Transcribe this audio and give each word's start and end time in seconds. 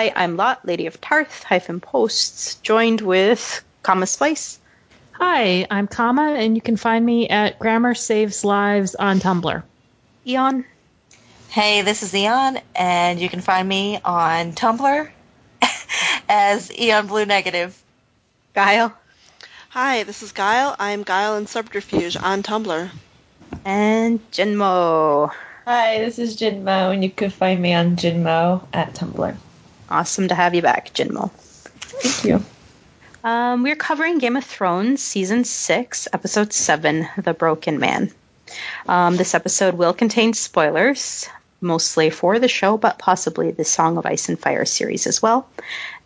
Hi, 0.00 0.10
I'm 0.16 0.38
Lot, 0.38 0.66
Lady 0.66 0.86
of 0.86 0.98
Tarth, 0.98 1.42
hyphen 1.42 1.78
posts, 1.78 2.54
joined 2.62 3.02
with 3.02 3.62
Comma 3.82 4.06
Spice. 4.06 4.58
Hi, 5.12 5.66
I'm 5.70 5.88
Comma, 5.88 6.36
and 6.38 6.56
you 6.56 6.62
can 6.62 6.78
find 6.78 7.04
me 7.04 7.28
at 7.28 7.58
Grammar 7.58 7.94
Saves 7.94 8.42
Lives 8.42 8.94
on 8.94 9.20
Tumblr. 9.20 9.62
Eon. 10.26 10.64
Hey, 11.50 11.82
this 11.82 12.02
is 12.02 12.14
Eon, 12.14 12.60
and 12.74 13.20
you 13.20 13.28
can 13.28 13.42
find 13.42 13.68
me 13.68 14.00
on 14.02 14.52
Tumblr 14.52 15.10
as 16.30 16.72
Eon 16.72 17.06
Blue 17.06 17.26
Negative. 17.26 17.78
Guile. 18.54 18.96
Hi, 19.68 20.04
this 20.04 20.22
is 20.22 20.32
Guile. 20.32 20.74
I'm 20.78 21.02
Guile 21.02 21.36
and 21.36 21.46
Subterfuge 21.46 22.16
on 22.16 22.42
Tumblr. 22.42 22.88
And 23.66 24.30
Jinmo. 24.30 25.30
Hi, 25.66 25.98
this 25.98 26.18
is 26.18 26.38
Jinmo, 26.38 26.90
and 26.90 27.04
you 27.04 27.10
can 27.10 27.28
find 27.28 27.60
me 27.60 27.74
on 27.74 27.96
Jinmo 27.96 28.66
at 28.72 28.94
Tumblr. 28.94 29.36
Awesome 29.90 30.28
to 30.28 30.34
have 30.34 30.54
you 30.54 30.62
back, 30.62 30.92
Jinmo. 30.94 31.30
Thank 31.32 32.24
you. 32.24 32.44
Um, 33.22 33.62
we're 33.62 33.76
covering 33.76 34.18
Game 34.18 34.36
of 34.36 34.44
Thrones 34.44 35.02
Season 35.02 35.44
6, 35.44 36.08
Episode 36.12 36.52
7, 36.52 37.08
The 37.18 37.34
Broken 37.34 37.78
Man. 37.78 38.10
Um, 38.88 39.16
this 39.16 39.34
episode 39.34 39.74
will 39.74 39.92
contain 39.92 40.32
spoilers, 40.32 41.28
mostly 41.60 42.10
for 42.10 42.38
the 42.38 42.48
show, 42.48 42.78
but 42.78 42.98
possibly 42.98 43.50
the 43.50 43.64
Song 43.64 43.98
of 43.98 44.06
Ice 44.06 44.28
and 44.28 44.38
Fire 44.38 44.64
series 44.64 45.06
as 45.06 45.20
well. 45.20 45.48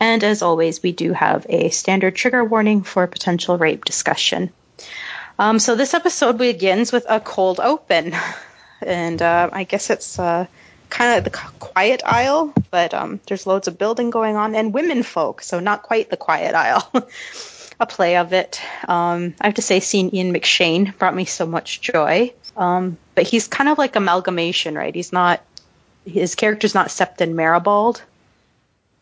And 0.01 0.25
as 0.25 0.43
always, 0.43 0.83
we 0.83 0.93
do 0.93 1.13
have 1.13 1.47
a 1.49 1.71
standard 1.71 2.17
trigger 2.17 2.45
warning 2.45 2.83
for 2.83 3.07
potential 3.07 3.59
rape 3.59 3.85
discussion. 3.85 4.51
Um, 5.39 5.59
so 5.59 5.77
this 5.77 5.95
episode 5.95 6.39
begins 6.39 6.91
with 6.91 7.07
a 7.09 7.21
cold 7.21 7.61
open, 7.61 8.15
and 8.81 9.21
uh, 9.21 9.51
I 9.53 9.65
guess 9.65 9.91
it's 9.91 10.19
uh, 10.19 10.47
kind 10.95 11.19
of 11.19 11.25
the 11.25 11.31
Quiet 11.31 12.03
Isle, 12.05 12.55
but 12.71 12.95
um, 12.95 13.21
there's 13.27 13.47
loads 13.47 13.67
of 13.67 13.77
building 13.77 14.11
going 14.11 14.37
on 14.37 14.55
and 14.55 14.73
women 14.73 15.03
folk, 15.03 15.43
so 15.43 15.59
not 15.59 15.83
quite 15.83 16.09
the 16.09 16.17
Quiet 16.17 16.55
Isle. 16.55 16.89
a 17.81 17.87
play 17.87 18.17
of 18.17 18.33
it. 18.33 18.61
Um, 18.89 19.35
I 19.41 19.47
have 19.47 19.55
to 19.55 19.63
say, 19.63 19.81
seeing 19.81 20.15
Ian 20.15 20.33
McShane 20.33 20.97
brought 20.97 21.15
me 21.15 21.25
so 21.25 21.47
much 21.47 21.81
joy. 21.81 22.33
Um, 22.57 22.97
but 23.17 23.27
he's 23.27 23.49
kind 23.49 23.69
of 23.69 23.77
like 23.77 23.97
amalgamation, 23.97 24.77
right? 24.77 24.95
He's 24.95 25.13
not 25.13 25.43
his 26.07 26.37
character's 26.37 26.75
not 26.75 26.89
Septon 26.89 27.35
Meribald. 27.35 28.01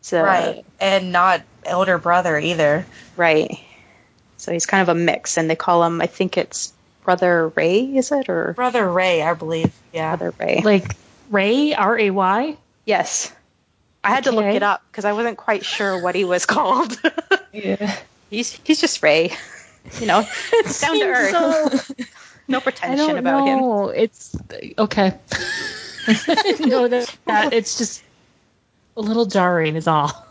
So, 0.00 0.22
Right, 0.22 0.64
and 0.80 1.12
not 1.12 1.42
elder 1.64 1.98
brother 1.98 2.38
either. 2.38 2.86
Right. 3.16 3.60
So 4.38 4.50
he's 4.50 4.66
kind 4.66 4.82
of 4.82 4.88
a 4.88 4.98
mix, 4.98 5.36
and 5.36 5.48
they 5.48 5.56
call 5.56 5.84
him. 5.84 6.00
I 6.00 6.06
think 6.06 6.38
it's 6.38 6.72
Brother 7.04 7.48
Ray. 7.48 7.82
Is 7.82 8.10
it 8.10 8.30
or 8.30 8.54
Brother 8.54 8.90
Ray, 8.90 9.22
I 9.22 9.34
believe. 9.34 9.72
Yeah. 9.92 10.16
Brother 10.16 10.34
Ray? 10.38 10.62
Like 10.64 10.96
Ray, 11.32 11.74
R 11.74 11.98
A 11.98 12.10
Y? 12.10 12.56
yes. 12.84 13.32
I 14.04 14.10
had 14.10 14.24
to 14.24 14.32
look 14.32 14.44
it 14.44 14.64
up 14.64 14.82
because 14.90 15.04
I 15.04 15.12
wasn't 15.12 15.38
quite 15.38 15.64
sure 15.64 16.02
what 16.02 16.14
he 16.16 16.24
was 16.24 16.44
called. 16.54 17.00
Yeah. 17.52 17.96
he's 18.30 18.58
he's 18.64 18.80
just 18.80 19.02
Ray. 19.02 19.32
You 20.00 20.06
know, 20.06 20.22
down 20.80 20.98
to 20.98 21.04
earth. 21.06 21.30
So, 21.30 22.06
no 22.48 22.58
I 22.58 22.60
pretension 22.60 23.06
don't 23.06 23.18
about 23.18 23.46
him. 23.46 23.94
It's 23.96 24.36
okay. 24.78 25.14
no, 26.66 26.88
that, 26.88 27.16
that 27.26 27.52
it's 27.52 27.78
just 27.78 28.02
a 28.96 29.00
little 29.00 29.26
jarring, 29.26 29.76
is 29.76 29.86
all. 29.86 30.26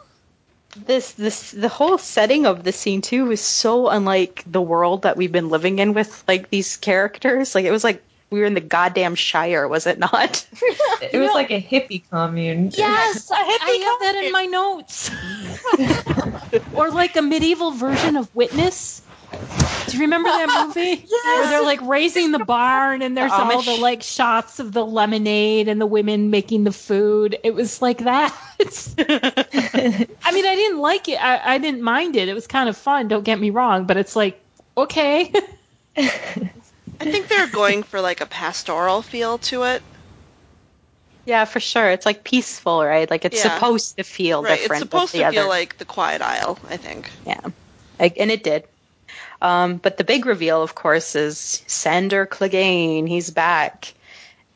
this 0.75 1.13
this 1.13 1.51
the 1.51 1.69
whole 1.69 1.97
setting 1.97 2.45
of 2.45 2.63
the 2.63 2.71
scene 2.71 3.01
too 3.01 3.25
was 3.25 3.41
so 3.41 3.89
unlike 3.89 4.43
the 4.45 4.61
world 4.61 5.03
that 5.03 5.17
we've 5.17 5.31
been 5.31 5.49
living 5.49 5.79
in 5.79 5.93
with 5.93 6.23
like 6.27 6.49
these 6.49 6.77
characters 6.77 7.55
like 7.55 7.65
it 7.65 7.71
was 7.71 7.83
like 7.83 8.01
we 8.31 8.39
were 8.39 8.45
in 8.45 8.53
the 8.53 8.61
goddamn 8.61 9.15
shire 9.15 9.67
was 9.67 9.85
it 9.85 9.99
not 9.99 10.47
It 11.01 11.19
was 11.19 11.33
like 11.33 11.51
a 11.51 11.61
hippie 11.61 12.03
commune. 12.09 12.71
Yes, 12.73 13.29
I, 13.31 13.35
I 13.61 13.71
have 13.89 13.99
that 14.01 14.23
in 14.23 14.31
my 14.31 14.45
notes. 14.45 15.11
or 16.73 16.91
like 16.91 17.15
a 17.17 17.21
medieval 17.21 17.71
version 17.71 18.15
of 18.15 18.33
Witness. 18.35 19.01
Do 19.87 19.97
you 19.97 20.03
remember 20.03 20.29
that 20.29 20.65
movie? 20.67 21.05
yes. 21.07 21.23
Where 21.23 21.49
they're 21.49 21.63
like 21.63 21.81
raising 21.81 22.31
the 22.31 22.39
barn 22.45 23.01
and 23.01 23.17
there's 23.17 23.31
The 23.31 23.37
all 23.37 23.61
the 23.61 23.77
like 23.77 24.03
shots 24.03 24.59
of 24.59 24.71
the 24.71 24.85
lemonade 24.85 25.67
and 25.67 25.81
the 25.81 25.85
women 25.85 26.29
making 26.29 26.63
the 26.63 26.71
food. 26.71 27.37
It 27.43 27.53
was 27.53 27.81
like 27.81 27.99
that. 27.99 28.35
I 28.59 30.31
mean, 30.31 30.45
I 30.45 30.55
didn't 30.55 30.79
like 30.79 31.09
it. 31.09 31.21
I, 31.21 31.55
I 31.55 31.57
didn't 31.57 31.81
mind 31.81 32.15
it. 32.15 32.29
It 32.29 32.33
was 32.33 32.47
kind 32.47 32.69
of 32.69 32.77
fun. 32.77 33.07
Don't 33.07 33.23
get 33.23 33.39
me 33.39 33.49
wrong, 33.49 33.85
but 33.85 33.97
it's 33.97 34.15
like 34.15 34.39
okay. 34.77 35.33
I 37.01 37.11
think 37.11 37.27
they're 37.27 37.47
going 37.47 37.83
for 37.83 38.01
like 38.01 38.21
a 38.21 38.25
pastoral 38.25 39.01
feel 39.01 39.37
to 39.39 39.63
it. 39.63 39.81
yeah 41.25 41.45
for 41.45 41.59
sure. 41.59 41.89
It's 41.91 42.05
like 42.05 42.23
peaceful 42.23 42.83
right? 42.83 43.09
Like 43.09 43.25
it's 43.25 43.43
Yeah. 43.43 43.53
supposed 43.55 43.97
to 43.97 44.03
feel 44.03 44.43
right, 44.43 44.59
different 44.59 44.81
it's 44.83 44.89
supposed 44.91 45.11
to 45.13 45.17
feel 45.29 45.41
other- 45.41 45.49
like 45.49 45.77
the 45.77 45.85
Quiet 45.85 46.21
Isle, 46.21 46.57
I 46.69 46.77
think. 46.77 47.09
yeah. 47.25 47.41
Like, 47.99 48.15
and 48.17 48.31
it 48.31 48.43
did. 48.43 48.63
Um, 49.41 49.77
but 49.77 49.97
the 49.97 50.03
big 50.03 50.25
reveal 50.25 50.61
of 50.61 50.73
course 50.75 51.15
is 51.15 51.63
Sandor 51.67 52.25
Clegane. 52.27 53.07
He's 53.07 53.29
back. 53.31 53.93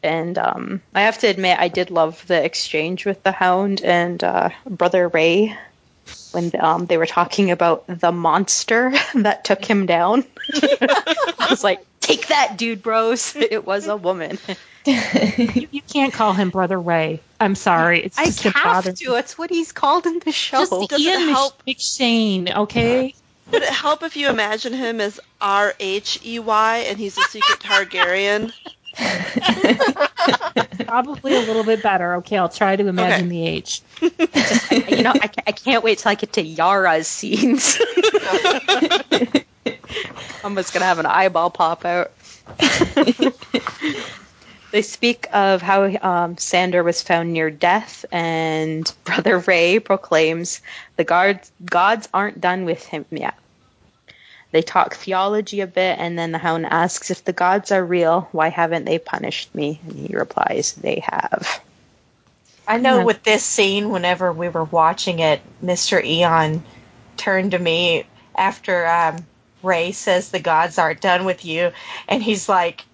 And 0.04 0.38
um, 0.38 0.82
i 0.94 1.02
have 1.02 1.18
to 1.20 1.28
admit 1.28 1.58
i 1.60 1.68
did 1.68 1.90
love 1.90 2.24
the 2.28 2.44
exchange 2.44 3.06
with 3.08 3.24
the 3.24 3.32
hound 3.32 3.82
and 3.82 4.24
uh, 4.24 4.50
brother 4.70 5.08
ray 5.08 5.58
when 6.32 6.52
um, 6.60 6.86
they 6.86 6.98
were 7.00 7.08
talking 7.08 7.50
about 7.50 7.86
the 7.88 8.12
monster 8.12 8.94
that 9.16 9.44
took 9.46 9.66
him 9.66 9.88
down. 9.88 10.24
I 10.54 11.48
was 11.50 11.64
like 11.64 11.84
take 12.06 12.28
that 12.28 12.58
dude 12.58 12.82
bros 12.82 13.36
it 13.36 13.66
was 13.66 13.88
a 13.88 13.96
woman 13.96 14.38
you, 14.86 15.68
you 15.72 15.82
can't 15.82 16.14
call 16.14 16.34
him 16.34 16.52
Brother 16.52 16.80
Ray. 16.80 17.20
I'm 17.40 17.56
sorry. 17.56 18.04
It's 18.04 18.20
i 18.20 18.26
just 18.26 18.46
it 18.46 18.54
have 18.54 18.84
bothers 18.84 19.00
to 19.00 19.16
it's 19.16 19.36
what 19.36 19.50
he's 19.50 19.72
called 19.72 20.06
in 20.06 20.20
the 20.20 20.32
show 20.32 20.60
Just 20.60 20.72
Does 20.72 20.92
it 20.92 21.00
Ian 21.00 21.30
help? 21.30 21.66
McShane, 21.66 22.56
okay? 22.56 23.16
Would 23.52 23.64
it 23.64 23.70
help 23.70 24.04
if 24.04 24.16
you 24.16 24.30
imagine 24.30 24.74
him 24.74 25.02
as 25.02 25.20
R 25.42 25.74
H 25.80 26.20
E 26.24 26.38
Y 26.40 26.78
and 26.88 27.00
he's 27.00 27.18
a 27.18 27.22
secret 27.22 27.60
Targaryen? 27.60 28.54
Probably 30.86 31.36
a 31.36 31.42
little 31.42 31.64
bit 31.64 31.82
better. 31.84 32.16
Okay, 32.16 32.38
I'll 32.38 32.50
try 32.50 32.76
to 32.76 32.88
imagine 32.88 33.30
the 33.30 33.46
age. 33.46 33.82
you 34.02 34.10
know, 35.04 35.14
I, 35.14 35.30
I 35.48 35.52
can't 35.52 35.84
wait 35.84 35.98
till 36.00 36.12
I 36.12 36.16
get 36.16 36.34
to 36.34 36.42
Yara's 36.42 37.08
scenes. 37.08 37.80
I'm 40.44 40.56
just 40.56 40.74
gonna 40.74 40.86
have 40.86 41.00
an 41.00 41.06
eyeball 41.06 41.50
pop 41.50 41.86
out. 41.86 42.12
they 44.72 44.82
speak 44.82 45.28
of 45.34 45.62
how 45.62 45.86
um, 46.02 46.38
Sandor 46.38 46.84
was 46.84 47.02
found 47.02 47.34
near 47.34 47.50
death, 47.50 48.06
and 48.12 48.92
Brother 49.04 49.40
Ray 49.40 49.80
proclaims 49.80 50.62
the 50.98 51.04
guards, 51.04 51.52
gods 51.64 52.08
aren't 52.14 52.42
done 52.42 52.66
with 52.66 52.86
him 52.86 53.06
yet. 53.12 53.36
They 54.52 54.62
talk 54.62 54.96
theology 54.96 55.62
a 55.62 55.68
bit, 55.68 56.00
and 56.00 56.18
then 56.18 56.32
the 56.32 56.38
Hound 56.38 56.66
asks 56.68 57.12
if 57.12 57.26
the 57.26 57.34
gods 57.34 57.72
are 57.72 57.84
real, 57.84 58.30
why 58.32 58.50
haven't 58.50 58.86
they 58.86 59.00
punished 59.00 59.54
me? 59.54 59.82
And 59.86 60.08
he 60.08 60.16
replies, 60.16 60.74
they 60.74 61.04
have. 61.06 61.62
I 62.68 62.78
know 62.78 63.00
Yeah. 63.00 63.04
with 63.04 63.24
this 63.24 63.44
scene, 63.44 63.90
whenever 63.90 64.32
we 64.32 64.48
were 64.48 64.64
watching 64.64 65.20
it, 65.20 65.42
Mr. 65.64 66.04
Eon 66.04 66.64
turned 67.18 67.52
to 67.52 67.60
me 67.60 68.06
after 68.36 68.88
um, 68.88 69.26
Ray 69.66 69.92
says 69.92 70.30
the 70.30 70.40
gods 70.40 70.78
aren't 70.78 71.02
done 71.02 71.26
with 71.26 71.44
you, 71.46 71.72
and 72.08 72.22
he's 72.22 72.48
like, 72.48 72.86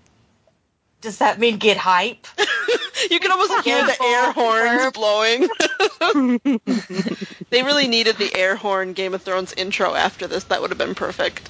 Does 1.02 1.20
that 1.20 1.40
mean 1.40 1.58
get 1.58 1.78
hype? 1.78 2.26
You 3.10 3.20
can 3.20 3.32
almost 3.32 3.66
hear 3.66 3.84
the 3.84 4.04
air 4.04 4.32
horns 4.32 4.92
blowing. 4.94 5.50
they 7.50 7.64
really 7.64 7.88
needed 7.88 8.18
the 8.18 8.36
air 8.36 8.56
horn 8.56 8.94
Game 8.94 9.14
of 9.14 9.24
Thrones 9.24 9.54
intro 9.54 9.96
after 9.96 10.28
this. 10.28 10.44
That 10.46 10.62
would 10.62 10.70
have 10.70 10.78
been 10.78 10.94
perfect. 10.94 11.50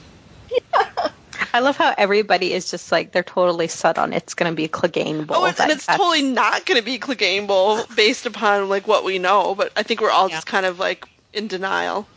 I 1.53 1.59
love 1.59 1.75
how 1.75 1.94
everybody 1.97 2.53
is 2.53 2.71
just 2.71 2.91
like 2.91 3.12
they're 3.12 3.24
totally 3.24 3.67
set 3.67 3.97
on 3.97 4.13
it's 4.13 4.35
going 4.35 4.51
to 4.51 4.56
be 4.56 4.69
Clegane 4.69 5.27
Bowl. 5.27 5.38
Oh, 5.38 5.45
it's, 5.45 5.59
and 5.59 5.71
it's 5.71 5.85
that's- 5.85 5.97
totally 5.97 6.21
not 6.21 6.65
going 6.65 6.79
to 6.79 6.85
be 6.85 6.97
Clegane 7.00 7.47
Bowl 7.47 7.83
based 7.95 8.25
upon 8.25 8.69
like 8.69 8.88
what 8.88 9.03
we 9.03 9.19
know. 9.19 9.56
But 9.56 9.74
I 9.75 9.83
think 9.83 10.01
we're 10.01 10.12
all 10.12 10.29
just 10.29 10.47
kind 10.47 10.65
of 10.65 10.79
like 10.79 11.06
in 11.33 11.47
denial. 11.47 12.07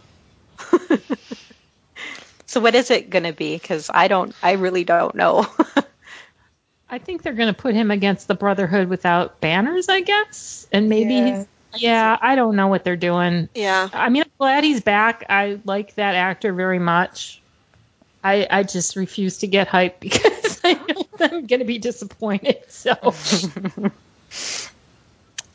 So 2.54 2.60
what 2.60 2.76
is 2.76 2.92
it 2.92 3.10
going 3.10 3.24
to 3.24 3.32
be? 3.32 3.56
Because 3.56 3.90
I 3.92 4.06
don't, 4.06 4.32
I 4.40 4.52
really 4.52 4.84
don't 4.84 5.16
know. 5.16 5.44
I 6.88 6.98
think 6.98 7.22
they're 7.24 7.32
going 7.32 7.52
to 7.52 7.60
put 7.60 7.74
him 7.74 7.90
against 7.90 8.28
the 8.28 8.36
Brotherhood 8.36 8.88
without 8.88 9.40
banners, 9.40 9.88
I 9.88 10.02
guess. 10.02 10.64
And 10.70 10.88
maybe 10.88 11.14
Yeah. 11.14 11.24
he's. 11.24 11.46
Yeah, 11.82 12.16
I 12.22 12.36
don't 12.36 12.54
know 12.54 12.68
what 12.68 12.84
they're 12.84 12.94
doing. 12.94 13.48
Yeah. 13.56 13.88
I 13.92 14.08
mean, 14.08 14.22
I'm 14.22 14.30
glad 14.38 14.62
he's 14.62 14.80
back. 14.82 15.24
I 15.28 15.58
like 15.64 15.96
that 15.96 16.14
actor 16.14 16.52
very 16.52 16.78
much. 16.78 17.42
I 18.22 18.46
I 18.48 18.62
just 18.62 18.94
refuse 18.94 19.38
to 19.38 19.48
get 19.48 19.66
hyped 19.66 19.94
because 20.00 20.60
I 20.62 20.74
know 20.88 21.08
I'm 21.18 21.46
going 21.46 21.58
to 21.58 21.64
be 21.64 21.78
disappointed. 21.78 22.62
So 22.68 22.94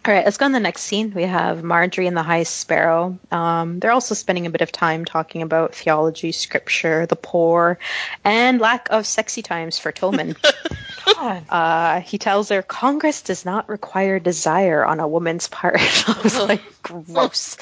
All 0.06 0.14
right, 0.14 0.24
let's 0.24 0.38
go 0.38 0.46
on 0.46 0.54
the 0.54 0.62
next 0.62 0.84
scene. 0.84 1.14
We 1.14 1.24
have 1.24 1.60
Margaery 1.62 2.08
and 2.08 2.16
the 2.16 2.24
High 2.24 2.44
Sparrow. 2.44 3.20
Um, 3.32 3.80
they're 3.80 3.92
also 3.92 4.16
spending 4.16 4.46
a 4.46 4.50
bit 4.50 4.62
of 4.62 4.72
time 4.72 5.04
talking 5.04 5.42
about 5.42 5.76
theology, 5.76 6.32
scripture, 6.32 7.06
the 7.06 7.18
poor, 7.18 7.78
and 8.24 8.62
lack 8.62 8.88
of 8.92 9.06
sexy 9.06 9.42
times 9.42 9.78
for 9.78 9.92
Tommen. 9.92 10.36
Uh, 11.50 12.02
he 12.02 12.18
tells 12.18 12.50
her 12.50 12.62
Congress 12.62 13.22
does 13.24 13.44
not 13.44 13.68
require 13.68 14.20
desire 14.20 14.86
on 14.86 15.00
a 15.00 15.08
woman's 15.08 15.48
part. 15.48 15.76
I 16.08 16.22
was 16.24 16.38
like, 16.48 16.62
gross. 16.82 17.58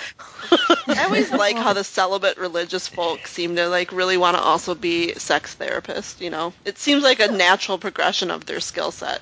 I 0.51 1.05
always 1.05 1.31
like 1.31 1.55
how 1.55 1.73
the 1.73 1.83
celibate 1.83 2.37
religious 2.37 2.87
folk 2.87 3.25
seem 3.25 3.55
to 3.55 3.67
like 3.67 3.91
really 3.91 4.17
want 4.17 4.37
to 4.37 4.43
also 4.43 4.75
be 4.75 5.13
sex 5.13 5.55
therapists, 5.59 6.19
you 6.19 6.29
know? 6.29 6.53
It 6.65 6.77
seems 6.77 7.03
like 7.03 7.19
a 7.19 7.31
natural 7.31 7.77
progression 7.77 8.31
of 8.31 8.45
their 8.45 8.59
skill 8.59 8.91
set. 8.91 9.21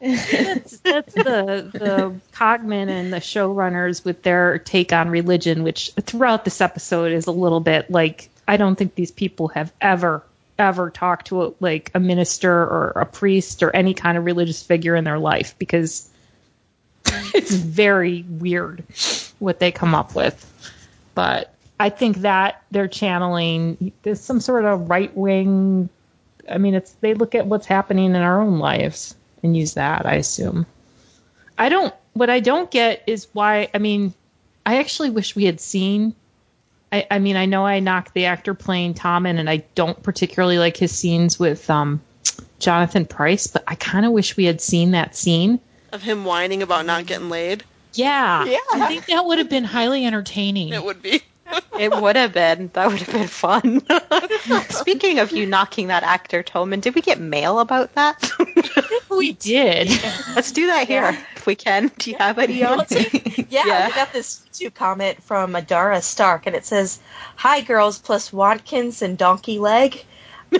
That's 0.00 0.76
that's 0.78 1.14
the 1.14 1.70
the 1.72 2.20
Cogman 2.32 2.88
and 2.88 3.12
the 3.12 3.18
showrunners 3.18 4.04
with 4.04 4.22
their 4.22 4.58
take 4.58 4.92
on 4.92 5.08
religion, 5.08 5.62
which 5.62 5.92
throughout 6.00 6.44
this 6.44 6.60
episode 6.60 7.12
is 7.12 7.26
a 7.26 7.32
little 7.32 7.60
bit 7.60 7.90
like 7.90 8.28
I 8.46 8.56
don't 8.56 8.76
think 8.76 8.94
these 8.94 9.10
people 9.10 9.48
have 9.48 9.72
ever 9.80 10.22
ever 10.58 10.90
talked 10.90 11.28
to 11.28 11.44
a, 11.44 11.52
like 11.60 11.90
a 11.94 12.00
minister 12.00 12.52
or 12.52 12.92
a 12.96 13.06
priest 13.06 13.62
or 13.62 13.74
any 13.74 13.94
kind 13.94 14.16
of 14.16 14.24
religious 14.24 14.62
figure 14.62 14.96
in 14.96 15.04
their 15.04 15.18
life 15.18 15.54
because 15.58 16.08
it's 17.34 17.54
very 17.54 18.24
weird 18.28 18.84
what 19.38 19.58
they 19.58 19.72
come 19.72 19.94
up 19.94 20.14
with. 20.14 20.42
But 21.14 21.54
I 21.78 21.90
think 21.90 22.18
that 22.18 22.62
they're 22.70 22.88
channeling 22.88 23.92
some 24.14 24.40
sort 24.40 24.64
of 24.64 24.88
right 24.88 25.14
wing 25.14 25.88
I 26.48 26.58
mean, 26.58 26.74
it's 26.74 26.92
they 27.00 27.14
look 27.14 27.34
at 27.34 27.46
what's 27.46 27.66
happening 27.66 28.06
in 28.06 28.16
our 28.16 28.40
own 28.40 28.58
lives 28.58 29.14
and 29.42 29.56
use 29.56 29.74
that. 29.74 30.06
I 30.06 30.14
assume. 30.14 30.66
I 31.58 31.68
don't. 31.68 31.94
What 32.12 32.30
I 32.30 32.40
don't 32.40 32.70
get 32.70 33.02
is 33.06 33.28
why. 33.32 33.68
I 33.74 33.78
mean, 33.78 34.14
I 34.64 34.78
actually 34.78 35.10
wish 35.10 35.36
we 35.36 35.44
had 35.44 35.60
seen. 35.60 36.14
I, 36.92 37.06
I 37.10 37.18
mean, 37.18 37.36
I 37.36 37.46
know 37.46 37.66
I 37.66 37.80
knocked 37.80 38.14
the 38.14 38.26
actor 38.26 38.54
playing 38.54 38.94
Tommen, 38.94 39.38
and 39.38 39.50
I 39.50 39.64
don't 39.74 40.00
particularly 40.02 40.58
like 40.58 40.76
his 40.76 40.92
scenes 40.92 41.38
with 41.38 41.68
um, 41.68 42.00
Jonathan 42.58 43.06
Pryce, 43.06 43.48
but 43.48 43.64
I 43.66 43.74
kind 43.74 44.06
of 44.06 44.12
wish 44.12 44.36
we 44.36 44.44
had 44.44 44.60
seen 44.60 44.92
that 44.92 45.16
scene. 45.16 45.60
Of 45.92 46.02
him 46.02 46.24
whining 46.24 46.62
about 46.62 46.86
not 46.86 47.06
getting 47.06 47.28
laid. 47.28 47.64
Yeah, 47.92 48.44
Yeah. 48.44 48.58
I 48.74 48.88
think 48.88 49.06
that 49.06 49.24
would 49.24 49.38
have 49.38 49.48
been 49.48 49.64
highly 49.64 50.04
entertaining. 50.04 50.72
It 50.72 50.84
would 50.84 51.00
be. 51.02 51.22
It 51.78 51.92
would 51.92 52.16
have 52.16 52.32
been. 52.32 52.70
That 52.72 52.88
would 52.88 53.00
have 53.02 53.12
been 53.12 53.28
fun. 53.28 53.82
Speaking 54.70 55.18
of 55.18 55.32
you 55.32 55.46
knocking 55.46 55.88
that 55.88 56.02
actor, 56.02 56.42
Tommen, 56.42 56.80
did 56.80 56.94
we 56.94 57.02
get 57.02 57.20
mail 57.20 57.58
about 57.60 57.94
that? 57.94 58.30
we 59.10 59.32
did. 59.32 59.88
Let's 60.34 60.52
do 60.52 60.66
that 60.68 60.86
here 60.88 61.02
Yeah. 61.02 61.20
if 61.36 61.46
we 61.46 61.54
can. 61.54 61.90
Do 61.98 62.10
you 62.10 62.16
have 62.18 62.38
any 62.38 62.64
on? 62.64 62.84
Yeah, 62.90 63.04
Yeah. 63.50 63.86
we 63.88 63.94
got 63.94 64.12
this 64.12 64.42
YouTube 64.52 64.74
comment 64.74 65.22
from 65.22 65.52
Adara 65.52 66.02
Stark, 66.02 66.46
and 66.46 66.56
it 66.56 66.64
says, 66.64 66.98
"Hi, 67.36 67.60
girls 67.60 67.98
plus 67.98 68.32
Watkins 68.32 69.02
and 69.02 69.18
Donkey 69.18 69.58
Leg. 69.58 70.04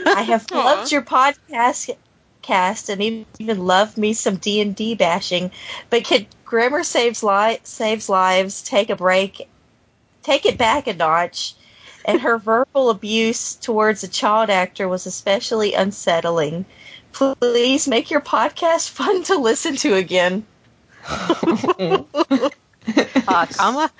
I 0.06 0.23
have 0.23 0.50
loved 0.50 0.93
your 0.93 1.03
podcast, 1.03 1.97
cast, 2.43 2.91
and 2.91 3.27
even 3.38 3.65
loved 3.65 3.97
me 3.97 4.12
some 4.12 4.37
D 4.37 4.61
and 4.61 4.77
D 4.77 4.94
bashing. 4.94 5.50
But 5.91 6.05
could 6.05 6.27
grammar 6.44 6.85
saves 6.85 7.23
li- 7.23 7.59
saves 7.65 8.09
lives 8.09 8.62
take 8.62 8.91
a 8.91 8.97
break, 8.97 9.49
take 10.26 10.46
it 10.46 10.58
back 10.58 10.87
a 10.87 10.94
notch?" 10.94 11.55
And 12.05 12.20
her 12.20 12.38
verbal 12.38 12.90
abuse 12.90 13.55
towards 13.55 14.05
a 14.05 14.08
child 14.08 14.50
actor 14.50 14.87
was 14.88 15.06
especially 15.06 15.75
unsettling. 15.75 16.67
Please 17.12 17.88
make 17.88 18.11
your 18.11 18.20
podcast 18.20 18.90
fun 18.90 19.25
to 19.25 19.38
listen 19.38 19.76
to 19.76 19.94
again. 19.94 20.44
Uh, 23.28 23.46
comma? 23.46 23.90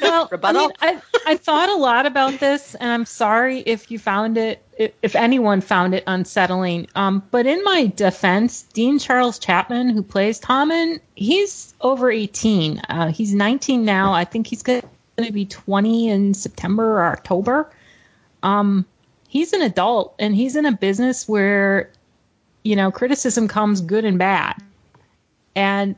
Well, 0.00 0.28
Rebuttal? 0.30 0.70
I 0.80 0.92
mean, 0.92 1.02
I, 1.26 1.32
I 1.32 1.36
thought 1.36 1.68
a 1.68 1.74
lot 1.74 2.06
about 2.06 2.38
this, 2.38 2.74
and 2.74 2.90
I'm 2.90 3.06
sorry 3.06 3.58
if 3.58 3.90
you 3.90 3.98
found 3.98 4.38
it, 4.38 4.62
if, 4.78 4.92
if 5.02 5.16
anyone 5.16 5.60
found 5.60 5.94
it 5.94 6.04
unsettling. 6.06 6.86
Um, 6.94 7.22
but 7.30 7.46
in 7.46 7.64
my 7.64 7.86
defense, 7.86 8.62
Dean 8.62 8.98
Charles 8.98 9.38
Chapman, 9.38 9.88
who 9.88 10.02
plays 10.02 10.40
Tommen, 10.40 11.00
he's 11.14 11.74
over 11.80 12.10
18. 12.10 12.78
Uh, 12.88 13.10
he's 13.10 13.34
19 13.34 13.84
now. 13.84 14.12
I 14.12 14.24
think 14.24 14.46
he's 14.46 14.62
going 14.62 14.82
to 15.22 15.32
be 15.32 15.46
20 15.46 16.08
in 16.10 16.34
September 16.34 16.94
or 17.00 17.06
October. 17.06 17.70
Um, 18.42 18.84
he's 19.28 19.52
an 19.52 19.62
adult, 19.62 20.14
and 20.18 20.34
he's 20.34 20.56
in 20.56 20.66
a 20.66 20.72
business 20.72 21.28
where, 21.28 21.90
you 22.62 22.76
know, 22.76 22.90
criticism 22.90 23.48
comes 23.48 23.80
good 23.80 24.04
and 24.04 24.18
bad. 24.18 24.56
And 25.56 25.96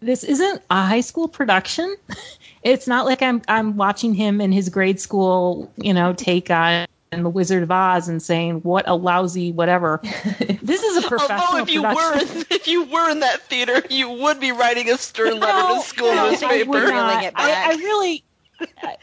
this 0.00 0.24
isn't 0.24 0.62
a 0.70 0.84
high 0.86 1.00
school 1.02 1.28
production. 1.28 1.94
It's 2.62 2.86
not 2.86 3.06
like 3.06 3.22
I'm 3.22 3.40
I'm 3.48 3.78
watching 3.78 4.12
him 4.12 4.42
in 4.42 4.52
his 4.52 4.68
grade 4.68 5.00
school, 5.00 5.72
you 5.78 5.94
know, 5.94 6.12
take 6.12 6.50
on 6.50 6.86
the 7.10 7.30
Wizard 7.30 7.62
of 7.62 7.70
Oz 7.70 8.08
and 8.08 8.22
saying 8.22 8.56
what 8.56 8.86
a 8.86 8.94
lousy 8.94 9.50
whatever. 9.50 10.02
This 10.60 10.82
is 10.82 11.02
a 11.02 11.08
professional 11.08 11.40
Although 11.40 11.62
if 11.62 11.70
you 11.70 11.82
were 11.82 11.88
production. 11.94 12.36
in, 12.36 12.44
if 12.50 12.68
you 12.68 12.84
were 12.84 13.10
in 13.10 13.20
that 13.20 13.40
theater, 13.48 13.82
you 13.88 14.10
would 14.10 14.40
be 14.40 14.52
writing 14.52 14.90
a 14.90 14.98
stern 14.98 15.40
letter 15.40 15.52
to 15.58 15.68
No, 15.68 15.74
the 15.76 15.80
school 15.80 16.14
no, 16.14 16.26
I 16.26 16.30
newspaper. 16.32 16.68
would 16.70 16.88
not. 16.90 17.32
I. 17.34 17.72
I 17.72 17.74
really, 17.76 18.22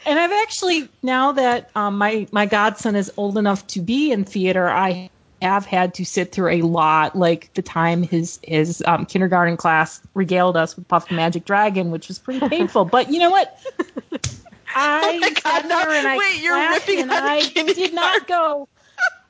and 0.06 0.18
I've 0.18 0.32
actually 0.32 0.88
now 1.02 1.32
that 1.32 1.70
um, 1.74 1.98
my 1.98 2.26
my 2.32 2.46
godson 2.46 2.96
is 2.96 3.12
old 3.16 3.38
enough 3.38 3.66
to 3.68 3.80
be 3.80 4.12
in 4.12 4.24
theater, 4.24 4.68
I 4.68 5.10
have 5.40 5.64
had 5.64 5.94
to 5.94 6.04
sit 6.04 6.32
through 6.32 6.50
a 6.50 6.62
lot, 6.62 7.16
like 7.16 7.52
the 7.54 7.62
time 7.62 8.02
his 8.02 8.40
his 8.42 8.82
um, 8.86 9.06
kindergarten 9.06 9.56
class 9.56 10.00
regaled 10.14 10.56
us 10.56 10.76
with 10.76 10.88
Puff 10.88 11.08
the 11.08 11.14
Magic 11.14 11.44
Dragon, 11.44 11.90
which 11.90 12.08
was 12.08 12.18
pretty 12.18 12.46
painful. 12.48 12.84
But 12.84 13.10
you 13.10 13.18
know 13.18 13.30
what? 13.30 13.56
I 14.74 15.20
Oh 15.22 15.40
God, 15.42 15.68
no. 15.68 15.80
and 15.80 16.08
I 16.08 16.16
Wait, 16.16 16.42
you're 16.42 16.70
ripping 16.70 17.00
and 17.00 17.12
I 17.12 17.40
did 17.48 17.94
not 17.94 18.26
go. 18.26 18.68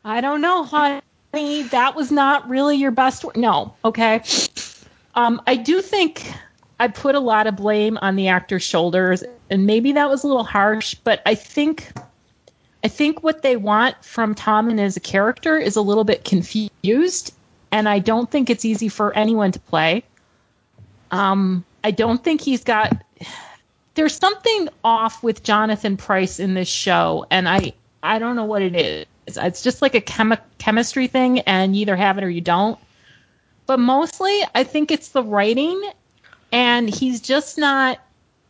I 0.05 0.21
don't 0.21 0.41
know, 0.41 0.65
honey. 0.65 1.03
That 1.71 1.95
was 1.95 2.11
not 2.11 2.49
really 2.49 2.77
your 2.77 2.91
best 2.91 3.25
work. 3.25 3.37
No, 3.37 3.75
okay. 3.85 4.23
Um, 5.15 5.43
I 5.47 5.57
do 5.57 5.83
think 5.83 6.25
I 6.81 6.89
put 6.89 7.15
a 7.15 7.21
lot 7.21 7.47
of 7.47 7.57
blame 7.57 7.99
on 8.01 8.17
the 8.17 8.29
actor's 8.29 8.63
shoulders, 8.63 9.25
and 9.51 9.67
maybe 9.67 9.93
that 9.93 10.08
was 10.08 10.25
a 10.25 10.29
little 10.29 10.44
harsh, 10.44 10.94
but 10.94 11.20
I 11.27 11.35
think 11.35 11.93
I 12.85 12.89
think 12.89 13.23
what 13.23 13.43
they 13.43 13.56
want 13.56 14.03
from 14.05 14.35
Tommen 14.35 14.79
as 14.79 14.97
a 14.97 15.01
character 15.01 15.58
is 15.58 15.77
a 15.77 15.82
little 15.82 16.05
bit 16.05 16.25
confused, 16.25 17.35
and 17.73 17.89
I 17.89 17.99
don't 17.99 18.31
think 18.31 18.51
it's 18.51 18.65
easy 18.65 18.89
for 18.89 19.13
anyone 19.17 19.53
to 19.53 19.58
play. 19.58 20.05
Um, 21.11 21.65
I 21.82 21.91
don't 21.91 22.23
think 22.23 22.41
he's 22.41 22.63
got. 22.63 23.03
There's 23.94 24.15
something 24.15 24.69
off 24.85 25.23
with 25.25 25.43
Jonathan 25.43 25.97
Pryce 25.97 26.39
in 26.39 26.55
this 26.55 26.69
show, 26.69 27.27
and 27.31 27.49
I 27.49 27.73
I 28.03 28.20
don't 28.20 28.37
know 28.37 28.44
what 28.44 28.63
it 28.63 28.77
is. 28.77 29.06
It's 29.27 29.63
just 29.63 29.82
like 29.82 29.94
a 29.97 30.01
chemi- 30.01 30.41
chemistry 30.58 31.08
thing, 31.08 31.41
and 31.41 31.75
you 31.75 31.82
either 31.82 31.97
have 31.97 32.19
it 32.19 32.25
or 32.25 32.31
you 32.31 32.41
don't. 32.41 32.79
But 33.67 33.81
mostly, 33.81 34.41
I 34.55 34.65
think 34.65 34.91
it's 34.91 35.08
the 35.08 35.23
writing, 35.23 35.82
and 36.52 36.88
he's 36.88 37.20
just 37.20 37.58
not 37.58 37.98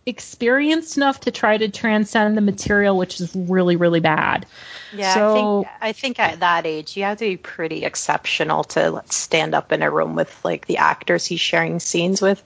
experienced 0.06 0.96
enough 0.96 1.20
to 1.20 1.30
try 1.30 1.56
to 1.58 1.68
transcend 1.68 2.34
the 2.36 2.40
material, 2.40 2.96
which 2.96 3.20
is 3.20 3.30
really, 3.36 3.76
really 3.76 4.00
bad. 4.00 4.46
Yeah, 4.94 5.12
So- 5.12 5.28
I 5.28 5.32
think 5.34 5.68
I 5.82 5.92
think 5.92 6.18
at 6.18 6.40
that 6.40 6.64
age 6.66 6.96
you 6.96 7.02
have 7.04 7.18
to 7.18 7.26
be 7.26 7.36
pretty 7.36 7.84
exceptional 7.84 8.64
to 8.64 9.02
stand 9.10 9.54
up 9.54 9.70
in 9.70 9.82
a 9.82 9.90
room 9.90 10.14
with 10.14 10.34
like 10.44 10.66
the 10.66 10.78
actors 10.78 11.26
he's 11.26 11.40
sharing 11.40 11.78
scenes 11.78 12.22
with. 12.22 12.42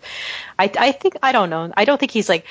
I 0.58 0.70
I 0.76 0.92
think 0.92 1.16
I 1.22 1.30
don't 1.30 1.50
know. 1.50 1.72
I 1.76 1.84
don't 1.84 1.98
think 1.98 2.12
he's 2.12 2.28
like. 2.28 2.46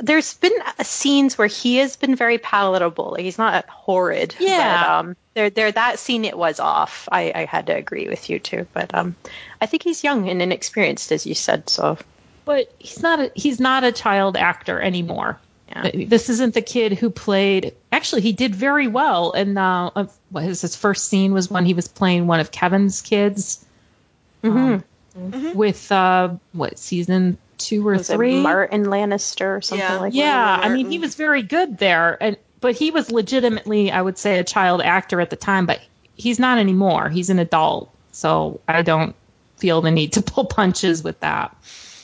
There's 0.00 0.34
been 0.34 0.52
scenes 0.82 1.38
where 1.38 1.46
he 1.46 1.76
has 1.76 1.94
been 1.94 2.16
very 2.16 2.38
palatable. 2.38 3.12
Like 3.12 3.22
he's 3.22 3.38
not 3.38 3.64
horrid. 3.68 4.34
Yeah. 4.40 4.82
But, 4.82 4.90
um. 4.90 5.16
There, 5.34 5.50
there. 5.50 5.70
That 5.70 6.00
scene 6.00 6.24
it 6.24 6.36
was 6.36 6.58
off. 6.58 7.08
I, 7.12 7.30
I 7.32 7.44
had 7.44 7.66
to 7.68 7.76
agree 7.76 8.08
with 8.08 8.28
you 8.28 8.40
too. 8.40 8.66
But 8.72 8.92
um, 8.92 9.14
I 9.60 9.66
think 9.66 9.84
he's 9.84 10.02
young 10.02 10.28
and 10.28 10.42
inexperienced, 10.42 11.12
as 11.12 11.26
you 11.26 11.34
said. 11.34 11.68
So 11.68 11.96
But 12.44 12.72
he's 12.78 13.02
not 13.02 13.20
a, 13.20 13.32
he's 13.34 13.60
not 13.60 13.84
a 13.84 13.92
child 13.92 14.36
actor 14.36 14.80
anymore. 14.80 15.38
Yeah. 15.68 15.90
This 16.06 16.28
isn't 16.28 16.52
the 16.54 16.60
kid 16.62 16.92
who 16.92 17.08
played. 17.10 17.74
Actually, 17.90 18.20
he 18.22 18.32
did 18.32 18.54
very 18.54 18.86
well. 18.86 19.32
And 19.32 19.58
uh, 19.58 19.90
uh, 19.96 20.06
what 20.30 20.44
his, 20.44 20.60
his 20.60 20.76
first 20.76 21.08
scene 21.08 21.32
was 21.32 21.50
when 21.50 21.64
he 21.64 21.72
was 21.74 21.88
playing 21.88 22.26
one 22.26 22.40
of 22.40 22.50
Kevan's 22.50 23.00
kids 23.00 23.64
um, 24.42 24.84
with 25.54 25.90
uh, 25.90 26.34
what 26.52 26.78
season 26.78 27.38
two 27.56 27.86
or 27.88 27.92
was 27.92 28.10
it 28.10 28.16
three? 28.16 28.42
Martin 28.42 28.84
Lannister 28.84 29.56
or 29.56 29.60
something 29.62 29.84
Yeah. 29.86 29.98
like 30.00 30.12
that? 30.12 30.18
yeah, 30.18 30.58
I 30.62 30.68
mean, 30.68 30.90
he 30.90 30.98
was 30.98 31.14
very 31.14 31.42
good 31.42 31.78
there, 31.78 32.22
and 32.22 32.36
but 32.60 32.74
he 32.74 32.90
was 32.90 33.10
legitimately, 33.10 33.90
I 33.90 34.02
would 34.02 34.18
say, 34.18 34.38
a 34.38 34.44
child 34.44 34.82
actor 34.82 35.20
at 35.20 35.30
the 35.30 35.36
time. 35.36 35.64
But 35.66 35.80
he's 36.14 36.38
not 36.38 36.58
anymore. 36.58 37.08
He's 37.08 37.30
an 37.30 37.38
adult. 37.38 37.90
So 38.12 38.60
I 38.68 38.82
don't 38.82 39.14
feel 39.56 39.80
the 39.80 39.90
need 39.90 40.12
to 40.14 40.22
pull 40.22 40.44
punches 40.44 41.02
with 41.02 41.18
that. 41.20 41.56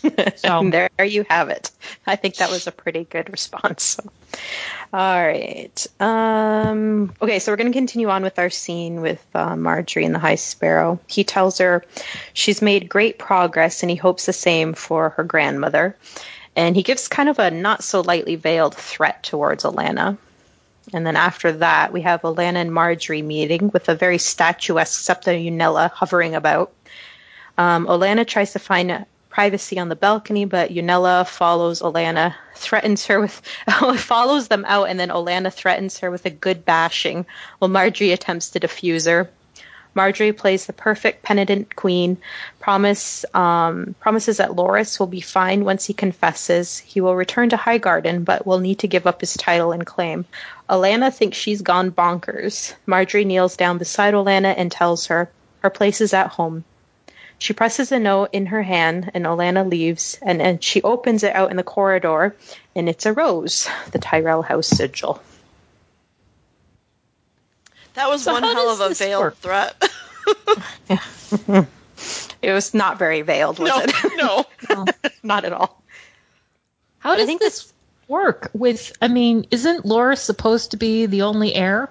So 0.37 0.71
there 0.71 0.91
you 1.05 1.25
have 1.29 1.51
it. 1.51 1.71
I 2.07 2.17
think 2.17 2.37
that 2.37 2.51
was 2.51 2.67
a 2.67 2.73
pretty 2.73 3.05
good 3.05 3.31
response. 3.31 3.99
All 4.93 5.27
right. 5.27 5.87
Um, 6.01 7.13
okay, 7.21 7.39
so 7.39 7.53
we're 7.53 7.57
going 7.57 7.73
to 7.73 7.79
continue 7.79 8.09
on 8.09 8.23
with 8.23 8.39
our 8.39 8.51
scene 8.51 9.03
with 9.03 9.25
uh, 9.35 9.55
Margaery 9.55 10.05
and 10.05 10.15
the 10.15 10.19
High 10.19 10.35
Sparrow. 10.37 10.99
He 11.07 11.25
tells 11.25 11.59
her 11.59 11.85
she's 12.33 12.63
made 12.63 12.89
great 12.89 13.19
progress 13.19 13.83
and 13.83 13.91
he 13.91 13.97
hopes 13.97 14.27
the 14.27 14.33
same 14.33 14.75
for 14.75 15.11
her 15.11 15.25
grandmother. 15.25 15.97
And 16.57 16.75
he 16.75 16.83
gives 16.83 17.09
kind 17.09 17.29
of 17.29 17.39
a 17.39 17.51
not 17.51 17.85
so 17.85 18.01
lightly 18.01 18.37
veiled 18.37 18.75
threat 18.75 19.23
towards 19.23 19.65
Olenna. 19.65 20.19
And 20.93 21.07
then 21.07 21.17
after 21.17 21.53
that, 21.53 21.93
we 21.93 22.01
have 22.03 22.23
Olenna 22.23 22.57
and 22.57 22.71
Margaery 22.71 23.23
meeting 23.23 23.71
with 23.73 23.89
a 23.89 23.95
very 23.95 24.19
statuesque 24.19 25.01
Septa 25.01 25.31
Unella 25.31 25.91
hovering 25.91 26.35
about. 26.35 26.73
Um, 27.57 27.87
Olenna 27.87 28.27
tries 28.27 28.55
to 28.55 28.59
find 28.59 29.07
privacy 29.41 29.79
on 29.79 29.89
the 29.89 29.97
balcony, 29.97 30.45
but 30.45 30.69
Unella 30.71 31.27
follows 31.27 31.81
Olenna, 31.81 32.35
threatens 32.55 33.07
her 33.07 33.19
with, 33.19 33.41
follows 33.97 34.49
them 34.49 34.67
out, 34.69 34.91
and 34.91 35.01
then 35.01 35.09
Olenna 35.09 35.51
threatens 35.51 36.01
her 36.01 36.11
with 36.11 36.27
a 36.27 36.37
good 36.45 36.67
bashing 36.67 37.25
while 37.59 37.71
Margaery 37.71 38.13
attempts 38.13 38.51
to 38.51 38.61
defuse 38.61 39.07
her. 39.11 39.31
Margaery 39.97 40.37
plays 40.37 40.67
the 40.67 40.75
perfect 40.75 41.23
penitent 41.23 41.75
queen, 41.75 42.19
promise, 42.59 43.25
um, 43.33 43.95
promises 43.99 44.37
that 44.37 44.51
Loras 44.51 45.01
will 45.01 45.07
be 45.07 45.23
fine 45.23 45.65
once 45.65 45.87
he 45.87 45.95
confesses. 45.95 46.77
He 46.77 47.01
will 47.01 47.17
return 47.17 47.49
to 47.49 47.57
Highgarden, 47.57 48.27
but 48.27 48.47
will 48.47 48.59
need 48.59 48.81
to 48.81 48.89
give 48.89 49.07
up 49.07 49.23
his 49.23 49.33
title 49.39 49.73
and 49.73 49.87
claim. 49.87 50.27
Olenna 50.69 51.15
thinks 51.15 51.39
she's 51.39 51.63
gone 51.63 51.93
bonkers. 51.93 52.75
Margaery 52.87 53.25
kneels 53.25 53.57
down 53.57 53.79
beside 53.79 54.13
Olenna 54.13 54.53
and 54.55 54.71
tells 54.71 55.07
her 55.07 55.31
her 55.61 55.71
place 55.71 56.03
is 56.03 56.13
at 56.13 56.29
home. 56.29 56.63
She 57.41 57.55
presses 57.55 57.91
a 57.91 57.99
note 57.99 58.29
in 58.33 58.47
her 58.47 58.63
hand, 58.63 59.11
and 59.15 59.25
Olenna 59.25 59.69
leaves, 59.69 60.19
and, 60.21 60.43
and 60.43 60.63
she 60.63 60.83
opens 60.83 61.23
it 61.23 61.35
out 61.35 61.51
in 61.51 61.57
the 61.57 61.63
corridor, 61.63 62.37
and 62.77 62.87
it's 62.87 63.07
a 63.07 63.15
rose, 63.15 63.67
the 63.93 63.99
Tyrell 63.99 64.43
House 64.43 64.69
sigil. 64.69 65.23
That 67.95 68.11
was 68.11 68.25
So 68.25 68.33
one 68.35 68.43
hell 68.43 68.69
of 68.71 68.81
a 68.81 68.95
veiled 68.95 69.23
work? 69.23 69.37
threat. 69.39 69.91
It 72.43 72.53
was 72.53 72.73
not 72.73 72.99
very 72.99 73.23
veiled, 73.23 73.59
was 73.59 73.69
no, 73.69 73.81
it? 73.83 74.47
no. 74.69 74.85
not 75.23 75.45
at 75.45 75.53
all. 75.53 75.83
how 76.99 77.13
I 77.13 77.17
does 77.19 77.27
think 77.27 77.41
this 77.41 77.73
work 78.09 78.51
with 78.55 78.93
I 79.03 79.09
mean, 79.09 79.47
isn't 79.51 79.85
Laura 79.85 80.17
supposed 80.17 80.71
to 80.71 80.77
be 80.79 81.07
the 81.07 81.23
only 81.23 81.55
heir 81.55 81.91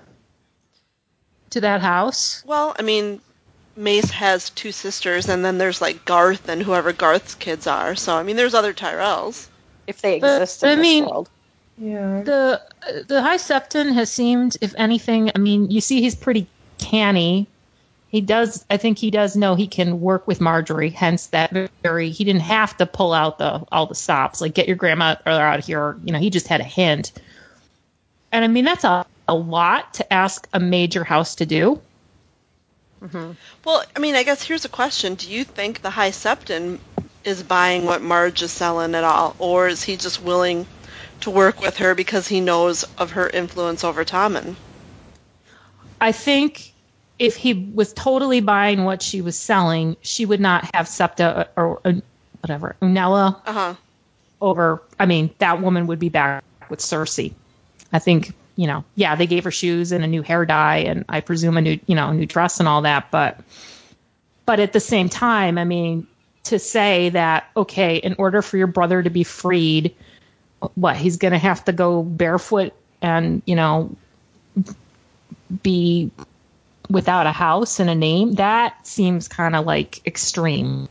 to 1.51 1.61
that 1.61 1.81
house? 1.81 2.43
Well, 2.45 2.75
I 2.77 2.81
mean, 2.81 3.21
Mace 3.79 4.11
has 4.11 4.49
two 4.49 4.71
sisters, 4.73 5.29
and 5.29 5.43
then 5.43 5.57
there's 5.57 5.81
like 5.81 6.03
Garth 6.03 6.49
and 6.49 6.61
whoever 6.61 6.91
Garth's 6.91 7.33
kids 7.35 7.65
are. 7.65 7.95
So 7.95 8.15
I 8.15 8.23
mean, 8.23 8.35
there's 8.35 8.53
other 8.53 8.73
Tyrells. 8.73 9.47
If 9.87 10.01
they 10.01 10.19
But, 10.19 10.41
exist 10.41 10.63
in 10.63 10.69
I 10.69 10.75
this 10.75 10.83
mean- 10.83 11.05
world. 11.05 11.29
Yeah. 11.77 12.23
The 12.23 12.61
the 13.07 13.21
High 13.21 13.37
Septon 13.37 13.93
has 13.93 14.11
seemed, 14.11 14.57
if 14.59 14.75
anything, 14.77 15.31
I 15.33 15.39
mean, 15.39 15.71
you 15.71 15.79
see 15.79 16.01
he's 16.01 16.13
pretty 16.13 16.47
canny. 16.77 17.47
He 18.09 18.19
does 18.19 18.65
I 18.69 18.75
think 18.75 18.97
he 18.97 19.11
does 19.11 19.37
know 19.37 19.55
he 19.55 19.67
can 19.67 20.01
work 20.01 20.27
with 20.27 20.39
Margaery, 20.39 20.91
hence 20.91 21.27
that 21.27 21.71
very 21.81 22.09
he 22.09 22.25
didn't 22.25 22.41
have 22.41 22.75
to 22.79 22.85
pull 22.85 23.13
out 23.13 23.37
the 23.37 23.63
all 23.71 23.85
the 23.85 23.95
stops, 23.95 24.41
like 24.41 24.53
get 24.53 24.67
your 24.67 24.75
grandma 24.75 25.15
out 25.25 25.59
of 25.59 25.65
here. 25.65 25.95
You 26.03 26.11
know, 26.11 26.19
he 26.19 26.29
just 26.29 26.47
had 26.49 26.59
a 26.59 26.65
hint. 26.65 27.13
And 28.33 28.43
I 28.43 28.49
mean 28.49 28.65
that's 28.65 28.83
a, 28.83 29.05
a 29.29 29.35
lot 29.35 29.93
to 29.95 30.13
ask 30.13 30.49
a 30.51 30.59
major 30.59 31.05
house 31.05 31.35
to 31.35 31.45
do. 31.45 31.79
Well, 33.65 33.83
I 33.95 33.99
mean, 33.99 34.15
I 34.15 34.23
guess 34.23 34.43
here's 34.43 34.65
a 34.65 34.69
question: 34.69 35.15
Do 35.15 35.29
you 35.29 35.43
think 35.43 35.81
the 35.81 35.89
High 35.89 36.11
Septon 36.11 36.79
is 37.23 37.43
buying 37.43 37.85
what 37.85 38.01
Marge 38.01 38.41
is 38.41 38.51
selling 38.51 38.95
at 38.95 39.03
all, 39.03 39.35
or 39.39 39.67
is 39.67 39.83
he 39.83 39.95
just 39.95 40.21
willing 40.21 40.65
to 41.21 41.29
work 41.29 41.61
with 41.61 41.77
her 41.77 41.95
because 41.95 42.27
he 42.27 42.39
knows 42.39 42.83
of 42.97 43.11
her 43.11 43.29
influence 43.29 43.83
over 43.83 44.03
Tommen? 44.05 44.55
I 46.01 46.11
think 46.11 46.73
if 47.17 47.35
he 47.35 47.53
was 47.53 47.93
totally 47.93 48.39
buying 48.39 48.85
what 48.85 49.01
she 49.01 49.21
was 49.21 49.37
selling, 49.37 49.97
she 50.01 50.25
would 50.25 50.39
not 50.39 50.73
have 50.73 50.87
Septa 50.87 51.49
or, 51.57 51.81
or 51.83 51.95
whatever 52.41 52.75
Unella 52.81 53.41
Uh 53.45 53.53
huh. 53.53 53.73
over. 54.39 54.81
I 54.99 55.05
mean, 55.05 55.29
that 55.39 55.61
woman 55.61 55.87
would 55.87 55.99
be 55.99 56.09
back 56.09 56.43
with 56.69 56.79
Cersei. 56.79 57.33
I 57.91 57.99
think 57.99 58.33
you 58.59 58.67
know, 58.67 58.83
yeah, 58.93 59.15
they 59.15 59.25
gave 59.25 59.45
her 59.45 59.51
shoes 59.51 59.93
and 59.93 60.03
a 60.03 60.07
new 60.07 60.21
hair 60.21 60.45
dye, 60.45 60.79
and 60.79 61.05
I 61.07 61.21
presume 61.21 61.55
a 61.55 61.61
new 61.61 61.79
you 61.85 61.95
know 61.95 62.11
new 62.11 62.25
dress 62.25 62.59
and 62.59 62.67
all 62.67 62.81
that. 62.81 63.09
But 63.09 63.39
but 64.45 64.59
at 64.59 64.73
the 64.73 64.81
same 64.81 65.07
time, 65.07 65.57
I 65.57 65.63
mean, 65.63 66.07
to 66.43 66.59
say 66.59 67.07
that 67.11 67.47
okay, 67.55 67.95
in 67.95 68.15
order 68.17 68.41
for 68.41 68.57
your 68.57 68.67
brother 68.67 69.01
to 69.01 69.09
be 69.09 69.23
freed, 69.23 69.95
what 70.75 70.97
he's 70.97 71.15
going 71.15 71.31
to 71.31 71.37
have 71.37 71.63
to 71.65 71.71
go 71.71 72.03
barefoot 72.03 72.73
and 73.01 73.43
you 73.45 73.55
know 73.55 73.95
be 75.63 76.11
without 76.89 77.27
a 77.27 77.31
house 77.31 77.79
and 77.79 77.89
a 77.89 77.95
name 77.95 78.33
that 78.33 78.85
seems 78.85 79.29
kind 79.29 79.55
of 79.55 79.65
like 79.65 80.05
extreme 80.05 80.89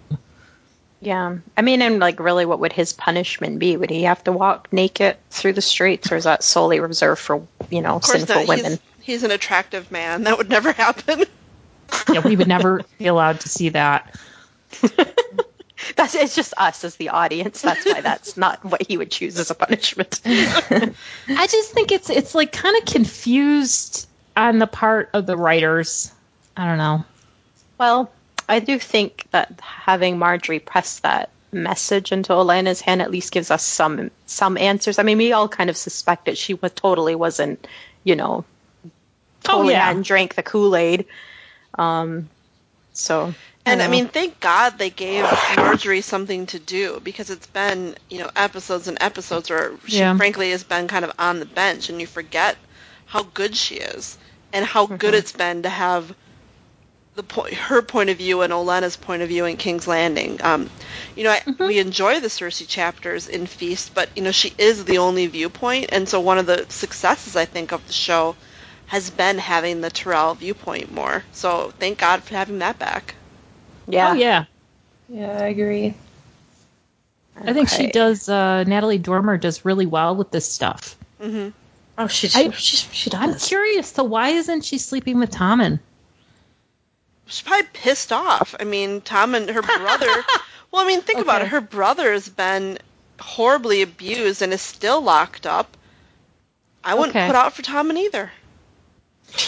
Yeah. 1.00 1.38
I 1.57 1.62
mean, 1.62 1.81
and 1.83 2.00
like, 2.00 2.19
really, 2.19 2.45
what 2.45 2.61
would 2.61 2.73
his 2.73 2.93
punishment 2.93 3.59
be? 3.59 3.76
Would 3.76 3.90
he 3.90 4.02
have 4.05 4.23
to 4.25 4.33
walk 4.33 4.73
naked 4.73 5.17
through 5.31 5.52
the 5.52 5.62
streets, 5.62 6.11
or 6.11 6.17
is 6.17 6.25
that 6.25 6.43
solely 6.43 6.81
reserved 6.81 7.21
for, 7.21 7.47
you 7.71 7.83
know, 7.83 8.00
sinful 8.00 8.35
not. 8.35 8.49
women? 8.49 8.73
He's, 8.73 8.81
he's 9.00 9.23
an 9.23 9.31
attractive 9.31 9.90
man. 9.93 10.25
That 10.25 10.38
would 10.38 10.49
never 10.49 10.73
happen. 10.85 11.25
yeah 12.12 12.21
we 12.21 12.37
would 12.37 12.49
never 12.49 12.83
be 12.99 13.07
allowed 13.07 13.40
to 13.40 13.49
see 13.49 13.71
that 13.71 14.14
That's 15.97 16.14
it's 16.14 16.35
just 16.35 16.52
us 16.59 16.85
as 16.85 16.97
the 16.97 17.11
audience. 17.11 17.62
That's 17.62 17.87
why 17.87 18.00
that's 18.00 18.37
not 18.37 18.62
what 18.64 18.87
he 18.87 18.99
would 18.99 19.11
choose 19.11 19.38
as 19.38 19.50
a 19.50 19.55
punishment. 19.55 20.21
i 20.25 21.47
just 21.47 21.73
think 21.73 21.93
it's 21.93 22.11
it's 22.11 22.35
like 22.35 22.52
kind 22.52 22.76
of 22.76 22.85
confused 22.85 24.07
on 24.37 24.59
the 24.59 24.67
part 24.67 25.11
of 25.14 25.25
the 25.25 25.37
writers 25.37 26.12
i 26.57 26.67
don't 26.67 26.78
know 26.78 27.05
well, 27.78 28.11
I 28.49 28.61
do 28.61 28.78
think 28.78 29.26
that 29.31 29.61
having 29.61 30.19
Margaery 30.19 30.64
press 30.64 31.00
that 31.00 31.31
message 31.52 32.12
into 32.12 32.33
Olenna's 32.33 32.81
hand 32.81 33.00
at 33.02 33.11
least 33.11 33.33
gives 33.33 33.50
us 33.50 33.62
some 33.62 34.11
some 34.26 34.57
answers. 34.57 34.99
I 34.99 35.02
mean, 35.02 35.19
we 35.19 35.33
all 35.33 35.49
kind 35.49 35.71
of 35.71 35.76
suspected 35.76 36.37
she 36.37 36.55
was 36.55 36.73
totally 36.73 37.14
wasn't, 37.14 37.67
you 38.05 38.17
know, 38.17 38.45
totally 39.43 39.73
yeah. 39.73 39.87
hadn't 39.87 40.07
drank 40.07 40.35
the 40.35 40.43
Kool 40.43 40.76
Aid. 40.76 41.07
Um, 41.78 42.28
so 42.93 43.35
And 43.64 43.83
I 43.83 43.88
mean, 43.88 44.09
thank 44.09 44.40
God 44.40 44.78
they 44.78 44.90
gave 44.90 45.25
Margaery 45.25 46.02
something 46.02 46.47
to 46.47 46.59
do 46.59 47.00
because 47.02 47.31
it's 47.31 47.47
been, 47.47 47.97
you 48.09 48.19
know, 48.19 48.31
episodes 48.35 48.88
and 48.88 48.99
episodes 49.00 49.50
where 49.50 49.73
she 49.87 49.99
Yeah. 49.99 50.17
frankly 50.17 50.50
has 50.52 50.64
been 50.64 50.88
kind 50.88 51.05
of 51.05 51.12
on 51.19 51.38
the 51.38 51.47
bench 51.47 51.88
and 51.90 52.00
you 52.00 52.07
forget 52.07 52.57
how 53.07 53.23
good 53.23 53.57
she 53.57 53.76
is 53.76 54.19
and 54.52 54.64
how 54.64 54.87
good 54.87 55.14
it's 55.14 55.33
been 55.33 55.62
to 55.62 55.69
have 55.69 56.14
the 57.18 57.25
po- 57.25 57.52
her 57.52 57.82
point 57.82 58.10
of 58.10 58.16
view 58.16 58.42
and 58.42 58.52
Olenna's 58.52 58.96
point 58.96 59.22
of 59.22 59.28
view 59.28 59.44
in 59.44 59.56
King's 59.56 59.88
Landing. 59.88 60.40
Um, 60.40 60.70
you 61.16 61.25
know, 61.25 61.30
I, 61.32 61.42
we 61.58 61.80
enjoy 61.80 62.20
the 62.20 62.28
Cersei 62.28 62.66
chapters 62.66 63.26
in 63.26 63.46
Feast, 63.46 63.92
but 63.92 64.08
you 64.14 64.22
know, 64.22 64.30
she 64.30 64.54
is 64.56 64.84
the 64.84 64.98
only 64.98 65.26
viewpoint, 65.26 65.87
and 65.90 66.08
so 66.08 66.20
one 66.20 66.38
of 66.38 66.46
the 66.46 66.64
successes 66.68 67.34
I 67.34 67.44
think 67.44 67.72
of 67.72 67.84
the 67.88 67.92
show 67.92 68.37
has 68.87 69.10
been 69.10 69.37
having 69.38 69.80
the 69.80 69.90
Tyrell 69.90 70.34
viewpoint 70.34 70.94
more. 70.94 71.25
So 71.32 71.72
thank 71.80 71.98
God 71.98 72.22
for 72.22 72.34
having 72.34 72.60
that 72.60 72.78
back. 72.78 73.16
yeah, 73.88 74.12
oh 74.12 74.14
yeah. 74.14 74.44
Yeah, 75.08 75.42
I 75.42 75.48
agree. 75.48 75.94
i 77.44 77.52
think 77.52 77.68
she 77.68 77.88
does 77.88 78.28
uh 78.28 78.62
natalie 78.64 78.98
dormer 78.98 79.37
does 79.38 79.64
really 79.64 79.87
well 79.87 80.14
with 80.14 80.30
this 80.30 80.50
stuff. 80.52 80.96
Hmm 81.20 81.48
Oh, 82.00 82.06
she 82.06 82.28
I- 82.32 82.50
she, 82.52 82.76
she 82.76 83.10
i'm 83.12 83.34
curious 83.34 83.90
to 83.94 84.04
why 84.04 84.28
isn't 84.28 84.64
she 84.64 84.78
sleeping 84.78 85.18
with 85.18 85.32
tommen 85.32 85.80
She's 87.28 87.42
probably 87.42 87.68
pissed 87.73 88.12
off. 88.12 88.54
I 88.58 88.64
mean, 88.64 89.00
Tommen 89.02 89.50
her 89.50 89.62
brother. 89.62 90.06
well, 90.73 90.82
I 90.82 90.87
mean, 90.87 91.02
think 91.02 91.20
about 91.20 91.42
it. 91.42 91.49
Her 91.49 91.61
brother's 91.61 92.28
been 92.28 92.78
horribly 93.20 93.82
abused 93.82 94.42
and 94.42 94.52
is 94.52 94.62
still 94.62 95.00
locked 95.02 95.47
up. 95.47 95.76
I 96.82 96.94
wouldn't 96.94 97.16
Okay. 97.16 97.26
put 97.26 97.37
out 97.37 97.52
for 97.52 97.62
Tommen 97.62 97.97
either. 97.99 98.30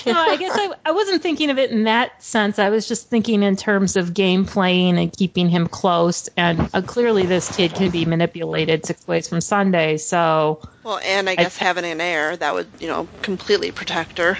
no, 0.04 0.12
I 0.12 0.36
guess 0.36 0.52
I, 0.54 0.74
I 0.84 0.92
wasn't 0.92 1.22
thinking 1.22 1.48
of 1.48 1.58
it 1.58 1.70
in 1.70 1.84
that 1.84 2.22
sense. 2.22 2.58
I 2.58 2.68
was 2.68 2.86
just 2.86 3.08
thinking 3.08 3.42
in 3.42 3.56
terms 3.56 3.96
of 3.96 4.12
game 4.12 4.44
playing 4.44 4.98
and 4.98 5.10
keeping 5.10 5.48
him 5.48 5.66
close. 5.66 6.28
And 6.36 6.68
uh, 6.74 6.82
clearly, 6.82 7.24
this 7.24 7.56
kid 7.56 7.74
can 7.74 7.90
be 7.90 8.04
manipulated 8.04 8.84
six 8.84 9.06
ways 9.08 9.28
from 9.28 9.40
Sunday. 9.40 9.96
So, 9.96 10.60
Well, 10.84 10.98
and 11.02 11.30
I 11.30 11.36
guess 11.36 11.56
having 11.56 11.86
an 11.86 11.98
heir 12.00 12.36
that 12.36 12.52
would, 12.52 12.68
you 12.78 12.88
know, 12.88 13.08
completely 13.22 13.70
protect 13.70 14.18
her. 14.18 14.36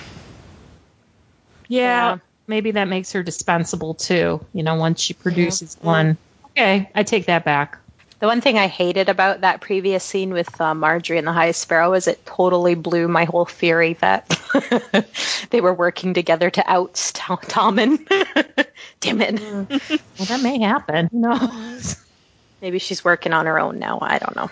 yeah, 1.69 2.17
Yeah. 2.17 2.19
Maybe 2.51 2.73
that 2.73 2.89
makes 2.89 3.13
her 3.13 3.23
dispensable 3.23 3.95
too. 3.95 4.45
You 4.53 4.65
know, 4.65 4.75
once 4.75 5.01
she 5.01 5.15
produces 5.15 5.77
one. 5.81 6.19
Okay, 6.47 6.91
I 6.97 7.05
take 7.05 7.27
that 7.27 7.45
back. 7.45 7.79
The 8.19 8.27
one 8.27 8.41
thing 8.41 8.59
I 8.59 8.67
hated 8.67 9.09
about 9.09 9.43
that 9.43 9.61
previous 9.61 10.03
scene 10.03 10.33
with 10.33 10.61
uh, 10.61 10.75
Margaery 10.75 11.17
and 11.17 11.27
the 11.29 11.33
High 11.33 11.53
Sparrow 11.53 11.95
is 11.95 12.09
it 12.09 12.27
totally 12.27 12.75
blew 12.75 13.07
my 13.07 13.25
whole 13.25 13.45
theory 13.45 13.93
that 14.01 15.07
they 15.51 15.61
were 15.61 15.73
working 15.73 16.13
together 16.13 16.51
to 16.51 16.65
oust 16.69 17.15
Tom- 17.15 17.39
Tommen. 17.39 18.05
Damn 19.01 19.21
it. 19.21 19.41
Well, 19.41 20.27
that 20.27 20.43
may 20.43 20.61
happen. 20.61 21.09
Who 21.13 21.21
knows? 21.21 22.05
Maybe 22.61 22.81
she's 22.81 23.05
working 23.05 23.33
on 23.33 23.47
her 23.47 23.61
own 23.61 23.79
now. 23.79 24.01
I 24.03 24.19
don't 24.19 24.35
know. 24.35 24.51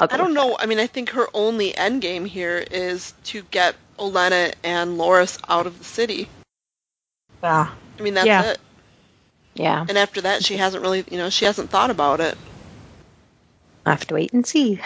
I'll 0.00 0.08
go 0.08 0.14
I 0.14 0.18
don't 0.18 0.34
know. 0.34 0.56
I 0.58 0.66
mean, 0.66 0.80
I 0.80 0.88
think 0.88 1.10
her 1.10 1.28
only 1.34 1.74
end 1.76 2.02
game 2.02 2.24
here 2.24 2.64
is 2.68 3.14
to 3.26 3.44
get 3.44 3.76
Olenna 3.96 4.54
and 4.64 4.98
Loras 4.98 5.38
out 5.48 5.68
of 5.68 5.78
the 5.78 5.84
city. 5.84 6.28
Yeah. 7.44 7.68
I 7.98 8.02
mean, 8.02 8.14
that's 8.14 8.26
Yeah. 8.26 8.42
it. 8.52 8.58
Yeah, 9.56 9.86
And 9.88 9.96
after 9.96 10.22
that, 10.22 10.44
she 10.44 10.56
hasn't 10.56 10.82
really, 10.82 11.04
you 11.08 11.16
know, 11.16 11.30
she 11.30 11.44
hasn't 11.44 11.70
thought 11.70 11.90
about 11.90 12.20
it. 12.20 12.36
I 13.86 13.90
have 13.90 14.04
to 14.08 14.14
wait 14.14 14.32
and 14.32 14.44
see. 14.44 14.80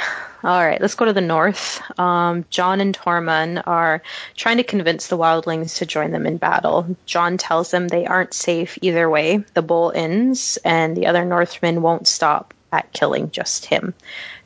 All 0.45 0.67
right, 0.67 0.79
let's 0.81 0.95
go 0.95 1.07
to 1.07 1.13
the 1.15 1.23
north. 1.23 1.81
Um, 1.99 2.45
Jon 2.51 2.83
and 2.83 2.95
Tormund 2.97 3.63
are 3.67 4.03
trying 4.37 4.59
to 4.59 4.65
convince 4.65 5.07
the 5.07 5.17
wildlings 5.17 5.79
to 5.79 5.87
join 5.87 6.11
them 6.11 6.27
in 6.27 6.37
battle. 6.37 6.97
Jon 7.07 7.39
tells 7.39 7.71
them 7.71 7.89
they 7.89 8.05
aren't 8.05 8.35
safe 8.35 8.77
either 8.83 9.09
way. 9.09 9.39
The 9.55 9.63
bull 9.63 9.91
ends, 9.95 10.59
and 10.65 10.95
the 10.97 11.07
other 11.07 11.25
Northmen 11.25 11.81
won't 11.81 12.07
stop 12.07 12.53
at 12.71 12.93
killing 12.93 13.31
just 13.31 13.65
him. 13.65 13.95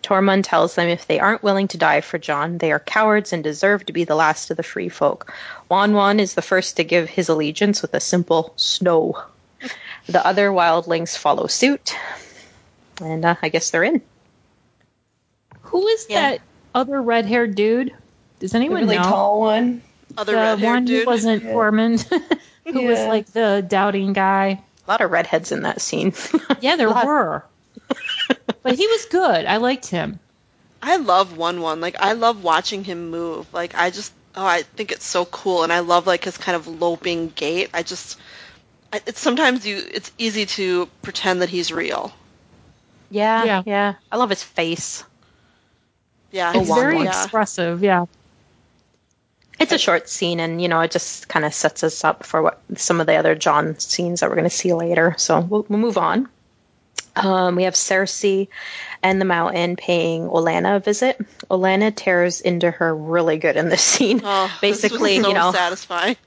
Tormund 0.03 0.43
tells 0.45 0.75
them 0.75 0.89
if 0.89 1.07
they 1.07 1.21
aren't 1.21 1.43
willing 1.43 1.69
to 1.69 1.79
die 1.79 2.01
for 2.01 2.19
Jon, 2.19 2.59
they 2.59 2.73
are 2.73 2.79
cowards 2.81 3.33
and 3.33 3.43
deserve 3.45 3.87
to 3.87 3.93
be 3.93 4.05
the 4.05 4.15
last 4.17 4.51
of 4.51 4.57
the 4.57 4.63
free 4.63 4.89
folk. 4.89 5.33
Wun 5.69 5.93
Wun 5.95 6.19
is 6.21 6.35
the 6.35 6.43
first 6.43 6.77
to 6.77 6.85
give 6.85 7.09
his 7.09 7.29
allegiance 7.29 7.83
with 7.83 7.95
a 7.95 8.01
simple 8.01 8.53
snow. 8.57 9.23
The 10.07 10.25
other 10.27 10.51
wildlings 10.51 11.17
follow 11.17 11.47
suit, 11.47 11.97
and 13.01 13.25
uh, 13.25 13.37
I 13.43 13.49
guess 13.49 13.71
they're 13.71 13.85
in. 13.85 14.03
Who 15.63 15.87
is 15.87 16.07
Yeah. 16.09 16.31
that 16.33 16.41
other 16.75 17.01
red 17.01 17.27
haired 17.27 17.55
dude? 17.55 17.95
Does 18.41 18.51
The 18.53 18.59
anyone 18.59 18.83
really 18.83 18.97
know? 18.97 19.05
tall 19.05 19.41
one. 19.41 19.83
Other 20.19 20.33
the 20.33 20.39
red-haired 20.39 20.61
one 20.75 20.85
dude. 20.85 21.05
who 21.05 21.11
wasn't 21.11 21.45
Yeah. 21.45 21.53
Tormund, 21.53 22.03
who 22.67 22.83
was 22.83 22.99
like 23.01 23.27
the 23.33 23.65
doubting 23.67 24.13
guy. 24.13 24.61
A 24.87 24.91
lot 24.91 25.01
of 25.01 25.11
redheads 25.11 25.53
in 25.53 25.63
that 25.63 25.81
scene. 25.81 26.13
Yeah, 26.61 26.77
there 26.77 26.89
Lot. 26.91 27.07
were. 27.07 27.45
But 28.63 28.77
he 28.77 28.87
was 28.87 29.07
good. 29.07 29.45
I 29.47 29.57
liked 29.59 29.87
him. 29.87 30.19
I 30.83 30.97
love 30.97 31.37
Wun 31.37 31.61
Wun. 31.61 31.81
Like 31.81 31.97
I 32.01 32.13
love 32.13 32.43
watching 32.43 32.85
him 32.85 33.11
move. 33.11 33.53
Like 33.53 33.75
I 33.75 33.91
just 33.91 34.13
oh 34.35 34.45
I 34.47 34.63
think 34.63 34.93
it's 34.93 35.05
so 35.07 35.25
cool, 35.25 35.63
and 35.63 35.73
I 35.73 35.81
love 35.81 36.07
like 36.07 36.25
his 36.25 36.37
kind 36.37 36.57
of 36.57 36.67
loping 36.67 37.29
gait. 37.35 37.71
I 37.75 37.83
just 37.83 38.19
I- 38.93 39.01
it's 39.07 39.21
sometimes 39.21 39.67
you 39.67 39.77
it's 39.93 40.11
easy 40.19 40.47
to 40.47 40.89
pretend 41.03 41.43
that 41.43 41.49
he's 41.49 41.73
real. 41.73 42.13
yeah, 43.11 43.45
Yeah. 43.45 43.63
yeah, 43.67 43.95
I 44.11 44.17
love 44.17 44.31
his 44.31 44.43
face. 44.43 45.05
Yeah, 46.31 46.53
He's 46.55 46.69
One 46.69 46.81
very 46.81 46.97
One. 46.97 47.05
yeah. 47.05 47.23
expressive. 47.23 47.83
Yeah. 47.83 48.07
It's 49.61 49.71
a 49.73 49.79
short 49.79 50.09
scene, 50.09 50.41
and 50.41 50.61
you 50.61 50.69
know, 50.69 50.81
it 50.81 50.91
just 50.91 51.29
kind 51.29 51.45
of 51.45 51.55
sets 51.55 51.85
us 51.85 52.05
up 52.05 52.25
for 52.25 52.43
what 52.43 52.61
some 52.77 53.01
of 53.01 53.07
the 53.07 53.15
other 53.17 53.35
Jon 53.35 53.79
scenes 53.79 54.21
that 54.21 54.31
we're 54.31 54.37
going 54.37 54.49
to 54.49 54.57
see 54.57 54.73
later. 54.73 55.15
So 55.19 55.41
we'll, 55.41 55.67
we'll 55.69 55.79
move 55.79 55.99
on. 55.99 56.29
Um, 57.17 57.57
we 57.57 57.65
have 57.65 57.75
Cersei 57.75 58.49
and 59.03 59.21
the 59.21 59.25
Mountain 59.25 59.77
paying 59.77 60.29
Olenna 60.29 60.77
a 60.77 60.81
visit. 60.81 61.19
Olenna 61.51 61.95
tears 61.95 62.41
into 62.41 62.71
her 62.71 62.95
really 62.95 63.39
good 63.39 63.57
in 63.57 63.69
this 63.69 63.83
scene. 63.83 64.21
Oh, 64.25 64.51
Basically, 64.61 65.19
this 65.19 65.19
was 65.19 65.23
so 65.25 65.29
you 65.29 65.35
know, 65.35 65.53
satisfying. 65.53 66.17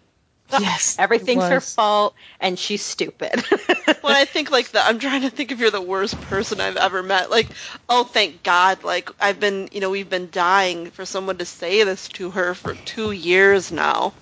Yes. 0.59 0.95
everything's 0.99 1.43
her 1.45 1.59
fault, 1.59 2.13
and 2.39 2.57
she's 2.57 2.83
stupid. 2.83 3.43
When 4.01 4.15
I 4.15 4.25
think 4.25 4.51
like 4.51 4.69
the, 4.69 4.85
I'm 4.85 4.99
trying 4.99 5.23
to 5.23 5.31
think 5.31 5.51
if 5.51 5.59
you're 5.59 5.71
the 5.71 5.81
worst 5.81 6.19
person 6.21 6.61
I've 6.61 6.77
ever 6.77 7.01
met. 7.01 7.31
Like, 7.31 7.47
oh, 7.89 8.03
thank 8.03 8.43
God! 8.43 8.83
Like 8.83 9.09
I've 9.19 9.39
been, 9.39 9.69
you 9.71 9.81
know, 9.81 9.89
we've 9.89 10.09
been 10.09 10.29
dying 10.31 10.91
for 10.91 11.05
someone 11.05 11.39
to 11.39 11.45
say 11.45 11.83
this 11.83 12.07
to 12.09 12.29
her 12.29 12.53
for 12.53 12.75
two 12.75 13.11
years 13.11 13.71
now. 13.71 14.13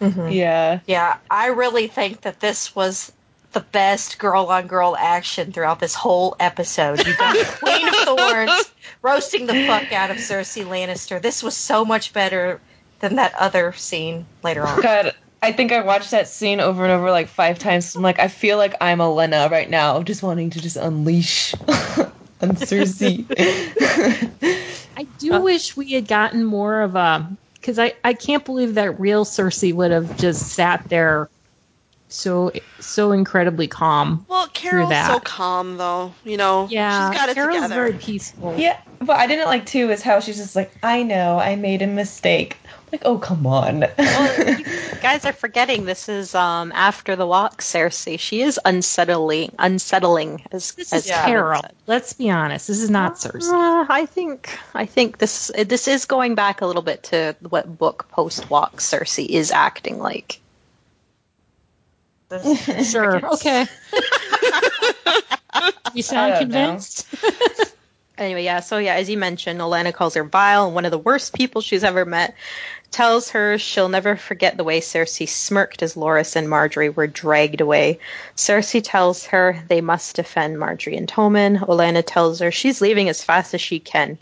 Yeah. 0.00 0.80
Yeah, 0.86 1.16
I 1.30 1.48
really 1.48 1.86
think 1.86 2.22
that 2.22 2.40
this 2.40 2.74
was 2.74 3.12
the 3.52 3.60
best 3.60 4.18
girl 4.18 4.46
on 4.46 4.66
girl 4.66 4.96
action 4.98 5.52
throughout 5.52 5.80
this 5.80 5.94
whole 5.94 6.36
episode. 6.38 7.06
You 7.06 7.16
got 7.16 7.36
Queen 7.60 7.88
of 7.88 7.94
Thorns 7.94 8.70
roasting 9.02 9.46
the 9.46 9.66
fuck 9.66 9.92
out 9.92 10.10
of 10.10 10.18
Cersei 10.18 10.64
Lannister. 10.64 11.20
This 11.20 11.42
was 11.42 11.56
so 11.56 11.84
much 11.84 12.12
better 12.12 12.60
than 13.00 13.16
that 13.16 13.34
other 13.34 13.72
scene 13.72 14.26
later 14.42 14.66
on. 14.66 14.82
God, 14.82 15.14
I 15.40 15.52
think 15.52 15.72
I 15.72 15.82
watched 15.82 16.10
that 16.10 16.28
scene 16.28 16.60
over 16.60 16.82
and 16.84 16.92
over 16.92 17.10
like 17.10 17.28
five 17.28 17.58
times. 17.58 17.94
I'm 17.94 18.02
like, 18.02 18.18
I 18.18 18.28
feel 18.28 18.58
like 18.58 18.74
I'm 18.80 18.98
Olenna 18.98 19.50
right 19.50 19.68
now, 19.68 20.02
just 20.02 20.22
wanting 20.22 20.50
to 20.50 20.60
just 20.60 20.76
unleash 20.76 21.54
on 21.68 22.56
Cersei. 22.56 23.24
I 24.96 25.04
do 25.18 25.34
uh, 25.34 25.40
wish 25.40 25.76
we 25.76 25.92
had 25.92 26.08
gotten 26.08 26.44
more 26.44 26.82
of 26.82 26.96
a 26.96 27.30
because 27.54 27.78
I, 27.78 27.94
I 28.02 28.14
can't 28.14 28.44
believe 28.44 28.74
that 28.74 29.00
real 29.00 29.24
Cersei 29.24 29.72
would 29.72 29.90
have 29.90 30.16
just 30.16 30.48
sat 30.48 30.88
there 30.88 31.28
so 32.08 32.52
so 32.80 33.12
incredibly 33.12 33.66
calm. 33.68 34.24
Well, 34.28 34.48
Carol's 34.48 34.90
that. 34.90 35.12
so 35.12 35.20
calm 35.20 35.76
though. 35.76 36.12
You 36.24 36.36
know, 36.36 36.66
Yeah, 36.70 37.10
she's 37.10 37.18
got 37.18 37.28
it 37.28 37.34
Carol's 37.34 37.56
together. 37.56 37.74
very 37.74 37.92
peaceful. 37.94 38.54
yeah, 38.58 38.80
but 39.00 39.16
I 39.16 39.26
didn't 39.26 39.46
like 39.46 39.66
too 39.66 39.90
is 39.90 40.02
how 40.02 40.20
she's 40.20 40.36
just 40.38 40.56
like, 40.56 40.72
I 40.82 41.02
know, 41.02 41.38
I 41.38 41.56
made 41.56 41.82
a 41.82 41.86
mistake. 41.86 42.56
Like, 42.90 43.02
oh 43.04 43.18
come 43.18 43.46
on. 43.46 43.80
well, 43.98 44.58
you 44.58 44.64
guys 45.02 45.26
are 45.26 45.34
forgetting 45.34 45.84
this 45.84 46.08
is 46.08 46.34
um, 46.34 46.72
after 46.74 47.16
the 47.16 47.26
walk, 47.26 47.60
Cersei. 47.60 48.18
She 48.18 48.40
is 48.40 48.58
unsettling, 48.64 49.52
unsettling 49.58 50.42
as 50.50 50.72
This 50.72 50.94
as 50.94 51.04
is 51.04 51.10
Kevin 51.10 51.26
Carol. 51.26 51.60
said. 51.60 51.74
Let's 51.86 52.14
be 52.14 52.30
honest. 52.30 52.66
This 52.68 52.80
is 52.80 52.88
not 52.88 53.16
Cersei. 53.16 53.52
Uh, 53.52 53.86
I 53.90 54.06
think 54.06 54.58
I 54.74 54.86
think 54.86 55.18
this 55.18 55.50
this 55.66 55.86
is 55.86 56.06
going 56.06 56.34
back 56.34 56.62
a 56.62 56.66
little 56.66 56.80
bit 56.80 57.02
to 57.04 57.36
what 57.50 57.76
book 57.76 58.08
post 58.10 58.48
walk 58.48 58.78
Cersei 58.78 59.26
is 59.28 59.50
acting 59.50 59.98
like. 59.98 60.40
Sure. 62.84 63.24
Okay. 63.34 63.66
you 65.94 66.02
sound 66.02 66.34
I 66.34 66.40
don't 66.40 66.50
know. 66.50 66.66
convinced? 66.66 67.06
Anyway, 68.18 68.42
yeah. 68.42 68.60
So 68.60 68.78
yeah, 68.78 68.94
as 68.94 69.08
you 69.08 69.16
mentioned, 69.16 69.60
Olenna 69.60 69.94
calls 69.94 70.14
her 70.14 70.24
vile 70.24 70.66
and 70.66 70.74
one 70.74 70.84
of 70.84 70.90
the 70.90 70.98
worst 70.98 71.32
people 71.32 71.60
she's 71.60 71.84
ever 71.84 72.04
met. 72.04 72.34
Tells 72.90 73.30
her 73.30 73.58
she'll 73.58 73.88
never 73.88 74.16
forget 74.16 74.56
the 74.56 74.64
way 74.64 74.80
Cersei 74.80 75.28
smirked 75.28 75.84
as 75.84 75.94
Loras 75.94 76.34
and 76.34 76.48
Margaery 76.48 76.92
were 76.92 77.06
dragged 77.06 77.60
away. 77.60 78.00
Cersei 78.34 78.80
tells 78.82 79.26
her 79.26 79.62
they 79.68 79.80
must 79.80 80.16
defend 80.16 80.56
Margaery 80.56 80.96
and 80.96 81.06
Tommen. 81.06 81.60
Olenna 81.60 82.02
tells 82.04 82.40
her 82.40 82.50
she's 82.50 82.80
leaving 82.80 83.08
as 83.08 83.22
fast 83.22 83.54
as 83.54 83.60
she 83.60 83.78
can. 83.78 84.18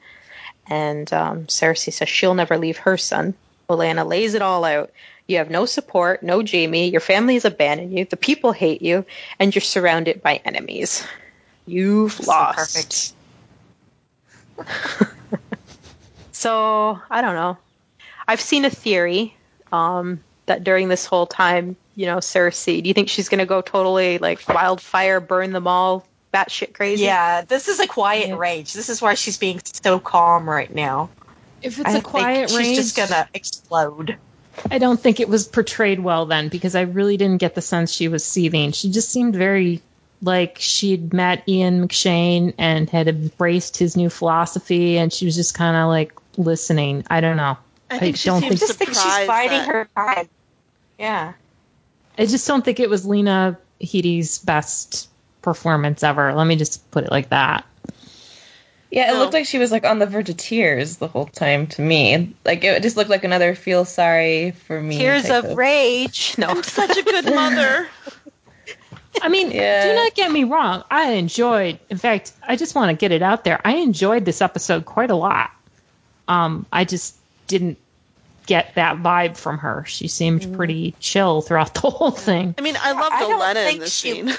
And 0.66 1.11
um, 1.12 1.47
Cersei 1.47 1.92
says 1.92 2.09
she'll 2.09 2.35
never 2.35 2.59
leave 2.59 2.79
her 2.79 2.99
son. 2.99 3.35
Olenna 3.71 4.07
lays 4.07 4.35
it 4.35 4.42
all 4.42 4.64
out. 4.64 4.90
You 5.28 5.38
have 5.38 5.50
no 5.50 5.66
support, 5.66 6.22
no 6.22 6.42
Jaime, 6.44 6.88
your 6.88 7.00
family 7.00 7.34
has 7.34 7.44
abandoned 7.44 7.92
you, 7.92 8.04
the 8.04 8.16
people 8.16 8.52
hate 8.52 8.80
you, 8.80 9.04
and 9.38 9.54
you're 9.54 9.62
surrounded 9.62 10.22
by 10.22 10.40
enemies. 10.44 11.04
You've 11.66 12.12
So 12.12 12.30
lost. 12.30 13.16
so 16.32 17.00
I 17.10 17.22
don't 17.22 17.34
know. 17.34 17.58
I've 18.28 18.40
seen 18.40 18.64
a 18.64 18.70
theory 18.70 19.36
um, 19.72 20.22
that 20.46 20.62
during 20.62 20.88
this 20.88 21.06
whole 21.06 21.26
time, 21.26 21.76
you 21.96 22.06
know, 22.06 22.18
Cersei, 22.18 22.82
do 22.82 22.88
you 22.88 22.94
think 22.94 23.08
she's 23.08 23.28
going 23.28 23.38
to 23.40 23.46
go 23.46 23.62
totally 23.62 24.18
like 24.18 24.48
wildfire, 24.48 25.18
burn 25.18 25.52
them 25.52 25.66
all, 25.66 26.06
batshit 26.32 26.72
crazy? 26.74 27.04
Yeah, 27.04 27.42
this 27.42 27.68
is 27.68 27.80
a 27.80 27.86
quiet 27.86 28.28
Yeah. 28.28 28.36
rage. 28.36 28.72
This 28.72 28.88
is 28.88 29.02
why 29.02 29.14
she's 29.14 29.38
being 29.38 29.60
so 29.82 29.98
calm 29.98 30.48
right 30.48 30.72
now. 30.72 31.10
If 31.62 31.80
it's 31.80 31.88
I 31.88 31.98
a 31.98 32.02
think 32.02 32.14
rage, 32.14 32.50
she's 32.50 32.94
just 32.94 32.96
gonna 32.96 33.28
explode. 33.34 34.18
I 34.71 34.79
don't 34.79 34.99
think 34.99 35.21
it 35.21 35.29
was 35.29 35.47
portrayed 35.47 36.01
well 36.01 36.27
then 36.27 36.49
because 36.49 36.75
I 36.75 36.83
really 36.83 37.16
didn't 37.16 37.38
get 37.38 37.55
the 37.55 37.62
sense 37.62 37.92
she 37.92 38.09
was 38.09 38.25
seething. 38.25 38.73
She 38.73 38.90
just 38.90 39.11
seemed 39.11 39.37
very 39.37 39.83
like 40.23 40.57
she'd 40.59 41.12
met 41.12 41.47
Ian 41.49 41.87
McShane 41.87 42.55
and 42.59 42.88
had 42.88 43.09
embraced 43.09 43.77
his 43.77 43.97
new 43.97 44.09
philosophy, 44.09 44.99
and 44.99 45.12
she 45.12 45.27
was 45.27 45.37
just 45.37 45.55
kind 45.55 45.77
of 45.77 45.88
like 45.88 46.14
listening. 46.37 47.05
I 47.09 47.21
don't 47.21 47.37
know. 47.37 47.59
I 47.90 47.99
think 47.99 48.16
she 48.16 48.29
don't 48.29 48.40
seems 48.40 48.62
I 48.62 48.66
just 48.66 48.79
think 48.79 48.90
she's 48.90 48.99
surprised 48.99 49.29
biding 49.29 49.59
that- 49.59 49.69
her 49.69 49.88
time. 49.97 50.29
Yeah. 50.99 51.33
I 52.19 52.27
just 52.27 52.47
don't 52.49 52.64
think 52.64 52.81
it 52.81 52.88
was 52.88 53.05
Lena 53.05 53.59
Headey's 53.81 54.38
best 54.38 55.09
performance 55.42 56.03
ever. 56.03 56.35
Let 56.35 56.47
me 56.47 56.57
just 56.57 56.90
put 56.90 57.05
it 57.05 57.11
like 57.11 57.29
that. 57.29 57.66
Yeah, 58.96 59.11
it 59.11 59.12
No. 59.12 59.18
looked 59.18 59.35
like 59.35 59.44
she 59.44 59.59
was 59.59 59.70
like 59.70 59.85
on 59.85 59.98
the 59.98 60.06
verge 60.06 60.30
of 60.30 60.38
tears 60.38 60.96
the 60.96 61.06
whole 61.06 61.26
time 61.26 61.66
to 61.66 61.82
me. 61.82 62.35
Like 62.46 62.64
it 62.64 62.82
just 62.82 62.96
looked 62.96 63.11
like 63.11 63.24
another 63.24 63.54
feel 63.54 63.85
sorry 63.85 64.52
for 64.52 64.80
me. 64.80 64.96
Tears 64.96 65.24
type 65.26 65.44
of 65.44 65.54
rage. 65.59 66.35
No. 66.38 66.46
I'm 66.46 66.62
such 66.62 66.96
a 66.96 67.02
good 67.02 67.26
mother. 67.26 67.87
I 69.22 69.28
mean, 69.28 69.50
Yeah. 69.50 69.85
do 69.88 69.94
not 69.96 70.14
get 70.14 70.32
me 70.32 70.44
wrong. 70.44 70.82
I 70.90 71.12
enjoyed. 71.12 71.78
In 71.90 71.98
fact, 71.98 72.32
I 72.42 72.56
just 72.56 72.74
want 72.74 72.88
to 72.90 72.96
get 72.96 73.12
it 73.12 73.20
out 73.20 73.44
there. 73.44 73.61
I 73.62 73.76
enjoyed 73.76 74.24
this 74.24 74.40
episode 74.40 74.87
quite 74.87 75.11
a 75.11 75.14
lot. 75.14 75.50
Um, 76.26 76.64
I 76.72 76.85
just 76.87 77.16
didn't 77.48 77.76
get 78.46 78.76
that 78.76 78.96
vibe 78.96 79.37
from 79.37 79.59
her. 79.59 79.85
She 79.87 80.09
seemed 80.09 80.56
pretty 80.56 80.94
chill 81.00 81.42
throughout 81.42 81.74
the 81.74 81.80
whole 81.90 82.11
thing. 82.12 82.54
I 82.56 82.62
mean, 82.62 82.78
I 82.80 82.92
loved 82.92 83.12
I 83.14 83.20
don't 83.20 83.50
in 83.50 83.54
think 83.56 83.80
this 83.80 83.94
she- 83.94 84.12
scene. 84.12 84.32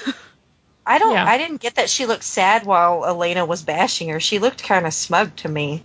I 0.87 0.99
don't. 0.99 1.13
Yeah. 1.13 1.25
I 1.25 1.37
didn't 1.37 1.61
get 1.61 1.75
that 1.75 1.89
she 1.89 2.05
looked 2.05 2.23
sad 2.23 2.65
while 2.65 3.01
Olenna 3.01 3.47
was 3.47 3.61
bashing 3.61 4.09
her. 4.09 4.19
She 4.19 4.39
looked 4.39 4.63
kind 4.63 4.87
of 4.87 4.93
smug 4.93 5.35
to 5.37 5.49
me. 5.49 5.83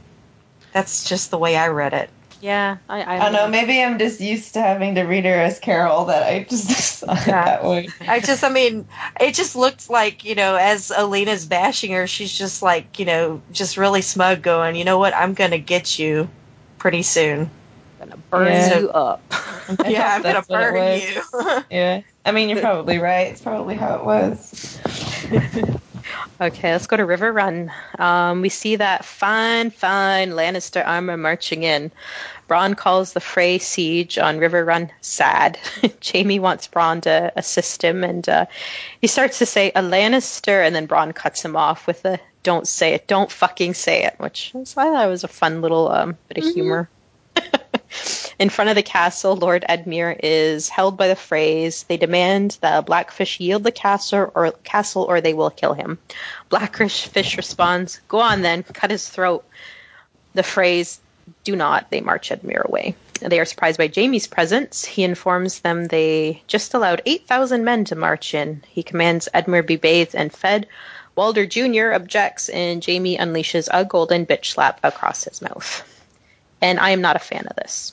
That's 0.72 1.08
just 1.08 1.30
the 1.30 1.38
way 1.38 1.56
I 1.56 1.68
read 1.68 1.92
it. 1.92 2.08
Yeah, 2.40 2.78
I, 2.88 3.02
I, 3.02 3.16
I 3.16 3.18
don't 3.18 3.32
know. 3.34 3.48
Maybe 3.48 3.80
I'm 3.82 3.98
just 3.98 4.20
used 4.20 4.54
to 4.54 4.60
having 4.60 4.96
to 4.96 5.02
read 5.02 5.24
her 5.26 5.34
as 5.34 5.60
Carol 5.60 6.06
that 6.06 6.22
I 6.24 6.44
just 6.44 6.68
saw 6.98 7.12
it 7.12 7.26
Yeah. 7.26 7.44
that 7.44 7.64
way. 7.64 7.88
I 8.00 8.18
just, 8.20 8.42
I 8.42 8.48
mean, 8.48 8.86
it 9.20 9.34
just 9.34 9.54
looked 9.54 9.88
like 9.90 10.24
you 10.24 10.34
know, 10.34 10.56
as 10.56 10.88
Olenna's 10.90 11.46
bashing 11.46 11.92
her, 11.92 12.06
she's 12.06 12.32
just 12.36 12.62
like 12.62 12.98
you 12.98 13.04
know, 13.04 13.42
just 13.52 13.76
really 13.76 14.02
smug, 14.02 14.42
going, 14.42 14.74
you 14.76 14.84
know 14.84 14.98
what, 14.98 15.14
I'm 15.14 15.34
gonna 15.34 15.58
get 15.58 15.98
you 15.98 16.28
pretty 16.78 17.02
soon. 17.02 17.48
gonna 18.00 18.16
burn 18.30 18.46
Yeah. 18.48 18.78
you 18.80 18.90
up. 18.90 19.22
Yeah, 19.86 20.14
I'm 20.16 20.22
gonna 20.22 20.34
that's 20.34 20.48
what 20.48 20.60
it 20.62 20.72
burn 20.72 21.00
you. 21.00 21.64
Yeah. 21.70 22.00
I 22.24 22.32
mean, 22.32 22.48
you're 22.48 22.61
probably 22.61 22.98
right. 22.98 23.28
It's 23.28 23.40
probably 23.40 23.74
how 23.74 23.96
it 23.96 24.04
was. 24.04 24.78
Okay, 26.40 26.72
let's 26.72 26.88
go 26.88 26.96
to 26.96 27.04
Riverrun. 27.04 27.70
Um, 28.00 28.40
we 28.40 28.48
see 28.48 28.76
that 28.76 29.04
fine, 29.04 29.70
fine 29.70 30.30
Lannister 30.30 30.85
armor 30.85 31.16
marching 31.16 31.62
in. 31.62 31.92
Bronn 32.48 32.76
calls 32.76 33.12
the 33.12 33.20
Frey 33.20 33.58
siege 33.58 34.18
on 34.18 34.38
Riverrun 34.38 34.90
sad. 35.00 35.58
Jaime 36.04 36.40
wants 36.40 36.66
Bronn 36.66 37.02
to 37.02 37.32
assist 37.37 37.82
him, 37.82 38.02
and 38.02 38.28
uh, 38.28 38.46
he 39.00 39.06
starts 39.06 39.38
to 39.38 39.46
say 39.46 39.70
a 39.70 39.82
Lannister, 39.82 40.66
and 40.66 40.74
then 40.74 40.88
Bronn 40.88 41.14
cuts 41.14 41.44
him 41.44 41.56
off 41.56 41.87
with 41.87 42.04
a 42.04 42.18
"Don't 42.42 42.66
say 42.66 42.94
it, 42.94 43.06
don't 43.06 43.30
fucking 43.30 43.74
say 43.74 44.04
it," 44.04 44.14
which 44.18 44.52
I 44.54 44.64
thought 44.64 45.08
was 45.08 45.24
a 45.24 45.28
fun 45.28 45.62
little 45.62 45.88
um, 45.88 46.16
bit 46.28 46.44
of 46.44 46.52
humor. 46.52 46.88
In 48.42 48.50
front 48.50 48.70
of 48.70 48.74
the 48.74 48.83
castle, 48.83 49.37
Lord 49.37 49.64
Edmure 49.68 50.18
is 50.20 50.68
held 50.68 50.96
by 50.96 51.07
the 51.07 51.14
Freys, 51.14 51.87
They 51.87 51.96
demand 51.96 52.59
that 52.61 52.87
Blackfish 52.87 53.38
yield 53.38 53.62
the 53.62 53.70
castle 53.70 54.33
or 54.35 54.50
castle 54.64 55.05
or 55.05 55.20
they 55.20 55.33
will 55.33 55.50
kill 55.50 55.74
him. 55.74 56.00
Blackfish 56.48 57.37
responds, 57.37 58.00
Go 58.09 58.18
on 58.18 58.42
then, 58.42 58.64
cut 58.64 58.90
his 58.90 59.09
throat. 59.09 59.44
The 60.35 60.42
Freys, 60.42 60.98
do 61.44 61.55
not. 61.55 61.88
They 61.90 62.00
march 62.00 62.31
Edmure 62.31 62.64
away. 62.64 62.96
They 63.20 63.38
are 63.38 63.44
surprised 63.44 63.78
by 63.78 63.87
Jaime's 63.94 64.26
presence. 64.26 64.85
He 64.85 65.05
informs 65.05 65.61
them 65.61 65.87
they 65.87 66.42
just 66.48 66.74
allowed 66.74 67.02
8,000 67.07 67.64
men 67.64 67.85
to 67.85 67.94
march 67.94 68.35
in. 68.35 68.64
He 68.66 68.83
commands 68.83 69.28
Edmure 69.33 69.64
be 69.64 69.76
bathed 69.76 70.16
and 70.16 70.33
fed. 70.33 70.66
Walder 71.14 71.46
Jr. 71.46 71.92
objects, 71.92 72.48
and 72.48 72.85
Jaime 72.85 73.18
unleashes 73.18 73.68
a 73.70 73.85
golden 73.85 74.26
bitch 74.26 74.46
slap 74.46 74.81
across 74.83 75.22
his 75.22 75.40
mouth 75.40 75.85
and 76.62 76.79
I 76.79 76.90
am 76.90 77.01
not 77.01 77.16
a 77.16 77.18
fan 77.18 77.46
of 77.48 77.57
this. 77.57 77.92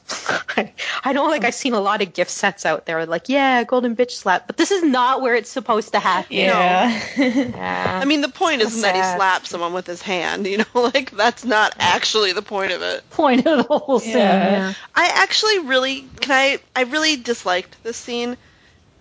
I 1.04 1.12
know, 1.14 1.26
like, 1.26 1.44
I've 1.44 1.56
seen 1.56 1.74
a 1.74 1.80
lot 1.80 2.04
of 2.04 2.14
gift 2.14 2.30
sets 2.30 2.68
out 2.68 2.86
there, 2.86 3.06
like, 3.08 3.28
yeah, 3.28 3.64
golden 3.64 3.96
bitch 3.96 4.12
slap, 4.12 4.46
but 4.46 4.58
this 4.58 4.70
is 4.70 4.84
not 4.84 5.22
where 5.22 5.34
it's 5.34 5.50
supposed 5.50 5.94
to 5.94 6.00
happen. 6.00 6.36
Yeah. 6.38 7.02
Yeah. 7.50 8.00
I 8.02 8.06
mean, 8.06 8.22
the 8.22 8.30
point 8.30 8.62
isn't 8.62 8.82
that 8.82 8.96
he 8.96 9.02
slaps 9.02 9.50
someone 9.50 9.74
with 9.74 9.88
his 9.88 10.02
hand. 10.02 10.46
You 10.46 10.60
know, 10.60 10.66
like 10.74 11.12
that's 11.12 11.44
not 11.44 11.74
actually 11.80 12.34
the 12.34 12.42
point 12.42 12.72
of 12.72 12.82
it. 12.82 13.10
Point 13.10 13.46
of 13.46 13.68
the 13.68 13.78
whole 13.78 14.00
thing. 14.00 14.18
Yeah. 14.18 14.52
Yeah. 14.52 14.74
I 14.94 15.12
actually 15.16 15.60
really 15.60 16.06
can 16.22 16.32
I 16.32 16.60
I 16.76 16.84
really 16.84 17.16
disliked 17.16 17.82
this 17.84 17.98
scene. 17.98 18.38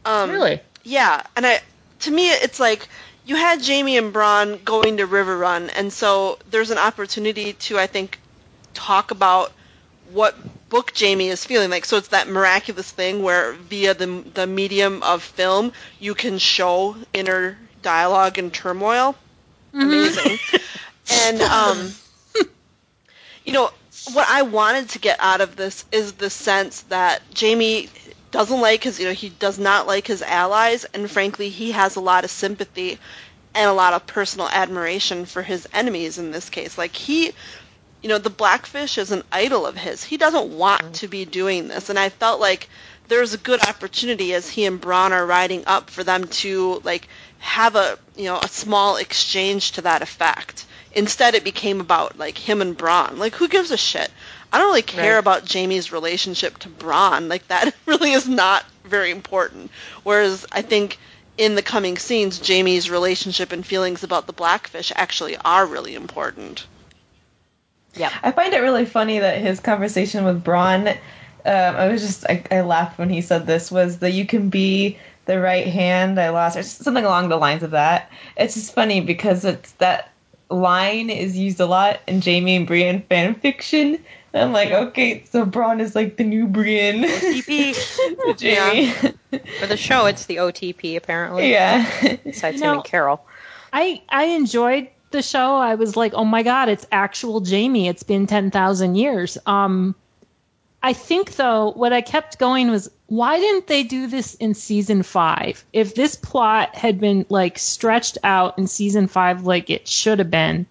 Um, 0.04 0.30
Really? 0.30 0.60
Yeah, 0.84 1.22
and 1.36 1.46
I 1.46 1.60
to 2.00 2.10
me 2.10 2.30
it's 2.30 2.58
like 2.58 2.88
you 3.26 3.36
had 3.36 3.64
Jaime 3.64 3.96
and 3.96 4.12
Bronn 4.12 4.64
going 4.64 4.96
to 4.96 5.06
Riverrun, 5.06 5.70
and 5.76 5.92
so 5.92 6.38
there's 6.50 6.70
an 6.70 6.78
opportunity 6.78 7.52
to 7.54 7.78
I 7.78 7.86
think 7.86 8.18
talk 8.74 9.10
about 9.10 9.52
what 10.12 10.36
book 10.68 10.92
Jaime 10.98 11.28
is 11.28 11.44
feeling 11.44 11.70
like. 11.70 11.84
So 11.84 11.96
it's 11.96 12.08
that 12.08 12.28
miraculous 12.28 12.90
thing 12.90 13.22
where 13.22 13.52
via 13.52 13.94
the 13.94 14.24
the 14.34 14.46
medium 14.46 15.02
of 15.02 15.22
film 15.22 15.72
you 15.98 16.14
can 16.14 16.38
show 16.38 16.96
inner 17.14 17.58
dialogue 17.82 18.38
and 18.38 18.52
turmoil. 18.52 19.14
Amazing. 19.72 20.38
and 21.24 21.40
um 21.42 21.90
you 23.44 23.54
know, 23.54 23.70
what 24.12 24.28
I 24.28 24.42
wanted 24.42 24.90
to 24.90 24.98
get 24.98 25.18
out 25.20 25.40
of 25.40 25.56
this 25.56 25.84
is 25.90 26.12
the 26.12 26.28
sense 26.28 26.82
that 26.82 27.22
Jaime 27.38 27.88
doesn't 28.30 28.60
like 28.60 28.84
his, 28.84 29.00
you 29.00 29.06
know, 29.06 29.12
he 29.14 29.30
does 29.30 29.58
not 29.58 29.86
like 29.86 30.06
his 30.06 30.20
allies, 30.20 30.84
and 30.84 31.10
frankly, 31.10 31.48
he 31.48 31.72
has 31.72 31.96
a 31.96 32.00
lot 32.00 32.24
of 32.24 32.30
sympathy 32.30 32.98
and 33.54 33.70
a 33.70 33.72
lot 33.72 33.94
of 33.94 34.06
personal 34.06 34.48
admiration 34.48 35.24
for 35.24 35.42
his 35.42 35.66
enemies 35.72 36.18
in 36.18 36.30
this 36.30 36.50
case. 36.50 36.76
Like, 36.76 36.94
he, 36.94 37.32
you 38.02 38.08
know, 38.08 38.18
the 38.18 38.30
Blackfish 38.30 38.98
is 38.98 39.10
an 39.10 39.24
idol 39.32 39.66
of 39.66 39.76
his. 39.76 40.04
He 40.04 40.16
doesn't 40.16 40.56
want 40.56 40.82
mm-hmm. 40.82 40.92
to 40.92 41.08
be 41.08 41.24
doing 41.24 41.68
this, 41.68 41.90
and 41.90 41.98
I 41.98 42.08
felt 42.08 42.40
like 42.40 42.68
there's 43.08 43.34
a 43.34 43.38
good 43.38 43.66
opportunity 43.66 44.34
as 44.34 44.48
he 44.48 44.66
and 44.66 44.80
Bronn 44.80 45.10
are 45.12 45.26
riding 45.26 45.64
up 45.66 45.90
for 45.90 46.04
them 46.04 46.28
to, 46.28 46.80
like, 46.84 47.08
have 47.38 47.74
a, 47.74 47.98
you 48.16 48.24
know, 48.24 48.38
a 48.38 48.48
small 48.48 48.96
exchange 48.96 49.72
to 49.72 49.82
that 49.82 50.02
effect. 50.02 50.66
Instead, 50.92 51.34
it 51.34 51.44
became 51.44 51.80
about, 51.80 52.18
like, 52.18 52.38
him 52.38 52.60
and 52.60 52.76
Bronn. 52.76 53.18
Like, 53.18 53.34
who 53.34 53.48
gives 53.48 53.70
a 53.70 53.76
shit? 53.76 54.10
I 54.52 54.58
don't 54.58 54.68
really 54.68 54.82
care 54.82 55.14
Right. 55.14 55.18
about 55.18 55.50
Jaime's 55.50 55.90
relationship 55.92 56.58
to 56.58 56.68
Bronn. 56.68 57.28
Like, 57.28 57.48
that 57.48 57.74
really 57.86 58.12
is 58.12 58.28
not 58.28 58.64
very 58.84 59.10
important. 59.10 59.70
Whereas 60.02 60.46
I 60.52 60.62
think 60.62 60.98
in 61.36 61.54
the 61.54 61.62
coming 61.62 61.98
scenes, 61.98 62.46
Jaime's 62.46 62.90
relationship 62.90 63.52
and 63.52 63.64
feelings 63.64 64.02
about 64.04 64.26
the 64.26 64.32
Blackfish 64.32 64.92
actually 64.94 65.36
are 65.36 65.66
really 65.66 65.94
important. 65.94 66.66
I 68.22 68.32
find 68.32 68.52
it 68.54 68.58
really 68.58 68.84
funny 68.84 69.18
that 69.18 69.38
his 69.40 69.60
conversation 69.60 70.24
with 70.24 70.44
Bronn, 70.44 70.88
um, 70.88 70.96
I 71.44 71.88
was 71.88 72.02
just, 72.02 72.26
I, 72.26 72.44
I 72.50 72.60
laughed 72.60 72.98
when 72.98 73.10
he 73.10 73.22
said 73.22 73.46
this, 73.46 73.70
was 73.70 73.98
that 73.98 74.12
you 74.12 74.26
can 74.26 74.50
be 74.50 74.98
the 75.24 75.40
right 75.40 75.66
hand 75.66 76.18
I 76.18 76.30
lost, 76.30 76.56
or 76.56 76.62
something 76.62 77.04
along 77.04 77.28
the 77.28 77.36
lines 77.36 77.62
of 77.62 77.72
that. 77.72 78.10
It's 78.36 78.54
just 78.54 78.74
funny 78.74 79.00
because 79.00 79.44
it's 79.44 79.72
that 79.72 80.10
line 80.50 81.10
is 81.10 81.36
used 81.36 81.60
a 81.60 81.66
lot 81.66 82.00
in 82.06 82.22
Jaime 82.22 82.56
and 82.56 82.66
Brienne 82.66 83.02
fan 83.02 83.34
fiction. 83.34 83.98
I'm 84.34 84.52
like, 84.52 84.70
okay, 84.70 85.24
so 85.30 85.44
Bronn 85.44 85.80
is 85.80 85.94
like 85.94 86.16
the 86.16 86.24
new 86.24 86.46
Brienne. 86.46 87.02
OTP. 87.02 88.36
to 88.38 88.46
Jaime. 88.54 88.92
For 89.58 89.66
the 89.66 89.76
show, 89.76 90.06
it's 90.06 90.26
the 90.26 90.36
OTP, 90.36 90.96
apparently. 90.96 91.50
Yeah. 91.50 92.18
Besides 92.24 92.60
You 92.60 92.64
him 92.64 92.74
and 92.76 92.84
Carol. 92.84 93.24
I 93.72 94.02
I 94.08 94.24
enjoyed 94.24 94.88
the 95.10 95.22
show. 95.22 95.56
I 95.56 95.74
was 95.76 95.96
like, 95.96 96.14
oh 96.14 96.24
my 96.24 96.42
god, 96.42 96.68
it's 96.68 96.86
actual 96.92 97.44
Jaime. 97.44 97.88
It's 97.88 98.02
been 98.02 98.26
ten 98.26 98.50
thousand 98.50 98.96
years. 98.96 99.38
Um, 99.46 99.94
I 100.82 100.92
think 100.92 101.34
though, 101.34 101.72
what 101.72 101.92
I 101.92 102.00
kept 102.00 102.38
going 102.38 102.70
was, 102.70 102.90
why 103.06 103.40
didn't 103.40 103.66
they 103.66 103.82
do 103.82 104.06
this 104.06 104.34
in 104.34 104.54
season 104.54 105.02
five? 105.02 105.64
If 105.72 105.94
this 105.94 106.14
plot 106.14 106.76
had 106.76 107.00
been 107.00 107.26
like 107.28 107.58
stretched 107.58 108.18
out 108.22 108.58
in 108.58 108.66
season 108.66 109.08
five, 109.08 109.42
like 109.42 109.70
it 109.70 109.88
should 109.88 110.20
have 110.20 110.30
been, 110.30 110.66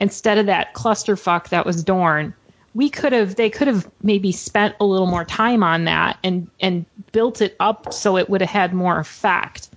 instead 0.00 0.38
of 0.38 0.46
that 0.46 0.72
clusterfuck 0.74 1.50
that 1.50 1.66
was 1.66 1.84
Dorne, 1.84 2.34
we 2.74 2.88
could 2.88 3.12
have 3.12 3.34
they 3.34 3.50
could 3.50 3.68
have 3.68 3.88
maybe 4.02 4.32
spent 4.32 4.76
a 4.80 4.84
little 4.84 5.06
more 5.06 5.24
time 5.24 5.62
on 5.62 5.84
that 5.84 6.18
and 6.24 6.48
and 6.58 6.86
built 7.12 7.42
it 7.42 7.54
up 7.60 7.92
so 7.92 8.16
it 8.16 8.30
would 8.30 8.40
have 8.40 8.50
had 8.50 8.72
more 8.72 8.98
effect. 8.98 9.68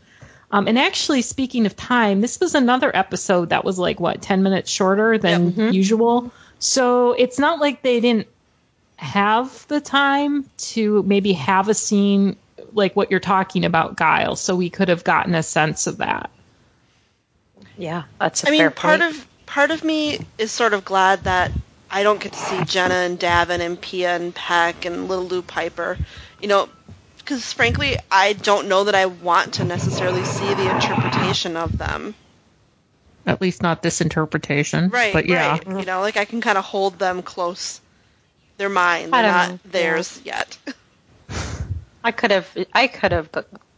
Um, 0.55 0.69
and 0.69 0.79
actually, 0.79 1.21
speaking 1.21 1.65
of 1.65 1.75
time, 1.75 2.21
this 2.21 2.39
was 2.39 2.55
another 2.55 2.89
episode 2.95 3.49
that 3.49 3.65
was 3.65 3.77
like 3.77 3.99
what 3.99 4.21
ten 4.21 4.41
minutes 4.41 4.71
shorter 4.71 5.17
than 5.17 5.73
usual. 5.73 6.31
So 6.59 7.11
it's 7.11 7.37
not 7.37 7.59
like 7.59 7.81
they 7.81 7.99
didn't 7.99 8.27
have 8.95 9.67
the 9.67 9.81
time 9.81 10.49
to 10.57 11.03
maybe 11.03 11.33
have 11.33 11.67
a 11.67 11.73
scene 11.73 12.37
like 12.71 12.95
what 12.95 13.11
you're 13.11 13.19
talking 13.19 13.65
about, 13.65 13.97
Guile. 13.97 14.37
So 14.37 14.55
we 14.55 14.69
could 14.69 14.87
have 14.87 15.03
gotten 15.03 15.35
a 15.35 15.43
sense 15.43 15.87
of 15.87 15.97
that. 15.97 16.29
Yeah, 17.77 18.03
that's 18.17 18.45
a 18.45 18.47
I 18.47 18.51
mean, 18.51 18.59
fair 18.61 18.71
part 18.71 19.01
of 19.01 19.27
part 19.45 19.71
of 19.71 19.83
me 19.83 20.19
is 20.37 20.53
sort 20.53 20.73
of 20.73 20.85
glad 20.85 21.25
that 21.25 21.51
I 21.91 22.03
don't 22.03 22.21
get 22.21 22.31
to 22.31 22.39
see 22.39 22.63
Jenna 22.63 22.95
and 22.95 23.19
Davin 23.19 23.59
and 23.59 23.79
Pia 23.79 24.15
and 24.15 24.33
Peck 24.33 24.85
and 24.85 25.09
Little 25.09 25.25
Lou 25.25 25.41
Piper, 25.41 25.97
you 26.41 26.47
know, 26.47 26.69
because 27.25 27.51
frankly, 27.51 27.97
I 28.11 28.33
don't 28.33 28.67
know 28.67 28.83
that 28.83 28.93
I 28.93 29.07
want 29.07 29.55
to 29.55 29.65
necessarily 29.65 30.23
see 30.23 30.53
the 30.53 30.69
interpretation 30.69 31.57
of 31.57 31.75
them. 31.75 32.13
At 33.25 33.41
least 33.41 33.63
not 33.63 33.81
this 33.81 33.99
interpretation. 33.99 34.89
Right, 34.89 35.11
But 35.11 35.25
yeah. 35.25 35.53
right. 35.53 35.67
You 35.67 35.85
know, 35.85 36.01
like 36.01 36.17
I 36.17 36.25
can 36.25 36.39
kind 36.39 36.59
of 36.59 36.63
hold 36.63 36.99
them 36.99 37.23
close. 37.23 37.81
They're 38.57 38.69
mine. 38.69 39.09
They're 39.09 39.23
don't 39.23 39.49
know, 39.49 39.59
theirs 39.65 40.21
yet. 40.23 40.55
I 42.03 42.11
could 42.11 42.29
have, 42.29 42.47
I 42.73 42.85
could 42.85 43.11
have 43.11 43.29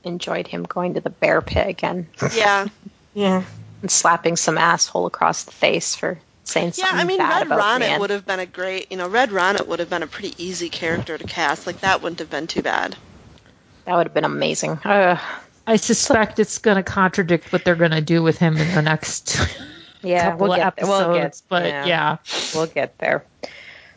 enjoyed 0.04 0.48
him 0.48 0.64
going 0.64 0.96
to 0.96 1.02
the 1.02 1.10
bear 1.10 1.42
pit 1.42 1.68
again 1.68 2.08
yeah. 2.36 2.68
Yeah. 3.14 3.44
and 3.82 3.90
slapping 3.90 4.36
some 4.36 4.58
asshole 4.58 5.06
across 5.06 5.46
the 5.46 5.52
face 5.52 5.96
for 5.96 6.20
saying 6.44 6.74
Yeah, 6.76 6.90
something 6.90 6.98
Yeah, 6.98 7.02
I 7.02 7.06
mean, 7.06 7.18
bad 7.18 7.38
Red 7.38 7.46
about 7.48 7.60
Ronnet 7.62 7.78
Brienne. 7.80 8.00
would 8.02 8.10
have 8.10 8.26
been 8.26 8.40
a 8.42 8.46
great, 8.46 8.92
you 8.92 8.98
know, 8.98 9.08
Red 9.08 9.30
Ronnet 9.30 9.68
would 9.68 9.80
have 9.80 9.90
been 9.90 10.04
a 10.04 10.08
pretty 10.08 10.34
easy 10.38 10.70
character 10.70 11.18
to 11.18 11.24
cast. 11.24 11.66
Like, 11.66 11.80
that 11.80 12.02
wouldn't 12.02 12.20
have 12.20 12.30
been 12.30 12.48
too 12.48 12.62
bad. 12.62 12.98
That 13.88 13.96
would 13.96 14.08
have 14.08 14.14
been 14.14 14.26
amazing. 14.26 14.80
Ugh. 14.84 15.18
I 15.66 15.78
suspect 15.78 16.40
it's 16.40 16.58
going 16.58 16.76
to 16.76 16.84
contradict 16.84 17.54
what 17.54 17.64
they're 17.64 17.76
going 17.76 17.92
to 17.92 18.02
do 18.02 18.22
with 18.22 18.38
him 18.38 18.58
in 18.58 18.76
the 18.76 18.82
next 18.82 19.40
yeah, 20.04 20.32
couple 20.32 20.48
we'll 20.48 20.54
of 20.62 20.76
get, 20.76 20.86
we'll 20.86 21.14
get, 21.14 21.24
episodes. 21.24 21.44
but 21.48 21.66
yeah. 21.66 21.86
yeah. 21.86 22.18
we'll 22.54 22.68
get 22.68 22.98
there. 22.98 23.24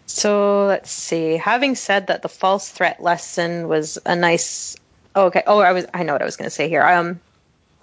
So 0.06 0.66
let's 0.66 0.92
see. 0.92 1.36
Having 1.38 1.74
said 1.74 2.06
that, 2.06 2.22
the 2.22 2.28
false 2.28 2.68
threat 2.68 3.02
lesson 3.02 3.66
was 3.66 3.98
a 4.06 4.14
nice. 4.14 4.76
Oh, 5.16 5.26
okay. 5.26 5.42
Oh, 5.44 5.58
I 5.58 5.72
was. 5.72 5.86
I 5.92 6.04
know 6.04 6.12
what 6.12 6.22
I 6.22 6.24
was 6.24 6.36
going 6.36 6.46
to 6.46 6.54
say 6.54 6.68
here. 6.68 6.84
Um, 6.84 7.18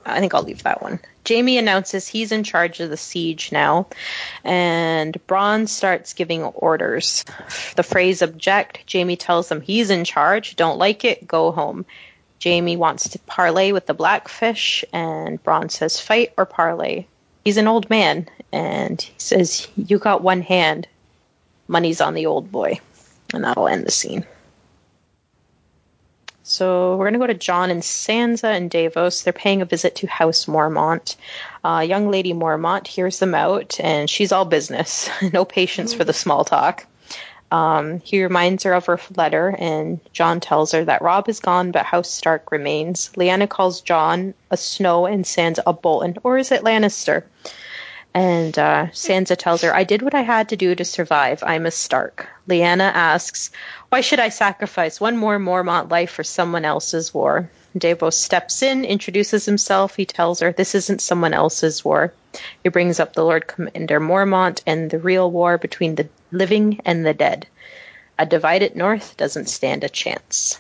I 0.08 0.20
think 0.20 0.34
I'll 0.34 0.44
leave 0.44 0.64
that 0.64 0.82
one. 0.82 1.00
Jaime 1.28 1.58
announces 1.58 2.08
he's 2.08 2.32
in 2.32 2.44
charge 2.44 2.80
of 2.80 2.90
the 2.90 2.98
siege 2.98 3.52
now, 3.52 3.88
and 4.44 5.16
Bronn 5.28 5.68
starts 5.68 6.14
giving 6.14 6.44
orders. 6.44 7.26
The 7.76 7.84
Freys 7.84 8.22
object. 8.22 8.92
Jaime 8.92 9.18
tells 9.18 9.50
them 9.50 9.62
he's 9.62 9.90
in 9.90 10.06
charge. 10.06 10.56
Don't 10.56 10.78
like 10.78 11.04
it, 11.04 11.28
go 11.28 11.52
home. 11.52 11.86
Jaime 12.44 12.78
wants 12.78 13.10
to 13.10 13.20
parley 13.20 13.74
with 13.74 13.86
the 13.86 13.94
Blackfish, 13.94 14.86
and 14.94 15.44
Bronn 15.44 15.70
says 15.70 16.00
fight 16.00 16.34
or 16.38 16.46
parley. 16.46 17.08
He's 17.44 17.58
an 17.58 17.68
old 17.68 17.90
man, 17.90 18.30
and 18.52 19.02
he 19.02 19.14
says, 19.18 19.68
You 19.76 20.00
got 20.00 20.24
one 20.24 20.42
hand. 20.42 20.88
Money's 21.68 22.02
on 22.02 22.14
the 22.14 22.28
old 22.28 22.52
boy. 22.52 22.80
And 23.34 23.44
that'll 23.44 23.68
end 23.68 23.86
the 23.86 23.92
scene. 23.92 24.26
So 26.48 26.96
we're 26.96 27.10
going 27.10 27.14
to 27.14 27.20
go 27.20 27.28
to 27.28 27.34
Jon 27.34 27.72
and 27.72 27.82
Sansa 27.82 28.46
and 28.46 28.72
Davos. 28.72 29.22
They're 29.22 29.34
paying 29.34 29.62
a 29.62 29.66
visit 29.66 29.96
to 29.98 30.08
House 30.08 30.46
Mormont. 30.46 31.18
Uh, 31.62 31.84
young 31.86 32.10
Lady 32.10 32.32
Mormont 32.32 32.88
hears 32.88 33.20
them 33.20 33.36
out, 33.36 33.82
and 33.82 34.10
she's 34.10 34.32
all 34.32 34.46
business. 34.46 35.10
no 35.34 35.44
patience 35.44 35.94
for 35.94 36.06
the 36.06 36.14
small 36.14 36.46
talk. 36.46 36.86
Um, 37.52 38.00
he 38.00 38.24
reminds 38.24 38.64
her 38.64 38.74
of 38.74 38.86
her 38.86 38.98
letter, 39.18 39.54
and 39.60 40.00
Jon 40.14 40.40
tells 40.40 40.72
her 40.72 40.86
that 40.86 41.02
Robb 41.02 41.28
is 41.28 41.42
gone, 41.42 41.72
but 41.72 41.86
House 41.86 42.10
Stark 42.10 42.50
remains. 42.50 43.10
Lyanna 43.18 43.50
calls 43.50 43.82
Jon 43.82 44.34
a 44.50 44.56
Snow 44.56 45.06
and 45.06 45.26
Sansa 45.26 45.64
a 45.68 45.74
Bolton, 45.74 46.16
or 46.24 46.38
is 46.38 46.54
it 46.54 46.64
Lannister? 46.64 47.24
And 48.18 48.58
uh, 48.58 48.88
Sansa 48.94 49.38
tells 49.38 49.62
her, 49.62 49.76
I 49.76 49.84
did 49.84 50.02
what 50.02 50.16
I 50.16 50.22
had 50.22 50.50
to 50.50 50.58
do 50.58 50.74
to 50.74 50.84
survive. 50.84 51.44
I'm 51.44 51.68
a 51.68 51.72
Stark. 51.72 52.28
Lyanna 52.50 52.92
asks, 52.92 53.52
Why 53.90 54.02
should 54.02 54.20
I 54.20 54.30
sacrifice 54.30 55.00
one 55.00 55.18
more 55.18 55.38
Mormont 55.38 55.92
life 55.92 56.10
for 56.10 56.24
someone 56.24 56.66
else's 56.66 57.14
war? 57.14 57.48
Davos 57.78 58.18
steps 58.18 58.64
in, 58.64 58.86
introduces 58.86 59.46
himself. 59.46 59.96
He 59.96 60.08
tells 60.08 60.40
her, 60.40 60.52
This 60.52 60.74
isn't 60.74 61.04
someone 61.04 61.36
else's 61.36 61.86
war. 61.86 62.12
He 62.64 62.70
brings 62.70 63.00
up 63.00 63.14
the 63.14 63.24
Lord 63.24 63.46
Commander 63.46 64.00
Mormont 64.00 64.64
and 64.66 64.90
the 64.90 64.98
real 64.98 65.30
war 65.30 65.60
between 65.60 65.94
the 65.94 66.10
living 66.32 66.82
and 66.86 67.06
the 67.06 67.14
dead. 67.14 67.46
A 68.18 68.26
divided 68.26 68.76
North 68.76 69.16
doesn't 69.16 69.48
stand 69.48 69.84
a 69.84 69.90
chance. 69.90 70.60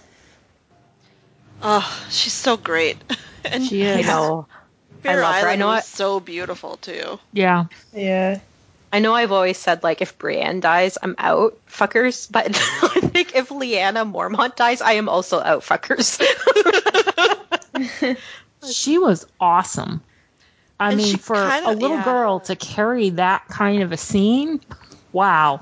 Oh, 1.63 2.05
she's 2.11 2.33
so 2.33 2.55
great. 2.55 2.97
and 3.43 3.65
She 3.65 3.81
is. 3.81 4.05
I 4.05 4.07
know. 4.07 4.45
Bear 5.07 5.23
I 5.23 5.23
love 5.23 5.33
her. 5.35 5.39
I 5.39 5.51
Island 5.51 5.59
know 5.59 5.67
was 5.67 5.83
it- 5.83 5.95
so 5.95 6.19
beautiful 6.19 6.77
too. 6.77 7.19
Yeah. 7.33 7.65
Yeah. 7.93 8.39
I 8.93 8.99
know 8.99 9.13
I've 9.13 9.31
always 9.33 9.57
said 9.57 9.83
like 9.83 10.01
if 10.01 10.17
Brienne 10.17 10.59
dies, 10.61 10.97
I'm 11.01 11.15
out, 11.17 11.57
fuckers. 11.69 12.31
But 12.31 12.47
I 12.81 13.01
think 13.01 13.35
if 13.35 13.49
Lyanna 13.49 14.09
Mormont 14.09 14.55
dies, 14.55 14.81
I 14.81 14.93
am 14.93 15.09
also 15.09 15.39
out, 15.41 15.61
fuckers. 15.63 16.21
She 18.71 18.97
was 18.97 19.25
awesome. 19.39 20.01
I 20.79 20.89
And 20.89 20.97
mean, 20.97 21.17
for 21.17 21.35
kinda- 21.35 21.69
a 21.69 21.73
little 21.73 21.97
yeah. 21.97 22.03
girl 22.03 22.39
to 22.41 22.55
carry 22.55 23.11
that 23.11 23.47
kind 23.47 23.83
of 23.83 23.91
a 23.91 23.97
scene, 23.97 24.61
wow. 25.11 25.61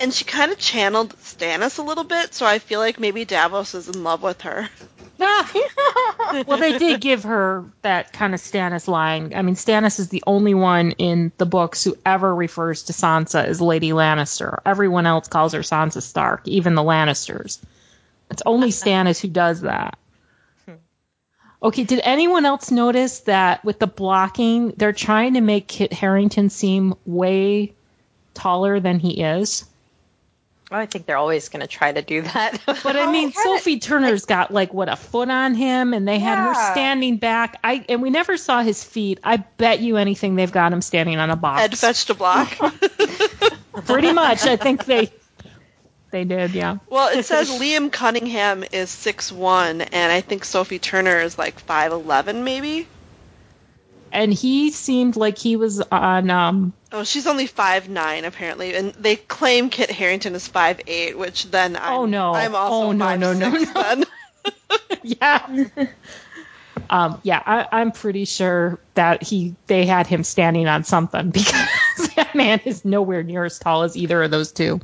And 0.00 0.12
she 0.12 0.24
kind 0.24 0.52
of 0.52 0.58
channeled 0.58 1.14
Stannis 1.16 1.78
a 1.78 1.82
little 1.82 2.04
bit, 2.04 2.34
so 2.34 2.44
I 2.46 2.58
feel 2.58 2.78
like 2.80 2.98
maybe 3.00 3.24
Davos 3.24 3.74
is 3.74 3.88
in 3.88 4.02
love 4.04 4.22
with 4.22 4.42
her. 4.42 4.68
well, 6.46 6.58
they 6.58 6.78
did 6.78 7.00
give 7.00 7.24
her 7.24 7.64
that 7.82 8.12
kind 8.12 8.34
of 8.34 8.40
Stannis 8.40 8.88
line. 8.88 9.32
I 9.34 9.42
mean, 9.42 9.54
Stannis 9.54 9.98
is 9.98 10.08
the 10.08 10.22
only 10.26 10.54
one 10.54 10.92
in 10.92 11.32
the 11.38 11.46
books 11.46 11.84
who 11.84 11.96
ever 12.04 12.34
refers 12.34 12.84
to 12.84 12.92
Sansa 12.92 13.44
as 13.44 13.60
Lady 13.60 13.90
Lannister. 13.90 14.60
Everyone 14.66 15.06
else 15.06 15.28
calls 15.28 15.52
her 15.52 15.60
Sansa 15.60 16.02
Stark, 16.02 16.46
even 16.46 16.74
the 16.74 16.82
Lannisters. 16.82 17.58
It's 18.30 18.42
only 18.44 18.68
Stannis 18.70 19.20
who 19.20 19.28
does 19.28 19.62
that. 19.62 19.98
Okay, 21.62 21.84
did 21.84 22.00
anyone 22.04 22.44
else 22.44 22.70
notice 22.70 23.20
that 23.20 23.64
with 23.64 23.78
the 23.78 23.86
blocking, 23.86 24.74
they're 24.76 24.92
trying 24.92 25.34
to 25.34 25.40
make 25.40 25.66
Kit 25.66 25.94
Harington 25.94 26.50
seem 26.50 26.94
way 27.06 27.72
taller 28.34 28.80
than 28.80 28.98
he 28.98 29.22
is? 29.22 29.64
Well, 30.70 30.80
I 30.80 30.86
think 30.86 31.06
they're 31.06 31.18
always 31.18 31.50
going 31.50 31.60
to 31.60 31.66
try 31.66 31.92
to 31.92 32.02
do 32.02 32.22
that. 32.22 32.60
But 32.82 32.96
I 32.96 33.10
mean, 33.10 33.32
Sophie 33.32 33.78
Turner's 33.78 34.24
got 34.24 34.52
like 34.52 34.74
what 34.74 34.88
a 34.88 34.96
foot 34.96 35.30
on 35.30 35.54
him, 35.54 35.94
and 35.94 36.06
they 36.06 36.18
had 36.18 36.36
her 36.38 36.54
standing 36.72 37.18
back. 37.18 37.58
I 37.62 37.84
and 37.88 38.02
we 38.02 38.10
never 38.10 38.36
saw 38.36 38.62
his 38.62 38.82
feet. 38.82 39.20
I 39.24 39.38
bet 39.38 39.80
you 39.80 39.96
anything 39.96 40.34
they've 40.36 40.50
got 40.52 40.72
him 40.72 40.82
standing 40.82 41.18
on 41.18 41.30
a 41.30 41.36
box. 41.36 41.62
Ed 41.62 41.78
fetched 41.78 42.10
a 42.10 42.14
block. 42.14 42.50
Pretty 43.86 44.12
much, 44.12 44.44
I 44.44 44.56
think 44.56 44.84
they 44.84 45.12
they 46.10 46.24
did. 46.24 46.52
Yeah. 46.52 46.76
well, 46.88 47.16
it 47.16 47.24
says 47.24 47.50
Liam 47.50 47.90
Cunningham 47.90 48.64
is 48.72 48.90
six 48.90 49.32
one, 49.32 49.80
and 49.80 50.12
I 50.12 50.20
think 50.20 50.44
Sophie 50.44 50.78
Turner 50.78 51.20
is 51.20 51.38
like 51.38 51.58
five 51.60 51.92
eleven, 51.92 52.44
maybe. 52.44 52.86
And 54.14 54.32
he 54.32 54.70
seemed 54.70 55.16
like 55.16 55.36
he 55.36 55.56
was 55.56 55.80
on. 55.80 56.30
um 56.30 56.72
Oh, 56.92 57.02
she's 57.04 57.26
only 57.26 57.46
five 57.48 57.88
nine 57.88 58.24
apparently, 58.24 58.74
and 58.74 58.92
they 58.94 59.16
claim 59.16 59.68
Kit 59.68 59.90
Harington 59.90 60.34
is 60.36 60.46
five 60.46 60.80
eight, 60.86 61.18
which 61.18 61.50
then 61.50 61.76
I'm, 61.76 61.92
Oh, 61.92 62.06
no. 62.06 62.32
I'm 62.34 62.54
also 62.54 62.86
Oh, 62.86 62.92
no, 62.92 63.04
five 63.04 63.18
no, 63.20 63.32
no, 63.34 63.50
six 63.58 63.74
no. 63.74 63.82
then. 63.82 64.04
Yeah. 65.02 65.66
um. 66.88 67.20
Yeah. 67.22 67.42
I, 67.44 67.66
I'm 67.72 67.92
pretty 67.92 68.24
sure 68.24 68.78
that 68.94 69.22
he 69.22 69.56
they 69.66 69.84
had 69.86 70.06
him 70.06 70.22
standing 70.24 70.66
on 70.68 70.84
something 70.84 71.30
because 71.32 72.08
that 72.16 72.34
man 72.34 72.60
is 72.64 72.84
nowhere 72.84 73.22
near 73.22 73.44
as 73.44 73.58
tall 73.58 73.82
as 73.82 73.96
either 73.96 74.22
of 74.22 74.30
those 74.30 74.52
two. 74.52 74.80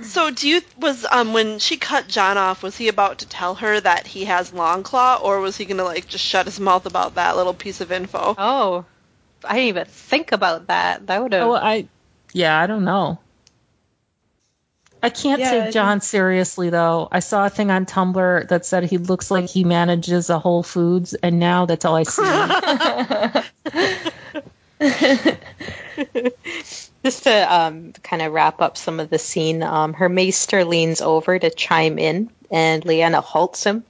So, 0.00 0.30
do 0.30 0.48
you 0.48 0.62
was 0.78 1.04
um 1.10 1.34
when 1.34 1.58
she 1.58 1.76
cut 1.76 2.08
Jon 2.08 2.38
off, 2.38 2.62
was 2.62 2.74
he 2.76 2.88
about 2.88 3.18
to 3.18 3.26
tell 3.26 3.54
her 3.56 3.78
that 3.78 4.06
he 4.06 4.24
has 4.24 4.50
Longclaw 4.50 5.22
or 5.22 5.40
was 5.40 5.58
he 5.58 5.66
gonna 5.66 5.84
like 5.84 6.08
just 6.08 6.24
shut 6.24 6.46
his 6.46 6.58
mouth 6.58 6.86
about 6.86 7.16
that 7.16 7.36
little 7.36 7.52
piece 7.52 7.82
of 7.82 7.92
info? 7.92 8.34
oh, 8.38 8.86
I 9.44 9.54
didn't 9.54 9.68
even 9.68 9.84
think 9.84 10.32
about 10.32 10.68
that. 10.68 11.08
That 11.08 11.22
would 11.22 11.34
have. 11.34 11.46
Oh, 11.46 11.54
I, 11.54 11.88
yeah, 12.32 12.58
I 12.58 12.66
don't 12.66 12.84
know. 12.84 13.18
I 15.02 15.10
can't 15.10 15.40
Yeah, 15.40 15.50
take 15.50 15.68
it 15.68 15.72
Jon 15.72 16.00
seriously 16.00 16.70
though. 16.70 17.08
I 17.12 17.20
saw 17.20 17.44
a 17.44 17.50
thing 17.50 17.70
on 17.70 17.84
Tumblr 17.84 18.48
that 18.48 18.64
said 18.64 18.84
he 18.84 18.98
looks 18.98 19.30
like 19.30 19.50
he 19.50 19.64
manages 19.64 20.30
a 20.30 20.38
Whole 20.38 20.62
Foods, 20.62 21.12
and 21.14 21.38
now 21.38 21.66
that's 21.66 21.84
all 21.84 21.96
I 21.96 22.04
see. 22.04 22.22
Just 27.04 27.24
to 27.24 27.54
um, 27.54 27.92
kind 28.02 28.22
of 28.22 28.32
wrap 28.32 28.60
up 28.60 28.76
some 28.76 29.00
of 29.00 29.10
the 29.10 29.18
scene, 29.18 29.62
um, 29.62 29.94
her 29.94 30.08
maester 30.08 30.64
leans 30.64 31.00
over 31.00 31.38
to 31.38 31.50
chime 31.50 31.98
in, 31.98 32.30
and 32.50 32.84
Lyanna 32.84 33.22
halts 33.22 33.64
him. 33.64 33.84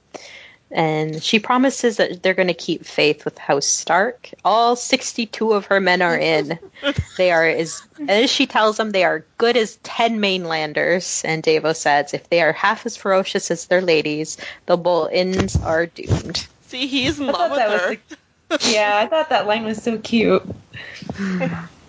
And 0.71 1.21
she 1.21 1.37
promises 1.37 1.97
that 1.97 2.23
they're 2.23 2.33
going 2.33 2.47
to 2.47 2.55
keep 2.55 2.83
faith 2.83 3.25
with 3.25 3.37
House 3.37 3.67
Stark. 3.67 4.31
All 4.43 4.75
62 4.75 5.53
of 5.53 5.67
her 5.67 5.79
men 5.79 6.01
are 6.01 6.17
in. 6.17 6.57
They 7.15 7.31
are, 7.31 7.45
as, 7.45 7.83
as 8.07 8.31
she 8.31 8.47
tells 8.47 8.77
them, 8.77 8.89
they 8.89 9.03
are 9.03 9.23
good 9.37 9.55
as 9.55 9.75
10 9.83 10.19
mainlanders. 10.19 11.21
And 11.23 11.43
Davos 11.43 11.85
adds, 11.85 12.15
if 12.15 12.27
they 12.27 12.41
are 12.41 12.51
half 12.51 12.87
as 12.87 12.97
ferocious 12.97 13.51
as 13.51 13.67
their 13.67 13.81
ladies, 13.81 14.37
the 14.65 14.75
Boltons 14.75 15.55
are 15.55 15.85
doomed. 15.85 16.47
See, 16.67 16.87
he's 16.87 17.19
in 17.19 17.29
I 17.29 17.31
love 17.31 17.51
with 17.51 17.59
that 17.59 17.81
her. 17.81 17.89
was 18.49 18.59
the, 18.59 18.71
yeah, 18.73 18.97
I 18.97 19.07
thought 19.07 19.29
that 19.29 19.45
line 19.45 19.63
was 19.63 19.81
so 19.81 19.99
cute. 19.99 20.43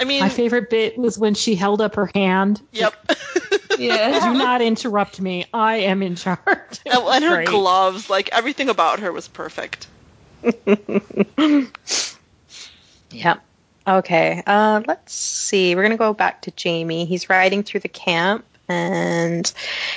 I 0.00 0.04
mean, 0.04 0.20
My 0.20 0.28
favorite 0.28 0.70
bit 0.70 0.96
was 0.96 1.18
when 1.18 1.34
she 1.34 1.54
held 1.54 1.80
up 1.80 1.96
her 1.96 2.10
hand. 2.14 2.60
yep. 2.72 2.94
Yeah. 3.78 4.32
Do 4.32 4.38
not 4.38 4.60
interrupt 4.60 5.20
me. 5.20 5.46
I 5.54 5.76
am 5.76 6.02
in 6.02 6.16
charge. 6.16 6.38
And, 6.86 7.04
was 7.04 7.16
and 7.16 7.24
her 7.24 7.36
great. 7.36 7.48
gloves, 7.48 8.08
like 8.10 8.28
everything 8.32 8.68
about 8.68 9.00
her 9.00 9.12
was 9.12 9.28
perfect. 9.28 9.86
Yep. 13.10 13.42
Okay. 13.86 14.42
Uh, 14.46 14.82
let's 14.86 15.14
see. 15.14 15.74
We're 15.74 15.82
gonna 15.82 15.96
go 15.96 16.12
back 16.12 16.42
to 16.42 16.52
Jaime. 16.62 17.06
He's 17.06 17.30
riding 17.30 17.62
through 17.62 17.80
the 17.80 17.88
camp, 17.88 18.44
and 18.68 19.50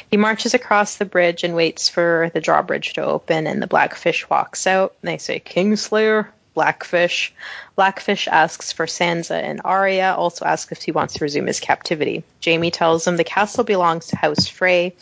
he 0.09 0.15
marches 0.17 0.53
across 0.53 0.95
the 0.95 1.03
bridge 1.05 1.43
and 1.43 1.55
waits 1.55 1.89
for 1.89 2.31
the 2.33 2.39
drawbridge 2.39 2.93
to 2.93 3.03
open. 3.03 3.47
And 3.47 3.61
the 3.61 3.67
Blackfish 3.67 4.29
walks 4.29 4.65
out. 4.65 4.95
And 5.01 5.09
they 5.09 5.17
say, 5.17 5.39
"Kingslayer." 5.41 6.27
Blackfish. 6.61 7.33
Blackfish 7.75 8.27
asks 8.27 8.71
for 8.71 8.85
Sansa 8.85 9.41
and 9.41 9.61
Arya. 9.65 10.13
Also 10.15 10.45
asks 10.45 10.71
if 10.71 10.83
he 10.83 10.91
wants 10.91 11.15
to 11.15 11.23
resume 11.23 11.47
his 11.47 11.59
captivity. 11.59 12.23
Jaime 12.45 12.69
tells 12.69 13.07
him 13.07 13.17
the 13.17 13.23
castle 13.23 13.63
belongs 13.63 14.05
to 14.07 14.15
House 14.15 14.47
Frey. 14.47 14.93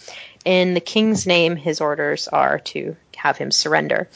In 0.46 0.74
the 0.74 0.80
king's 0.80 1.28
name, 1.28 1.58
his 1.58 1.82
orders 1.82 2.30
are 2.30 2.60
to 2.72 2.96
have 3.18 3.36
him 3.36 3.52
surrender. 3.52 4.08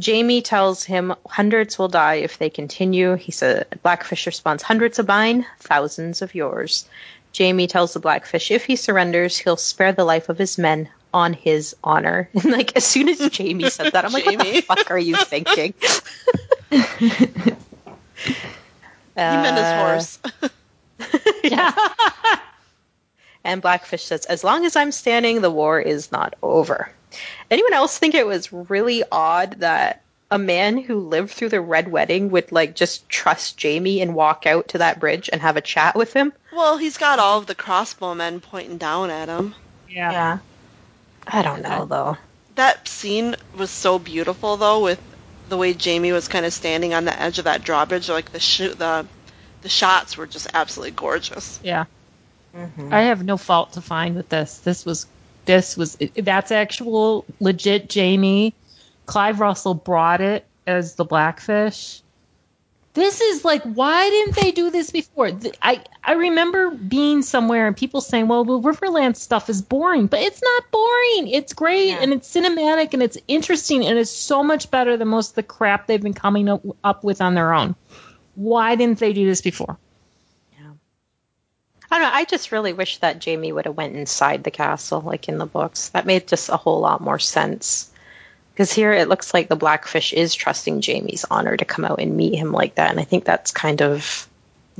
Jaime 0.00 0.42
tells 0.42 0.84
him 0.84 1.12
hundreds 1.28 1.76
will 1.76 1.88
die 1.88 2.22
if 2.26 2.38
they 2.38 2.50
continue. 2.50 3.16
He 3.16 3.32
said, 3.32 3.66
Blackfish 3.82 4.26
responds, 4.26 4.62
hundreds 4.62 5.00
of 5.00 5.08
mine, 5.08 5.44
thousands 5.58 6.22
of 6.22 6.36
yours. 6.36 6.88
Jaime 7.36 7.66
tells 7.66 7.94
the 7.94 7.98
Blackfish 7.98 8.52
if 8.52 8.64
he 8.64 8.76
surrenders, 8.76 9.36
he'll 9.36 9.56
spare 9.56 9.90
the 9.90 10.04
life 10.04 10.28
of 10.28 10.38
his 10.38 10.56
men 10.56 10.88
on 11.16 11.32
his 11.32 11.74
honor. 11.82 12.28
And 12.34 12.52
like 12.52 12.76
as 12.76 12.84
soon 12.84 13.08
as 13.08 13.18
Jaime 13.18 13.70
said 13.70 13.94
that, 13.94 14.04
I'm 14.04 14.12
like, 14.12 14.26
what 14.26 14.38
the 14.38 14.60
fuck 14.60 14.90
are 14.90 14.98
you 14.98 15.16
thinking? 15.16 15.74
He 16.70 16.78
meant 19.16 19.56
his 19.56 19.66
Uh, 19.66 19.76
horse. 19.76 20.18
Yeah. 21.44 21.72
And 23.44 23.62
Blackfish 23.62 24.02
says, 24.04 24.24
as 24.24 24.42
long 24.42 24.66
as 24.66 24.74
I'm 24.74 24.90
standing, 24.90 25.40
the 25.40 25.50
war 25.50 25.78
is 25.80 26.10
not 26.10 26.34
over. 26.42 26.90
Anyone 27.50 27.72
else 27.74 27.96
think 27.96 28.14
it 28.14 28.26
was 28.26 28.52
really 28.52 29.04
odd 29.12 29.60
that 29.60 30.02
a 30.30 30.38
man 30.38 30.76
who 30.78 30.98
lived 30.98 31.30
through 31.30 31.50
the 31.50 31.60
Red 31.60 31.88
Wedding 31.90 32.30
would 32.30 32.50
like 32.50 32.74
just 32.74 33.08
trust 33.08 33.62
Jaime 33.62 34.00
and 34.00 34.16
walk 34.16 34.46
out 34.46 34.68
to 34.68 34.78
that 34.78 34.98
bridge 34.98 35.30
and 35.32 35.40
have 35.40 35.56
a 35.56 35.60
chat 35.60 35.94
with 35.94 36.12
him. 36.12 36.32
Well, 36.52 36.76
he's 36.76 36.98
got 36.98 37.20
all 37.20 37.38
of 37.38 37.46
the 37.46 37.54
crossbowmen 37.54 38.42
pointing 38.42 38.78
down 38.78 39.10
at 39.10 39.28
him. 39.28 39.54
Yeah. 39.88 40.10
Yeah. 40.10 40.38
I 41.26 41.42
don't 41.42 41.62
know 41.62 41.84
though. 41.84 42.16
That 42.56 42.88
scene 42.88 43.36
was 43.56 43.70
so 43.70 43.98
beautiful, 43.98 44.56
though, 44.56 44.82
with 44.82 45.00
the 45.48 45.56
way 45.56 45.72
Jaime 45.72 46.12
was 46.12 46.28
kind 46.28 46.44
of 46.46 46.52
standing 46.52 46.94
on 46.94 47.04
the 47.04 47.20
edge 47.20 47.38
of 47.38 47.44
that 47.44 47.62
drawbridge. 47.62 48.08
Like 48.08 48.32
the 48.32 48.40
sh- 48.40 48.74
the 48.76 49.06
the 49.62 49.68
shots 49.68 50.16
were 50.16 50.26
just 50.26 50.48
absolutely 50.54 50.92
gorgeous. 50.92 51.58
Yeah. 51.62 51.86
Mhm. 52.54 52.92
I 52.92 53.02
have 53.02 53.24
no 53.24 53.36
fault 53.36 53.74
to 53.74 53.80
find 53.80 54.16
with 54.16 54.28
this. 54.28 54.58
This 54.58 54.84
was 54.84 55.06
this 55.44 55.76
was 55.76 55.96
that's 56.16 56.50
actual 56.52 57.24
legit 57.40 57.92
Jaime. 57.92 58.54
Clive 59.06 59.40
Russell 59.40 59.74
brought 59.74 60.20
it 60.20 60.46
as 60.66 60.94
the 60.94 61.04
blackfish. 61.04 62.02
This 62.96 63.20
is 63.20 63.44
like 63.44 63.62
why 63.62 64.08
didn't 64.08 64.36
they 64.36 64.52
do 64.52 64.70
this 64.70 64.90
before? 64.90 65.30
I 65.60 65.84
I 66.02 66.14
remember 66.14 66.70
being 66.70 67.20
somewhere 67.20 67.66
and 67.66 67.76
people 67.76 68.00
saying, 68.00 68.26
"Well, 68.26 68.44
the 68.44 68.58
Riverland 68.58 69.16
stuff 69.16 69.50
is 69.50 69.60
boring," 69.60 70.06
but 70.06 70.20
it's 70.20 70.42
not 70.42 70.70
boring. 70.70 71.28
It's 71.28 71.52
great 71.52 71.88
Yeah. 71.88 71.98
and 72.00 72.14
it's 72.14 72.34
cinematic 72.34 72.94
and 72.94 73.02
it's 73.02 73.18
interesting 73.28 73.86
and 73.86 73.98
it's 73.98 74.10
so 74.10 74.42
much 74.42 74.70
better 74.70 74.96
than 74.96 75.08
most 75.08 75.30
of 75.30 75.34
the 75.34 75.42
crap 75.42 75.86
they've 75.86 76.02
been 76.02 76.14
coming 76.14 76.48
up, 76.48 76.62
up 76.82 77.04
with 77.04 77.20
on 77.20 77.34
their 77.34 77.52
own. 77.52 77.74
Why 78.34 78.76
didn't 78.76 78.98
they 78.98 79.12
do 79.12 79.26
this 79.26 79.42
before? 79.42 79.76
Yeah. 80.58 80.70
I 81.90 81.98
don't 81.98 82.08
know. 82.08 82.14
I 82.14 82.24
just 82.24 82.50
really 82.50 82.72
wish 82.72 82.96
that 82.98 83.22
Jaime 83.22 83.52
would 83.52 83.66
have 83.66 83.76
went 83.76 83.94
inside 83.94 84.42
the 84.42 84.50
castle, 84.50 85.02
like 85.02 85.28
in 85.28 85.36
the 85.36 85.44
books. 85.44 85.90
That 85.90 86.06
made 86.06 86.26
just 86.28 86.48
a 86.48 86.56
whole 86.56 86.80
lot 86.80 87.02
more 87.02 87.18
sense. 87.18 87.90
Because 88.56 88.72
here 88.72 88.94
it 88.94 89.10
looks 89.10 89.34
like 89.34 89.50
the 89.50 89.54
Blackfish 89.56 90.14
is 90.14 90.34
trusting 90.34 90.80
Jaime's 90.80 91.26
honor 91.30 91.54
to 91.58 91.64
come 91.66 91.84
out 91.84 92.00
and 92.00 92.16
meet 92.16 92.34
him 92.34 92.52
like 92.52 92.76
that, 92.76 92.90
and 92.90 92.98
I 92.98 93.04
think 93.04 93.26
that's 93.26 93.50
kind 93.50 93.82
of 93.82 94.26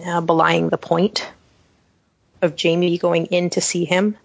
uh, 0.03 0.23
belying 0.23 0.71
the 0.71 0.79
point 0.79 1.29
of 2.41 2.59
Jaime 2.59 2.97
going 2.97 3.27
in 3.27 3.51
to 3.51 3.61
see 3.61 3.85
him. 3.85 4.17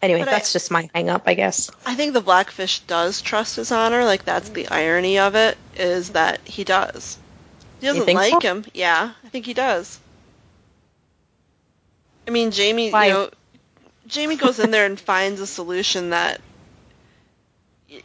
Anyway, 0.00 0.20
But 0.20 0.28
I- 0.28 0.32
that's 0.32 0.54
just 0.54 0.70
my 0.70 0.88
hang 0.94 1.10
up, 1.10 1.24
I 1.26 1.34
guess. 1.34 1.70
I 1.84 1.94
think 1.94 2.14
the 2.14 2.22
Blackfish 2.22 2.78
does 2.80 3.20
trust 3.20 3.56
his 3.56 3.70
honor. 3.70 4.06
Like 4.06 4.24
that's 4.24 4.48
the 4.48 4.68
irony 4.68 5.18
of 5.18 5.34
it 5.34 5.58
is 5.76 6.10
that 6.10 6.40
he 6.46 6.64
does. 6.64 7.18
He 7.82 7.88
doesn't 7.88 8.14
like 8.14 8.32
so? 8.32 8.40
him. 8.40 8.64
Yeah, 8.72 9.12
I 9.22 9.28
think 9.28 9.44
he 9.44 9.52
does. 9.52 10.00
I 12.26 12.30
mean, 12.30 12.50
Jaime, 12.50 12.90
Why? 12.90 13.08
you 13.08 13.12
know, 13.12 13.30
Jaime 14.10 14.36
goes 14.36 14.58
in 14.58 14.70
there 14.70 14.86
and 14.86 14.98
finds 15.12 15.42
a 15.42 15.46
solution 15.46 16.10
that 16.10 16.40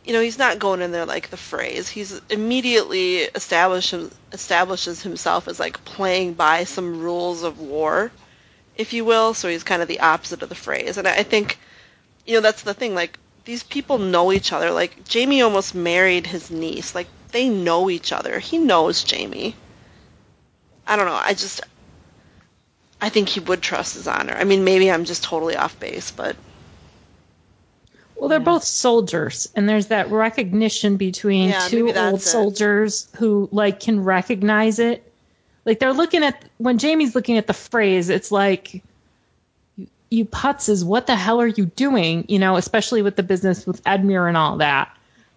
you 0.04 0.14
know, 0.14 0.22
he's 0.22 0.38
not 0.38 0.60
going 0.60 0.82
in 0.82 0.92
there 0.92 1.06
like 1.06 1.30
the 1.30 1.38
Freys. 1.38 1.88
He's 1.88 2.20
immediately 2.30 3.18
established 3.20 3.94
establishes 4.32 5.02
himself 5.02 5.48
as 5.48 5.60
like 5.60 5.84
playing 5.86 6.34
by 6.34 6.64
some 6.64 7.02
rules 7.02 7.44
of 7.44 7.60
war, 7.60 8.12
if 8.76 8.94
you 8.94 9.06
will. 9.06 9.34
So 9.34 9.50
he's 9.50 9.64
kind 9.64 9.82
of 9.82 9.88
the 9.88 10.02
opposite 10.02 10.44
of 10.44 10.50
the 10.50 10.56
Freys. 10.56 10.98
And 10.98 11.08
I 11.08 11.18
I 11.18 11.24
think, 11.24 11.58
you 12.26 12.36
know, 12.36 12.42
that's 12.42 12.64
the 12.64 12.74
thing. 12.74 12.96
Like 12.96 13.18
these 13.46 13.64
people 13.64 13.98
know 13.98 14.32
each 14.32 14.52
other. 14.54 14.72
Like 14.72 15.12
Jaime 15.12 15.42
almost 15.42 15.74
married 15.76 16.28
his 16.28 16.52
niece. 16.52 16.94
Like 16.96 17.08
they 17.32 17.50
know 17.50 17.90
each 17.90 18.12
other. 18.12 18.40
He 18.40 18.58
knows 18.58 19.10
Jaime. 19.10 19.56
I 20.86 20.96
don't 20.96 21.06
know. 21.06 21.20
I 21.22 21.34
just, 21.34 21.62
I 23.00 23.10
think 23.10 23.30
he 23.30 23.40
would 23.40 23.62
trust 23.62 23.94
his 23.94 24.08
honor. 24.08 24.34
I 24.34 24.44
mean, 24.44 24.64
maybe 24.64 24.92
I'm 24.92 25.06
just 25.06 25.24
totally 25.24 25.56
off 25.56 25.80
base, 25.80 26.12
but 26.12 26.36
Well, 28.20 28.30
they're 28.30 28.40
Yeah. 28.40 28.46
both 28.46 28.64
soldiers, 28.64 29.48
and 29.56 29.68
there's 29.68 29.88
that 29.88 30.12
recognition 30.12 30.98
between 30.98 31.50
Yeah, 31.50 31.68
two 31.68 31.94
old 31.94 32.20
it. 32.20 32.24
soldiers 32.24 33.08
who 33.16 33.48
like 33.52 33.80
can 33.80 34.04
recognize 34.04 34.80
it. 34.80 35.04
Like 35.66 35.80
they're 35.80 35.94
looking 35.94 36.24
at 36.24 36.44
when 36.58 36.78
Jaime's 36.80 37.16
looking 37.16 37.38
at 37.38 37.48
the 37.48 37.54
Freys, 37.54 38.10
it's 38.10 38.32
like 38.32 38.82
you, 39.78 39.88
you 40.10 40.26
putzes, 40.26 40.84
what 40.84 41.08
the 41.08 41.16
hell 41.16 41.40
are 41.42 41.48
you 41.48 41.66
doing? 41.66 42.26
You 42.28 42.40
know, 42.40 42.56
especially 42.58 43.02
with 43.02 43.16
the 43.16 43.24
business 43.24 43.66
with 43.66 43.84
Edmure 43.84 44.28
and 44.28 44.36
all 44.38 44.58
that. 44.58 44.90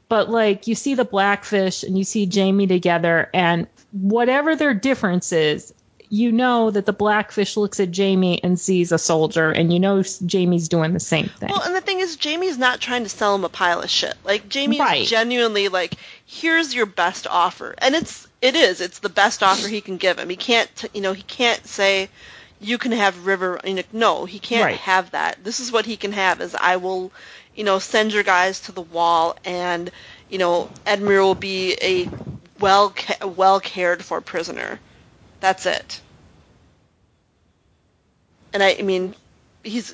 But 0.08 0.28
like 0.30 0.66
you 0.66 0.74
see 0.74 0.94
the 0.94 1.04
blackfish 1.04 1.84
and 1.84 1.96
you 1.96 2.04
see 2.04 2.28
Jaime 2.32 2.66
together, 2.66 3.30
and 3.32 3.66
whatever 3.92 4.56
their 4.56 4.74
difference 4.74 5.32
is, 5.32 5.72
you 6.12 6.30
know 6.30 6.70
that 6.70 6.84
the 6.84 6.92
blackfish 6.92 7.56
looks 7.56 7.80
at 7.80 7.96
Jaime 7.96 8.44
and 8.44 8.60
sees 8.60 8.92
a 8.92 8.98
soldier, 8.98 9.50
and 9.50 9.72
you 9.72 9.80
know 9.80 10.02
Jaime's 10.30 10.68
doing 10.68 10.92
the 10.92 11.00
same 11.00 11.30
thing. 11.30 11.48
Well, 11.48 11.62
and 11.62 11.74
the 11.74 11.80
thing 11.80 12.00
is, 12.00 12.18
Jaime's 12.22 12.58
not 12.58 12.82
trying 12.82 13.04
to 13.04 13.08
sell 13.08 13.34
him 13.34 13.44
a 13.46 13.48
pile 13.48 13.80
of 13.80 13.88
shit. 13.88 14.14
Like 14.22 14.52
Jaime's 14.52 14.78
Right. 14.78 15.06
genuinely 15.06 15.68
like, 15.70 15.94
here's 16.26 16.74
your 16.74 16.84
best 16.84 17.26
offer, 17.26 17.74
and 17.78 17.94
it's 17.94 18.28
it 18.42 18.54
is 18.56 18.82
it's 18.82 18.98
the 18.98 19.08
best 19.08 19.42
offer 19.42 19.66
he 19.66 19.80
can 19.80 19.96
give 19.96 20.18
him. 20.18 20.28
He 20.28 20.36
can't 20.36 20.68
t- 20.76 20.90
you 20.92 21.00
know 21.00 21.14
he 21.14 21.22
can't 21.22 21.66
say 21.66 22.10
you 22.60 22.76
can 22.76 22.92
have 22.92 23.24
River. 23.24 23.58
You 23.64 23.74
know, 23.74 23.82
no, 23.90 24.24
he 24.26 24.38
can't 24.38 24.64
Right. 24.64 24.76
have 24.80 25.12
that. 25.12 25.42
This 25.42 25.60
is 25.60 25.72
what 25.72 25.86
he 25.86 25.96
can 25.96 26.12
have: 26.12 26.42
is 26.42 26.54
I 26.54 26.76
will, 26.76 27.10
you 27.56 27.64
know, 27.64 27.78
send 27.78 28.12
your 28.12 28.22
guys 28.22 28.60
to 28.60 28.72
the 28.72 28.82
wall, 28.82 29.34
and 29.46 29.90
you 30.28 30.36
know, 30.36 30.68
Edmure 30.84 31.22
will 31.22 31.34
be 31.34 31.74
a 31.80 32.06
well 32.60 32.94
well 33.24 33.60
cared 33.60 34.04
for 34.04 34.20
prisoner. 34.20 34.78
That's 35.42 35.66
it. 35.66 36.00
And 38.52 38.62
I, 38.62 38.76
I 38.78 38.82
mean, 38.82 39.16
he's 39.64 39.92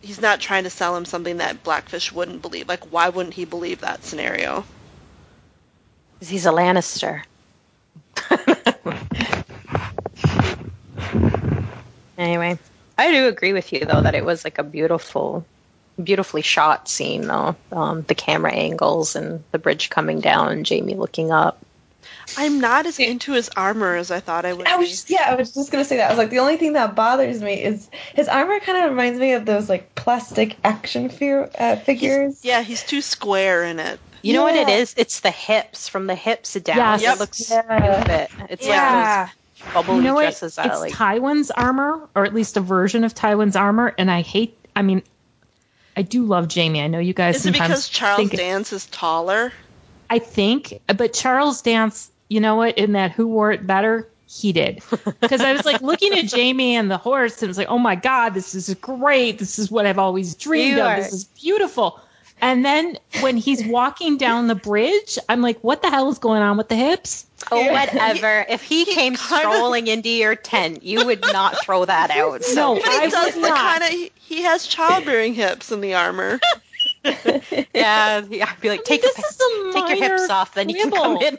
he's 0.00 0.18
not 0.18 0.40
trying 0.40 0.64
to 0.64 0.70
sell 0.70 0.96
him 0.96 1.04
something 1.04 1.36
that 1.36 1.62
Blackfish 1.62 2.10
wouldn't 2.10 2.40
believe. 2.40 2.68
Like, 2.68 2.84
why 2.84 3.10
wouldn't 3.10 3.34
he 3.34 3.44
believe 3.44 3.82
that 3.82 4.02
scenario? 4.02 4.64
Because 6.14 6.30
he's 6.30 6.46
a 6.46 6.52
Lannister. 6.52 7.22
anyway, 12.16 12.58
I 12.96 13.12
do 13.12 13.28
agree 13.28 13.52
with 13.52 13.70
you 13.74 13.80
though 13.80 14.00
that 14.00 14.14
it 14.14 14.24
was 14.24 14.42
like 14.42 14.56
a 14.56 14.64
beautiful, 14.64 15.44
beautifully 16.02 16.40
shot 16.40 16.88
scene 16.88 17.26
though. 17.26 17.56
Um, 17.72 18.06
the 18.08 18.14
camera 18.14 18.52
angles 18.52 19.16
and 19.16 19.44
the 19.52 19.58
bridge 19.58 19.90
coming 19.90 20.20
down 20.20 20.50
and 20.50 20.66
Jaime 20.66 20.94
looking 20.94 21.30
up. 21.30 21.62
I'm 22.36 22.60
not 22.60 22.86
as 22.86 22.98
into 22.98 23.32
his 23.32 23.48
armor 23.56 23.96
as 23.96 24.10
I 24.10 24.20
thought 24.20 24.44
I 24.44 24.52
would 24.52 24.66
I 24.66 24.76
was 24.76 24.90
just, 24.90 25.10
yeah, 25.10 25.24
I 25.26 25.34
was 25.34 25.52
just 25.54 25.70
gonna 25.72 25.84
say 25.84 25.96
that. 25.96 26.06
I 26.06 26.12
was 26.12 26.18
like, 26.18 26.30
the 26.30 26.38
only 26.40 26.56
thing 26.56 26.74
that 26.74 26.94
bothers 26.94 27.40
me 27.40 27.54
is 27.54 27.88
his 28.14 28.28
armor. 28.28 28.60
Kind 28.60 28.84
of 28.84 28.90
reminds 28.90 29.18
me 29.18 29.32
of 29.32 29.44
those 29.44 29.68
like 29.68 29.94
plastic 29.94 30.56
action 30.62 31.08
fear, 31.08 31.50
uh, 31.58 31.76
figures. 31.76 32.40
yeah, 32.44 32.62
he's 32.62 32.82
too 32.84 33.00
square 33.00 33.64
in 33.64 33.78
it. 33.80 33.98
You 34.22 34.34
know 34.34 34.42
what 34.42 34.56
it 34.56 34.68
is? 34.68 34.94
It's 34.96 35.20
the 35.20 35.30
hips 35.30 35.88
from 35.88 36.06
the 36.08 36.14
hips 36.14 36.54
down. 36.54 37.00
Yes. 37.00 37.16
It 37.16 37.18
looks 37.20 37.50
Yeah. 37.50 38.02
stupid. 38.02 38.28
It's 38.50 38.66
Yeah. 38.66 39.20
like 39.20 39.28
those 39.64 39.74
bubbly 39.74 39.96
you 39.96 40.02
know 40.02 40.14
what? 40.14 40.22
dresses 40.22 40.56
that 40.56 40.66
It's 40.66 40.80
like 40.80 40.92
Tywin's 40.92 41.50
armor, 41.50 42.08
or 42.14 42.24
at 42.24 42.34
least 42.34 42.56
a 42.56 42.60
version 42.60 43.04
of 43.04 43.14
Tywin's 43.14 43.56
armor, 43.56 43.94
and 43.96 44.10
I 44.10 44.22
hate. 44.22 44.58
I 44.74 44.82
mean, 44.82 45.02
I 45.96 46.02
do 46.02 46.24
love 46.24 46.52
Jaime. 46.52 46.80
I 46.80 46.88
know 46.88 46.98
you 46.98 47.14
guys 47.14 47.36
Is 47.36 47.46
it 47.46 47.54
sometimes 47.54 47.68
because 47.68 47.88
Charles. 47.88 48.30
Dance 48.30 48.72
is 48.72 48.86
taller? 48.86 49.52
I 50.10 50.18
think, 50.18 50.80
but 50.86 51.12
Charles 51.12 51.62
Dance. 51.62 52.10
You 52.28 52.40
know 52.40 52.56
what? 52.56 52.78
In 52.78 52.92
that, 52.92 53.12
who 53.12 53.26
wore 53.26 53.52
it 53.52 53.66
better? 53.66 54.08
He 54.26 54.52
did. 54.52 54.82
Because 55.20 55.40
I 55.40 55.52
was 55.54 55.64
like 55.64 55.80
looking 55.80 56.12
at 56.18 56.30
Jaime 56.30 56.76
and 56.76 56.90
the 56.90 56.98
horse, 56.98 57.40
and 57.42 57.48
was 57.48 57.56
like, 57.58 57.68
oh 57.70 57.78
my 57.78 57.94
god, 57.96 58.34
this 58.34 58.54
is 58.54 58.72
great. 58.80 59.38
This 59.38 59.58
is 59.58 59.70
what 59.70 59.86
I've 59.86 59.98
always 59.98 60.34
dreamed 60.34 60.76
You 60.76 60.80
of. 60.82 60.86
are- 60.86 60.96
This 60.96 61.12
is 61.12 61.24
beautiful. 61.24 62.00
And 62.40 62.64
then 62.64 62.96
when 63.20 63.36
he's 63.36 63.66
walking 63.66 64.16
down 64.16 64.46
the 64.46 64.54
bridge, 64.54 65.18
I'm 65.28 65.40
like, 65.42 65.58
what 65.64 65.82
the 65.82 65.90
hell 65.90 66.08
is 66.08 66.18
going 66.18 66.40
on 66.40 66.56
with 66.56 66.68
the 66.68 66.76
hips? 66.76 67.26
Oh, 67.50 67.72
whatever. 67.72 68.46
If 68.48 68.62
he, 68.62 68.84
he 68.84 68.94
came 68.94 69.16
kinda- 69.16 69.18
strolling 69.38 69.86
into 69.88 70.08
your 70.08 70.36
tent, 70.36 70.84
you 70.84 71.04
would 71.06 71.20
not 71.20 71.60
throw 71.64 71.84
that 71.84 72.10
out. 72.12 72.44
So. 72.44 72.54
No, 72.54 72.80
But 72.80 72.84
he 72.92 72.96
I 72.98 73.08
does 73.08 73.34
would 73.34 73.44
the 73.44 73.48
not. 73.48 73.58
kind 73.58 73.82
of 73.82 73.88
he, 73.90 74.12
he 74.20 74.42
has 74.42 74.66
childbearing 74.66 75.34
hips 75.34 75.72
in 75.72 75.80
the 75.80 75.94
armor. 75.94 76.38
Yeah, 77.04 78.22
yeah, 78.30 78.46
I'd 78.50 78.60
be 78.60 78.68
like, 78.68 78.84
take, 78.84 79.02
this 79.02 79.16
your, 79.18 79.26
is 79.68 79.74
a 79.76 79.78
take 79.80 79.98
your 79.98 80.08
hips 80.10 80.30
off, 80.30 80.54
then 80.54 80.68
you 80.68 80.76
can 80.76 80.90
come 80.90 81.16
quibble. 81.16 81.38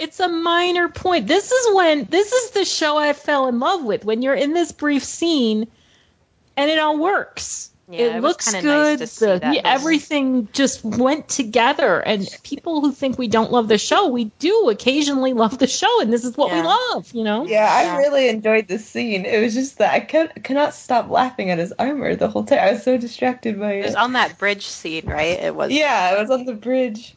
It's 0.00 0.20
a 0.20 0.28
minor 0.28 0.88
point. 0.88 1.26
This 1.26 1.50
is 1.50 1.74
when 1.74 2.04
this 2.04 2.32
is 2.32 2.50
the 2.50 2.64
show 2.64 2.96
I 2.96 3.12
fell 3.12 3.48
in 3.48 3.58
love 3.58 3.84
with. 3.84 4.04
When 4.04 4.22
you're 4.22 4.34
in 4.34 4.52
this 4.52 4.72
brief 4.72 5.04
scene, 5.04 5.66
and 6.56 6.70
it 6.70 6.78
all 6.78 6.98
works. 6.98 7.70
Yeah, 7.88 8.00
it, 8.00 8.16
it 8.16 8.20
looks 8.20 8.52
good. 8.52 8.64
nice 8.98 9.18
to 9.20 9.26
the, 9.26 9.40
yeah, 9.54 9.60
everything 9.64 10.48
just 10.52 10.84
went 10.84 11.28
together. 11.28 12.00
And 12.00 12.28
people 12.42 12.80
who 12.80 12.90
think 12.90 13.16
we 13.16 13.28
don't 13.28 13.52
love 13.52 13.68
the 13.68 13.78
show, 13.78 14.08
we 14.08 14.24
do 14.40 14.70
occasionally 14.70 15.34
love 15.34 15.56
the 15.56 15.68
show, 15.68 16.00
and 16.00 16.12
this 16.12 16.24
is 16.24 16.36
what 16.36 16.50
we 16.50 16.60
love. 16.62 17.12
You 17.12 17.22
know? 17.22 17.46
Yeah, 17.46 17.64
I 17.72 17.82
Yeah. 17.84 17.96
really 17.98 18.28
enjoyed 18.28 18.66
this 18.66 18.84
scene. 18.88 19.24
It 19.24 19.40
was 19.40 19.54
just 19.54 19.78
that 19.78 19.94
I 19.94 20.00
could, 20.00 20.42
cannot 20.42 20.74
stop 20.74 21.10
laughing 21.10 21.50
at 21.50 21.58
his 21.58 21.72
armor 21.78 22.16
the 22.16 22.26
whole 22.28 22.42
time. 22.42 22.58
I 22.58 22.72
was 22.72 22.82
so 22.82 22.98
distracted 22.98 23.60
by 23.60 23.74
It 23.74 23.78
it. 23.82 23.86
was 23.86 23.94
on 23.94 24.14
that 24.14 24.36
bridge 24.36 24.66
scene, 24.66 25.06
right? 25.06 25.38
It 25.38 25.54
was. 25.54 25.70
yeah, 25.70 26.16
it 26.16 26.20
was 26.20 26.30
on 26.32 26.44
the 26.44 26.54
bridge. 26.54 27.14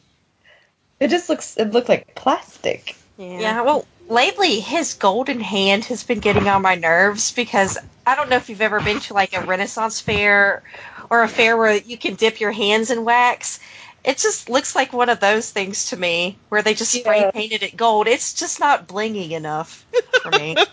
It 1.00 1.08
just 1.08 1.28
looks. 1.28 1.56
It 1.56 1.72
looked 1.72 1.88
like 1.88 2.14
plastic. 2.14 2.94
Yeah, 3.18 3.62
well, 3.62 3.86
lately 4.08 4.60
his 4.60 4.94
golden 4.94 5.40
hand 5.40 5.86
has 5.86 6.04
been 6.04 6.20
getting 6.20 6.48
on 6.48 6.62
my 6.62 6.74
nerves 6.74 7.32
because 7.32 7.78
I 8.06 8.14
don't 8.14 8.28
know 8.28 8.36
if 8.36 8.48
you've 8.48 8.60
ever 8.60 8.80
been 8.80 9.00
to 9.00 9.14
like 9.14 9.34
a 9.34 9.40
Renaissance 9.40 10.00
fair 10.00 10.62
or 11.10 11.22
a 11.22 11.28
fair 11.28 11.56
where 11.56 11.76
you 11.76 11.96
can 11.96 12.14
dip 12.14 12.40
your 12.40 12.52
hands 12.52 12.90
in 12.90 13.04
wax. 13.04 13.60
It 14.04 14.18
just 14.18 14.48
looks 14.48 14.74
like 14.74 14.92
one 14.92 15.08
of 15.10 15.20
those 15.20 15.50
things 15.50 15.86
to 15.90 15.96
me 15.96 16.38
where 16.48 16.62
they 16.62 16.74
just 16.74 16.92
spray 16.92 17.20
Yeah. 17.20 17.30
painted 17.30 17.62
it 17.62 17.76
gold. 17.76 18.06
It's 18.06 18.34
just 18.34 18.60
not 18.60 18.88
blingy 18.88 19.30
enough 19.30 19.86
for 20.22 20.30
me. 20.30 20.56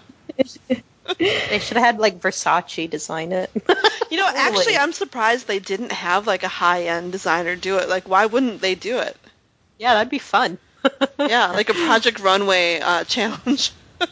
They 1.19 1.59
should 1.59 1.77
have 1.77 1.85
had 1.85 1.99
like 1.99 2.19
Versace 2.19 2.89
design 2.89 3.31
it. 3.31 3.49
You 4.11 4.17
know, 4.17 4.27
actually, 4.35 4.77
I'm 4.77 4.93
surprised 4.93 5.47
they 5.47 5.59
didn't 5.59 5.91
have 5.91 6.27
like 6.27 6.43
a 6.43 6.47
high-end 6.47 7.11
designer 7.11 7.55
do 7.55 7.77
it. 7.77 7.89
Like, 7.89 8.07
why 8.07 8.27
wouldn't 8.27 8.61
they 8.61 8.75
do 8.75 8.99
it? 8.99 9.17
Yeah, 9.77 9.95
that'd 9.95 10.09
be 10.09 10.19
fun. 10.19 10.57
Yeah, 11.19 11.47
like 11.51 11.67
a 11.69 11.73
Project 11.73 12.19
Runway 12.21 12.79
uh, 12.79 13.03
challenge. 13.03 13.71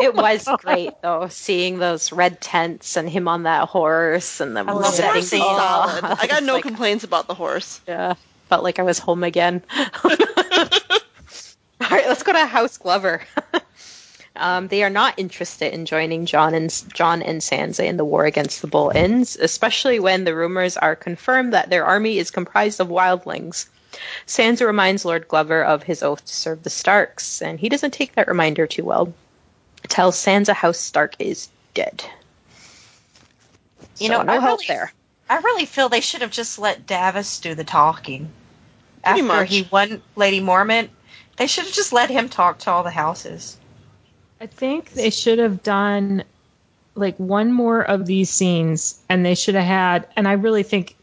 It 0.00 0.14
was 0.14 0.48
great 0.58 0.90
though, 1.02 1.28
seeing 1.28 1.78
those 1.78 2.10
red 2.10 2.40
tents 2.40 2.96
and 2.96 3.08
him 3.08 3.28
on 3.28 3.44
that 3.44 3.68
horse 3.68 4.40
and 4.40 4.56
the 4.56 4.60
I 4.60 4.64
The 4.64 4.72
love 4.74 4.96
that 4.96 5.22
scene. 5.22 5.40
solid. 5.40 6.04
I 6.04 6.26
got 6.26 6.42
no 6.42 6.54
like, 6.54 6.62
complaints 6.64 7.04
about 7.04 7.28
the 7.28 7.34
horse. 7.34 7.80
Yeah, 7.86 8.14
felt 8.48 8.64
like 8.64 8.78
I 8.80 8.82
was 8.82 8.98
home 8.98 9.22
again. 9.22 9.62
All 9.74 10.10
right, 11.90 12.06
let's 12.08 12.22
go 12.22 12.32
to 12.32 12.46
House 12.46 12.78
Glover. 12.78 13.22
um, 14.36 14.68
they 14.68 14.82
are 14.82 14.90
not 14.90 15.18
interested 15.18 15.72
in 15.72 15.86
joining 15.86 16.26
Jon 16.26 16.54
and 16.54 16.70
Jon 16.94 17.22
and 17.22 17.40
Sansa 17.40 17.84
in 17.86 17.96
the 17.96 18.04
war 18.04 18.24
against 18.24 18.62
the 18.62 18.68
Boltons, 18.68 19.36
especially 19.36 20.00
when 20.00 20.24
the 20.24 20.34
rumors 20.34 20.76
are 20.76 20.96
confirmed 20.96 21.52
that 21.52 21.70
their 21.70 21.84
army 21.84 22.18
is 22.18 22.30
comprised 22.30 22.80
of 22.80 22.88
wildlings. 22.88 23.66
Sansa 24.26 24.66
reminds 24.66 25.04
Lord 25.04 25.26
Glover 25.28 25.62
of 25.64 25.82
his 25.82 26.02
oath 26.02 26.24
to 26.24 26.34
serve 26.34 26.62
the 26.62 26.70
Starks, 26.70 27.42
and 27.42 27.58
he 27.58 27.68
doesn't 27.68 27.92
take 27.92 28.14
that 28.14 28.28
reminder 28.28 28.66
too 28.66 28.84
well. 28.84 29.12
Tells 29.88 30.16
Sansa 30.16 30.52
House 30.54 30.78
Stark 30.78 31.14
is 31.18 31.48
dead. 31.74 32.04
You 33.98 34.08
So 34.08 34.12
know, 34.18 34.22
no 34.22 34.32
I 34.32 34.40
help 34.40 34.60
really- 34.60 34.66
there. 34.68 34.92
I 35.28 35.36
really 35.38 35.64
feel 35.64 35.88
they 35.88 36.00
should 36.00 36.22
have 36.22 36.32
just 36.32 36.58
let 36.58 36.86
Davos 36.86 37.38
do 37.38 37.54
the 37.54 37.64
talking. 37.64 38.30
Pretty 39.04 39.20
After 39.20 39.22
much. 39.22 39.48
he 39.48 39.68
won 39.70 40.02
Lady 40.16 40.40
Mormont, 40.40 40.88
they 41.36 41.46
should 41.46 41.64
have 41.64 41.72
just 41.72 41.92
let 41.92 42.10
him 42.10 42.28
talk 42.28 42.58
to 42.60 42.70
all 42.70 42.82
the 42.82 42.90
houses. 42.90 43.56
I 44.40 44.46
think 44.46 44.90
they 44.92 45.10
should 45.10 45.38
have 45.38 45.62
done 45.62 46.24
like 46.96 47.16
one 47.16 47.52
more 47.52 47.80
of 47.82 48.06
these 48.06 48.28
scenes, 48.28 48.98
and 49.08 49.24
they 49.24 49.34
should 49.36 49.54
have 49.54 49.64
had. 49.64 50.08
And 50.16 50.26
I 50.26 50.32
really 50.32 50.64
think 50.64 50.96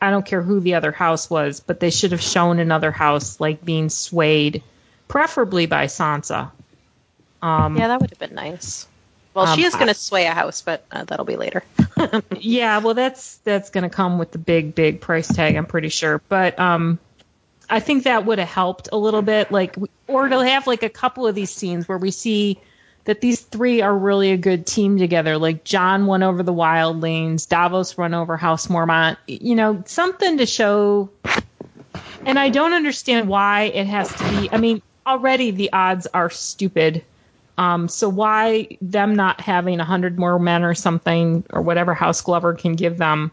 I 0.00 0.10
don't 0.10 0.24
care 0.26 0.42
who 0.42 0.60
the 0.60 0.74
other 0.74 0.92
house 0.92 1.30
was, 1.30 1.60
but 1.60 1.80
they 1.80 1.90
should 1.90 2.12
have 2.12 2.20
shown 2.22 2.58
another 2.58 2.90
house 2.90 3.40
like 3.40 3.64
being 3.64 3.88
swayed, 3.88 4.62
preferably 5.08 5.66
by 5.66 5.86
Sansa. 5.86 6.50
Um, 7.42 7.76
Yeah, 7.76 7.88
that 7.88 8.00
would 8.00 8.10
have 8.10 8.18
been 8.18 8.34
nice. 8.34 8.86
Well, 9.34 9.46
Um, 9.46 9.58
she 9.58 9.64
is 9.64 9.74
going 9.74 9.88
to 9.88 9.94
sway 9.94 10.26
a 10.26 10.32
house, 10.32 10.62
but 10.62 10.84
uh, 10.90 11.04
that'll 11.04 11.24
be 11.26 11.36
later. 11.36 11.62
Yeah, 12.38 12.78
well, 12.78 12.94
that's 12.94 13.36
that's 13.38 13.70
going 13.70 13.84
to 13.84 13.90
come 13.90 14.18
with 14.18 14.32
the 14.32 14.38
big, 14.38 14.74
big 14.74 15.00
price 15.00 15.28
tag, 15.28 15.56
I'm 15.56 15.66
pretty 15.66 15.88
sure. 15.88 16.20
But 16.28 16.58
um, 16.58 16.98
I 17.68 17.80
think 17.80 18.04
that 18.04 18.24
would 18.26 18.38
have 18.38 18.48
helped 18.48 18.90
a 18.92 18.96
little 18.96 19.22
bit, 19.22 19.50
like, 19.50 19.76
or 20.06 20.28
to 20.28 20.38
have 20.44 20.66
like 20.66 20.82
a 20.82 20.88
couple 20.88 21.26
of 21.26 21.34
these 21.34 21.50
scenes 21.50 21.88
where 21.88 21.98
we 21.98 22.10
see 22.10 22.58
that 23.06 23.20
these 23.20 23.40
three 23.40 23.82
are 23.82 23.96
really 23.96 24.32
a 24.32 24.36
good 24.36 24.66
team 24.66 24.98
together. 24.98 25.38
Like 25.38 25.64
Jon 25.64 26.06
won 26.06 26.22
over 26.22 26.42
the 26.42 26.52
Wildlings, 26.52 27.48
Davos 27.48 27.96
run 27.96 28.14
over 28.14 28.36
House 28.36 28.66
Mormont. 28.66 29.16
You 29.26 29.54
know, 29.54 29.82
something 29.86 30.38
to 30.38 30.46
show. 30.46 31.08
And 32.24 32.38
I 32.38 32.50
don't 32.50 32.72
understand 32.72 33.28
why 33.28 33.62
it 33.62 33.86
has 33.86 34.12
to 34.12 34.24
be. 34.30 34.50
I 34.50 34.58
mean, 34.58 34.82
already 35.06 35.52
the 35.52 35.72
odds 35.72 36.08
are 36.12 36.30
stupid. 36.30 37.04
Um, 37.56 37.88
so 37.88 38.08
why 38.08 38.76
them 38.82 39.14
not 39.14 39.40
having 39.40 39.78
a 39.78 39.84
hundred 39.84 40.18
more 40.18 40.38
men 40.38 40.64
or 40.64 40.74
something 40.74 41.44
or 41.50 41.62
whatever 41.62 41.94
House 41.94 42.20
Glover 42.20 42.54
can 42.54 42.74
give 42.74 42.98
them? 42.98 43.30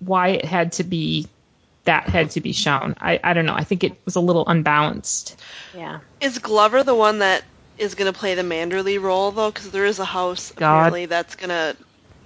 Why 0.00 0.28
it 0.28 0.44
had 0.46 0.72
to 0.72 0.84
be 0.84 1.28
that 1.84 2.08
had 2.08 2.30
to 2.30 2.40
be 2.40 2.52
shown? 2.52 2.96
I, 2.98 3.20
I 3.22 3.34
don't 3.34 3.44
know. 3.44 3.54
I 3.54 3.64
think 3.64 3.84
it 3.84 3.92
was 4.06 4.16
a 4.16 4.20
little 4.20 4.46
unbalanced. 4.46 5.38
Yeah. 5.76 6.00
Is 6.20 6.38
Glover 6.38 6.82
the 6.82 6.94
one 6.94 7.18
that 7.18 7.44
is 7.82 7.94
going 7.94 8.10
to 8.10 8.18
play 8.18 8.34
the 8.34 8.42
Manderly 8.42 9.00
role 9.00 9.30
though? 9.30 9.50
Because 9.50 9.70
there 9.70 9.84
is 9.84 9.98
a 9.98 10.04
house 10.04 10.52
God. 10.52 10.76
apparently 10.76 11.06
that's 11.06 11.36
gonna 11.36 11.76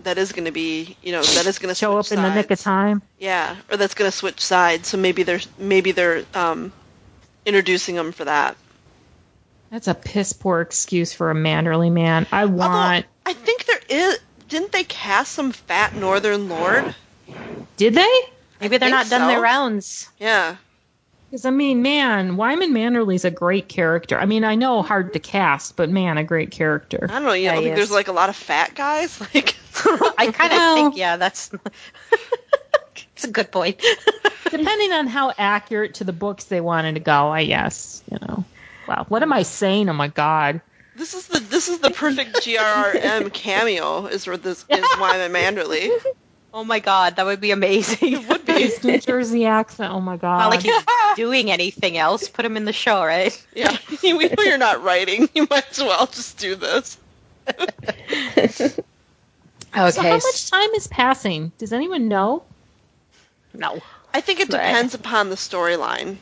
that 0.05 0.19
is 0.19 0.33
going 0.33 0.45
to 0.45 0.53
be 0.53 0.97
you 1.03 1.13
know 1.13 1.23
that 1.23 1.47
is 1.47 1.59
going 1.59 1.69
to 1.69 1.75
Show 1.75 1.99
up 1.99 2.11
in 2.13 2.23
the 2.23 2.35
nick 2.35 2.51
of 2.51 2.61
time. 2.61 3.03
Yeah, 3.19 3.57
or 3.71 3.77
that's 3.77 3.95
going 3.95 4.11
to 4.11 4.17
switch 4.17 4.41
sides. 4.41 4.89
So 4.89 4.97
maybe 4.97 5.23
they're 5.23 5.41
maybe 5.59 5.93
they're 5.93 6.25
um, 6.35 6.73
introducing 7.45 7.97
them 7.97 8.13
for 8.13 8.25
that. 8.25 8.57
That's 9.71 9.89
a 9.89 9.95
piss 9.95 10.33
poor 10.33 10.61
excuse 10.61 11.13
for 11.13 11.31
a 11.31 11.35
manderly 11.35 11.91
man. 11.91 12.27
I 12.31 12.45
want. 12.45 12.63
Although 12.63 12.75
want. 12.75 13.07
I 13.27 13.33
think 13.33 13.65
there 13.65 13.81
is. 13.89 14.19
Didn't 14.49 14.71
they 14.71 14.85
cast 14.85 15.33
some 15.33 15.51
fat 15.51 15.97
Northern 15.97 16.49
Lord? 16.49 16.95
Did 17.77 17.95
they? 17.95 18.21
Maybe 18.61 18.79
they're 18.79 18.89
think 18.89 18.97
not 18.97 19.11
done 19.11 19.23
so. 19.23 19.27
their 19.27 19.41
rounds. 19.41 20.09
Yeah. 20.19 20.57
Because 21.31 21.45
I 21.45 21.51
mean, 21.51 21.83
man, 21.83 22.37
Wyman 22.37 22.73
Manderly's 22.73 23.25
a 23.25 23.31
great 23.31 23.69
character. 23.69 24.19
I 24.19 24.27
mean, 24.27 24.45
I 24.45 24.55
know 24.55 24.79
mm-hmm. 24.79 24.89
hard 24.89 25.13
to 25.15 25.19
cast, 25.19 25.77
but 25.77 25.91
man, 25.91 26.19
a 26.19 26.25
great 26.25 26.51
character. 26.53 27.07
I 27.11 27.15
don't 27.15 27.25
know. 27.25 27.33
You 27.33 27.45
Yeah, 27.45 27.55
don't 27.55 27.63
he 27.63 27.69
think 27.69 27.77
there's 27.77 27.91
like 27.91 28.09
a 28.09 28.13
lot 28.13 28.29
of 28.29 28.37
fat 28.37 28.75
guys? 28.75 29.21
Like, 29.35 29.57
I 30.17 30.33
kind 30.33 30.53
of 30.53 30.59
Well- 30.59 30.75
think, 30.77 30.97
yeah, 30.97 31.19
that's 31.19 31.51
it's 33.13 33.25
a 33.25 33.31
good 33.31 33.53
point. 33.53 33.83
Depending 34.45 34.93
on 34.93 35.07
how 35.07 35.35
accurate 35.37 35.95
to 35.97 36.05
the 36.05 36.15
books 36.15 36.45
they 36.45 36.63
wanted 36.63 36.95
to 36.95 37.01
go, 37.01 37.29
I 37.29 37.45
guess. 37.45 38.03
You 38.11 38.19
know. 38.23 38.45
Wow, 38.89 39.05
what 39.09 39.23
am 39.23 39.35
I 39.35 39.43
saying? 39.43 39.91
Oh 39.91 39.93
my 39.93 40.09
god. 40.09 40.63
this 40.97 41.13
is 41.13 41.27
the 41.27 41.41
this 41.41 41.69
is 41.69 41.81
the 41.81 41.91
perfect 41.91 42.37
GRRM 42.37 43.33
cameo. 43.35 44.07
Is 44.07 44.27
where 44.27 44.39
this 44.39 44.65
is 44.71 44.85
Wyman 44.99 45.33
Manderly. 45.33 45.91
Oh 46.57 46.65
my 46.65 46.81
god, 46.81 47.17
that 47.17 47.27
would 47.27 47.41
be 47.41 47.51
amazing. 47.51 48.15
It 48.15 48.29
would 48.29 48.45
be. 48.47 48.53
His 48.63 48.83
New 48.83 48.99
Jersey 48.99 49.45
accent. 49.45 49.93
Oh 49.93 50.01
my 50.01 50.17
god. 50.17 50.39
Not 50.39 50.51
like 50.51 50.63
he's 50.63 50.83
doing 51.15 51.51
anything 51.51 51.99
else. 51.99 52.29
Put 52.29 52.45
him 52.45 52.57
in 52.57 52.65
the 52.65 52.73
show, 52.73 53.05
right? 53.05 53.47
Yeah, 53.55 53.77
we 54.03 54.13
know 54.15 54.43
you're 54.43 54.59
not 54.59 54.83
writing. 54.83 55.29
You 55.35 55.47
might 55.49 55.71
as 55.71 55.79
well 55.79 56.07
just 56.07 56.39
do 56.39 56.55
this. 56.57 56.97
Okay. 57.49 58.47
so 58.49 58.83
how 59.75 59.91
much 59.93 60.51
time 60.51 60.71
is 60.71 60.87
passing? 60.89 61.53
Does 61.59 61.73
anyone 61.73 62.09
know? 62.09 62.43
No. 63.55 63.81
I 64.15 64.23
think 64.23 64.41
it 64.41 64.51
Right. 64.51 64.63
depends 64.63 64.95
upon 64.95 65.29
the 65.29 65.37
storyline. 65.37 66.17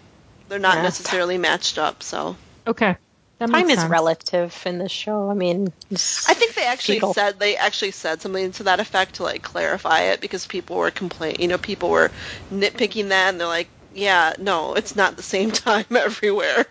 They're 0.49 0.59
not 0.59 0.77
Yeah. 0.79 0.83
necessarily 0.83 1.39
matched 1.39 1.79
up, 1.79 2.03
so 2.03 2.37
Okay. 2.67 2.97
That 3.39 3.51
Time 3.51 3.69
is 3.69 3.79
sense. 3.81 3.91
relative 3.91 4.63
in 4.65 4.79
this 4.79 4.93
show. 4.93 5.29
I 5.29 5.35
mean, 5.35 5.73
I 5.91 6.35
think 6.35 6.55
they 6.55 6.67
actually 6.67 6.97
Fetal. 6.97 7.13
said 7.15 7.39
they 7.39 7.57
actually 7.57 7.91
said 7.91 8.23
something 8.23 8.53
to 8.53 8.63
that 8.65 8.81
effect 8.81 9.17
to 9.17 9.25
like 9.25 9.43
clarify 9.43 10.01
it 10.03 10.21
because 10.21 10.47
people 10.47 10.77
were 10.77 10.91
complaining. 10.91 11.41
You 11.41 11.49
know, 11.49 11.59
people 11.59 11.91
were 11.91 12.11
nitpicking 12.53 13.09
that, 13.09 13.31
and 13.31 13.41
they're 13.41 13.49
like, 13.49 13.69
"Yeah, 13.93 14.35
no, 14.39 14.75
it's 14.75 14.95
not 14.97 15.17
the 15.17 15.23
same 15.23 15.51
time 15.67 15.85
everywhere." 15.91 16.67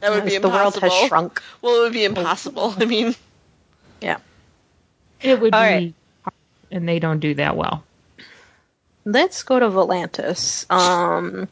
That 0.00 0.12
would 0.12 0.24
be 0.24 0.34
impossible. 0.36 0.50
the 0.50 0.56
world 0.56 0.74
impossible. 0.76 1.00
has 1.00 1.08
shrunk. 1.08 1.42
Well, 1.60 1.76
it 1.76 1.80
would 1.80 1.92
be 1.92 2.04
impossible. 2.04 2.74
I 2.78 2.84
mean, 2.86 3.14
Yeah. 4.00 4.18
It 5.20 5.38
would 5.38 5.52
All 5.52 5.60
be 5.60 5.64
right. 5.64 5.94
hard, 6.22 6.34
and 6.70 6.88
they 6.88 6.98
don't 7.00 7.20
do 7.20 7.34
that 7.34 7.56
well. 7.56 7.84
Let's 9.12 9.42
go 9.42 9.58
to 9.58 9.66
Volantis. 9.66 10.70
Um, 10.70 11.48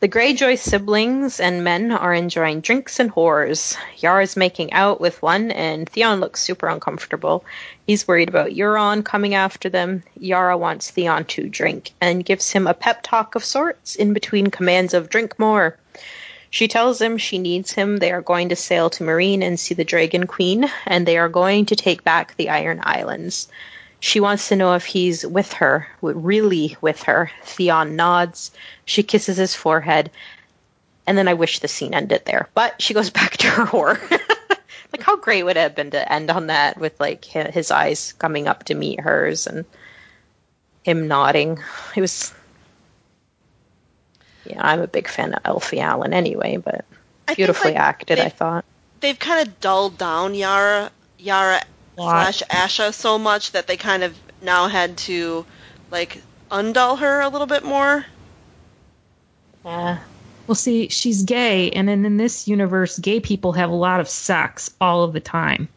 the 0.00 0.08
Greyjoy 0.08 0.58
siblings 0.58 1.38
and 1.38 1.62
men 1.62 1.92
are 1.92 2.12
enjoying 2.12 2.60
drinks 2.60 2.98
and 2.98 3.14
whores. 3.14 3.76
Yara's 3.98 4.36
making 4.36 4.72
out 4.72 5.00
with 5.00 5.22
one, 5.22 5.52
and 5.52 5.88
Theon 5.88 6.18
looks 6.18 6.40
super 6.40 6.66
uncomfortable. 6.66 7.44
He's 7.86 8.08
worried 8.08 8.28
about 8.28 8.50
Euron 8.50 9.04
coming 9.04 9.34
after 9.34 9.68
them. 9.68 10.02
Yara 10.18 10.58
wants 10.58 10.90
Theon 10.90 11.24
to 11.26 11.48
drink 11.48 11.92
and 12.00 12.24
gives 12.24 12.50
him 12.50 12.66
a 12.66 12.74
pep 12.74 13.04
talk 13.04 13.36
of 13.36 13.44
sorts 13.44 13.94
in 13.94 14.12
between 14.12 14.48
commands 14.48 14.92
of 14.92 15.08
drink 15.08 15.38
more. 15.38 15.78
She 16.50 16.66
tells 16.66 17.00
him 17.00 17.16
she 17.16 17.38
needs 17.38 17.70
him. 17.70 17.98
They 17.98 18.10
are 18.10 18.22
going 18.22 18.48
to 18.48 18.56
sail 18.56 18.90
to 18.90 19.04
Meereen 19.04 19.42
and 19.42 19.60
see 19.60 19.76
the 19.76 19.84
Dragon 19.84 20.26
Queen, 20.26 20.68
and 20.84 21.06
they 21.06 21.16
are 21.16 21.28
going 21.28 21.66
to 21.66 21.76
take 21.76 22.02
back 22.02 22.34
the 22.34 22.48
Iron 22.48 22.80
Islands. 22.82 23.46
She 24.00 24.20
wants 24.20 24.48
to 24.48 24.56
know 24.56 24.74
if 24.74 24.84
he's 24.84 25.26
with 25.26 25.52
her, 25.54 25.88
really 26.00 26.76
with 26.80 27.02
her. 27.04 27.30
Theon 27.42 27.96
nods. 27.96 28.52
She 28.84 29.02
kisses 29.02 29.36
his 29.36 29.54
forehead. 29.54 30.10
And 31.06 31.18
then 31.18 31.26
I 31.26 31.34
wish 31.34 31.58
the 31.58 31.68
scene 31.68 31.94
ended 31.94 32.22
there. 32.24 32.48
But 32.54 32.80
she 32.80 32.94
goes 32.94 33.10
back 33.18 33.36
to 33.38 33.48
her 33.48 33.66
whore. 33.66 33.98
like, 34.92 35.02
how 35.02 35.16
great 35.16 35.42
would 35.42 35.56
it 35.56 35.60
have 35.60 35.74
been 35.74 35.90
to 35.92 36.12
end 36.12 36.30
on 36.30 36.46
that 36.46 36.78
with, 36.78 37.00
like, 37.00 37.24
his 37.24 37.70
eyes 37.70 38.12
coming 38.18 38.46
up 38.46 38.64
to 38.64 38.74
meet 38.74 39.00
hers 39.00 39.46
and 39.46 39.64
him 40.84 41.08
nodding? 41.08 41.58
It 41.96 42.00
was. 42.00 42.32
Yeah, 44.44 44.60
I'm 44.64 44.80
a 44.80 44.86
big 44.86 45.08
fan 45.08 45.34
of 45.34 45.40
Alfie 45.44 45.80
Allen 45.80 46.14
anyway, 46.14 46.56
but 46.56 46.84
I 47.26 47.34
think, 47.34 47.36
beautifully 47.36 47.72
like, 47.72 47.80
acted, 47.80 48.18
I 48.20 48.28
thought. 48.28 48.64
they've 49.00 49.18
kind 49.18 49.46
of 49.46 49.60
dulled 49.60 49.98
down 49.98 50.34
Yara 50.34 50.90
Yara. 51.18 51.60
Slash 51.98 52.42
Asha 52.50 52.92
so 52.94 53.18
much 53.18 53.52
that 53.52 53.66
they 53.66 53.76
kind 53.76 54.02
of 54.02 54.16
now 54.40 54.68
had 54.68 54.96
to 54.98 55.44
like 55.90 56.22
undull 56.50 56.98
her 56.98 57.20
a 57.20 57.28
little 57.28 57.46
bit 57.46 57.64
more. 57.64 58.04
Yeah. 59.64 59.98
Well, 60.46 60.54
see, 60.54 60.88
she's 60.88 61.24
gay, 61.24 61.70
and 61.70 61.86
then 61.86 62.06
in 62.06 62.16
this 62.16 62.48
universe, 62.48 62.98
gay 62.98 63.20
people 63.20 63.52
have 63.52 63.68
a 63.68 63.74
lot 63.74 64.00
of 64.00 64.08
sex 64.08 64.70
all 64.80 65.04
of 65.04 65.12
the 65.12 65.20
time. 65.20 65.68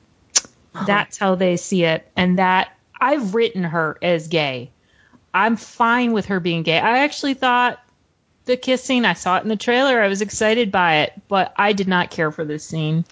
Uh-huh. 0.74 0.86
That's 0.86 1.18
how 1.18 1.36
they 1.36 1.58
see 1.58 1.84
it, 1.84 2.10
and 2.16 2.40
that 2.40 2.74
I've 3.00 3.36
written 3.36 3.64
her 3.66 3.98
as 4.02 4.30
gay. 4.30 4.70
I'm 5.34 5.58
fine 5.58 6.14
with 6.14 6.28
her 6.28 6.40
being 6.40 6.64
gay. 6.64 6.80
I 6.80 7.00
actually 7.00 7.34
thought 7.34 7.84
the 8.46 8.56
kissing. 8.56 9.04
I 9.04 9.14
saw 9.14 9.38
it 9.38 9.44
in 9.44 9.50
the 9.50 9.58
trailer. 9.58 10.02
I 10.02 10.08
was 10.08 10.22
excited 10.22 10.72
by 10.72 11.00
it, 11.00 11.14
but 11.28 11.54
I 11.58 11.74
did 11.74 11.90
not 11.90 12.12
care 12.12 12.32
for 12.32 12.46
this 12.46 12.64
scene. 12.64 13.04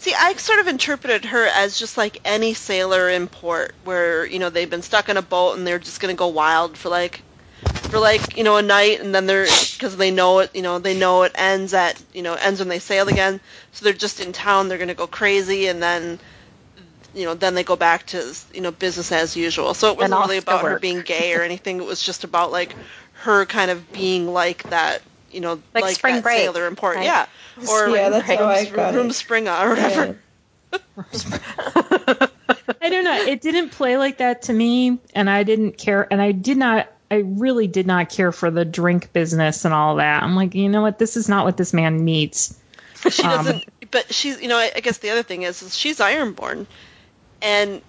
See, 0.00 0.14
I 0.14 0.32
sort 0.34 0.60
of 0.60 0.66
interpreted 0.66 1.26
her 1.26 1.46
as 1.46 1.78
just 1.78 1.98
like 1.98 2.22
any 2.24 2.54
sailor 2.54 3.10
in 3.10 3.28
port, 3.28 3.74
where 3.84 4.24
you 4.24 4.38
know 4.38 4.48
they've 4.48 4.70
been 4.70 4.80
stuck 4.80 5.10
in 5.10 5.18
a 5.18 5.22
boat 5.22 5.58
and 5.58 5.66
they're 5.66 5.78
just 5.78 6.00
gonna 6.00 6.14
go 6.14 6.28
wild 6.28 6.78
for 6.78 6.88
like, 6.88 7.20
for 7.64 7.98
like 7.98 8.38
you 8.38 8.42
know 8.42 8.56
a 8.56 8.62
night, 8.62 9.00
and 9.00 9.14
then 9.14 9.26
they're 9.26 9.44
because 9.44 9.98
they 9.98 10.10
know 10.10 10.38
it, 10.38 10.56
you 10.56 10.62
know 10.62 10.78
they 10.78 10.98
know 10.98 11.24
it 11.24 11.32
ends 11.34 11.74
at 11.74 12.02
you 12.14 12.22
know 12.22 12.32
ends 12.32 12.60
when 12.60 12.68
they 12.68 12.78
sail 12.78 13.08
again, 13.08 13.40
so 13.72 13.84
they're 13.84 13.92
just 13.92 14.20
in 14.20 14.32
town, 14.32 14.68
they're 14.68 14.78
gonna 14.78 14.94
go 14.94 15.06
crazy, 15.06 15.66
and 15.66 15.82
then 15.82 16.18
you 17.14 17.26
know 17.26 17.34
then 17.34 17.54
they 17.54 17.62
go 17.64 17.76
back 17.76 18.06
to 18.06 18.34
you 18.54 18.62
know 18.62 18.70
business 18.70 19.12
as 19.12 19.36
usual. 19.36 19.74
So 19.74 19.92
it 19.92 19.98
wasn't 19.98 20.18
really 20.18 20.38
about 20.38 20.62
her 20.62 20.78
being 20.78 21.02
gay 21.02 21.34
or 21.34 21.42
anything. 21.42 21.78
It 21.78 21.86
was 21.86 22.02
just 22.02 22.24
about 22.24 22.52
like 22.52 22.74
her 23.24 23.44
kind 23.44 23.70
of 23.70 23.92
being 23.92 24.32
like 24.32 24.62
that, 24.70 25.02
you 25.30 25.40
know, 25.40 25.60
Like 25.74 25.82
like, 25.84 25.96
spring 25.96 26.14
that 26.16 26.22
break, 26.22 26.38
sailor 26.38 26.66
in 26.66 26.76
port, 26.76 26.96
right? 26.96 27.04
yeah, 27.04 27.26
or 27.68 27.88
Yeah, 27.90 28.08
that's 28.10 28.26
how 28.26 28.44
I 28.44 28.62
room, 28.62 28.72
got 28.74 28.94
room 28.94 29.10
it. 29.10 29.14
Springer 29.14 29.52
or 29.52 29.68
whatever. 29.70 30.18
Yeah. 30.72 30.78
I 32.82 32.88
don't 32.88 33.04
know. 33.04 33.22
It 33.22 33.40
didn't 33.40 33.70
play 33.70 33.96
like 33.96 34.18
that 34.18 34.42
to 34.42 34.52
me, 34.52 34.98
and 35.14 35.28
I 35.28 35.42
didn't 35.42 35.76
care. 35.78 36.06
And 36.10 36.20
I 36.20 36.32
did 36.32 36.56
not. 36.56 36.88
I 37.10 37.16
really 37.16 37.66
did 37.66 37.86
not 37.88 38.08
care 38.08 38.30
for 38.30 38.50
the 38.52 38.64
drink 38.64 39.12
business 39.12 39.64
and 39.64 39.74
all 39.74 39.96
that. 39.96 40.22
I'm 40.22 40.36
like, 40.36 40.54
you 40.54 40.68
know 40.68 40.80
what? 40.82 40.98
This 40.98 41.16
is 41.16 41.28
not 41.28 41.44
what 41.44 41.56
this 41.56 41.72
man 41.72 42.04
needs. 42.04 42.56
she 43.10 43.22
Um, 43.24 43.30
doesn't 43.44 43.64
but 43.90 44.12
she's 44.14 44.40
you 44.40 44.48
know 44.48 44.56
I, 44.56 44.70
I 44.76 44.80
guess 44.80 44.98
the 44.98 45.10
other 45.10 45.22
thing 45.24 45.42
is, 45.42 45.62
is 45.62 45.76
she's 45.76 45.98
ironborn 45.98 46.66
and 47.42 47.80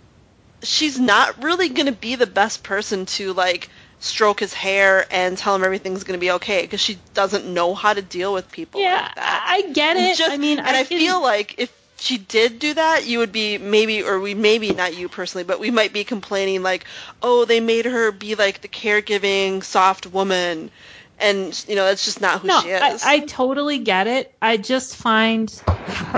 she's 0.63 0.99
not 0.99 1.43
really 1.43 1.69
going 1.69 1.87
to 1.87 1.91
be 1.91 2.15
the 2.15 2.25
best 2.27 2.63
person 2.63 3.05
to 3.05 3.33
like 3.33 3.69
stroke 4.01 4.39
his 4.39 4.53
hair 4.53 5.05
and 5.11 5.37
tell 5.37 5.55
him 5.55 5.63
everything's 5.63 6.03
going 6.03 6.19
to 6.19 6.21
be 6.21 6.31
okay 6.31 6.63
because 6.63 6.81
she 6.81 6.97
doesn't 7.13 7.45
know 7.45 7.75
how 7.75 7.93
to 7.93 8.01
deal 8.01 8.33
with 8.33 8.51
people 8.51 8.81
Yeah, 8.81 8.95
like 8.95 9.15
that 9.15 9.45
I, 9.47 9.55
I 9.57 9.71
get 9.71 9.95
it. 9.95 10.17
Just- 10.17 10.31
I 10.31 10.37
mean, 10.37 10.57
and 10.57 10.67
I, 10.67 10.81
I, 10.81 10.83
feel 10.83 11.21
like 11.21 11.55
if 11.59 11.71
she 11.99 12.17
did 12.17 12.57
do 12.57 12.73
that, 12.73 13.05
you 13.05 13.19
would 13.19 13.31
be 13.31 13.59
maybe, 13.59 14.01
or 14.01 14.19
we 14.19 14.33
maybe 14.33 14.73
not 14.73 14.97
you 14.97 15.07
personally, 15.07 15.43
but 15.43 15.59
we 15.59 15.69
might 15.69 15.93
be 15.93 16.03
complaining 16.03 16.63
like, 16.63 16.85
oh, 17.21 17.45
they 17.45 17.59
made 17.59 17.85
her 17.85 18.11
be 18.11 18.33
like 18.33 18.61
the 18.61 18.67
caregiving 18.67 19.63
soft 19.63 20.07
woman, 20.07 20.71
and 21.19 21.65
you 21.67 21.75
know 21.75 21.85
that's 21.85 22.03
just 22.03 22.19
not 22.19 22.41
who 22.41 22.47
no, 22.47 22.61
she 22.61 22.73
I, 22.73 22.89
is. 22.89 23.03
I 23.03 23.19
totally 23.19 23.77
get 23.79 24.07
it. 24.07 24.33
I 24.41 24.57
just 24.57 24.95
find, 24.95 25.53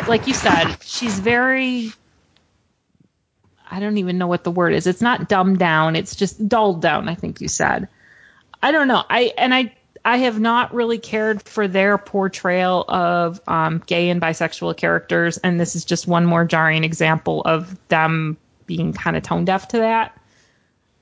like 0.08 0.28
you 0.28 0.34
said, 0.34 0.78
she's 0.84 1.20
very. 1.20 1.92
I 3.70 3.80
don't 3.80 3.98
even 3.98 4.18
know 4.18 4.28
what 4.28 4.44
the 4.44 4.52
word 4.52 4.74
is. 4.74 4.88
It's 4.88 5.02
not 5.02 5.30
dumbed 5.30 5.60
down. 5.60 5.96
It's 5.96 6.16
just 6.16 6.48
dulled 6.48 6.82
down. 6.82 7.10
I 7.10 7.16
think 7.16 7.42
you 7.42 7.48
said. 7.48 7.88
I 8.62 8.72
don't 8.72 8.88
know. 8.88 9.04
I 9.10 9.34
and 9.38 9.54
I 9.54 9.76
I 10.06 10.18
have 10.18 10.40
not 10.40 10.74
really 10.74 10.98
cared 10.98 11.44
for 11.44 11.68
their 11.68 11.98
portrayal 11.98 12.84
of 12.88 13.42
um, 13.48 13.82
gay 13.86 14.10
and 14.10 14.22
bisexual 14.22 14.76
characters, 14.76 15.38
and 15.38 15.60
this 15.60 15.76
is 15.76 15.86
just 15.86 16.08
one 16.08 16.26
more 16.26 16.46
jarring 16.46 16.84
example 16.84 17.42
of 17.44 17.78
them 17.88 18.38
being 18.66 18.94
kind 18.94 19.16
of 19.16 19.24
tone 19.24 19.46
deaf 19.46 19.70
to 19.70 19.78
that. 19.80 20.18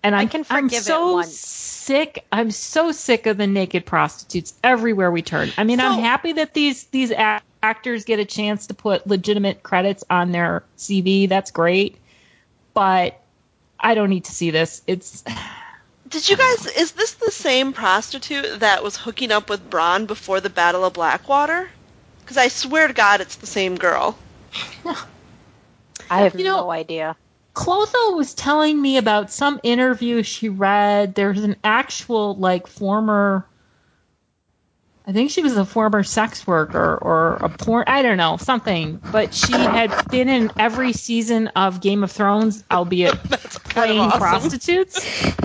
And 0.04 0.16
I'm, 0.16 0.30
can 0.30 0.46
I'm 0.50 0.70
forgive 0.70 0.82
it 0.82 0.84
so 0.84 1.22
sick. 1.24 2.26
I'm 2.32 2.52
so 2.52 2.92
sick 2.92 3.28
of 3.28 3.38
the 3.38 3.48
naked 3.48 3.86
prostitutes 3.86 4.54
everywhere 4.64 5.12
we 5.12 5.22
turn. 5.22 5.52
I 5.58 5.64
mean, 5.64 5.80
I'm 5.80 6.00
happy 6.00 6.34
that 6.34 6.54
these 6.54 6.86
these 6.86 7.12
actors 7.12 8.06
get 8.06 8.20
a 8.20 8.26
chance 8.26 8.68
to 8.68 8.74
put 8.74 9.06
legitimate 9.08 9.64
credits 9.64 10.04
on 10.10 10.32
their 10.32 10.64
CV. 10.78 11.30
That's 11.30 11.52
great, 11.52 11.98
but 12.74 13.20
I 13.80 13.96
don't 13.96 14.10
need 14.10 14.26
to 14.26 14.32
see 14.32 14.52
this. 14.52 14.82
It's 14.88 15.24
Did 16.08 16.30
you 16.30 16.38
guys? 16.38 16.66
Is 16.68 16.92
this 16.92 17.14
the 17.14 17.32
same 17.32 17.74
prostitute 17.74 18.60
that 18.60 18.84
was 18.84 18.98
hooking 18.98 19.32
up 19.32 19.50
with 19.50 19.70
Bronn 19.70 20.08
before 20.08 20.42
the 20.42 20.50
Battle 20.50 20.84
of 20.84 20.94
Blackwater? 20.94 21.70
Because 22.22 22.38
I 22.38 22.50
swear 22.50 22.88
to 22.88 22.94
God, 22.94 23.22
it's 23.22 23.36
the 23.36 23.48
same 23.48 23.76
girl. 23.76 24.18
I 26.10 26.22
have 26.24 26.36
You 26.36 26.46
know- 26.46 26.62
no 26.62 26.72
idea. 26.72 27.16
Clotho 27.54 28.16
was 28.16 28.34
telling 28.34 28.82
me 28.82 28.96
about 28.96 29.30
some 29.30 29.60
interview 29.62 30.24
she 30.24 30.48
read. 30.48 31.16
There's 31.16 31.44
an 31.44 31.58
actual 31.66 32.36
like 32.36 32.66
former 32.68 33.46
I 35.12 35.14
think 35.14 35.30
she 35.30 35.42
was 35.42 35.58
a 35.58 35.66
former 35.66 36.04
sex 36.04 36.48
worker 36.48 36.98
or 37.02 37.34
a 37.34 37.50
porn 37.50 37.84
I 37.86 38.02
don't 38.02 38.16
know, 38.16 38.38
something. 38.38 39.02
But 39.12 39.34
she 39.34 39.52
had 39.52 40.08
been 40.10 40.30
in 40.30 40.50
every 40.58 40.94
season 40.94 41.50
of 41.50 41.82
Game 41.82 42.06
of 42.06 42.14
Thrones, 42.14 42.64
albeit 42.72 43.22
playing 43.26 44.00
awesome. 44.00 44.20
prostitutes. 44.22 45.22
and 45.26 45.36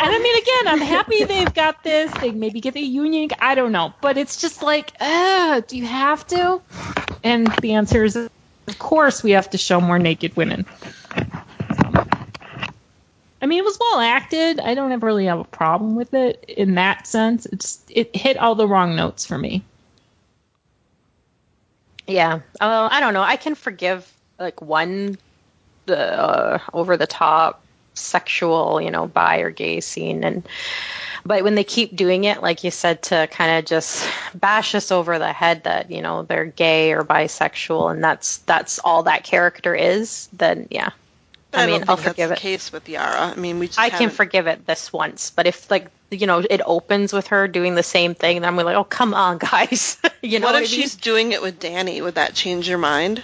I 0.00 0.18
mean 0.18 0.42
again, 0.42 0.66
I'm 0.66 0.80
happy 0.80 1.22
they've 1.22 1.54
got 1.54 1.84
this. 1.84 2.10
They 2.14 2.32
maybe 2.32 2.60
get 2.60 2.74
the 2.74 2.80
union 2.80 3.30
I 3.38 3.54
don't 3.54 3.70
know. 3.70 3.94
But 4.00 4.18
it's 4.18 4.40
just 4.40 4.64
like, 4.64 4.92
uh, 4.98 5.60
do 5.60 5.76
you 5.78 5.86
have 5.86 6.26
to? 6.26 6.60
And 7.22 7.46
the 7.62 7.74
answer 7.74 8.02
is 8.02 8.16
of 8.16 8.30
course 8.80 9.22
we 9.22 9.30
have 9.30 9.48
to 9.50 9.58
show 9.58 9.80
more 9.80 10.00
naked 10.00 10.34
women. 10.34 10.66
I 13.44 13.46
mean, 13.46 13.58
it 13.58 13.64
was 13.66 13.78
well 13.78 14.00
acted. 14.00 14.58
I 14.58 14.74
don't 14.74 14.90
ever 14.90 15.04
really 15.04 15.26
have 15.26 15.38
a 15.38 15.44
problem 15.44 15.96
with 15.96 16.14
it 16.14 16.46
in 16.48 16.76
that 16.76 17.06
sense. 17.06 17.44
It's 17.44 17.78
it 17.90 18.16
hit 18.16 18.38
all 18.38 18.54
the 18.54 18.66
wrong 18.66 18.96
notes 18.96 19.26
for 19.26 19.36
me. 19.36 19.62
Yeah. 22.06 22.40
Uh, 22.58 22.88
I 22.90 23.00
don't 23.00 23.12
know. 23.12 23.20
I 23.20 23.36
can 23.36 23.54
forgive 23.54 24.10
like 24.38 24.62
one 24.62 25.18
the 25.84 25.98
uh, 25.98 26.58
over 26.72 26.96
the 26.96 27.06
top 27.06 27.62
sexual, 27.92 28.80
you 28.80 28.90
know, 28.90 29.06
bi 29.06 29.40
or 29.40 29.50
gay 29.50 29.82
scene 29.82 30.24
and 30.24 30.48
but 31.26 31.44
when 31.44 31.54
they 31.54 31.64
keep 31.64 31.94
doing 31.94 32.24
it 32.24 32.40
like 32.40 32.64
you 32.64 32.70
said 32.70 33.02
to 33.02 33.28
kind 33.30 33.58
of 33.58 33.66
just 33.66 34.08
bash 34.34 34.74
us 34.74 34.90
over 34.90 35.18
the 35.18 35.34
head 35.34 35.64
that, 35.64 35.90
you 35.90 36.00
know, 36.00 36.22
they're 36.22 36.46
gay 36.46 36.94
or 36.94 37.04
bisexual 37.04 37.92
and 37.92 38.02
that's 38.02 38.38
that's 38.38 38.78
all 38.78 39.02
that 39.02 39.22
character 39.22 39.74
is, 39.74 40.30
then 40.32 40.66
yeah. 40.70 40.92
But 41.54 41.60
I 41.60 41.62
I, 41.62 41.66
mean, 41.66 41.80
don't 41.80 41.90
I'll 41.90 41.96
forgive 41.96 42.30
it. 42.30 42.34
the 42.34 42.40
case 42.40 42.72
with 42.72 42.88
Yara. 42.88 43.20
I 43.32 43.34
mean, 43.36 43.58
we 43.58 43.66
just 43.68 43.78
I 43.78 43.88
can 43.90 44.00
haven't- 44.00 44.16
forgive 44.16 44.46
it 44.46 44.66
this 44.66 44.92
once, 44.92 45.30
but 45.30 45.46
if 45.46 45.70
like 45.70 45.86
you 46.10 46.26
know 46.26 46.38
it 46.48 46.60
opens 46.66 47.12
with 47.12 47.28
her 47.28 47.48
doing 47.48 47.74
the 47.74 47.82
same 47.82 48.14
thing, 48.14 48.40
then 48.40 48.48
I'm 48.48 48.56
like, 48.56 48.76
oh 48.76 48.84
come 48.84 49.14
on, 49.14 49.38
guys. 49.52 49.96
you 50.22 50.38
know 50.40 50.46
what 50.46 50.54
what, 50.54 50.62
if 50.64 50.68
she's 50.68 50.94
doing 50.96 51.32
it 51.32 51.40
with 51.42 51.58
Dany? 51.60 52.02
Would 52.02 52.16
that 52.16 52.34
change 52.34 52.68
your 52.68 52.78
mind? 52.78 53.22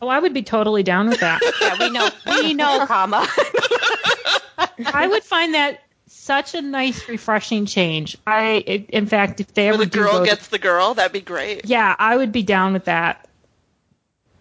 Oh, 0.00 0.06
I 0.08 0.18
would 0.20 0.32
be 0.34 0.42
totally 0.44 0.82
down 0.84 1.08
with 1.08 1.20
that. 1.20 1.40
Yeah, 1.60 1.76
we 1.80 1.90
know, 1.90 2.08
we 2.26 2.54
know, 2.54 2.86
comma. 2.86 3.26
I 4.86 5.08
would 5.10 5.24
find 5.24 5.54
that 5.54 5.82
such 6.06 6.54
a 6.54 6.62
nice, 6.62 7.08
refreshing 7.08 7.66
change. 7.66 8.16
I, 8.26 8.62
it, 8.66 8.90
in 8.90 9.06
fact, 9.06 9.40
if 9.40 9.52
they 9.54 9.64
Where 9.66 9.74
ever 9.74 9.84
the 9.84 9.90
do 9.90 9.98
girl 10.00 10.12
go 10.12 10.18
to- 10.20 10.24
gets 10.30 10.48
the 10.48 10.58
girl? 10.58 10.94
That'd 10.94 11.12
be 11.12 11.20
great. 11.20 11.64
yeah, 11.66 11.94
I 11.98 12.16
would 12.16 12.32
be 12.32 12.42
down 12.42 12.72
with 12.72 12.84
that. 12.84 13.27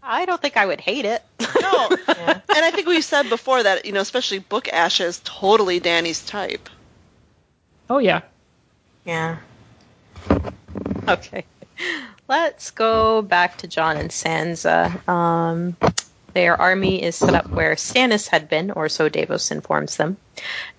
I 0.08 0.26
don't 0.26 0.42
think 0.42 0.56
I 0.56 0.66
would 0.66 0.80
hate 0.82 1.06
it. 1.06 1.22
No. 1.62 1.90
And 2.58 2.66
I 2.66 2.72
think 2.72 2.88
we 2.88 3.02
said 3.02 3.30
before 3.30 3.62
that, 3.62 3.86
you 3.86 3.92
know, 3.92 4.00
especially 4.00 4.40
Book 4.40 4.68
Ash 4.70 5.00
is 5.00 5.22
totally 5.24 5.80
Dany's 5.80 6.26
type. 6.26 6.70
Oh 7.88 8.00
yeah. 8.00 8.22
Yeah. 9.06 9.38
okay, 11.08 11.46
let's 12.28 12.72
go 12.72 13.22
back 13.22 13.60
to 13.60 13.68
Jon 13.68 13.98
and 13.98 14.10
Sansa. 14.10 15.08
Um, 15.08 15.78
their 16.34 16.60
army 16.60 17.04
is 17.04 17.16
set 17.16 17.36
up 17.36 17.48
where 17.50 17.76
Stannis 17.76 18.28
had 18.28 18.50
been, 18.50 18.72
or 18.72 18.90
so 18.90 19.10
Davos 19.10 19.52
informs 19.52 19.98
them. 19.98 20.18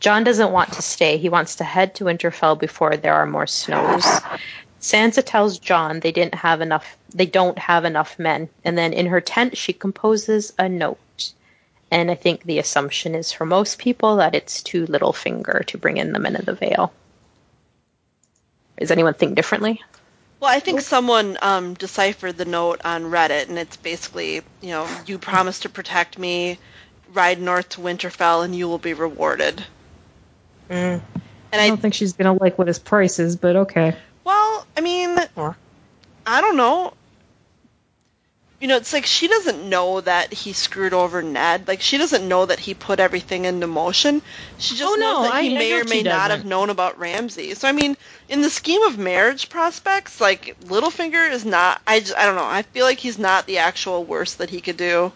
Jon 0.00 0.24
doesn't 0.24 0.52
want 0.52 0.72
to 0.72 0.82
stay. 0.82 1.16
He 1.16 1.28
wants 1.28 1.56
to 1.56 1.64
head 1.64 1.94
to 1.96 2.04
Winterfell 2.04 2.58
before 2.58 2.96
there 2.96 3.14
are 3.14 3.26
more 3.26 3.46
snows. 3.46 4.04
Sansa 4.80 5.24
tells 5.24 5.58
Jon 5.58 6.00
they 6.00 6.12
didn't 6.12 6.34
have 6.34 6.60
enough 6.60 6.96
they 7.14 7.26
don't 7.26 7.58
have 7.58 7.84
enough 7.84 8.18
men, 8.18 8.48
and 8.64 8.76
then 8.76 8.92
in 8.92 9.06
her 9.06 9.20
tent 9.20 9.56
she 9.56 9.72
composes 9.72 10.52
a 10.58 10.68
note. 10.68 11.32
And 11.90 12.10
I 12.10 12.14
think 12.14 12.42
the 12.42 12.58
assumption 12.58 13.14
is 13.14 13.32
for 13.32 13.46
most 13.46 13.78
people 13.78 14.16
that 14.16 14.34
it's 14.34 14.62
to 14.64 14.86
Littlefinger 14.86 15.64
to 15.66 15.78
bring 15.78 15.96
in 15.96 16.12
the 16.12 16.18
men 16.18 16.36
of 16.36 16.44
the 16.44 16.54
Vale. 16.54 16.92
Does 18.78 18.90
anyone 18.90 19.14
think 19.14 19.34
differently? 19.34 19.82
Well, 20.40 20.50
I 20.50 20.60
think 20.60 20.82
someone 20.82 21.36
um, 21.42 21.74
deciphered 21.74 22.36
the 22.36 22.44
note 22.44 22.82
on 22.84 23.04
Reddit, 23.04 23.48
and 23.48 23.58
it's 23.58 23.76
basically, 23.76 24.42
you 24.60 24.68
know, 24.68 24.88
you 25.06 25.18
promise 25.18 25.60
to 25.60 25.68
protect 25.68 26.18
me, 26.18 26.58
ride 27.12 27.40
north 27.40 27.70
to 27.70 27.80
Winterfell, 27.80 28.44
and 28.44 28.54
you 28.54 28.68
will 28.68 28.78
be 28.78 28.92
rewarded. 28.92 29.64
Mm. 30.70 31.00
And 31.50 31.60
I 31.60 31.64
I, 31.64 31.68
don't 31.68 31.80
think 31.80 31.94
she's 31.94 32.12
gonna 32.12 32.34
like 32.34 32.58
what 32.58 32.68
his 32.68 32.78
price 32.78 33.18
is, 33.18 33.34
but 33.34 33.56
okay. 33.56 33.96
Well, 34.28 34.66
I 34.76 34.80
mean, 34.82 35.18
Or- 35.36 35.56
I 36.26 36.40
don't 36.42 36.56
know. 36.58 36.92
You 38.60 38.66
know, 38.66 38.76
it's 38.76 38.92
like 38.92 39.06
she 39.06 39.28
doesn't 39.28 39.68
know 39.68 40.00
that 40.00 40.32
he 40.32 40.52
screwed 40.52 40.92
over 40.92 41.22
Ned. 41.22 41.68
Like 41.68 41.80
she 41.80 41.96
doesn't 41.96 42.26
know 42.26 42.44
that 42.44 42.58
he 42.58 42.74
put 42.74 42.98
everything 42.98 43.44
into 43.44 43.66
motion. 43.68 44.20
She 44.58 44.74
just 44.74 44.90
Oh, 44.90 44.96
no, 44.96 45.22
knows 45.22 45.30
that 45.30 45.42
he 45.44 45.50
I- 45.50 45.54
I 45.54 45.58
may 45.58 45.72
or 45.80 45.84
may 45.84 46.02
not 46.02 46.30
have 46.32 46.44
known 46.44 46.68
about 46.68 46.98
Ramsay. 46.98 47.54
So 47.54 47.68
I 47.68 47.72
mean, 47.72 47.96
in 48.28 48.42
the 48.42 48.50
scheme 48.50 48.82
of 48.82 48.98
marriage 48.98 49.48
prospects, 49.48 50.20
like 50.20 50.56
Littlefinger 50.64 51.30
is 51.30 51.44
not. 51.44 51.80
I 51.86 52.00
just, 52.00 52.16
I 52.16 52.26
don't 52.26 52.34
know. 52.34 52.44
I 52.44 52.62
feel 52.62 52.84
like 52.84 52.98
he's 52.98 53.18
not 53.18 53.46
the 53.46 53.58
actual 53.58 54.04
worst 54.04 54.38
that 54.38 54.50
he 54.50 54.60
could 54.60 54.76
do. 54.76 55.12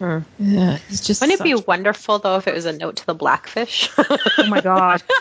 Yeah, 0.00 0.78
he's 0.88 1.00
just. 1.00 1.20
Wouldn't 1.20 1.40
it 1.40 1.44
be 1.44 1.54
wonderful 1.54 2.18
though 2.18 2.36
if 2.36 2.46
it 2.46 2.54
was 2.54 2.66
a 2.66 2.72
note 2.72 2.96
to 2.96 3.06
the 3.06 3.14
Blackfish? 3.14 3.90
Oh 3.98 4.46
my 4.48 4.60
god. 4.60 5.02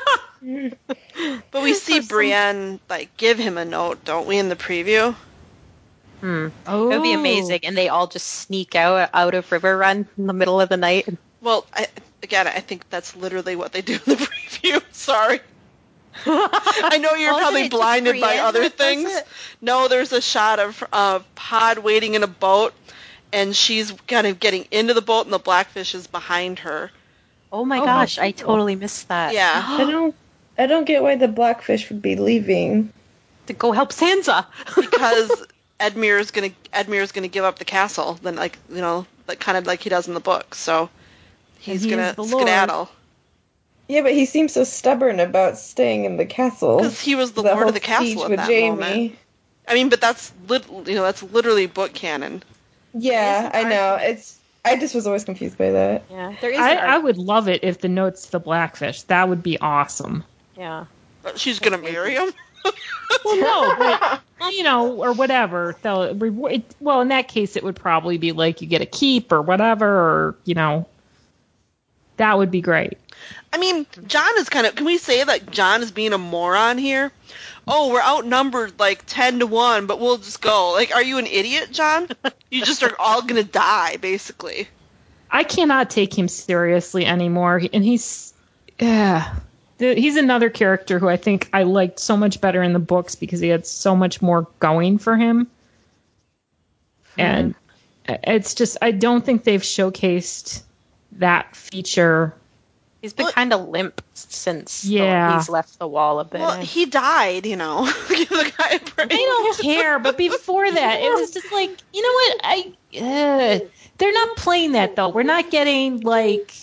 But 1.52 1.64
we 1.64 1.74
see 1.74 2.00
Brienne 2.00 2.80
like 2.90 3.18
give 3.18 3.40
him 3.40 3.58
a 3.58 3.66
note, 3.66 4.06
don't 4.06 4.28
we, 4.28 4.38
in 4.38 4.50
the 4.50 4.56
preview? 4.56 5.16
Hmm. 6.22 6.50
Oh, 6.68 6.92
It 6.92 6.96
would 6.98 7.04
be 7.04 7.14
amazing, 7.14 7.62
and 7.64 7.76
they 7.76 7.90
all 7.90 8.08
just 8.08 8.28
sneak 8.28 8.76
out 8.76 9.10
out 9.14 9.34
of 9.34 9.50
Riverrun 9.50 10.06
in 10.18 10.28
the 10.28 10.34
middle 10.34 10.62
of 10.62 10.70
the 10.70 10.78
night. 10.78 11.10
Well, 11.42 11.66
I, 11.74 11.88
again, 12.24 12.48
I 12.48 12.60
think 12.60 12.90
that's 12.90 13.16
literally 13.16 13.56
what 13.56 13.72
they 13.72 13.82
do 13.82 13.94
in 13.94 14.00
the 14.06 14.16
preview. 14.16 14.82
Sorry. 14.92 15.40
I 16.26 17.00
know 17.02 17.14
you're 17.14 17.32
Well, 17.32 17.40
probably 17.42 17.62
isn't 17.62 17.68
it 17.68 17.72
just 17.72 17.82
blinded 17.82 18.22
by 18.22 18.38
other 18.38 18.70
things. 18.70 19.12
No, 19.62 19.88
there's 19.88 20.14
a 20.14 20.22
shot 20.22 20.60
of 20.60 20.84
uh, 20.94 21.20
Pod 21.36 21.80
waiting 21.80 22.16
in 22.16 22.24
a 22.24 22.28
boat, 22.28 22.74
and 23.38 23.56
she's 23.56 23.92
kind 24.08 24.26
of 24.28 24.40
getting 24.40 24.66
into 24.72 24.94
the 24.94 25.02
boat, 25.02 25.26
and 25.26 25.34
the 25.34 25.40
blackfish 25.40 25.94
is 25.96 26.08
behind 26.08 26.60
her. 26.60 26.92
Oh 27.52 27.64
my 27.64 27.80
Oh, 27.80 27.86
gosh, 27.86 28.18
how 28.18 28.24
I 28.24 28.32
totally 28.32 28.76
missed 28.76 29.08
that. 29.10 29.34
Yeah. 29.34 29.64
I 29.68 29.86
don't. 29.86 30.16
I 30.58 30.66
don't 30.66 30.86
get 30.86 31.04
why 31.04 31.16
the 31.16 31.28
blackfish 31.28 31.90
would 31.90 32.02
be 32.02 32.16
leaving. 32.16 32.92
to 33.46 33.54
go 33.54 33.72
help 33.72 33.92
Sansa. 33.92 34.46
because 34.76 35.46
Edmure 35.80 36.20
is 36.20 36.32
gonna 36.32 36.50
Edmure 36.74 37.02
is 37.04 37.12
gonna 37.12 37.28
give 37.28 37.46
up 37.46 37.60
the 37.60 37.66
castle, 37.66 38.16
then 38.24 38.36
like 38.36 38.58
you 38.70 38.82
know, 38.82 39.06
like 39.28 39.40
kind 39.40 39.58
of 39.58 39.68
like 39.68 39.82
he 39.82 39.90
does 39.90 40.08
in 40.08 40.16
the 40.16 40.20
book. 40.20 40.56
So 40.56 40.90
he's 41.60 41.84
he 41.84 41.92
gonna 41.92 42.16
is 42.18 42.18
Lord. 42.18 42.32
skedaddle 42.32 42.90
Yeah, 43.88 44.02
but 44.02 44.14
he 44.14 44.26
seems 44.26 44.54
so 44.54 44.64
stubborn 44.64 45.20
about 45.20 45.58
staying 45.60 46.06
in 46.06 46.18
the 46.18 46.26
castle. 46.26 46.78
because 46.78 47.00
he 47.00 47.14
was 47.16 47.32
the, 47.34 47.44
The 47.44 47.54
lord 47.54 47.68
of 47.68 47.74
the 47.76 47.80
castle 47.80 48.24
at 48.24 48.30
with 48.32 48.40
that 48.40 48.48
Jaime. 48.48 48.70
moment. 48.70 49.16
I 49.68 49.74
mean, 49.76 49.90
but 49.90 50.02
that's 50.02 50.32
lit, 50.48 50.66
you 50.88 50.96
know 50.96 51.04
that's 51.04 51.22
literally 51.22 51.68
book 51.68 51.94
canon. 51.94 52.42
Yeah, 52.98 53.52
I 53.54 53.64
know. 53.64 53.98
It's. 54.02 54.38
I 54.66 54.76
just 54.78 54.94
was 54.94 55.08
always 55.08 55.24
confused 55.24 55.58
by 55.58 55.72
that. 55.72 56.04
Yeah, 56.10 56.36
there 56.42 56.52
is. 56.52 56.60
I, 56.60 56.76
I 56.76 56.98
would 56.98 57.18
love 57.18 57.48
it 57.48 57.64
if 57.64 57.80
the 57.80 57.88
note's 57.88 58.28
the 58.28 58.40
blackfish. 58.40 59.04
That 59.04 59.30
would 59.30 59.42
be 59.42 59.58
awesome. 59.60 60.24
Yeah. 60.58 60.86
But 61.24 61.40
she's 61.40 61.60
gonna 61.60 61.78
marry 61.78 62.16
him. 62.16 62.32
Well, 63.24 63.38
no, 63.38 63.76
but 63.78 64.54
you 64.54 64.64
know, 64.64 65.02
or 65.02 65.14
whatever. 65.14 65.76
They'll 65.82 66.14
reward. 66.16 66.64
Well, 66.80 67.02
in 67.02 67.08
that 67.08 67.30
case, 67.30 67.56
it 67.56 67.64
would 67.64 67.76
probably 67.76 68.18
be 68.18 68.34
like 68.34 68.62
you 68.62 68.68
get 68.68 68.82
a 68.82 68.86
keep 68.86 69.32
or 69.32 69.42
whatever, 69.42 69.88
or 69.88 70.36
you 70.44 70.56
know, 70.56 70.88
that 72.18 72.38
would 72.38 72.52
be 72.52 72.62
great. 72.62 72.98
I 73.52 73.58
mean, 73.58 73.86
Jon 74.08 74.38
is 74.38 74.50
kind 74.50 74.68
of. 74.68 74.76
Can 74.76 74.86
we 74.86 74.98
say 74.98 75.24
that 75.24 75.50
Jon 75.50 75.82
is 75.82 75.92
being 75.92 76.14
a 76.14 76.18
moron 76.18 76.78
here? 76.78 77.12
Oh, 77.68 77.92
we're 77.92 78.02
outnumbered 78.02 78.80
like 78.80 79.04
ten 79.06 79.40
to 79.40 79.48
one, 79.48 79.88
but 79.88 80.00
we'll 80.00 80.18
just 80.18 80.42
go. 80.42 80.72
Like, 80.74 80.94
are 80.94 81.04
you 81.04 81.18
an 81.18 81.28
idiot, 81.28 81.70
Jon? 81.72 82.08
You 82.50 82.64
just 82.64 82.82
are 82.82 82.96
all 82.98 83.24
gonna 83.24 83.44
die, 83.44 83.98
basically. 83.98 84.70
I 85.30 85.44
cannot 85.44 85.90
take 85.90 86.18
him 86.18 86.30
seriously 86.30 87.06
anymore, 87.06 87.62
and 87.74 87.84
he's, 87.84 88.34
yeah, 88.80 89.36
he's 89.78 90.16
another 90.16 90.50
character 90.50 90.98
who 90.98 91.10
I 91.10 91.18
think 91.18 91.50
I 91.52 91.64
liked 91.64 92.00
so 92.00 92.16
much 92.16 92.40
better 92.40 92.64
in 92.64 92.72
the 92.72 92.80
books 92.80 93.16
because 93.16 93.42
he 93.42 93.50
had 93.50 93.68
so 93.68 93.98
much 93.98 94.22
more 94.22 94.48
going 94.60 94.98
for 94.98 95.18
him, 95.18 95.48
hmm. 97.16 97.22
and 97.22 97.56
uh, 98.08 98.16
it's 98.24 98.56
just 98.56 98.78
I 98.82 98.92
don't 98.92 99.26
think 99.26 99.44
they've 99.44 99.62
showcased 99.62 100.64
that 101.14 101.56
feature. 101.56 102.34
He's 103.02 103.14
been 103.14 103.26
Well- 103.26 103.34
kind 103.34 103.54
of 103.54 103.68
limp 103.70 104.02
since 104.16 104.82
the- 104.82 104.90
Yeah. 104.96 105.38
he's 105.38 105.50
left 105.50 105.78
the 105.80 105.88
wall 105.88 106.20
a 106.20 106.26
bit. 106.26 106.42
Well, 106.42 106.60
he 106.60 106.86
died, 106.88 107.46
you 107.46 107.56
know. 107.56 107.86
The 108.08 108.52
guy 108.58 108.70
a. 108.74 109.14
I 109.14 109.16
don't 109.16 109.60
care, 109.60 110.00
but 110.00 110.18
before 110.18 110.70
that, 110.70 111.00
it 111.02 111.12
was 111.12 111.32
just 111.32 111.52
like, 111.52 111.70
you 111.94 112.02
know 112.02 112.14
what? 112.14 112.42
I 112.44 112.74
uh, 113.00 113.60
they're 113.98 114.14
not 114.14 114.38
playing 114.38 114.74
that 114.74 114.96
though. 114.96 115.10
We're 115.10 115.24
not 115.24 115.50
getting 115.50 116.02
like 116.02 116.54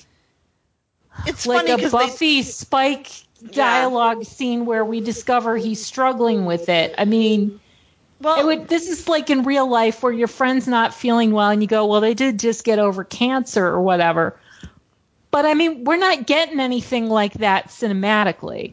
It's 1.27 1.47
like 1.47 1.61
funny 1.61 1.73
a 1.73 1.77
because 1.77 1.93
Buffy 1.93 2.43
Spike 2.43 3.11
dialogue 3.51 4.25
scene 4.25 4.67
where 4.67 4.85
we 4.85 5.01
discover 5.01 5.57
he's 5.57 5.85
struggling 5.85 6.45
with 6.45 6.69
it. 6.69 6.95
I 6.99 7.05
mean, 7.05 7.61
well, 8.25 8.41
it 8.41 8.45
would. 8.47 8.69
This 8.69 8.89
is 8.89 9.07
like 9.09 9.31
in 9.31 9.43
real 9.45 9.69
life 9.69 10.03
where 10.03 10.13
your 10.13 10.29
friend's 10.29 10.67
not 10.67 10.95
feeling 10.95 11.31
well, 11.33 11.51
and 11.51 11.63
you 11.63 11.69
go, 11.69 11.87
"Well, 11.87 12.01
they 12.01 12.15
did 12.15 12.41
just 12.41 12.65
get 12.65 12.79
over 12.79 13.05
cancer 13.05 13.65
or 13.67 13.81
whatever." 13.81 14.39
But 15.31 15.47
I 15.47 15.55
mean, 15.55 15.85
we're 15.85 15.97
not 15.99 16.27
getting 16.27 16.61
anything 16.61 17.09
like 17.09 17.35
that 17.35 17.69
cinematically. 17.69 18.73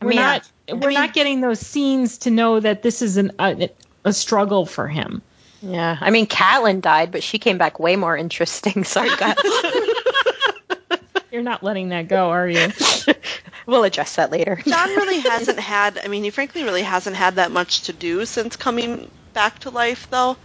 I 0.00 0.04
We're 0.04 0.08
mean, 0.10 0.18
not. 0.18 0.50
I 0.68 0.72
We're 0.74 0.88
mean- 0.88 0.94
not 0.94 1.12
getting 1.12 1.40
those 1.40 1.60
scenes 1.60 2.18
to 2.18 2.30
know 2.30 2.58
that 2.60 2.82
this 2.82 3.02
is 3.02 3.16
an, 3.18 3.32
a, 3.38 3.68
a 4.04 4.12
struggle 4.12 4.64
for 4.66 4.88
him. 4.88 5.22
yeah, 5.60 5.96
I 6.00 6.10
mean, 6.10 6.26
Catelyn 6.26 6.80
died, 6.80 7.12
but 7.12 7.22
she 7.22 7.38
came 7.38 7.58
back 7.58 7.78
way 7.78 7.96
more 7.96 8.16
interesting. 8.16 8.84
Sorry, 8.84 9.10
guys. 9.16 9.36
You're 11.32 11.42
not 11.42 11.62
letting 11.62 11.88
that 11.90 12.08
go, 12.08 12.30
are 12.30 12.46
you? 12.48 12.68
we'll 13.66 13.84
address 13.84 14.16
that 14.16 14.30
later. 14.30 14.56
Jon 14.66 14.88
really 14.90 15.20
hasn't 15.28 15.58
had. 15.60 15.98
I 16.02 16.08
mean, 16.08 16.24
he 16.24 16.30
frankly 16.30 16.62
really 16.64 16.82
hasn't 16.82 17.16
had 17.16 17.36
that 17.36 17.50
much 17.50 17.82
to 17.82 17.92
do 17.92 18.24
since 18.26 18.56
coming 18.56 19.10
back 19.32 19.58
to 19.60 19.70
life, 19.70 20.08
though. 20.10 20.36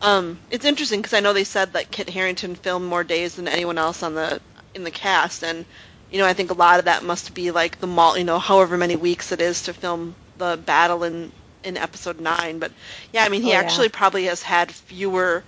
Um, 0.00 0.38
it's 0.50 0.64
interesting 0.64 1.00
because 1.00 1.14
I 1.14 1.20
know 1.20 1.32
they 1.32 1.44
said 1.44 1.72
that 1.72 1.90
Kit 1.90 2.08
Harington 2.08 2.54
filmed 2.54 2.86
more 2.86 3.02
days 3.04 3.34
than 3.34 3.48
anyone 3.48 3.78
else 3.78 4.02
on 4.02 4.14
the 4.14 4.40
in 4.74 4.84
the 4.84 4.90
cast, 4.92 5.42
and 5.42 5.64
you 6.10 6.18
know, 6.18 6.26
I 6.26 6.34
think 6.34 6.50
a 6.50 6.54
lot 6.54 6.78
of 6.78 6.84
that 6.86 7.02
must 7.02 7.34
be 7.34 7.50
like 7.50 7.80
the 7.80 7.86
mall, 7.86 8.16
you 8.16 8.24
know, 8.24 8.38
however 8.38 8.76
many 8.76 8.96
weeks 8.96 9.32
it 9.32 9.40
is 9.40 9.64
to 9.64 9.74
film 9.74 10.14
the 10.38 10.56
battle 10.64 11.02
in 11.04 11.32
in 11.64 11.76
episode 11.76 12.20
nine. 12.20 12.60
But 12.60 12.70
yeah, 13.12 13.24
I 13.24 13.28
mean, 13.28 13.42
he 13.42 13.48
Oh, 13.50 13.52
yeah. 13.54 13.58
actually 13.60 13.88
probably 13.88 14.24
has 14.26 14.40
had 14.42 14.70
fewer 14.70 15.42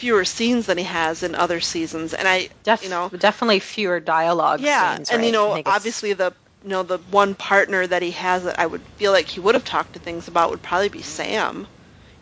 fewer 0.00 0.24
scenes 0.24 0.66
than 0.66 0.78
he 0.78 0.84
has 0.84 1.22
in 1.22 1.34
other 1.34 1.60
seasons, 1.60 2.14
and 2.14 2.26
I, 2.26 2.48
Def- 2.64 2.82
you 2.82 2.88
know, 2.88 3.10
definitely 3.10 3.60
fewer 3.60 4.00
dialogue 4.00 4.60
yeah, 4.60 4.94
scenes. 4.96 5.10
and 5.10 5.18
right? 5.20 5.26
you 5.26 5.32
know, 5.32 5.50
I 5.50 5.54
think 5.56 5.66
it's- 5.66 5.76
obviously 5.76 6.12
the 6.14 6.32
you 6.64 6.70
know 6.70 6.82
the 6.82 6.98
one 7.10 7.34
partner 7.34 7.86
that 7.86 8.02
he 8.02 8.10
has 8.12 8.44
that 8.44 8.58
I 8.58 8.66
would 8.66 8.82
feel 8.96 9.12
like 9.12 9.28
he 9.28 9.40
would 9.40 9.54
have 9.54 9.64
talked 9.64 9.92
to 9.94 9.98
things 9.98 10.26
about 10.28 10.50
would 10.50 10.62
probably 10.62 10.88
be 10.88 11.02
Sam. 11.02 11.66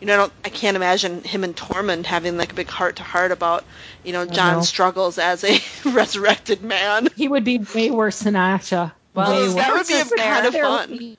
You 0.01 0.07
know, 0.07 0.13
I 0.13 0.17
don't, 0.17 0.33
I 0.45 0.49
can't 0.49 0.77
imagine 0.77 1.23
him 1.23 1.43
and 1.43 1.53
Tormund 1.55 2.05
having 2.05 2.37
like 2.37 2.51
a 2.53 2.55
big 2.55 2.69
heart 2.69 2.97
to 2.97 3.03
heart 3.03 3.31
about 3.31 3.65
you 4.03 4.13
know 4.13 4.25
Jon's 4.25 4.57
know. 4.57 4.61
struggles 4.63 5.17
as 5.17 5.43
a 5.43 5.59
resurrected 5.89 6.61
man. 6.63 7.07
He 7.15 7.27
would 7.27 7.43
be 7.43 7.57
way 7.57 7.91
worse 7.91 8.19
than 8.19 8.35
Asha. 8.35 8.91
Well, 9.13 9.31
way 9.31 9.53
that 9.55 9.69
worse. 9.73 9.77
would 9.79 9.87
be 9.87 9.99
a 9.99 10.03
Sansa's 10.05 10.21
kind 10.21 10.45
of 10.47 10.53
fun. 10.53 11.17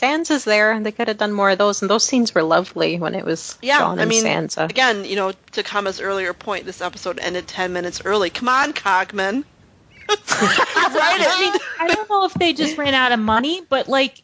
Sansa's 0.00 0.44
there. 0.44 0.72
And 0.72 0.84
they 0.86 0.92
could 0.92 1.08
have 1.08 1.18
done 1.18 1.32
more 1.32 1.50
of 1.50 1.58
those, 1.58 1.82
and 1.82 1.90
those 1.90 2.04
scenes 2.04 2.34
were 2.34 2.42
lovely 2.42 2.98
when 2.98 3.14
it 3.14 3.24
was 3.24 3.56
Yeah, 3.62 3.78
Jon 3.78 3.98
I 3.98 4.02
and 4.02 4.08
mean, 4.08 4.24
Sansa. 4.24 4.68
again, 4.70 5.04
you 5.04 5.16
know, 5.16 5.32
to 5.52 5.62
Kama's 5.62 6.00
earlier 6.00 6.32
point, 6.32 6.64
this 6.64 6.80
episode 6.80 7.18
ended 7.18 7.46
ten 7.46 7.72
minutes 7.72 8.02
early. 8.04 8.30
Come 8.30 8.48
on, 8.48 8.72
Cogman. 8.72 9.44
Write 10.08 10.20
I 10.30 11.36
mean, 11.40 11.54
it. 11.54 11.62
I 11.80 11.88
don't 11.88 12.08
know 12.08 12.24
if 12.24 12.34
they 12.34 12.52
just 12.54 12.78
ran 12.78 12.94
out 12.94 13.12
of 13.12 13.18
money, 13.20 13.60
but 13.68 13.88
like 13.88 14.22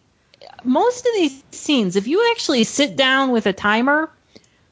most 0.62 1.04
of 1.06 1.12
these 1.14 1.42
scenes, 1.52 1.96
if 1.96 2.06
you 2.06 2.30
actually 2.32 2.64
sit 2.64 2.96
down 2.96 3.32
with 3.32 3.46
a 3.46 3.52
timer, 3.52 4.10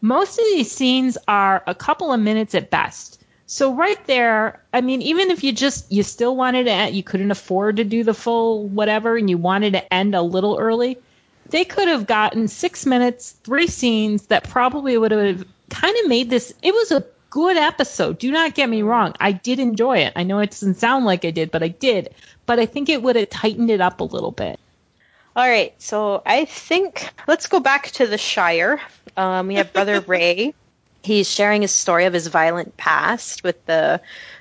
most 0.01 0.39
of 0.39 0.45
these 0.45 0.73
scenes 0.73 1.19
are 1.29 1.63
a 1.67 1.75
couple 1.75 2.13
of 2.13 2.21
minutes 2.21 2.55
at 2.55 2.71
best. 2.71 3.22
So 3.53 3.75
right 3.75 4.03
there, 4.07 4.63
I 4.73 4.81
mean, 4.81 5.03
even 5.03 5.31
if 5.31 5.45
you 5.45 5.53
just 5.53 5.93
you 5.93 6.05
still 6.05 6.35
wanted 6.35 6.65
to, 6.65 6.71
end, 6.71 6.97
you 6.97 7.03
couldn't 7.03 7.31
afford 7.31 7.77
to 7.77 7.85
do 7.85 8.03
the 8.03 8.15
full 8.15 8.67
whatever, 8.67 9.15
and 9.15 9.29
you 9.29 9.37
wanted 9.37 9.75
to 9.75 9.93
end 9.93 10.15
a 10.15 10.23
little 10.23 10.57
early, 10.59 10.97
they 11.51 11.67
could 11.67 11.87
have 11.89 12.07
gotten 12.07 12.49
six 12.49 12.87
minutes, 12.87 13.33
three 13.45 13.67
scenes 13.67 14.29
that 14.29 14.49
probably 14.49 14.97
would 14.97 15.11
have 15.11 15.45
kind 15.69 15.95
of 16.03 16.09
made 16.09 16.31
this. 16.31 16.55
It 16.63 16.73
was 16.73 16.93
a 16.93 17.05
good 17.29 17.59
episode. 17.59 18.19
Do 18.19 18.33
not 18.33 18.55
get 18.55 18.71
me 18.71 18.81
wrong. 18.81 19.13
I 19.21 19.33
did 19.33 19.59
enjoy 19.59 19.99
it. 19.99 20.15
I 20.17 20.23
know 20.23 20.39
it 20.39 20.53
doesn't 20.53 20.79
sound 20.79 21.05
like 21.05 21.27
I 21.27 21.31
did, 21.31 21.51
but 21.51 21.63
I 21.63 21.69
did. 21.69 22.15
But 22.47 22.59
I 22.59 22.65
think 22.65 22.89
it 22.89 23.03
would 23.03 23.17
have 23.17 23.29
tightened 23.29 23.71
it 23.71 23.83
up 23.83 24.01
a 24.01 24.05
little 24.05 24.33
bit. 24.33 24.59
All 25.37 25.47
right, 25.47 25.75
so 25.77 26.23
I 26.25 26.47
think 26.47 27.07
let's 27.29 27.49
go 27.49 27.61
back 27.61 27.91
to 27.91 28.07
the 28.07 28.17
Shire. 28.17 28.81
Um, 29.15 29.49
we 29.49 29.57
have 29.57 29.75
Brother 29.75 30.01
Ray. 30.07 30.55
He's 31.03 31.29
sharing 31.29 31.63
his 31.63 31.73
story 31.73 32.05
of 32.05 32.13
his 32.13 32.29
violent 32.29 32.77
past 32.77 33.43
with 33.43 33.65
the 33.67 34.01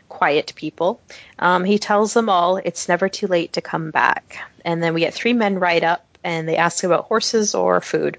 quiet 0.09 0.53
people. 0.55 1.01
Um, 1.39 1.64
he 1.64 1.80
tells 1.80 2.14
them 2.14 2.30
all 2.30 2.57
it's 2.57 2.88
never 2.88 3.09
too 3.09 3.28
late 3.28 3.53
to 3.53 3.62
come 3.62 3.91
back. 3.91 4.38
And 4.64 4.84
then 4.84 4.93
we 4.93 5.01
get 5.01 5.14
three 5.14 5.34
men 5.34 5.59
ride 5.59 5.84
up 5.84 6.05
and 6.24 6.47
they 6.47 6.57
ask 6.57 6.84
about 6.84 7.05
horses 7.05 7.55
or 7.55 7.82
food. 7.82 8.18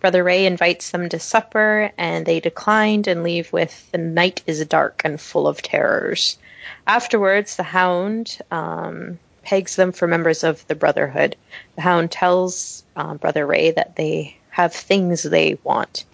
Brother 0.00 0.22
Ray 0.22 0.46
invites 0.46 0.90
them 0.90 1.08
to 1.08 1.18
supper 1.18 1.92
and 1.96 2.26
they 2.26 2.40
declined 2.40 3.06
and 3.06 3.22
leave 3.22 3.52
with 3.52 3.90
the 3.92 3.98
night 3.98 4.42
is 4.46 4.64
dark 4.66 5.02
and 5.04 5.20
full 5.20 5.48
of 5.48 5.62
terrors. 5.62 6.38
Afterwards, 6.86 7.56
the 7.56 7.62
hound 7.62 8.38
um, 8.50 9.18
pegs 9.42 9.76
them 9.76 9.92
for 9.92 10.06
members 10.06 10.44
of 10.44 10.66
the 10.66 10.74
Brotherhood. 10.74 11.36
The 11.76 11.82
hound 11.82 12.10
tells 12.10 12.84
uh, 12.96 13.14
Brother 13.14 13.46
Ray 13.46 13.70
that 13.72 13.96
they 13.96 14.36
have 14.50 14.74
things 14.74 15.22
they 15.22 15.58
want. 15.62 16.04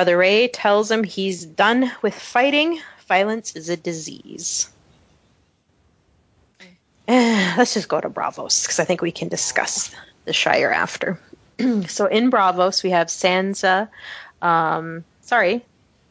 Brother 0.00 0.16
Ray 0.16 0.48
tells 0.48 0.90
him 0.90 1.04
he's 1.04 1.44
done 1.44 1.92
with 2.00 2.14
fighting. 2.14 2.80
Violence 3.06 3.54
is 3.54 3.68
a 3.68 3.76
disease. 3.76 4.70
Let's 7.06 7.74
just 7.74 7.86
go 7.86 8.00
to 8.00 8.08
Braavos 8.08 8.62
because 8.62 8.80
I 8.80 8.84
think 8.84 9.02
we 9.02 9.12
can 9.12 9.28
discuss 9.28 9.94
the 10.24 10.32
Shire 10.32 10.70
after. 10.70 11.20
so 11.86 12.06
in 12.06 12.30
Braavos, 12.30 12.82
we 12.82 12.92
have 12.92 13.08
Sansa, 13.08 13.90
um, 14.40 15.04
sorry, 15.20 15.66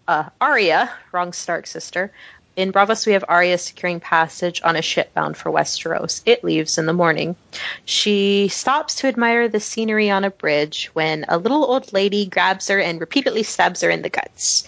uh, 0.08 0.30
Arya, 0.40 0.92
wrong 1.12 1.34
Stark 1.34 1.66
sister, 1.66 2.12
in 2.60 2.74
Braavos, 2.74 3.08
we 3.08 3.14
have 3.14 3.24
Arya 3.30 3.58
securing 3.58 4.02
passage 4.02 4.62
on 4.66 4.76
a 4.76 4.82
ship 4.82 5.14
bound 5.14 5.38
for 5.38 5.50
Westeros. 5.50 6.22
It 6.26 6.44
leaves 6.44 6.78
in 6.78 6.88
the 6.88 6.94
morning. 6.94 7.38
She 7.86 8.50
stops 8.50 8.96
to 8.96 9.08
admire 9.08 9.48
the 9.48 9.62
scenery 9.62 10.10
on 10.10 10.26
a 10.26 10.30
bridge 10.30 10.90
when 10.92 11.24
a 11.30 11.38
little 11.38 11.64
old 11.64 11.94
lady 11.94 12.26
grabs 12.26 12.68
her 12.68 12.78
and 12.78 13.00
repeatedly 13.00 13.44
stabs 13.44 13.80
her 13.80 13.90
in 13.90 14.02
the 14.02 14.10
guts. 14.10 14.68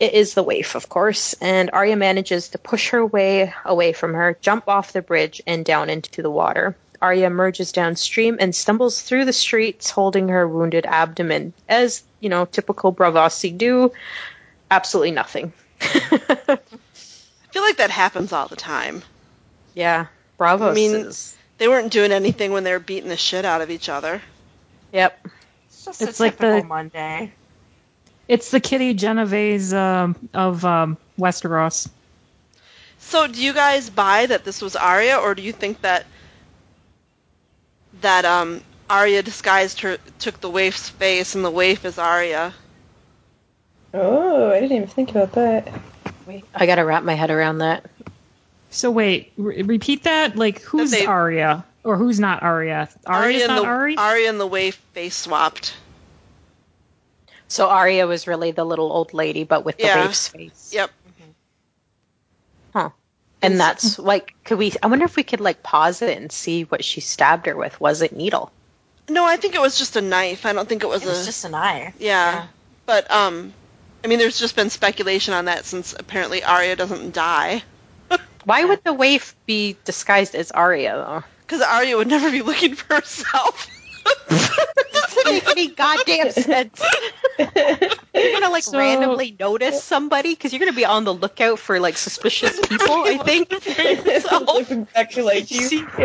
It 0.00 0.14
is 0.14 0.32
the 0.32 0.42
waif, 0.42 0.74
of 0.74 0.88
course, 0.88 1.34
and 1.34 1.68
Arya 1.70 1.96
manages 1.96 2.48
to 2.48 2.58
push 2.58 2.88
her 2.90 3.04
way 3.04 3.52
away 3.62 3.92
from 3.92 4.14
her, 4.14 4.38
jump 4.40 4.66
off 4.66 4.94
the 4.94 5.02
bridge, 5.02 5.42
and 5.46 5.66
down 5.66 5.90
into 5.90 6.22
the 6.22 6.30
water. 6.30 6.76
Arya 7.02 7.26
emerges 7.26 7.72
downstream 7.72 8.38
and 8.40 8.56
stumbles 8.56 9.02
through 9.02 9.26
the 9.26 9.34
streets 9.34 9.90
holding 9.90 10.30
her 10.30 10.48
wounded 10.48 10.86
abdomen. 10.86 11.52
As, 11.68 12.02
you 12.20 12.30
know, 12.30 12.46
typical 12.46 12.90
Braavosi 12.90 13.58
do, 13.58 13.92
absolutely 14.70 15.10
nothing. 15.10 15.52
I 17.48 17.52
feel 17.52 17.62
like 17.62 17.78
that 17.78 17.90
happens 17.90 18.32
all 18.32 18.48
the 18.48 18.56
time. 18.56 19.02
yeah, 19.74 20.06
Bravo. 20.36 20.70
I 20.70 20.74
mean- 20.74 20.94
is. 20.94 21.34
They 21.58 21.66
weren't 21.66 21.90
doing 21.90 22.12
anything 22.12 22.52
when 22.52 22.62
they 22.62 22.70
were 22.70 22.78
beating 22.78 23.08
the 23.08 23.16
shit 23.16 23.44
out 23.44 23.60
of 23.62 23.70
each 23.70 23.88
other. 23.88 24.22
Yep. 24.92 25.26
It's 25.66 25.84
just 25.86 26.02
It's 26.02 26.20
a 26.20 26.22
like 26.22 26.32
typical 26.38 26.60
the- 26.62 26.66
Monday. 26.68 27.32
It's 28.28 28.50
the 28.52 28.60
Kitty 28.60 28.94
Genovese 28.94 29.72
um, 29.74 30.14
of 30.34 30.64
um, 30.64 30.98
Westeros. 31.18 31.88
So, 33.00 33.26
do 33.26 33.42
you 33.42 33.52
guys 33.54 33.90
buy 33.90 34.26
that 34.26 34.44
this 34.44 34.60
was 34.62 34.76
Arya, 34.76 35.16
or 35.16 35.34
do 35.34 35.42
you 35.42 35.52
think 35.52 35.80
that 35.80 36.06
that 38.02 38.24
um 38.24 38.60
Arya 38.90 39.22
disguised 39.22 39.80
her, 39.80 39.98
took 40.18 40.40
the 40.40 40.50
waif's 40.50 40.88
face, 40.90 41.34
and 41.34 41.44
the 41.44 41.50
waif 41.50 41.84
is 41.84 41.98
Arya? 41.98 42.54
Oh, 43.94 44.50
I 44.50 44.60
didn't 44.60 44.76
even 44.76 44.88
think 44.88 45.10
about 45.10 45.32
that. 45.32 45.68
I 46.54 46.66
gotta 46.66 46.84
wrap 46.84 47.02
my 47.02 47.14
head 47.14 47.30
around 47.30 47.58
that. 47.58 47.84
So 48.70 48.90
wait, 48.90 49.32
re- 49.36 49.62
repeat 49.62 50.04
that. 50.04 50.36
Like 50.36 50.60
who's 50.62 50.90
they- 50.90 51.06
Arya 51.06 51.64
or 51.84 51.96
who's 51.96 52.20
not 52.20 52.42
Arya? 52.42 52.88
Arya's 53.06 53.42
and 53.42 53.48
not 53.52 53.62
the 53.62 53.66
Ari. 53.68 53.96
Arya 53.96 54.28
and 54.28 54.38
the 54.40 54.46
waif 54.46 54.74
face 54.92 55.16
swapped. 55.16 55.74
So 57.48 57.68
Arya 57.68 58.06
was 58.06 58.26
really 58.26 58.50
the 58.50 58.64
little 58.64 58.92
old 58.92 59.14
lady, 59.14 59.44
but 59.44 59.64
with 59.64 59.78
the 59.78 59.84
Yeah. 59.84 60.04
waif's 60.06 60.28
face. 60.28 60.70
Yep. 60.72 60.90
Huh. 62.74 62.90
And 63.40 63.58
that's 63.58 63.98
like, 63.98 64.34
could 64.44 64.58
we? 64.58 64.72
I 64.82 64.88
wonder 64.88 65.04
if 65.04 65.16
we 65.16 65.22
could 65.22 65.40
like 65.40 65.62
pause 65.62 66.02
it 66.02 66.18
and 66.18 66.30
see 66.30 66.64
what 66.64 66.84
she 66.84 67.00
stabbed 67.00 67.46
her 67.46 67.56
with. 67.56 67.80
Was 67.80 68.02
it 68.02 68.14
needle? 68.14 68.50
No, 69.08 69.24
I 69.24 69.36
think 69.36 69.54
it 69.54 69.60
was 69.60 69.78
just 69.78 69.96
a 69.96 70.02
knife. 70.02 70.44
I 70.44 70.52
don't 70.52 70.68
think 70.68 70.82
it 70.82 70.88
was 70.88 71.02
It 71.02 71.06
a. 71.06 71.10
was 71.10 71.24
just 71.24 71.44
an 71.46 71.54
eye. 71.54 71.94
yeah. 71.98 72.48
But 72.84 73.10
um, 73.10 73.54
I 74.04 74.06
mean, 74.06 74.18
there's 74.18 74.38
just 74.38 74.56
been 74.56 74.70
speculation 74.70 75.34
on 75.34 75.46
that 75.46 75.64
since 75.64 75.94
apparently 75.98 76.44
Arya 76.44 76.76
doesn't 76.76 77.12
die. 77.12 77.62
Why 78.44 78.64
would 78.64 78.82
the 78.84 78.94
waif 78.94 79.34
be 79.46 79.76
disguised 79.84 80.34
as 80.34 80.50
Arya 80.50 80.92
though? 80.92 81.24
Because 81.40 81.62
Arya 81.62 81.96
would 81.96 82.08
never 82.08 82.30
be 82.30 82.42
looking 82.42 82.74
for 82.74 82.94
herself. 82.94 83.66
doesn't 85.30 85.46
make 85.46 85.56
any 85.56 85.68
goddamn 85.68 86.30
sense. 86.32 86.82
You're 87.38 88.32
gonna 88.32 88.50
like 88.50 88.64
So- 88.64 88.78
randomly 88.78 89.36
notice 89.38 89.82
somebody 89.82 90.34
because 90.34 90.52
you're 90.52 90.60
gonna 90.60 90.72
be 90.72 90.84
on 90.84 91.04
the 91.04 91.14
lookout 91.14 91.58
for 91.58 91.78
like 91.80 91.96
suspicious 91.96 92.58
people. 92.68 92.90
I 93.04 93.18
think. 93.18 93.50
Looks 93.50 94.70
exactly 94.70 95.22
like 95.22 95.50
you. 95.50 95.86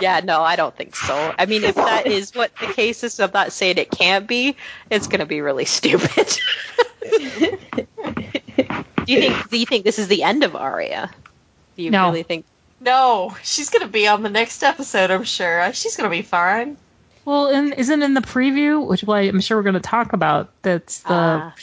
Yeah, 0.00 0.20
no, 0.24 0.40
I 0.42 0.56
don't 0.56 0.74
think 0.74 0.96
so. 0.96 1.34
I 1.38 1.44
mean, 1.46 1.62
if 1.64 1.74
that 1.74 2.06
is 2.06 2.34
what 2.34 2.50
the 2.58 2.66
case 2.72 3.04
is, 3.04 3.20
I'm 3.20 3.30
not 3.32 3.52
saying 3.52 3.76
it 3.78 3.90
can't 3.90 4.26
be. 4.26 4.56
It's 4.90 5.06
gonna 5.06 5.26
be 5.26 5.40
really 5.42 5.64
stupid. 5.66 6.38
do 7.02 7.58
you 9.06 9.20
think? 9.20 9.50
Do 9.50 9.58
you 9.58 9.66
think 9.66 9.84
this 9.84 9.98
is 9.98 10.08
the 10.08 10.22
end 10.22 10.44
of 10.44 10.56
Arya? 10.56 11.10
Do 11.76 11.82
you 11.82 11.90
No. 11.90 12.06
really 12.08 12.22
think? 12.22 12.44
No, 12.80 13.36
she's 13.42 13.68
gonna 13.70 13.88
be 13.88 14.08
on 14.08 14.22
the 14.22 14.30
next 14.30 14.62
episode. 14.62 15.10
I'm 15.10 15.24
sure. 15.24 15.70
She's 15.74 15.96
gonna 15.96 16.08
be 16.10 16.22
fine. 16.22 16.76
Well, 17.24 17.48
and 17.48 17.74
isn't 17.74 18.02
in 18.02 18.14
the 18.14 18.20
preview, 18.20 18.86
which 18.86 19.04
I'm 19.06 19.40
sure 19.40 19.58
we're 19.58 19.62
going 19.62 19.74
to 19.74 19.80
talk 19.80 20.12
about. 20.12 20.50
That's 20.62 21.00
the 21.00 21.12
Ah. 21.14 21.54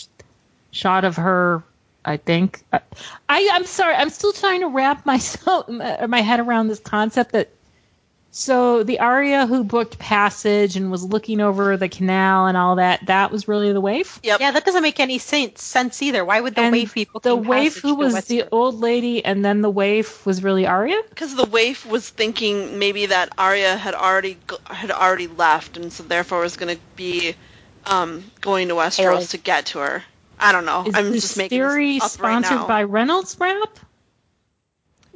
shot 0.72 1.03
of 1.05 1.16
her. 1.18 1.64
I 2.05 2.16
think. 2.18 2.64
I 2.72 3.49
I'm 3.51 3.66
sorry. 3.66 3.93
I'm 3.95 4.10
still 4.10 4.32
trying 4.32 4.62
to 4.62 4.68
wrap 4.70 5.05
myself 5.05 5.68
my 5.70 6.22
head 6.22 6.39
around 6.39 6.68
this 6.70 6.80
concept 6.80 7.34
that. 7.34 7.49
So 8.38 8.84
the 8.84 9.00
Arya 9.00 9.48
who 9.48 9.64
booked 9.64 9.98
passage 9.98 10.76
and 10.76 10.92
was 10.92 11.04
looking 11.04 11.42
over 11.42 11.76
the 11.76 11.90
canal 11.90 12.46
and 12.46 12.56
all 12.56 12.76
that, 12.76 13.08
that 13.08 13.32
was 13.32 13.48
really 13.48 13.74
the 13.74 13.82
waif. 13.82 14.20
Yep. 14.22 14.40
Yeah, 14.40 14.52
that 14.52 14.64
doesn't 14.64 14.84
make 14.84 15.00
any 15.00 15.18
sense, 15.18 15.64
sense 15.64 16.04
either. 16.04 16.24
Why 16.24 16.40
would 16.40 16.54
the 16.54 16.62
And 16.62 16.72
waif 16.72 16.94
be 16.94 17.08
The 17.24 17.36
waif 17.36 17.82
who 17.82 17.90
to 17.90 17.96
was 17.96 18.26
the 18.26 18.44
old 18.52 18.80
lady 18.80 19.26
and 19.26 19.44
then 19.44 19.64
the 19.64 19.72
waif 19.72 20.24
was 20.24 20.44
really 20.44 20.68
Arya. 20.68 21.02
Because 21.10 21.36
the 21.36 21.46
waif 21.46 21.84
was 21.84 22.08
thinking 22.08 22.78
maybe 22.78 23.08
that 23.08 23.34
Arya 23.40 23.76
had 23.76 23.96
already 23.96 24.38
had 24.66 24.92
already 24.92 25.26
left, 25.26 25.78
and 25.78 25.92
so 25.92 26.04
therefore 26.04 26.42
was 26.42 26.58
going 26.58 26.76
to 26.76 26.82
be 26.96 27.34
um, 27.88 28.24
going 28.42 28.68
to 28.68 28.76
Westeros 28.76 28.98
Hailing. 28.98 29.28
to 29.28 29.38
get 29.40 29.66
to 29.68 29.80
her. 29.80 30.04
I 30.40 30.52
don't 30.52 30.66
know. 30.66 30.86
Is 30.86 30.94
I'm 30.94 31.12
this 31.12 31.24
just 31.24 31.38
making 31.38 31.58
theory 31.58 31.96
this 31.96 32.04
up 32.04 32.12
sponsored 32.12 32.52
right 32.52 32.60
now. 32.60 32.68
by 32.68 32.84
Reynolds 32.84 33.36
Wrap? 33.40 33.80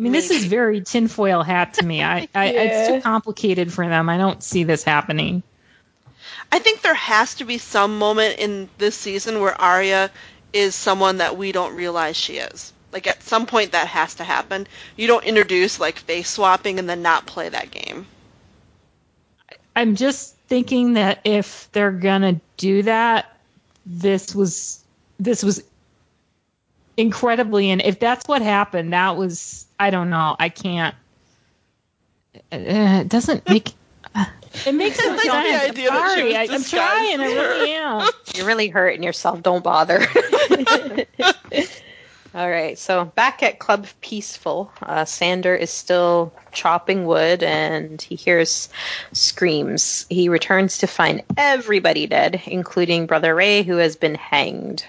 I 0.02 0.04
mean, 0.04 0.14
this 0.14 0.32
is 0.32 0.46
very 0.46 0.82
tinfoil 0.82 1.44
hat 1.44 1.76
to 1.76 1.86
me. 1.86 2.02
I, 2.02 2.28
I 2.34 2.46
it's 2.48 2.90
too 2.90 3.02
complicated 3.02 3.72
for 3.72 3.88
them. 3.88 4.10
I 4.10 4.18
don't 4.18 4.42
see 4.42 4.64
this 4.64 4.84
happening. 4.84 5.44
I 6.52 6.58
think 6.58 6.82
there 6.82 6.96
has 6.96 7.36
to 7.36 7.46
be 7.46 7.60
some 7.60 8.00
moment 8.00 8.40
in 8.40 8.68
this 8.80 8.96
season 8.96 9.42
where 9.42 9.54
Arya 9.62 10.10
is 10.54 10.74
someone 10.74 11.18
that 11.18 11.38
we 11.38 11.52
don't 11.52 11.76
realize 11.76 12.18
she 12.18 12.38
is. 12.38 12.74
Like 12.92 13.06
at 13.06 13.22
some 13.22 13.46
point 13.46 13.74
that 13.74 13.86
has 13.90 14.16
to 14.16 14.24
happen. 14.24 14.66
You 14.96 15.06
don't 15.06 15.24
introduce 15.24 15.80
like 15.80 16.00
face 16.00 16.30
swapping 16.30 16.80
and 16.80 16.90
then 16.90 17.04
not 17.04 17.28
play 17.28 17.50
that 17.50 17.70
game. 17.70 18.08
I'm 19.76 19.96
just 19.96 20.36
thinking 20.48 20.94
that 20.94 21.20
if 21.26 21.70
they're 21.74 21.92
gonna 21.92 22.42
do 22.58 22.82
that, 22.84 23.38
this 23.86 24.34
was 24.34 24.84
this 25.20 25.44
was 25.44 25.64
incredibly, 26.98 27.70
and 27.70 27.84
if 27.84 28.00
that's 28.00 28.28
what 28.28 28.42
happened, 28.42 28.94
that 28.94 29.16
was 29.16 29.68
I 29.82 29.90
don't 29.90 30.10
know. 30.12 30.36
I 30.40 30.50
can't. 30.50 30.96
uh, 32.36 32.40
It 32.52 33.10
doesn't 33.10 33.50
make. 33.50 33.70
It 34.66 34.76
makes 34.76 35.00
no 35.00 35.12
I 35.12 35.16
like 35.16 35.24
the 35.24 35.30
sense. 35.32 35.70
idea 35.72 35.90
I'm 35.90 35.96
that 35.96 36.14
she 36.14 36.20
sorry. 36.20 36.28
was 36.28 36.36
I, 36.36 36.42
I'm 36.42 36.48
disguised 36.62 36.70
trying. 36.70 37.20
I 37.22 37.26
really 37.26 37.72
am. 37.76 38.10
You're 38.36 38.46
really 38.46 38.68
hurting 38.68 39.02
yourself. 39.04 39.42
Don't 39.42 39.64
bother. 39.64 40.02
All 42.34 42.50
right, 42.50 42.78
so 42.80 43.04
back 43.06 43.44
at 43.44 43.60
Club 43.60 43.88
Peaceful, 44.00 44.72
uh, 44.82 45.04
Sandor 45.04 45.54
is 45.54 45.70
still 45.70 46.32
chopping 46.54 47.06
wood 47.06 47.44
and 47.44 48.02
he 48.02 48.16
hears 48.16 48.70
screams. 49.12 50.06
He 50.10 50.30
returns 50.30 50.78
to 50.78 50.88
find 50.88 51.24
everybody 51.36 52.08
dead, 52.08 52.42
including 52.46 53.06
Brother 53.06 53.36
Ray, 53.36 53.64
who 53.64 53.76
has 53.78 53.98
been 53.98 54.16
hanged. 54.16 54.86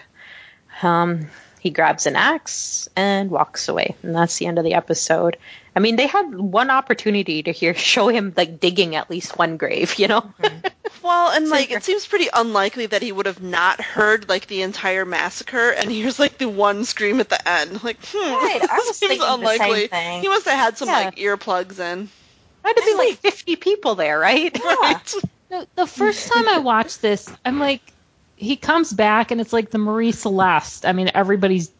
Um, 0.82 1.26
he 1.62 1.70
grabs 1.70 2.06
an 2.06 2.16
axe 2.16 2.88
and 2.96 3.30
walks 3.30 3.68
away, 3.68 3.94
and 4.02 4.14
that's 4.14 4.36
the 4.38 4.46
end 4.46 4.58
of 4.58 4.64
the 4.64 4.74
episode. 4.74 5.36
I 5.76 5.80
mean, 5.80 5.94
they 5.96 6.08
had 6.08 6.34
one 6.34 6.70
opportunity 6.70 7.44
to 7.44 7.52
hear 7.52 7.72
show 7.92 8.08
him 8.08 8.34
like 8.36 8.58
digging 8.60 8.96
at 8.96 9.08
least 9.08 9.38
one 9.38 9.56
grave, 9.56 9.98
you 9.98 10.08
know. 10.08 10.32
Well, 11.02 11.32
and 11.32 11.48
like 11.48 11.72
it 11.72 11.82
seems 11.82 12.06
pretty 12.06 12.28
unlikely 12.32 12.86
that 12.86 13.02
he 13.02 13.10
would 13.10 13.26
have 13.26 13.42
not 13.42 13.80
heard 13.80 14.28
like 14.28 14.46
the 14.46 14.62
entire 14.62 15.04
massacre 15.04 15.70
and 15.70 15.90
here's 15.90 16.20
like 16.20 16.38
the 16.38 16.48
one 16.48 16.84
scream 16.84 17.18
at 17.18 17.28
the 17.28 17.48
end. 17.48 17.82
Like, 17.82 17.96
hmm, 18.04 18.32
Right, 18.32 18.60
I 18.62 18.76
was 18.86 18.98
seems 18.98 18.98
thinking 19.00 19.18
the 19.18 19.24
same 19.26 19.40
unlikely. 19.40 19.86
thing. 19.88 20.20
He 20.22 20.28
must 20.28 20.46
have 20.46 20.54
had 20.56 20.78
some 20.78 20.86
Yeah. 20.88 20.98
like 21.06 21.16
earplugs 21.16 21.80
in. 21.80 22.08
Might 22.62 22.76
have 22.78 22.84
be 22.86 22.94
like 22.94 23.18
50 23.18 23.56
people 23.56 23.96
there, 23.96 24.16
right? 24.16 24.56
Right. 24.64 25.14
The, 25.50 25.66
the 25.74 25.86
first 25.88 26.32
time 26.32 26.48
I 26.48 26.58
watched 26.60 27.02
this, 27.02 27.28
I'm 27.44 27.58
like, 27.58 27.82
he 28.36 28.56
comes 28.56 28.92
back 28.92 29.30
and 29.30 29.40
it's 29.40 29.52
like 29.52 29.70
the 29.70 29.78
Marie 29.78 30.12
Celeste. 30.12 30.86
I 30.86 30.92
mean, 30.92 31.10
everybody's, 31.14 31.70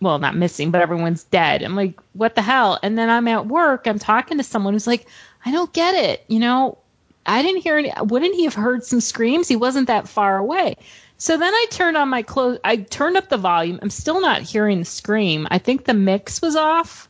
well, 0.00 0.18
not 0.18 0.34
missing, 0.34 0.70
but 0.70 0.80
everyone's 0.80 1.24
dead. 1.24 1.62
I'm 1.62 1.76
like, 1.76 2.00
what 2.12 2.34
the 2.34 2.42
hell? 2.42 2.78
And 2.82 2.98
then 2.98 3.10
I'm 3.10 3.28
at 3.28 3.46
work, 3.46 3.86
I'm 3.86 3.98
talking 3.98 4.38
to 4.38 4.44
someone 4.44 4.72
who's 4.72 4.86
like, 4.86 5.06
I 5.44 5.52
don't 5.52 5.72
get 5.72 5.94
it. 5.94 6.24
You 6.28 6.38
know, 6.38 6.78
I 7.26 7.42
didn't 7.42 7.62
hear 7.62 7.76
any, 7.76 7.92
wouldn't 8.00 8.34
he 8.34 8.44
have 8.44 8.54
heard 8.54 8.84
some 8.84 9.00
screams? 9.00 9.48
He 9.48 9.56
wasn't 9.56 9.88
that 9.88 10.08
far 10.08 10.38
away. 10.38 10.76
So 11.18 11.36
then 11.36 11.52
I 11.52 11.66
turned 11.70 11.98
on 11.98 12.08
my 12.08 12.22
close, 12.22 12.58
I 12.64 12.76
turned 12.76 13.18
up 13.18 13.28
the 13.28 13.36
volume. 13.36 13.78
I'm 13.82 13.90
still 13.90 14.22
not 14.22 14.40
hearing 14.40 14.78
the 14.78 14.86
scream. 14.86 15.46
I 15.50 15.58
think 15.58 15.84
the 15.84 15.92
mix 15.92 16.40
was 16.40 16.56
off. 16.56 17.08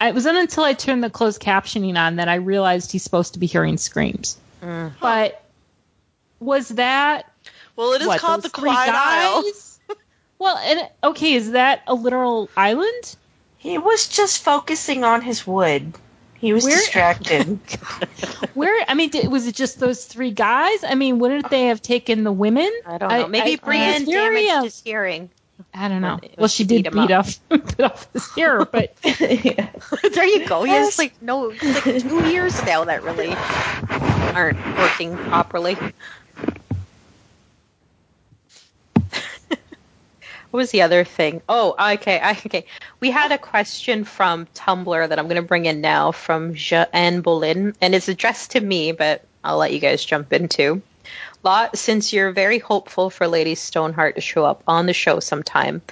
It 0.00 0.12
wasn't 0.12 0.38
until 0.38 0.64
I 0.64 0.72
turned 0.72 1.04
the 1.04 1.10
closed 1.10 1.40
captioning 1.40 1.96
on 1.96 2.16
that 2.16 2.28
I 2.28 2.36
realized 2.36 2.90
he's 2.90 3.04
supposed 3.04 3.34
to 3.34 3.38
be 3.38 3.46
hearing 3.46 3.76
screams. 3.76 4.36
Mm. 4.60 4.92
But 5.00 5.42
was 6.40 6.68
that 6.70 7.32
Well, 7.78 7.92
it 7.92 8.00
is 8.00 8.08
what, 8.08 8.20
called 8.20 8.42
the 8.42 8.48
three 8.48 8.70
Quiet 8.70 8.92
Isle. 8.92 9.44
well, 10.40 10.56
and 10.58 10.90
okay, 11.04 11.34
is 11.34 11.52
that 11.52 11.82
a 11.86 11.94
literal 11.94 12.50
island? 12.56 13.16
He 13.56 13.78
was 13.78 14.08
just 14.08 14.42
focusing 14.42 15.04
on 15.04 15.22
his 15.22 15.46
wood. 15.46 15.94
He 16.34 16.52
was 16.52 16.64
Where- 16.64 16.74
distracted. 16.74 17.46
Where 18.54 18.84
I 18.88 18.94
mean, 18.94 19.10
did, 19.10 19.30
was 19.30 19.46
it 19.46 19.54
just 19.54 19.78
those 19.78 20.04
three 20.04 20.32
guys? 20.32 20.82
I 20.82 20.96
mean, 20.96 21.20
wouldn't 21.20 21.50
they 21.50 21.66
have 21.66 21.80
taken 21.80 22.24
the 22.24 22.32
women? 22.32 22.68
I 22.84 22.98
don't 22.98 23.10
know. 23.10 23.28
Maybe 23.28 23.52
I- 23.52 23.64
Brienne 23.64 24.04
damaged 24.04 24.50
uh, 24.50 24.62
his 24.64 24.82
hearing. 24.82 25.30
I 25.72 25.88
don't 25.88 26.02
know. 26.02 26.18
It 26.20 26.34
Well, 26.36 26.48
she 26.48 26.64
to 26.64 26.68
did 26.68 26.82
beat 26.84 26.92
beat, 26.92 27.10
him 27.10 27.18
off 27.18 27.40
beat 27.48 27.80
off 27.80 28.08
his 28.12 28.28
hair, 28.32 28.64
but 28.64 28.94
yeah. 29.04 29.70
there 30.12 30.24
you 30.24 30.46
go. 30.46 30.64
Yes, 30.64 30.98
like 30.98 31.20
no, 31.22 31.50
it's 31.50 31.62
like 31.62 32.02
two 32.08 32.28
years 32.28 32.60
now 32.64 32.84
that 32.84 33.04
really 33.04 33.34
aren't 34.34 34.58
working 34.78 35.16
properly. 35.16 35.76
What 40.50 40.58
was 40.58 40.70
the 40.70 40.82
other 40.82 41.04
thing? 41.04 41.42
Oh, 41.48 41.74
okay, 41.94 42.20
okay. 42.46 42.64
We 43.00 43.10
had 43.10 43.32
a 43.32 43.38
question 43.38 44.04
from 44.04 44.46
Tumblr 44.54 45.08
that 45.08 45.18
I'm 45.18 45.26
going 45.26 45.36
to 45.36 45.42
bring 45.42 45.66
in 45.66 45.80
now 45.80 46.12
from 46.12 46.54
Jeanne 46.54 47.22
Bolin, 47.22 47.74
and 47.80 47.94
it's 47.94 48.08
addressed 48.08 48.52
to 48.52 48.60
me, 48.60 48.92
but 48.92 49.24
I'll 49.44 49.58
let 49.58 49.72
you 49.72 49.78
guys 49.78 50.04
jump 50.04 50.32
into. 50.32 50.82
Lot, 51.42 51.76
since 51.76 52.12
you're 52.12 52.32
very 52.32 52.58
hopeful 52.58 53.10
for 53.10 53.28
Lady 53.28 53.54
Stoneheart 53.54 54.16
to 54.16 54.20
show 54.20 54.44
up 54.44 54.62
on 54.66 54.86
the 54.86 54.92
show 54.92 55.20
sometime, 55.20 55.82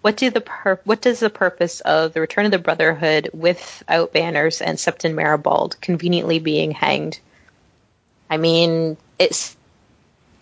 what 0.00 0.16
do 0.16 0.30
the 0.30 0.40
pur- 0.40 0.80
what 0.84 1.00
does 1.00 1.20
the 1.20 1.30
purpose 1.30 1.80
of 1.80 2.12
the 2.12 2.20
Return 2.20 2.44
of 2.44 2.52
the 2.52 2.58
Brotherhood 2.58 3.30
without 3.32 4.12
banners 4.12 4.60
and 4.60 4.78
Septon 4.78 5.14
Meribald 5.14 5.80
conveniently 5.80 6.38
being 6.38 6.70
hanged? 6.70 7.18
I 8.30 8.36
mean, 8.36 8.96
it 9.18 9.56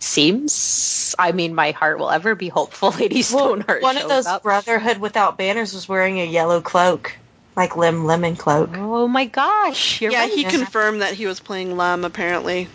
seems. 0.05 1.15
I 1.17 1.31
mean, 1.31 1.55
my 1.55 1.71
heart 1.71 1.99
will 1.99 2.09
ever 2.09 2.35
be 2.35 2.49
hopeful. 2.49 2.91
Lady 2.99 3.21
Stoneheart 3.21 3.81
One 3.81 3.97
of 3.97 4.07
those 4.07 4.25
up. 4.25 4.43
Brotherhood 4.43 4.97
without 4.99 5.37
banners 5.37 5.73
was 5.73 5.89
wearing 5.89 6.19
a 6.19 6.25
yellow 6.25 6.61
cloak, 6.61 7.17
like 7.55 7.75
Lem 7.75 8.05
Lemon 8.05 8.35
cloak. 8.35 8.71
Oh 8.75 9.07
my 9.07 9.25
gosh! 9.25 10.01
You're 10.01 10.11
yeah, 10.11 10.21
right. 10.21 10.31
he 10.33 10.43
confirmed 10.43 11.01
that 11.01 11.13
he 11.13 11.25
was 11.25 11.39
playing 11.39 11.75
Lem, 11.75 12.05
apparently. 12.05 12.67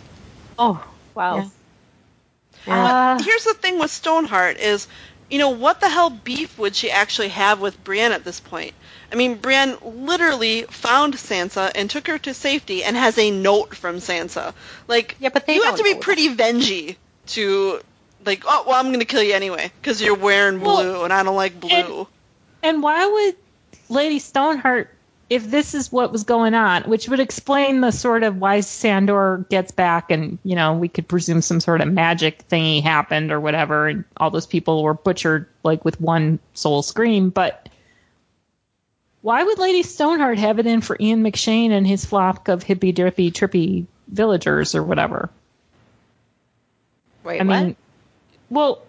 Oh 0.59 0.85
wow. 1.15 1.37
Yeah. 1.37 1.47
Uh, 2.67 3.23
Here's 3.23 3.45
the 3.45 3.55
thing 3.55 3.79
with 3.79 3.89
Stoneheart 3.89 4.57
is, 4.57 4.87
you 5.31 5.39
know, 5.39 5.49
what 5.49 5.79
the 5.79 5.89
hell 5.89 6.11
beef 6.11 6.59
would 6.59 6.75
she 6.75 6.91
actually 6.91 7.29
have 7.29 7.59
with 7.59 7.83
Brienne 7.83 8.11
at 8.11 8.23
this 8.23 8.39
point? 8.39 8.73
I 9.11 9.15
mean, 9.15 9.35
Brienne 9.35 9.77
literally 9.83 10.63
found 10.63 11.15
Sansa 11.15 11.71
and 11.73 11.89
took 11.89 12.05
her 12.07 12.19
to 12.19 12.35
safety 12.35 12.83
and 12.83 12.95
has 12.95 13.17
a 13.17 13.31
note 13.31 13.75
from 13.75 13.97
Sansa. 13.97 14.53
Like, 14.87 15.15
Yeah, 15.19 15.29
but 15.29 15.47
they 15.47 15.55
you 15.55 15.63
have 15.63 15.77
to 15.77 15.83
be 15.83 15.93
know 15.93 15.99
pretty 15.99 16.35
vengy 16.35 16.97
to, 17.27 17.79
like, 18.25 18.43
oh, 18.47 18.63
well, 18.67 18.75
I'm 18.79 18.87
going 18.87 18.99
to 18.99 19.05
kill 19.05 19.23
you 19.23 19.33
anyway 19.33 19.71
because 19.81 20.01
you're 20.01 20.15
wearing 20.15 20.59
blue 20.59 20.67
Well, 20.75 21.03
and 21.05 21.13
I 21.13 21.23
don't 21.23 21.35
like 21.35 21.59
blue. 21.59 21.69
and- 21.71 22.07
And 22.63 22.83
why 22.83 23.05
would 23.05 23.35
Lady 23.89 24.19
Stoneheart, 24.19 24.89
if 25.29 25.49
this 25.49 25.73
is 25.73 25.91
what 25.91 26.11
was 26.11 26.23
going 26.25 26.53
on, 26.53 26.83
which 26.83 27.07
would 27.09 27.19
explain 27.19 27.81
the 27.81 27.91
sort 27.91 28.23
of 28.23 28.37
why 28.37 28.59
Sandor 28.59 29.45
gets 29.49 29.71
back 29.71 30.11
and, 30.11 30.37
you 30.43 30.55
know, 30.55 30.73
we 30.73 30.87
could 30.87 31.07
presume 31.07 31.41
some 31.41 31.59
sort 31.61 31.81
of 31.81 31.87
magic 31.91 32.47
thingy 32.49 32.83
happened 32.83 33.31
or 33.31 33.39
whatever, 33.39 33.87
and 33.87 34.03
all 34.17 34.29
those 34.29 34.45
people 34.45 34.83
were 34.83 34.93
butchered 34.93 35.47
like 35.63 35.83
with 35.85 35.99
one 36.01 36.37
soul 36.53 36.83
scream, 36.83 37.29
but 37.29 37.69
why 39.21 39.43
would 39.43 39.57
Lady 39.59 39.83
Stoneheart 39.83 40.37
have 40.39 40.59
it 40.59 40.67
in 40.67 40.81
for 40.81 40.97
Ian 40.99 41.23
McShane 41.23 41.69
and 41.71 41.85
his 41.87 42.03
flock 42.05 42.47
of 42.47 42.63
hippy 42.63 42.91
dippy 42.91 43.31
trippy 43.31 43.85
villagers 44.07 44.75
or 44.75 44.83
whatever? 44.83 45.29
Wait, 47.23 47.41
I 47.41 47.43
what? 47.43 47.63
mean, 47.63 47.75
well, 48.49 48.81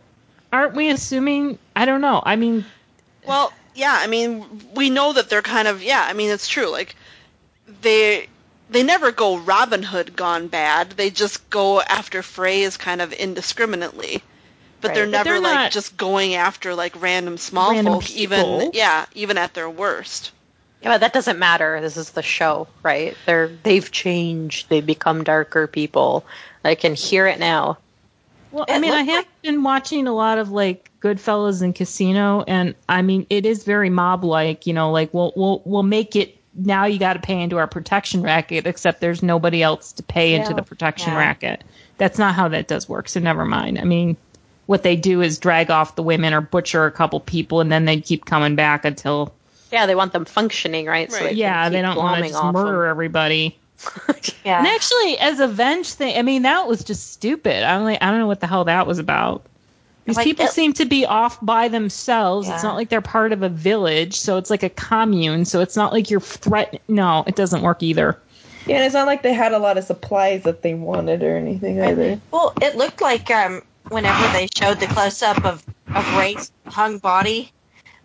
aren't 0.52 0.74
we 0.74 0.90
assuming? 0.90 1.58
I 1.74 1.84
don't 1.84 2.00
know. 2.00 2.22
I 2.24 2.36
mean, 2.36 2.64
Well, 3.26 3.52
yeah, 3.74 3.96
I 3.98 4.06
mean, 4.06 4.44
we 4.74 4.90
know 4.90 5.12
that 5.12 5.28
they're 5.30 5.42
kind 5.42 5.68
of 5.68 5.82
yeah. 5.82 6.04
I 6.06 6.12
mean, 6.12 6.30
it's 6.30 6.48
true. 6.48 6.68
Like 6.70 6.94
they 7.82 8.28
they 8.70 8.82
never 8.82 9.12
go 9.12 9.38
Robin 9.38 9.82
Hood 9.82 10.16
gone 10.16 10.48
bad. 10.48 10.90
They 10.90 11.10
just 11.10 11.48
go 11.50 11.80
after 11.80 12.22
Freys 12.22 12.78
kind 12.78 13.00
of 13.02 13.12
indiscriminately. 13.12 14.22
But 14.80 14.88
Right. 14.88 14.94
they're 14.94 15.04
But 15.06 15.10
never 15.10 15.30
they're 15.30 15.40
like 15.40 15.70
just 15.72 15.96
going 15.96 16.34
after 16.34 16.74
like 16.74 17.00
random 17.00 17.38
small 17.38 17.70
Random 17.70 17.94
folk, 17.94 18.10
even 18.10 18.38
people. 18.40 18.70
yeah, 18.74 19.06
even 19.14 19.38
at 19.38 19.54
their 19.54 19.70
worst. 19.70 20.32
Yeah, 20.82 20.88
but 20.90 20.98
that 21.00 21.12
doesn't 21.12 21.38
matter. 21.38 21.80
This 21.80 21.96
is 21.96 22.10
the 22.10 22.22
show, 22.22 22.66
right? 22.82 23.16
They're 23.26 23.48
they've 23.62 23.88
changed. 23.90 24.68
They've 24.68 24.84
become 24.84 25.22
darker 25.22 25.68
people. 25.68 26.26
I 26.64 26.74
can 26.74 26.94
hear 26.94 27.26
it 27.28 27.38
now. 27.38 27.78
Well, 28.52 28.66
I 28.68 28.78
mean, 28.78 28.92
I 28.92 28.98
looked 28.98 29.10
have 29.10 29.26
been 29.42 29.62
watching 29.62 30.06
a 30.06 30.12
lot 30.14 30.38
of 30.38 30.50
like 30.50 30.90
Goodfellas 31.00 31.62
and 31.62 31.74
Casino, 31.74 32.44
and 32.46 32.74
I 32.88 33.02
mean, 33.02 33.26
it 33.30 33.46
is 33.46 33.64
very 33.64 33.90
mob-like. 33.90 34.66
You 34.66 34.74
know, 34.74 34.90
like 34.92 35.12
we'll 35.14 35.32
we'll 35.34 35.62
we'll 35.64 35.82
make 35.82 36.14
it 36.16 36.36
now. 36.54 36.84
You 36.84 36.98
got 36.98 37.14
to 37.14 37.20
pay 37.20 37.40
into 37.40 37.56
our 37.58 37.66
protection 37.66 38.22
racket, 38.22 38.66
except 38.66 39.00
there's 39.00 39.22
nobody 39.22 39.62
else 39.62 39.92
to 39.94 40.02
pay 40.02 40.34
into 40.34 40.54
the 40.54 40.62
protection 40.62 41.12
Yeah. 41.12 41.18
racket. 41.18 41.64
That's 41.98 42.18
not 42.18 42.34
how 42.34 42.48
that 42.48 42.68
does 42.68 42.88
work. 42.88 43.08
So 43.08 43.20
never 43.20 43.44
mind. 43.44 43.78
I 43.78 43.84
mean, 43.84 44.16
what 44.66 44.82
they 44.82 44.96
do 44.96 45.22
is 45.22 45.38
drag 45.38 45.70
off 45.70 45.96
the 45.96 46.02
women 46.02 46.34
or 46.34 46.40
butcher 46.40 46.84
a 46.86 46.92
couple 46.92 47.20
people, 47.20 47.60
and 47.60 47.72
then 47.72 47.84
they 47.86 48.00
keep 48.00 48.24
coming 48.26 48.54
back 48.54 48.84
until 48.84 49.34
Yeah, 49.70 49.86
they 49.86 49.94
want 49.94 50.12
them 50.12 50.24
functioning, 50.26 50.86
right? 50.86 51.10
So 51.10 51.18
Right. 51.18 51.30
they 51.30 51.36
yeah, 51.36 51.68
they 51.70 51.80
don't 51.80 51.96
want 51.96 52.16
to 52.18 52.22
glomming 52.24 52.28
just 52.32 52.42
off 52.42 52.52
murder 52.54 52.82
them. 52.82 52.90
everybody. 52.90 53.58
Yeah. 54.44 54.58
And 54.58 54.66
actually, 54.66 55.18
as 55.18 55.38
a 55.38 55.46
venge 55.46 55.92
thing, 55.92 56.18
I 56.18 56.22
mean, 56.22 56.42
that 56.42 56.66
was 56.66 56.82
just 56.82 57.12
stupid. 57.12 57.62
I 57.62 57.78
don't, 57.78 58.02
I 58.02 58.10
don't 58.10 58.18
know 58.18 58.26
what 58.26 58.40
the 58.40 58.48
hell 58.48 58.64
that 58.64 58.88
was 58.88 58.98
about. 58.98 59.44
These 60.04 60.16
Like, 60.16 60.24
people 60.24 60.46
it- 60.46 60.50
seem 60.50 60.72
to 60.74 60.84
be 60.84 61.06
off 61.06 61.38
by 61.40 61.68
themselves. 61.68 62.48
It's 62.48 62.64
not 62.64 62.74
like 62.74 62.88
they're 62.88 63.00
part 63.00 63.30
of 63.30 63.42
a 63.44 63.48
village, 63.48 64.18
so 64.18 64.38
it's 64.38 64.50
like 64.50 64.64
a 64.64 64.68
commune. 64.68 65.44
So 65.44 65.60
it's 65.60 65.76
not 65.76 65.92
like 65.92 66.10
you're 66.10 66.18
threat. 66.20 66.80
No, 66.88 67.22
it 67.28 67.36
doesn't 67.36 67.62
work 67.62 67.84
either. 67.84 68.18
Yeah, 68.66 68.76
and 68.76 68.84
it's 68.84 68.94
not 68.94 69.06
like 69.06 69.22
they 69.22 69.32
had 69.32 69.52
a 69.52 69.58
lot 69.60 69.78
of 69.78 69.84
supplies 69.84 70.42
that 70.42 70.62
they 70.62 70.74
wanted 70.74 71.22
or 71.22 71.36
anything 71.36 71.80
either. 71.80 72.20
Well, 72.32 72.52
it 72.60 72.76
looked 72.76 73.00
like 73.00 73.30
um, 73.30 73.62
whenever 73.90 74.32
they 74.32 74.48
showed 74.56 74.80
the 74.80 74.86
close 74.88 75.22
up 75.22 75.44
of 75.44 75.64
of 75.94 76.16
Ray's 76.16 76.50
hung 76.66 76.98
body, 76.98 77.52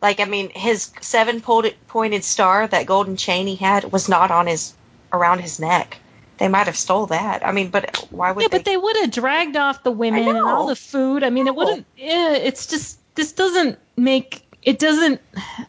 like 0.02 0.20
I 0.20 0.26
mean, 0.26 0.50
his 0.52 0.92
seven 1.02 1.42
pointed 1.42 1.76
pointed 1.88 2.24
star, 2.24 2.68
that 2.68 2.86
golden 2.86 3.18
chain 3.18 3.48
he 3.48 3.56
had, 3.56 3.92
was 3.92 4.08
not 4.08 4.30
on 4.30 4.46
his 4.46 4.74
around 5.12 5.40
his 5.40 5.60
neck. 5.60 6.00
They 6.38 6.48
might 6.48 6.68
have 6.68 6.78
stole 6.78 7.08
that. 7.08 7.46
I 7.46 7.52
mean, 7.52 7.70
but 7.70 8.06
why 8.12 8.32
would 8.32 8.44
Yeah, 8.44 8.48
they? 8.50 8.58
but 8.60 8.66
they 8.66 8.78
would 8.78 8.96
have 8.98 9.12
dragged 9.12 9.58
off 9.58 9.84
the 9.84 9.92
women 9.92 10.28
and 10.28 10.38
all 10.38 10.68
the 10.68 10.76
food. 10.76 11.24
I 11.24 11.30
mean, 11.32 11.48
it 11.48 11.56
wouldn't. 11.56 11.86
Yeah, 11.98 12.34
it's 12.34 12.68
just 12.68 13.00
this 13.16 13.32
doesn't 13.34 13.80
make 13.96 14.44
it 14.62 14.80
doesn't. 14.80 15.22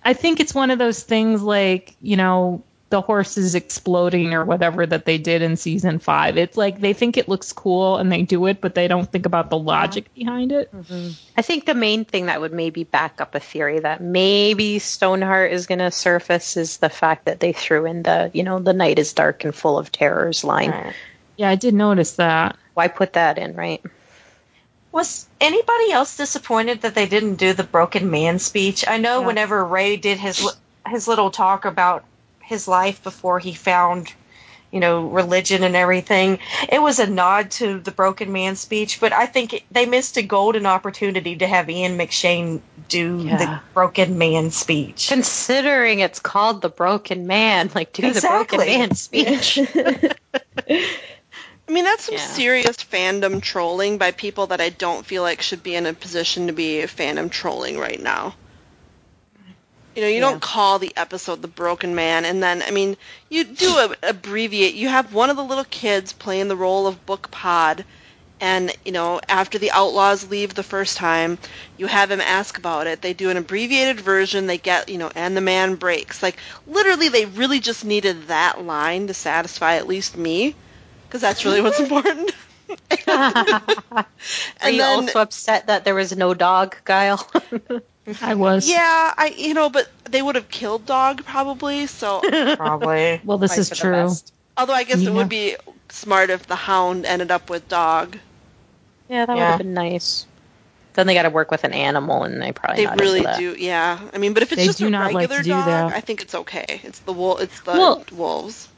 I 0.05 0.13
think 0.13 0.41
it's 0.41 0.55
one 0.55 0.71
of 0.71 0.79
those 0.79 1.03
things 1.03 1.43
like 1.43 1.95
you 2.03 2.17
know 2.17 2.63
the 2.91 3.01
horses 3.03 3.55
exploding 3.55 4.33
or 4.33 4.45
whatever 4.45 4.87
that 4.87 5.05
they 5.05 5.19
did 5.19 5.43
in 5.43 5.57
season 5.57 5.99
five. 5.99 6.39
It's 6.39 6.57
like 6.57 6.81
they 6.81 6.95
think 6.95 7.19
it 7.19 7.29
looks 7.29 7.53
cool 7.53 7.99
and 7.99 8.11
they 8.11 8.23
do 8.23 8.47
it, 8.47 8.63
but 8.63 8.75
they 8.75 8.89
don't 8.89 9.11
think 9.11 9.27
about 9.27 9.51
the 9.51 9.59
logic 9.59 10.13
behind 10.15 10.53
it. 10.53 10.75
Mm-hmm. 10.75 11.11
I 11.37 11.43
think 11.43 11.67
the 11.67 11.75
main 11.75 12.07
thing 12.07 12.27
that 12.27 12.41
would 12.41 12.53
maybe 12.53 12.85
back 12.85 13.21
up 13.21 13.35
a 13.35 13.41
theory 13.41 13.81
that 13.81 14.01
maybe 14.01 14.79
Stoneheart 14.79 15.53
is 15.53 15.67
going 15.67 15.81
to 15.81 15.91
surface 15.91 16.57
is 16.57 16.79
the 16.79 16.89
fact 16.89 17.27
that 17.27 17.41
they 17.41 17.53
threw 17.53 17.85
in 17.85 18.03
the, 18.05 18.31
you 18.33 18.43
know, 18.43 18.59
the 18.59 18.73
night 18.73 18.99
is 18.99 19.13
dark 19.13 19.45
and 19.45 19.55
full 19.55 19.79
of 19.79 19.93
terrors 19.93 20.43
line. 20.43 20.71
Right. 20.71 20.95
Yeah, 21.37 21.51
I 21.51 21.57
did 21.57 21.75
notice 21.75 22.13
that. 22.13 22.57
Why 22.73 22.89
put 22.89 23.13
that 23.13 23.37
in, 23.37 23.55
right? 23.55 23.83
Was 24.93 25.27
anybody 25.41 25.93
else 25.93 26.17
disappointed 26.17 26.81
that 26.83 26.95
they 26.95 27.07
didn't 27.07 27.35
do 27.35 27.53
the 27.53 27.65
broken 27.65 28.11
man 28.11 28.39
speech? 28.39 28.89
I 28.89 28.97
know 28.97 29.21
Yeah. 29.21 29.27
whenever 29.27 29.63
Ray 29.63 29.97
did 29.99 30.19
his 30.19 30.49
his 30.87 31.07
little 31.07 31.31
talk 31.31 31.67
about 31.67 32.05
his 32.49 32.67
life 32.67 33.03
before 33.03 33.39
he 33.39 33.53
found, 33.53 34.13
you 34.71 34.81
know, 34.81 35.07
religion 35.07 35.63
and 35.63 35.77
everything, 35.77 36.39
it 36.71 36.81
was 36.81 36.99
a 36.99 37.07
nod 37.07 37.51
to 37.53 37.79
the 37.81 37.91
broken 37.91 38.33
man 38.33 38.57
speech. 38.57 39.01
But 39.01 39.13
I 39.13 39.27
think 39.27 39.65
they 39.71 39.87
missed 39.87 40.17
a 40.17 40.23
golden 40.23 40.67
opportunity 40.67 41.37
to 41.37 41.47
have 41.47 41.69
Ian 41.71 41.99
McShane 41.99 42.61
do 42.89 43.19
Yeah. 43.19 43.37
the 43.37 43.61
broken 43.75 44.17
man 44.19 44.51
speech. 44.51 45.09
Considering 45.09 46.01
it's 46.01 46.21
called 46.21 46.63
the 46.63 46.71
Broken 46.71 47.27
Man, 47.27 47.71
like 47.75 47.93
do 47.93 48.07
Exactly. 48.07 48.41
the 48.41 48.65
Broken 48.65 48.79
Man 48.81 48.95
speech. 48.95 49.59
I 51.69 51.71
mean, 51.71 51.85
that's 51.85 52.05
some 52.05 52.15
Yeah. 52.15 52.27
serious 52.27 52.77
fandom 52.79 53.43
trolling 53.43 53.99
by 53.99 54.13
people 54.13 54.47
that 54.49 54.61
I 54.61 54.71
don't 54.71 55.05
feel 55.05 55.23
like 55.23 55.43
should 55.43 55.63
be 55.63 55.75
in 55.75 55.85
a 55.85 55.93
position 55.93 56.47
to 56.47 56.55
be 56.55 56.79
fandom 56.85 57.31
trolling 57.31 57.79
right 57.79 58.01
now. 58.01 58.35
You 59.99 60.05
know, 60.05 60.09
you 60.11 60.15
Yeah. 60.21 60.31
don't 60.31 60.41
call 60.41 60.79
the 60.79 60.97
episode 60.97 61.43
The 61.43 61.49
Broken 61.49 61.97
Man, 61.97 62.25
and 62.25 62.41
then, 62.41 62.63
I 62.63 62.71
mean, 62.71 62.97
you 63.29 63.43
do 63.43 63.79
a, 63.79 63.97
abbreviate. 64.05 64.75
You 64.75 64.89
have 64.89 65.13
one 65.13 65.29
of 65.29 65.37
the 65.37 65.43
little 65.43 65.65
kids 65.65 66.13
playing 66.13 66.47
the 66.47 66.57
role 66.57 66.87
of 66.87 67.05
Book 67.05 67.33
Pod, 67.33 67.85
and, 68.41 68.73
you 68.85 68.93
know, 68.93 69.21
after 69.29 69.59
the 69.59 69.73
Outlaws 69.73 70.29
leave 70.31 70.55
the 70.55 70.63
first 70.63 70.97
time, 70.99 71.39
you 71.77 71.87
have 71.89 72.11
him 72.13 72.21
ask 72.21 72.59
about 72.59 72.87
it. 72.87 73.03
They 73.03 73.13
do 73.13 73.31
an 73.31 73.37
abbreviated 73.39 74.01
version, 74.01 74.47
they 74.47 74.59
get, 74.59 74.89
you 74.89 74.99
know, 74.99 75.11
and 75.17 75.37
the 75.37 75.41
man 75.41 75.75
breaks. 75.77 76.23
Like, 76.23 76.39
literally, 76.67 77.09
they 77.09 77.27
really 77.27 77.61
just 77.61 77.85
needed 77.85 78.29
that 78.29 78.63
line 78.63 79.09
to 79.09 79.15
satisfy 79.15 79.77
at 79.77 79.89
least 79.89 80.17
me 80.17 80.57
because 81.09 81.23
that's 81.23 81.45
really 81.45 81.61
what's 81.63 81.81
important. 81.81 82.31
Are 83.09 84.71
you 84.71 84.79
then, 84.79 84.99
also 85.05 85.21
upset 85.21 85.67
that 85.69 85.85
there 85.85 85.95
was 85.95 86.17
no 86.17 86.35
dog, 86.35 86.77
Guile? 86.85 87.27
I 88.23 88.35
was. 88.35 88.69
yeah, 88.69 89.13
I 89.17 89.35
you 89.37 89.55
know, 89.55 89.69
but 89.69 89.89
they 90.05 90.23
would 90.23 90.35
have 90.35 90.49
killed 90.49 90.87
Dog 90.87 91.25
probably. 91.25 91.87
So, 91.87 92.21
Probably. 92.57 93.21
Well, 93.25 93.39
this 93.39 93.59
is 93.59 93.71
true. 93.71 94.11
although 94.57 94.73
I 94.73 94.85
guess 94.85 95.01
You 95.01 95.11
it 95.11 95.15
would 95.15 95.29
be 95.29 95.57
smart 95.91 96.31
if 96.31 96.47
the 96.47 96.57
Hound 96.57 97.05
ended 97.07 97.31
up 97.31 97.51
with 97.51 97.69
Dog. 97.69 98.17
yeah, 99.09 99.27
that 99.27 99.35
would 99.35 99.43
have 99.43 99.59
been 99.59 99.75
nice. 99.75 100.27
Then 100.95 101.07
they 101.07 101.15
got 101.15 101.23
to 101.23 101.31
work 101.31 101.51
with 101.51 101.63
an 101.65 101.73
animal, 101.75 102.25
and 102.25 102.41
they 102.43 102.51
probably 102.53 102.83
They 102.85 102.91
not 102.91 102.99
really 103.01 103.25
do, 103.37 103.55
yeah. 103.57 104.01
I 104.13 104.19
mean, 104.19 104.35
but 104.35 104.43
if 104.43 104.51
it's 104.53 104.61
They 104.61 104.67
just 104.67 104.79
do 104.79 104.89
a 104.89 104.91
not 104.91 105.13
like 105.13 105.29
regular 105.29 105.39
to 105.39 105.45
do 105.45 105.51
dog, 105.51 105.67
that. 105.67 105.93
I 105.93 106.01
think 106.01 106.23
it's 106.23 106.35
okay. 106.35 106.81
It's 106.83 106.99
the 107.01 107.13
wool. 107.13 107.39
It's 107.39 107.61
the 107.61 107.73
Well- 107.73 108.05
wolves. 108.13 108.69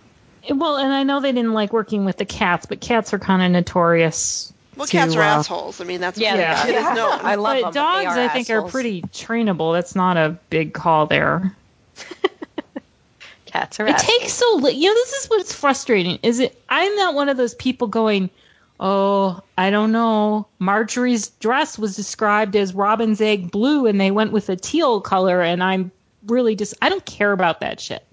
Well, 0.49 0.76
and 0.78 0.93
I 0.93 1.03
know 1.03 1.20
they 1.20 1.32
didn't 1.32 1.53
like 1.53 1.72
working 1.72 2.05
with 2.05 2.16
the 2.16 2.24
cats, 2.24 2.66
but 2.66 2.80
cats 2.80 3.12
are 3.12 3.18
kind 3.18 3.43
of 3.43 3.51
notorious. 3.51 4.53
Well, 4.76 4.86
to, 4.86 4.93
cats 4.93 5.14
are 5.16 5.20
uh, 5.20 5.24
assholes. 5.24 5.80
I 5.80 5.84
mean, 5.84 6.01
that's 6.01 6.18
Yeah, 6.18 6.32
what 6.32 6.41
Yeah. 6.41 6.66
it 6.66 6.74
is 6.76 6.97
known. 6.97 7.18
I 7.22 7.34
love 7.34 7.57
but 7.57 7.62
them. 7.62 7.72
dogs, 7.74 8.05
but 8.07 8.14
they 8.14 8.20
are 8.22 8.30
I 8.30 8.32
think, 8.32 8.51
are 8.51 8.62
pretty 8.62 9.03
trainable. 9.03 9.74
That's 9.74 9.95
not 9.95 10.16
a 10.16 10.38
big 10.49 10.72
call 10.72 11.07
there. 11.07 11.55
Cats 13.47 13.80
are 13.80 13.86
It 13.86 13.95
assholes. 13.95 14.18
takes 14.18 14.32
so 14.32 14.55
li- 14.62 14.72
you 14.74 14.86
know 14.88 14.95
this 14.95 15.12
is 15.12 15.26
what's 15.28 15.53
frustrating 15.53 16.20
is 16.22 16.38
it 16.38 16.57
i'm 16.68 16.95
not 16.95 17.14
one 17.14 17.28
of 17.28 17.36
those 17.36 17.53
people 17.57 17.88
going 17.88 18.30
oh 18.78 19.41
i 19.59 19.70
don't 19.70 19.91
know 19.91 20.47
margaery's 20.61 21.30
dress 21.30 21.76
was 21.76 21.97
described 21.97 22.55
as 22.55 22.72
robin's 22.72 23.20
egg 23.20 23.51
blue 23.51 23.86
and 23.86 24.01
they 24.01 24.12
went 24.12 24.30
with 24.30 24.49
a 24.51 24.57
teal 24.57 25.01
color 25.01 25.43
and 25.43 25.64
i'm 25.64 25.91
really 26.26 26.55
just 26.55 26.74
i 26.80 26.88
don't 26.88 27.05
care 27.05 27.32
about 27.32 27.59
that 27.59 27.80
shit 27.80 28.07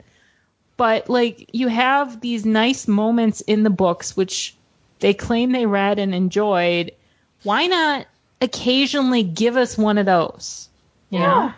but 0.77 1.09
like 1.09 1.49
you 1.53 1.67
have 1.67 2.21
these 2.21 2.45
nice 2.45 2.87
moments 2.87 3.41
in 3.41 3.63
the 3.63 3.69
books 3.69 4.15
which 4.15 4.55
they 4.99 5.13
claim 5.13 5.51
they 5.51 5.65
read 5.65 5.99
and 5.99 6.13
enjoyed. 6.15 6.91
Why 7.43 7.67
not 7.67 8.05
occasionally 8.41 9.23
give 9.23 9.57
us 9.57 9.77
one 9.77 9.97
of 9.97 10.05
those? 10.05 10.69
You 11.09 11.19
know? 11.19 11.53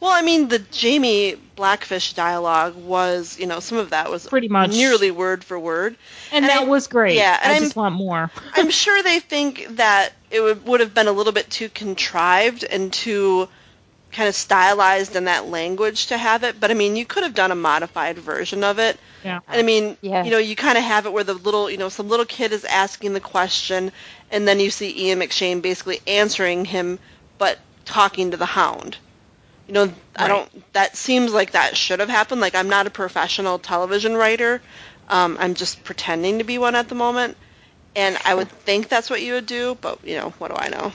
Well, 0.00 0.12
I 0.12 0.22
mean, 0.22 0.46
the 0.48 0.62
Jaime 0.80 1.34
Blackfish 1.56 2.12
dialogue 2.12 2.76
was, 2.76 3.36
you 3.38 3.46
know, 3.46 3.58
some 3.58 3.78
of 3.78 3.90
that 3.90 4.10
was 4.10 4.26
Pretty 4.28 4.46
much. 4.48 4.70
nearly 4.70 5.10
word 5.10 5.42
for 5.42 5.58
word. 5.58 5.96
and, 6.30 6.44
And 6.44 6.50
that 6.50 6.62
I- 6.62 6.64
was 6.66 6.86
great. 6.86 7.16
Yeah, 7.16 7.36
i 7.42 7.52
I'm- 7.54 7.62
just 7.62 7.74
want 7.74 7.94
more. 7.96 8.30
I'm 8.54 8.70
sure 8.70 9.02
they 9.02 9.18
think 9.20 9.66
that 9.76 10.10
it 10.30 10.40
would, 10.40 10.64
would 10.66 10.80
have 10.80 10.94
been 10.94 11.08
a 11.08 11.12
little 11.12 11.32
bit 11.32 11.50
too 11.50 11.68
contrived 11.68 12.62
and 12.62 12.92
too 12.92 13.48
kind 14.12 14.28
of 14.28 14.34
stylized 14.34 15.16
in 15.16 15.24
that 15.24 15.46
language 15.46 16.06
to 16.06 16.18
have 16.18 16.42
it. 16.44 16.58
But 16.60 16.70
I 16.70 16.74
mean, 16.74 16.96
you 16.96 17.04
could 17.04 17.22
have 17.22 17.34
done 17.34 17.50
a 17.52 17.54
modified 17.56 18.18
version 18.18 18.64
of 18.64 18.78
it. 18.78 18.98
yeah 19.22 19.40
And 19.48 19.60
I 19.60 19.62
mean, 19.62 19.96
Yeah. 20.00 20.24
you 20.24 20.30
know, 20.30 20.38
you 20.38 20.56
kind 20.56 20.78
of 20.78 20.84
have 20.84 21.06
it 21.06 21.12
where 21.12 21.24
the 21.24 21.34
little, 21.34 21.70
you 21.70 21.76
know, 21.76 21.88
some 21.88 22.08
little 22.08 22.24
kid 22.26 22.52
is 22.52 22.64
asking 22.64 23.12
the 23.12 23.20
question, 23.20 23.92
and 24.30 24.46
then 24.48 24.60
you 24.60 24.70
see 24.70 25.06
Ian 25.08 25.20
McShane 25.20 25.60
basically 25.62 26.00
answering 26.06 26.64
him, 26.64 26.98
but 27.38 27.58
talking 27.84 28.30
to 28.30 28.36
the 28.36 28.46
hound. 28.46 28.96
You 29.66 29.74
know, 29.74 29.92
I 30.16 30.28
don't. 30.28 30.72
That 30.72 30.96
seems 30.96 31.32
like 31.32 31.52
that 31.52 31.76
should 31.76 32.00
have 32.00 32.08
happened. 32.08 32.40
Like 32.40 32.54
I'm 32.54 32.70
not 32.70 32.86
a 32.86 32.90
professional 32.90 33.58
television 33.58 34.16
writer. 34.16 34.62
Um, 35.08 35.36
I'm 35.38 35.54
just 35.54 35.84
pretending 35.84 36.38
to 36.38 36.44
be 36.44 36.56
one 36.56 36.74
at 36.74 36.88
the 36.88 36.94
moment, 36.94 37.36
and 37.94 38.18
I 38.24 38.34
would 38.34 38.50
think 38.50 38.88
that's 38.88 39.10
what 39.10 39.20
you 39.20 39.34
would 39.34 39.46
do. 39.46 39.76
But 39.78 40.02
you 40.04 40.16
know, 40.16 40.30
what 40.38 40.48
do 40.48 40.56
I 40.56 40.68
know? 40.70 40.92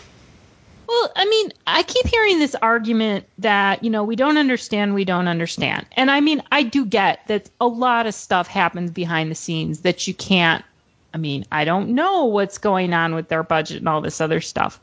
Well, 0.93 1.11
I 1.15 1.25
mean, 1.25 1.51
I 1.65 1.81
keep 1.81 2.05
hearing 2.05 2.37
this 2.37 2.53
argument 2.53 3.25
that, 3.39 3.83
you 3.83 3.89
know, 3.89 4.03
we 4.03 4.15
don't 4.15 4.37
understand, 4.37 4.93
we 4.93 5.05
don't 5.05 5.27
understand. 5.27 5.87
And 5.93 6.11
I 6.11 6.21
mean, 6.21 6.43
I 6.51 6.61
do 6.61 6.85
get 6.85 7.27
that 7.27 7.49
a 7.59 7.65
lot 7.65 8.05
of 8.05 8.13
stuff 8.13 8.47
happens 8.47 8.91
behind 8.91 9.31
the 9.31 9.35
scenes 9.35 9.81
that 9.81 10.07
you 10.07 10.13
can't. 10.13 10.63
I 11.11 11.17
mean, 11.17 11.45
I 11.51 11.65
don't 11.65 11.95
know 11.95 12.25
what's 12.25 12.59
going 12.59 12.93
on 12.93 13.15
with 13.15 13.27
their 13.27 13.41
budget 13.41 13.77
and 13.77 13.89
all 13.89 14.01
this 14.01 14.21
other 14.21 14.39
stuff. 14.39 14.79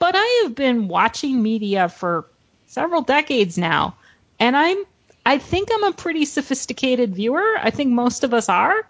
But 0.00 0.16
I 0.16 0.42
have 0.42 0.56
been 0.56 0.88
watching 0.88 1.40
media 1.40 1.88
for 1.88 2.26
several 2.66 3.02
decades 3.02 3.56
now, 3.56 3.94
and 4.40 4.56
I'm 4.56 4.84
I 5.24 5.38
think 5.38 5.68
I'm 5.72 5.84
a 5.84 5.92
pretty 5.92 6.24
sophisticated 6.24 7.14
viewer. 7.14 7.54
I 7.60 7.70
think 7.70 7.92
most 7.92 8.24
of 8.24 8.34
us 8.34 8.48
are. 8.48 8.86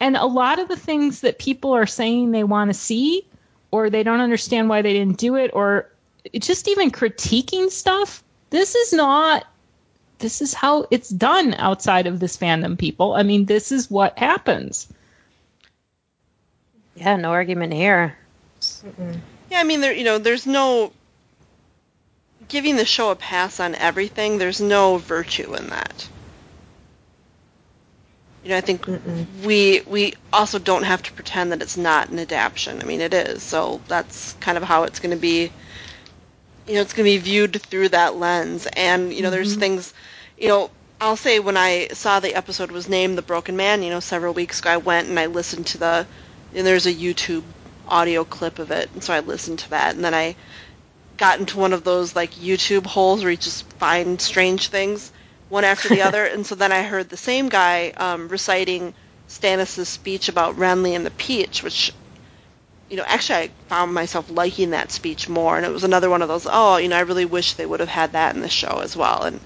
And 0.00 0.16
a 0.16 0.26
lot 0.26 0.58
of 0.58 0.68
the 0.68 0.76
things 0.76 1.20
that 1.20 1.38
people 1.38 1.74
are 1.74 1.86
saying 1.86 2.32
they 2.32 2.44
want 2.44 2.70
to 2.70 2.74
see 2.74 3.24
or 3.76 3.90
they 3.90 4.02
don't 4.02 4.20
understand 4.20 4.68
why 4.68 4.82
they 4.82 4.92
didn't 4.92 5.18
do 5.18 5.36
it 5.36 5.50
or 5.52 5.90
just 6.38 6.68
even 6.68 6.90
critiquing 6.90 7.70
stuff 7.70 8.22
this 8.50 8.74
is 8.74 8.92
not 8.92 9.46
this 10.18 10.40
is 10.40 10.54
how 10.54 10.86
it's 10.90 11.10
done 11.10 11.54
outside 11.54 12.06
of 12.06 12.18
this 12.18 12.36
fandom 12.36 12.78
people 12.78 13.14
i 13.14 13.22
mean 13.22 13.44
this 13.44 13.70
is 13.72 13.90
what 13.90 14.18
happens 14.18 14.88
Yeah, 16.96 17.16
no 17.16 17.30
argument 17.30 17.74
here. 17.74 18.16
Yeah, 19.50 19.60
I 19.60 19.64
mean, 19.64 19.82
there, 19.82 19.92
you 19.92 20.04
know, 20.04 20.18
there's 20.18 20.46
no 20.46 20.92
giving 22.48 22.76
the 22.76 22.86
show 22.86 23.10
a 23.10 23.16
pass 23.16 23.60
on 23.60 23.74
everything. 23.74 24.38
There's 24.38 24.60
no 24.60 24.96
virtue 24.96 25.54
in 25.54 25.68
that. 25.68 26.08
You 28.46 28.52
know, 28.52 28.58
I 28.58 28.60
think 28.60 28.86
we 29.44 29.80
we 29.88 30.14
also 30.32 30.60
don't 30.60 30.84
have 30.84 31.02
to 31.02 31.12
pretend 31.12 31.50
that 31.50 31.62
it's 31.62 31.76
not 31.76 32.10
an 32.10 32.20
adaptation. 32.20 32.80
I 32.80 32.84
mean, 32.84 33.00
it 33.00 33.12
is. 33.12 33.42
So 33.42 33.80
that's 33.88 34.34
kind 34.34 34.56
of 34.56 34.62
how 34.62 34.84
it's 34.84 35.00
going 35.00 35.10
to 35.10 35.20
be. 35.20 35.50
You 36.68 36.74
know, 36.74 36.80
it's 36.80 36.92
going 36.92 37.10
to 37.10 37.10
be 37.10 37.18
viewed 37.18 37.60
through 37.60 37.88
that 37.88 38.14
lens. 38.14 38.68
And 38.72 39.12
you 39.12 39.22
know, 39.22 39.30
there's 39.30 39.50
mm-hmm. 39.50 39.60
things. 39.60 39.92
You 40.38 40.46
know, 40.46 40.70
I'll 41.00 41.16
say 41.16 41.40
when 41.40 41.56
I 41.56 41.88
saw 41.88 42.20
the 42.20 42.36
episode 42.36 42.70
was 42.70 42.88
named 42.88 43.18
"The 43.18 43.22
Broken 43.22 43.56
Man," 43.56 43.82
you 43.82 43.90
know, 43.90 43.98
several 43.98 44.32
weeks 44.32 44.60
ago, 44.60 44.70
I 44.70 44.76
went 44.76 45.08
and 45.08 45.18
I 45.18 45.26
listened 45.26 45.66
to 45.68 45.78
the. 45.78 46.06
And 46.54 46.64
there's 46.64 46.86
a 46.86 46.94
YouTube 46.94 47.42
audio 47.88 48.22
clip 48.22 48.60
of 48.60 48.70
it, 48.70 48.90
and 48.94 49.02
so 49.02 49.12
I 49.12 49.20
listened 49.20 49.58
to 49.58 49.70
that, 49.70 49.96
and 49.96 50.04
then 50.04 50.14
I 50.14 50.36
got 51.16 51.40
into 51.40 51.58
one 51.58 51.72
of 51.72 51.82
those 51.82 52.14
like 52.14 52.34
YouTube 52.34 52.86
holes 52.86 53.24
where 53.24 53.32
you 53.32 53.36
just 53.36 53.64
find 53.72 54.20
strange 54.20 54.68
things 54.68 55.10
one 55.48 55.64
after 55.64 55.88
the 55.88 56.02
other, 56.02 56.24
and 56.24 56.46
so 56.46 56.54
then 56.54 56.72
I 56.72 56.82
heard 56.82 57.08
the 57.08 57.16
same 57.16 57.48
guy 57.48 57.90
um, 57.96 58.28
reciting 58.28 58.94
Stannis' 59.28 59.86
speech 59.86 60.28
about 60.28 60.56
Renly 60.56 60.94
and 60.96 61.06
the 61.06 61.10
Peach, 61.12 61.62
which 61.62 61.92
you 62.88 62.96
know 62.96 63.04
actually 63.06 63.36
I 63.36 63.50
found 63.68 63.94
myself 63.94 64.30
liking 64.30 64.70
that 64.70 64.90
speech 64.92 65.28
more, 65.28 65.56
and 65.56 65.64
it 65.66 65.72
was 65.72 65.84
another 65.84 66.10
one 66.10 66.22
of 66.22 66.28
those 66.28 66.46
oh 66.50 66.76
you 66.78 66.88
know 66.88 66.96
I 66.96 67.00
really 67.00 67.24
wish 67.24 67.54
they 67.54 67.66
would 67.66 67.80
have 67.80 67.88
had 67.88 68.12
that 68.12 68.34
in 68.34 68.40
the 68.40 68.48
show 68.48 68.80
as 68.82 68.96
well, 68.96 69.22
and 69.24 69.40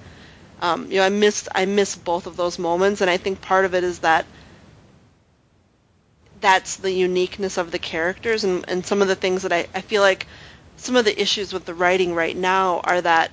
um, 0.61 0.91
you 0.91 0.99
know 0.99 1.05
I 1.05 1.11
missed 1.11 1.49
I 1.55 1.65
missed 1.67 2.05
both 2.05 2.27
of 2.27 2.37
those 2.37 2.59
moments, 2.59 3.01
and 3.01 3.11
I 3.11 3.17
think 3.17 3.41
part 3.41 3.65
of 3.65 3.75
it 3.75 3.85
is 3.85 4.01
that 4.01 4.27
that's 6.41 6.77
the 6.77 6.93
uniqueness 6.93 7.59
of 7.59 7.71
the 7.71 7.79
characters. 7.79 8.45
And, 8.45 8.65
and 8.69 8.85
some 8.85 9.03
of 9.03 9.09
the 9.09 9.15
things 9.15 9.43
that 9.43 9.53
I, 9.53 9.67
I 9.75 9.81
feel 9.81 10.03
like 10.03 10.27
some 10.77 10.97
of 10.97 11.05
the 11.05 11.21
issues 11.21 11.53
with 11.53 11.65
the 11.67 11.75
writing 11.75 12.15
right 12.15 12.37
now 12.37 12.81
are 12.85 13.01
that 13.01 13.31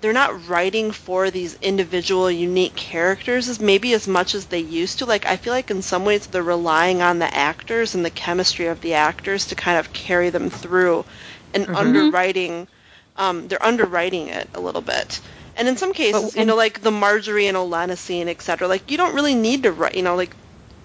they're 0.00 0.12
not 0.12 0.48
writing 0.48 0.92
for 0.92 1.30
these 1.30 1.54
individual 1.60 2.30
unique 2.30 2.74
characters 2.76 3.48
as 3.48 3.60
maybe 3.60 3.92
as 3.94 4.08
much 4.08 4.34
as 4.34 4.46
they 4.46 4.60
used 4.60 4.98
to. 5.00 5.06
Like 5.06 5.26
I 5.26 5.36
feel 5.36 5.52
like 5.52 5.70
in 5.70 5.82
some 5.82 6.04
ways 6.04 6.26
they're 6.26 6.42
relying 6.42 7.02
on 7.02 7.18
the 7.18 7.32
actors 7.34 7.94
and 7.94 8.04
the 8.04 8.10
chemistry 8.10 8.66
of 8.66 8.80
the 8.80 8.94
actors 8.94 9.46
to 9.48 9.54
kind 9.56 9.78
of 9.78 9.92
carry 9.92 10.30
them 10.30 10.50
through 10.50 11.04
and 11.52 11.68
underwriting 11.74 12.68
um, 13.16 13.48
they're 13.48 13.64
underwriting 13.64 14.28
it 14.28 14.48
a 14.54 14.60
little 14.60 14.80
bit. 14.82 15.20
And 15.56 15.68
in 15.68 15.76
some 15.76 15.92
cases, 15.92 16.36
you 16.36 16.46
know, 16.46 16.56
like 16.56 16.80
the 16.80 16.90
Margaery 16.90 17.48
and 17.48 17.56
Olenna 17.56 17.98
scene, 17.98 18.28
etc. 18.28 18.68
Like 18.68 18.90
you 18.90 18.96
don't 18.96 19.14
really 19.14 19.34
need 19.34 19.64
to 19.64 19.72
write, 19.72 19.94
you 19.94 20.02
know, 20.02 20.16
like 20.16 20.36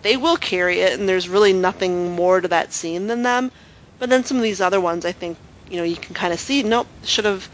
they 0.01 0.17
will 0.17 0.37
carry 0.37 0.81
it, 0.81 0.99
and 0.99 1.07
there's 1.07 1.29
really 1.29 1.53
nothing 1.53 2.11
more 2.11 2.41
to 2.41 2.47
that 2.49 2.73
scene 2.73 3.07
than 3.07 3.23
them. 3.23 3.51
But 3.99 4.09
then 4.09 4.23
some 4.23 4.37
of 4.37 4.43
these 4.43 4.61
other 4.61 4.79
ones, 4.81 5.05
I 5.05 5.11
think, 5.11 5.37
you 5.69 5.77
know, 5.77 5.83
you 5.83 5.97
can 5.97 6.13
kind 6.15 6.33
of 6.33 6.39
see, 6.39 6.63
nope, 6.63 6.87
should 7.03 7.25
have, 7.25 7.49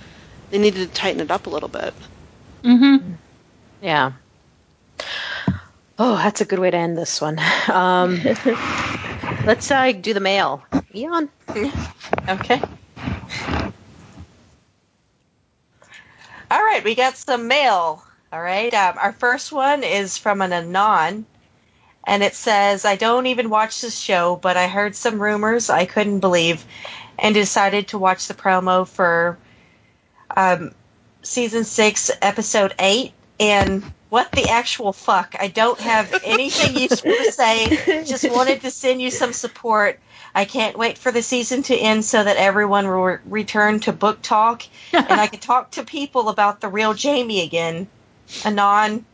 they 0.52 0.60
needed 0.60 0.88
to 0.88 0.94
tighten 0.94 1.22
it 1.22 1.32
up 1.32 1.48
a 1.48 1.50
little 1.50 1.70
bit. 1.70 1.94
mm-hmm 2.64 3.14
Yeah. 3.82 4.12
Oh, 5.98 6.16
that's 6.16 6.42
a 6.42 6.46
good 6.46 6.60
way 6.60 6.72
to 6.72 6.78
end 6.78 6.98
this 6.98 7.20
one. 7.22 7.40
Um, 7.70 8.20
let's 9.46 9.70
uh, 9.72 9.92
do 9.94 10.14
the 10.14 10.20
mail. 10.20 10.64
Eon. 10.94 11.30
Okay. 12.28 12.62
All 16.50 16.60
right, 16.62 16.84
we 16.84 16.96
got 16.96 17.16
some 17.16 17.48
mail. 17.48 18.04
All 18.34 18.42
right, 18.42 18.74
um, 18.74 18.98
our 18.98 19.14
first 19.14 19.52
one 19.52 19.84
is 19.84 20.18
from 20.18 20.42
an 20.42 20.52
anon, 20.52 21.26
and 22.06 22.24
it 22.24 22.34
says, 22.34 22.84
"I 22.84 22.96
don't 22.96 23.28
even 23.28 23.50
watch 23.50 23.80
this 23.80 23.98
show, 23.98 24.36
but 24.36 24.58
I 24.58 24.68
heard 24.68 24.96
some 24.96 25.22
rumors 25.22 25.70
I 25.70 25.86
couldn't 25.86 26.20
believe, 26.20 26.66
and 27.20 27.34
decided 27.34 27.90
to 27.90 27.98
watch 28.00 28.28
the 28.28 28.34
promo 28.34 28.88
for 28.88 29.38
um, 30.36 30.72
season 31.24 31.64
six, 31.64 32.12
episode 32.22 32.74
eight, 32.80 33.14
and." 33.40 33.84
What 34.12 34.34
the 34.34 34.50
actual 34.50 34.92
fuck? 34.92 35.38
I 35.40 35.48
don't 35.48 35.80
have 35.80 36.14
anything 36.26 36.76
useful 36.76 37.14
to 37.16 37.32
say. 37.32 37.70
Just 38.04 38.30
wanted 38.30 38.60
to 38.60 38.70
send 38.70 39.02
you 39.02 39.10
some 39.10 39.32
support. 39.32 40.02
I 40.36 40.44
can't 40.44 40.78
wait 40.78 40.98
for 40.98 41.14
the 41.14 41.22
season 41.22 41.64
to 41.64 41.76
end 41.78 42.04
so 42.04 42.22
that 42.22 42.36
everyone 42.36 42.88
will 42.88 43.04
re- 43.04 43.18
return 43.26 43.80
to 43.82 43.94
book 43.94 44.22
talk 44.22 44.64
and 44.92 45.12
I 45.12 45.28
can 45.28 45.40
talk 45.40 45.72
to 45.72 45.84
people 45.84 46.28
about 46.28 46.60
the 46.60 46.68
real 46.68 46.94
Jaime 46.94 47.42
again. 47.42 47.88
Anon. 48.46 49.06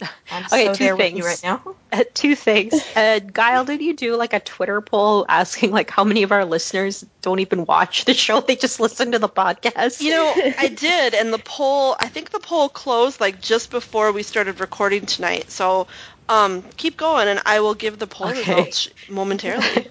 I'm 0.30 0.44
Okay, 0.44 0.66
so 0.66 0.72
two 0.74 0.84
there 0.84 0.96
with 0.96 1.14
you 1.16 1.22
things. 1.22 1.24
right 1.24 1.42
now. 1.42 1.62
Uh, 1.90 2.04
two 2.12 2.34
things. 2.34 2.74
Uh, 2.96 3.18
Guile, 3.18 3.64
did 3.64 3.80
you 3.80 3.96
do 3.96 4.14
like 4.14 4.34
a 4.34 4.40
Twitter 4.40 4.82
poll 4.82 5.24
asking 5.26 5.70
like 5.70 5.88
how 5.88 6.04
many 6.04 6.22
of 6.22 6.32
our 6.32 6.44
listeners 6.44 7.02
don't 7.22 7.38
even 7.38 7.64
watch 7.64 8.04
the 8.04 8.12
show? 8.12 8.40
They 8.42 8.56
just 8.56 8.78
listen 8.78 9.12
to 9.12 9.18
the 9.18 9.28
podcast. 9.28 10.00
You 10.00 10.10
know, 10.10 10.34
I 10.58 10.68
did, 10.68 11.14
and 11.14 11.32
the 11.32 11.38
poll, 11.38 11.96
I 11.98 12.08
think 12.08 12.28
the 12.30 12.40
poll 12.40 12.68
closed 12.68 13.20
like 13.22 13.40
just 13.40 13.70
before 13.70 14.12
we 14.12 14.22
started 14.22 14.60
recording 14.60 15.06
tonight. 15.06 15.50
So 15.50 15.88
um, 16.28 16.62
keep 16.76 16.98
going, 16.98 17.26
and 17.28 17.40
I 17.46 17.60
will 17.60 17.74
give 17.74 17.98
the 17.98 18.06
poll 18.06 18.28
Okay. 18.28 18.40
results 18.40 18.88
momentarily. 19.08 19.88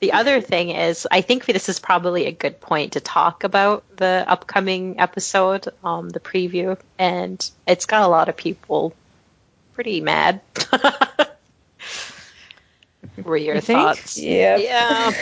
The 0.00 0.12
other 0.12 0.40
thing 0.40 0.70
is, 0.70 1.06
I 1.10 1.20
think 1.20 1.44
this 1.44 1.68
is 1.68 1.78
probably 1.78 2.26
a 2.26 2.32
good 2.32 2.60
point 2.60 2.94
to 2.94 3.00
talk 3.00 3.44
about 3.44 3.84
the 3.94 4.24
upcoming 4.26 4.98
episode, 4.98 5.68
um, 5.84 6.08
the 6.08 6.20
preview, 6.20 6.78
and 6.98 7.48
it's 7.66 7.86
got 7.86 8.02
a 8.02 8.08
lot 8.08 8.28
of 8.28 8.36
people 8.36 8.96
pretty 9.80 10.00
mad. 10.00 10.40
Were 13.24 13.36
your 13.36 13.56
You 13.56 13.60
think? 13.60 13.96
thoughts? 13.96 14.16
Yeah. 14.16 14.58
Yeah. 14.58 15.12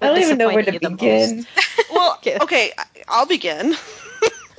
I 0.00 0.08
don't 0.08 0.20
even 0.20 0.38
know 0.38 0.50
where 0.50 0.62
to 0.62 0.72
disappointed 0.72 0.72
you 0.72 0.80
the 0.80 0.90
begin. 0.90 1.46
Well, 1.90 2.18
Okay. 2.18 2.38
okay, 2.40 2.72
I'll 3.08 3.26
begin. 3.26 3.74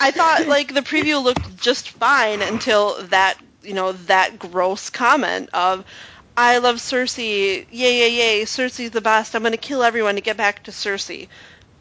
I 0.00 0.10
thought 0.12 0.46
like 0.46 0.74
the 0.74 0.82
preview 0.82 1.22
looked 1.22 1.56
just 1.56 1.90
fine 1.90 2.42
until 2.42 3.02
that 3.04 3.36
you 3.62 3.74
know 3.74 3.92
that 3.92 4.38
gross 4.38 4.90
comment 4.90 5.50
of 5.52 5.84
I 6.36 6.58
love 6.58 6.76
Cersei, 6.76 7.66
yay 7.70 7.98
yay 8.00 8.10
yay, 8.10 8.42
Cersei's 8.44 8.90
the 8.90 9.00
best. 9.00 9.34
I'm 9.34 9.42
gonna 9.42 9.56
kill 9.56 9.82
everyone 9.82 10.16
to 10.16 10.20
get 10.20 10.36
back 10.36 10.64
to 10.64 10.70
Cersei, 10.70 11.28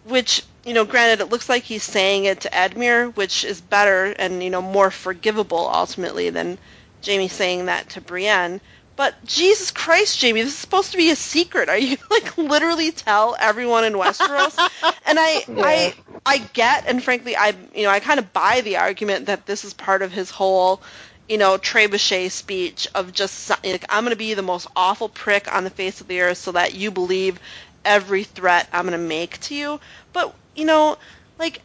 which 0.09 0.43
you 0.65 0.73
know, 0.73 0.85
granted, 0.85 1.21
it 1.23 1.29
looks 1.29 1.49
like 1.49 1.63
he's 1.63 1.83
saying 1.83 2.25
it 2.25 2.41
to 2.41 2.49
Edmure, 2.49 3.15
which 3.15 3.43
is 3.43 3.61
better 3.61 4.05
and 4.05 4.43
you 4.43 4.49
know 4.49 4.61
more 4.61 4.91
forgivable 4.91 5.69
ultimately 5.73 6.29
than 6.29 6.57
Jaime 7.05 7.27
saying 7.27 7.65
that 7.67 7.89
to 7.89 8.01
Brienne. 8.01 8.61
But 8.95 9.15
Jesus 9.23 9.71
Christ, 9.71 10.21
Jaime, 10.21 10.41
this 10.41 10.51
is 10.51 10.57
supposed 10.57 10.91
to 10.91 10.97
be 10.97 11.09
a 11.09 11.15
secret. 11.15 11.69
Are 11.69 11.77
you 11.77 11.97
like 12.11 12.37
literally 12.37 12.91
tell 12.91 13.35
everyone 13.39 13.85
in 13.85 13.93
Westeros? 13.93 14.57
and 15.07 15.17
I, 15.17 15.45
I, 15.57 15.93
I 16.25 16.37
get, 16.39 16.85
and 16.87 17.01
frankly, 17.01 17.35
I, 17.35 17.53
you 17.73 17.83
know, 17.83 17.91
I 17.91 18.01
kind 18.01 18.19
of 18.19 18.33
buy 18.33 18.59
the 18.59 18.77
argument 18.77 19.27
that 19.27 19.45
this 19.45 19.63
is 19.63 19.73
part 19.73 20.01
of 20.01 20.11
his 20.11 20.29
whole, 20.29 20.81
you 21.29 21.37
know, 21.37 21.57
trebuchet 21.57 22.29
speech 22.31 22.89
of 22.93 23.13
just 23.13 23.49
like 23.63 23.85
I'm 23.87 24.03
going 24.03 24.11
to 24.11 24.17
be 24.17 24.33
the 24.33 24.41
most 24.41 24.67
awful 24.75 25.07
prick 25.07 25.53
on 25.53 25.63
the 25.63 25.69
face 25.69 26.01
of 26.01 26.07
the 26.07 26.19
earth, 26.19 26.37
so 26.39 26.51
that 26.51 26.73
you 26.73 26.91
believe 26.91 27.39
every 27.83 28.23
threat 28.23 28.67
I'm 28.73 28.85
going 28.85 28.99
to 28.99 29.07
make 29.07 29.39
to 29.41 29.55
you. 29.55 29.79
But 30.13 30.33
you 30.55 30.65
know, 30.65 30.97
like. 31.37 31.61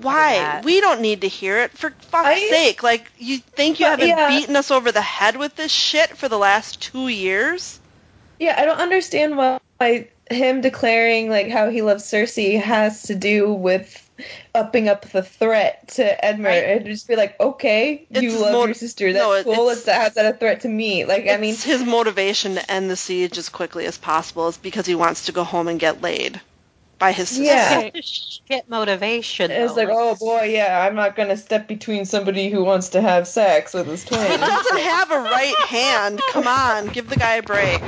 Why? 0.00 0.60
We 0.64 0.80
don't 0.80 1.02
need 1.02 1.20
to 1.20 1.28
hear 1.28 1.58
it. 1.58 1.70
For 1.70 1.90
fuck's 1.90 2.26
I- 2.26 2.48
sake. 2.50 2.82
Like, 2.82 3.12
you 3.16 3.38
think 3.38 3.78
you 3.78 3.86
haven't 3.86 4.08
yeah. 4.08 4.28
beaten 4.28 4.56
us 4.56 4.72
over 4.72 4.90
the 4.90 5.00
head 5.00 5.36
with 5.36 5.54
this 5.54 5.70
shit 5.70 6.16
for 6.16 6.28
the 6.28 6.36
last 6.36 6.82
two 6.82 7.06
years? 7.06 7.78
Yeah, 8.40 8.56
I 8.58 8.64
don't 8.64 8.80
understand 8.80 9.36
why 9.36 9.60
why 9.78 10.08
him 10.30 10.62
declaring 10.62 11.28
like 11.28 11.48
how 11.48 11.70
he 11.70 11.82
loves 11.82 12.04
Cersei 12.04 12.60
has 12.60 13.04
to 13.04 13.14
do 13.14 13.52
with 13.52 14.03
upping 14.54 14.88
up 14.88 15.08
the 15.10 15.22
threat 15.22 15.88
to 15.88 16.02
Edmure. 16.04 16.44
Right. 16.44 16.64
It'd 16.64 16.86
just 16.86 17.08
be 17.08 17.16
like, 17.16 17.38
okay, 17.40 18.06
you 18.10 18.38
love 18.38 18.52
mo- 18.52 18.64
your 18.66 18.74
sister. 18.74 19.12
That's 19.12 19.22
no, 19.22 19.42
cool. 19.42 19.68
it's- 19.70 19.78
It's, 19.86 19.88
how's 19.90 20.14
that 20.14 20.34
a 20.34 20.38
threat 20.38 20.60
to 20.62 20.68
me? 20.68 21.04
Like, 21.04 21.28
I 21.28 21.36
mean, 21.36 21.54
his 21.56 21.82
motivation 21.82 22.54
to 22.54 22.70
end 22.70 22.90
the 22.90 22.96
siege 22.96 23.36
as 23.38 23.48
quickly 23.48 23.86
as 23.86 23.98
possible 23.98 24.48
is 24.48 24.56
because 24.56 24.86
he 24.86 24.94
wants 24.94 25.26
to 25.26 25.32
go 25.32 25.44
home 25.44 25.68
and 25.68 25.80
get 25.80 26.00
laid 26.02 26.40
by 26.98 27.10
his 27.12 27.28
sister. 27.28 27.44
Yeah. 27.44 27.90
Such 27.92 28.40
shit 28.48 28.68
motivation. 28.68 29.50
it's 29.50 29.74
though. 29.74 29.80
like, 29.80 29.88
oh 29.90 30.14
boy, 30.14 30.44
yeah, 30.44 30.86
I'm 30.86 30.94
not 30.94 31.16
gonna 31.16 31.36
step 31.36 31.66
between 31.66 32.04
somebody 32.04 32.50
who 32.50 32.62
wants 32.62 32.90
to 32.90 33.00
have 33.00 33.26
sex 33.26 33.74
with 33.74 33.88
his 33.88 34.04
twin. 34.06 34.20
He 34.30 34.36
doesn't 34.36 34.78
have 34.78 35.10
a 35.10 35.18
right 35.18 35.56
hand. 35.66 36.20
Come 36.30 36.46
on, 36.46 36.86
give 36.88 37.10
the 37.10 37.16
guy 37.16 37.34
a 37.36 37.42
break. 37.42 37.82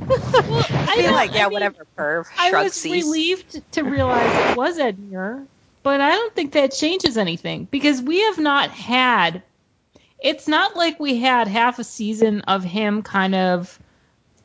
I 0.00 0.96
feel 0.96 1.12
like, 1.12 1.34
yeah, 1.34 1.42
I 1.42 1.44
mean, 1.44 1.52
whatever, 1.52 1.86
perv. 1.96 2.26
I 2.38 2.62
was 2.62 2.74
cease. 2.74 3.04
relieved 3.04 3.72
to 3.72 3.82
realize 3.82 4.50
it 4.50 4.56
was 4.56 4.78
Edmure, 4.78 5.46
but 5.82 6.00
I 6.00 6.10
don't 6.10 6.34
think 6.34 6.52
that 6.52 6.72
changes 6.72 7.16
anything 7.16 7.66
because 7.70 8.00
we 8.00 8.20
have 8.22 8.38
not 8.38 8.70
had. 8.70 9.42
It's 10.20 10.46
not 10.46 10.76
like 10.76 11.00
we 11.00 11.18
had 11.18 11.48
half 11.48 11.78
a 11.78 11.84
season 11.84 12.42
of 12.42 12.62
him 12.62 13.02
kind 13.02 13.34
of, 13.34 13.78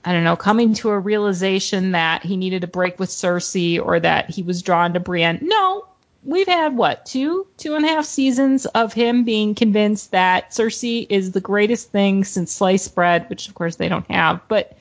I 0.04 0.12
don't 0.14 0.24
know, 0.24 0.36
coming 0.36 0.74
to 0.76 0.90
a 0.90 1.00
realization 1.00 1.92
that 1.92 2.24
he 2.24 2.36
needed 2.38 2.64
a 2.64 2.68
break 2.68 3.00
with 3.00 3.10
Cersei 3.10 3.84
or 3.84 4.00
that 4.00 4.30
he 4.30 4.42
was 4.42 4.64
drawn 4.64 4.94
to 4.94 5.00
Brienne. 5.00 5.40
No, 5.44 5.86
we've 6.24 6.48
had 6.48 6.76
what 6.76 7.06
two, 7.06 7.46
two 7.58 7.76
and 7.76 7.86
a 7.86 7.90
half 7.90 8.06
seasons 8.06 8.66
of 8.66 8.94
him 8.94 9.24
being 9.24 9.54
convinced 9.54 10.12
that 10.12 10.52
Cersei 10.52 11.06
is 11.10 11.32
the 11.32 11.42
greatest 11.42 11.92
thing 11.92 12.24
since 12.24 12.52
sliced 12.52 12.96
bread, 12.96 13.30
which 13.30 13.48
of 13.48 13.54
course 13.54 13.76
they 13.76 13.90
don't 13.90 14.10
have, 14.10 14.42
but. 14.48 14.78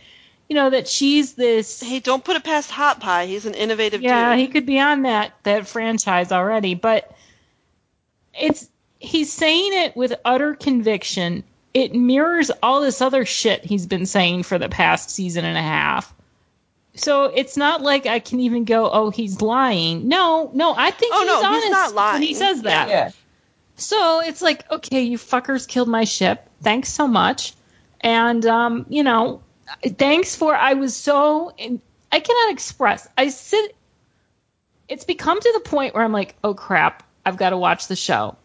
You 0.48 0.54
know 0.54 0.70
that 0.70 0.86
she's 0.86 1.34
this 1.34 1.80
Hey, 1.82 1.98
don't 2.00 2.22
put 2.24 2.36
it 2.36 2.44
past 2.44 2.70
Hot 2.70 3.00
Pie. 3.00 3.26
He's 3.26 3.46
an 3.46 3.54
innovative 3.54 4.00
yeah, 4.02 4.30
dude. 4.30 4.40
he 4.40 4.48
could 4.48 4.66
be 4.66 4.78
on 4.78 5.02
that 5.02 5.32
that 5.42 5.66
franchise 5.66 6.30
already, 6.32 6.74
but 6.74 7.14
it's 8.38 8.68
he's 8.98 9.32
saying 9.32 9.72
it 9.84 9.96
with 9.96 10.14
utter 10.24 10.54
conviction. 10.54 11.44
It 11.74 11.94
mirrors 11.94 12.50
all 12.62 12.80
this 12.80 13.00
other 13.02 13.24
shit 13.26 13.64
he's 13.64 13.86
been 13.86 14.06
saying 14.06 14.44
for 14.44 14.58
the 14.58 14.68
past 14.68 15.10
season 15.10 15.44
and 15.44 15.58
a 15.58 15.62
half. 15.62 16.12
So 16.94 17.24
it's 17.24 17.56
not 17.58 17.82
like 17.82 18.06
I 18.06 18.20
can 18.20 18.40
even 18.40 18.64
go, 18.64 18.88
"Oh, 18.90 19.10
he's 19.10 19.42
lying." 19.42 20.08
No, 20.08 20.50
no, 20.54 20.74
I 20.74 20.90
think 20.90 21.12
Oh, 21.14 21.18
he's 21.20 21.26
no, 21.28 21.36
he's 21.36 21.64
honest 21.74 21.94
not 21.94 22.12
when 22.14 22.22
he 22.22 22.34
says 22.34 22.62
that. 22.62 22.88
yeah. 22.88 23.10
So 23.76 24.20
it's 24.20 24.40
like, 24.40 24.70
okay, 24.70 25.02
you 25.02 25.18
fuckers 25.18 25.68
killed 25.68 25.88
my 25.88 26.04
ship. 26.04 26.48
Thanks 26.62 26.88
so 26.90 27.06
much. 27.06 27.52
And, 28.00 28.46
um, 28.46 28.86
you 28.88 29.02
know, 29.02 29.42
thanks 29.84 30.36
for, 30.36 30.54
I 30.54 30.74
was 30.74 30.94
so, 30.94 31.52
I 32.12 32.20
cannot 32.20 32.52
express. 32.52 33.08
I 33.16 33.28
sit, 33.28 33.74
it's 34.88 35.04
become 35.04 35.40
to 35.40 35.52
the 35.54 35.68
point 35.68 35.94
where 35.94 36.04
I'm 36.04 36.12
like, 36.12 36.36
oh 36.44 36.54
crap, 36.54 37.02
I've 37.24 37.36
got 37.36 37.50
to 37.50 37.56
watch 37.56 37.88
the 37.88 37.96
show. 37.96 38.36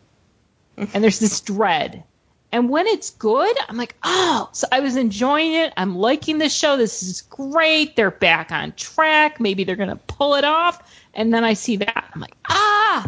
And 0.78 1.04
there's 1.04 1.20
this 1.20 1.42
dread. 1.42 2.04
And 2.52 2.70
when 2.70 2.88
it's 2.88 3.12
good, 3.12 3.56
I'm 3.70 3.78
like, 3.78 3.96
oh, 4.04 4.50
so 4.52 4.68
I 4.72 4.82
was 4.82 4.98
enjoying 4.98 5.54
it. 5.54 5.72
I'm 5.78 5.96
liking 5.96 6.38
this 6.38 6.54
show. 6.54 6.76
This 6.76 7.02
is 7.02 7.22
great. 7.22 7.96
They're 7.96 8.12
back 8.12 8.52
on 8.52 8.74
track. 8.74 9.40
Maybe 9.40 9.64
they're 9.64 9.78
going 9.78 9.90
to 9.90 9.96
pull 9.96 10.36
it 10.36 10.44
off. 10.44 10.82
And 11.14 11.34
then 11.34 11.44
I 11.44 11.54
see 11.54 11.78
that. 11.78 12.12
I'm 12.14 12.20
like, 12.20 12.36
ah, 12.50 13.08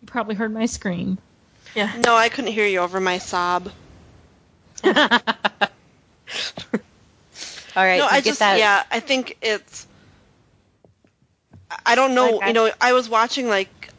you 0.00 0.06
probably 0.06 0.34
heard 0.34 0.52
my 0.52 0.66
scream. 0.66 1.18
Yeah. 1.74 1.92
No, 2.04 2.14
I 2.14 2.30
couldn't 2.30 2.52
hear 2.52 2.66
you 2.66 2.78
over 2.78 3.00
my 3.00 3.18
sob. 3.18 3.70
All 7.76 7.84
right, 7.84 7.98
no, 7.98 8.06
I 8.06 8.20
just 8.20 8.38
that. 8.40 8.58
yeah, 8.58 8.82
I 8.90 9.00
think 9.00 9.36
it's. 9.42 9.86
I 11.86 11.94
don't 11.94 12.14
know, 12.14 12.40
I- 12.40 12.48
you 12.48 12.52
know, 12.52 12.70
I 12.80 12.92
was 12.92 13.08
watching 13.08 13.48
like 13.48 13.90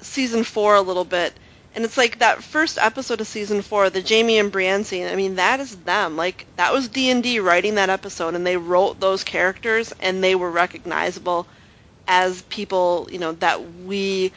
season 0.00 0.44
four 0.44 0.74
a 0.74 0.82
little 0.82 1.04
bit, 1.04 1.38
and 1.74 1.84
it's 1.84 1.96
like 1.96 2.18
that 2.18 2.42
first 2.42 2.78
episode 2.78 3.20
of 3.20 3.26
season 3.26 3.62
four, 3.62 3.88
the 3.90 4.02
Jaime 4.06 4.38
and 4.38 4.50
Brienne 4.52 4.84
scene. 4.84 5.06
I 5.06 5.14
mean, 5.16 5.36
that 5.36 5.60
is 5.60 5.76
them. 5.76 6.16
Like 6.16 6.46
that 6.56 6.72
was 6.72 6.88
D 6.88 7.10
and 7.10 7.22
D 7.22 7.40
writing 7.40 7.76
that 7.76 7.90
episode, 7.90 8.34
and 8.34 8.46
they 8.46 8.56
wrote 8.56 9.00
those 9.00 9.24
characters, 9.24 9.92
and 10.00 10.22
they 10.22 10.34
were 10.34 10.50
recognizable 10.50 11.46
as 12.06 12.42
people, 12.42 13.08
you 13.10 13.18
know, 13.18 13.32
that 13.32 13.60
we 13.84 14.32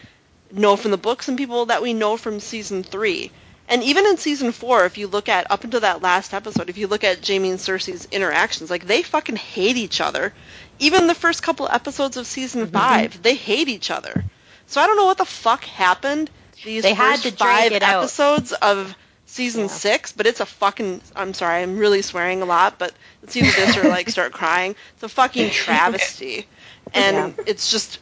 know 0.52 0.76
from 0.76 0.92
the 0.92 0.98
books 0.98 1.28
and 1.28 1.38
people 1.38 1.66
that 1.68 1.82
we 1.82 1.94
know 1.94 2.18
from 2.18 2.40
season 2.40 2.84
three. 2.84 3.32
And 3.68 3.82
even 3.84 4.06
in 4.06 4.18
season 4.18 4.52
four, 4.52 4.86
if 4.86 4.98
you 4.98 5.08
look 5.08 5.28
at 5.28 5.50
up 5.50 5.64
until 5.64 5.80
that 5.80 6.02
last 6.02 6.34
episode, 6.34 6.70
if 6.70 6.78
you 6.78 6.88
look 6.88 7.04
at 7.04 7.28
Jaime 7.28 7.50
and 7.50 7.60
Cersei's 7.60 8.08
interactions, 8.12 8.70
like 8.70 8.86
they 8.86 9.02
fucking 9.02 9.38
hate 9.38 9.78
each 9.78 10.02
other. 10.02 10.34
Even 10.78 11.08
the 11.08 11.16
first 11.16 11.42
couple 11.42 11.68
episodes 11.68 12.18
of 12.18 12.28
season 12.28 12.64
mm-hmm. 12.64 12.74
five, 12.74 13.22
they 13.24 13.36
hate 13.36 13.70
each 13.70 13.90
other. 13.90 14.24
So 14.68 14.82
I 14.82 14.88
don't 14.88 14.98
know 14.98 15.06
what 15.06 15.18
the 15.18 15.26
fuck 15.26 15.64
happened 15.64 16.30
these 16.64 16.84
They 16.84 16.94
had 16.94 17.20
first 17.20 17.24
to 17.24 17.32
drag 17.32 17.64
five 17.64 17.72
it 17.72 17.84
out. 17.84 18.04
episodes 18.04 18.52
of 18.52 18.96
season 19.26 19.64
Yeah. 19.64 19.68
six, 19.68 20.12
but 20.12 20.26
it's 20.26 20.40
a 20.40 20.46
fucking 20.46 21.02
I'm 21.16 21.34
sorry, 21.34 21.62
I'm 21.62 21.78
really 21.78 22.02
swearing 22.02 22.42
a 22.42 22.46
lot, 22.46 22.78
but 22.78 22.94
it's 23.24 23.36
either 23.36 23.52
this 23.52 23.78
or 23.78 23.88
like 23.90 24.10
start 24.10 24.32
crying. 24.34 24.76
It's 24.96 25.04
a 25.04 25.10
fucking 25.10 25.50
travesty. 25.52 26.48
And 26.94 27.36
it's 27.46 27.72
just 27.72 28.00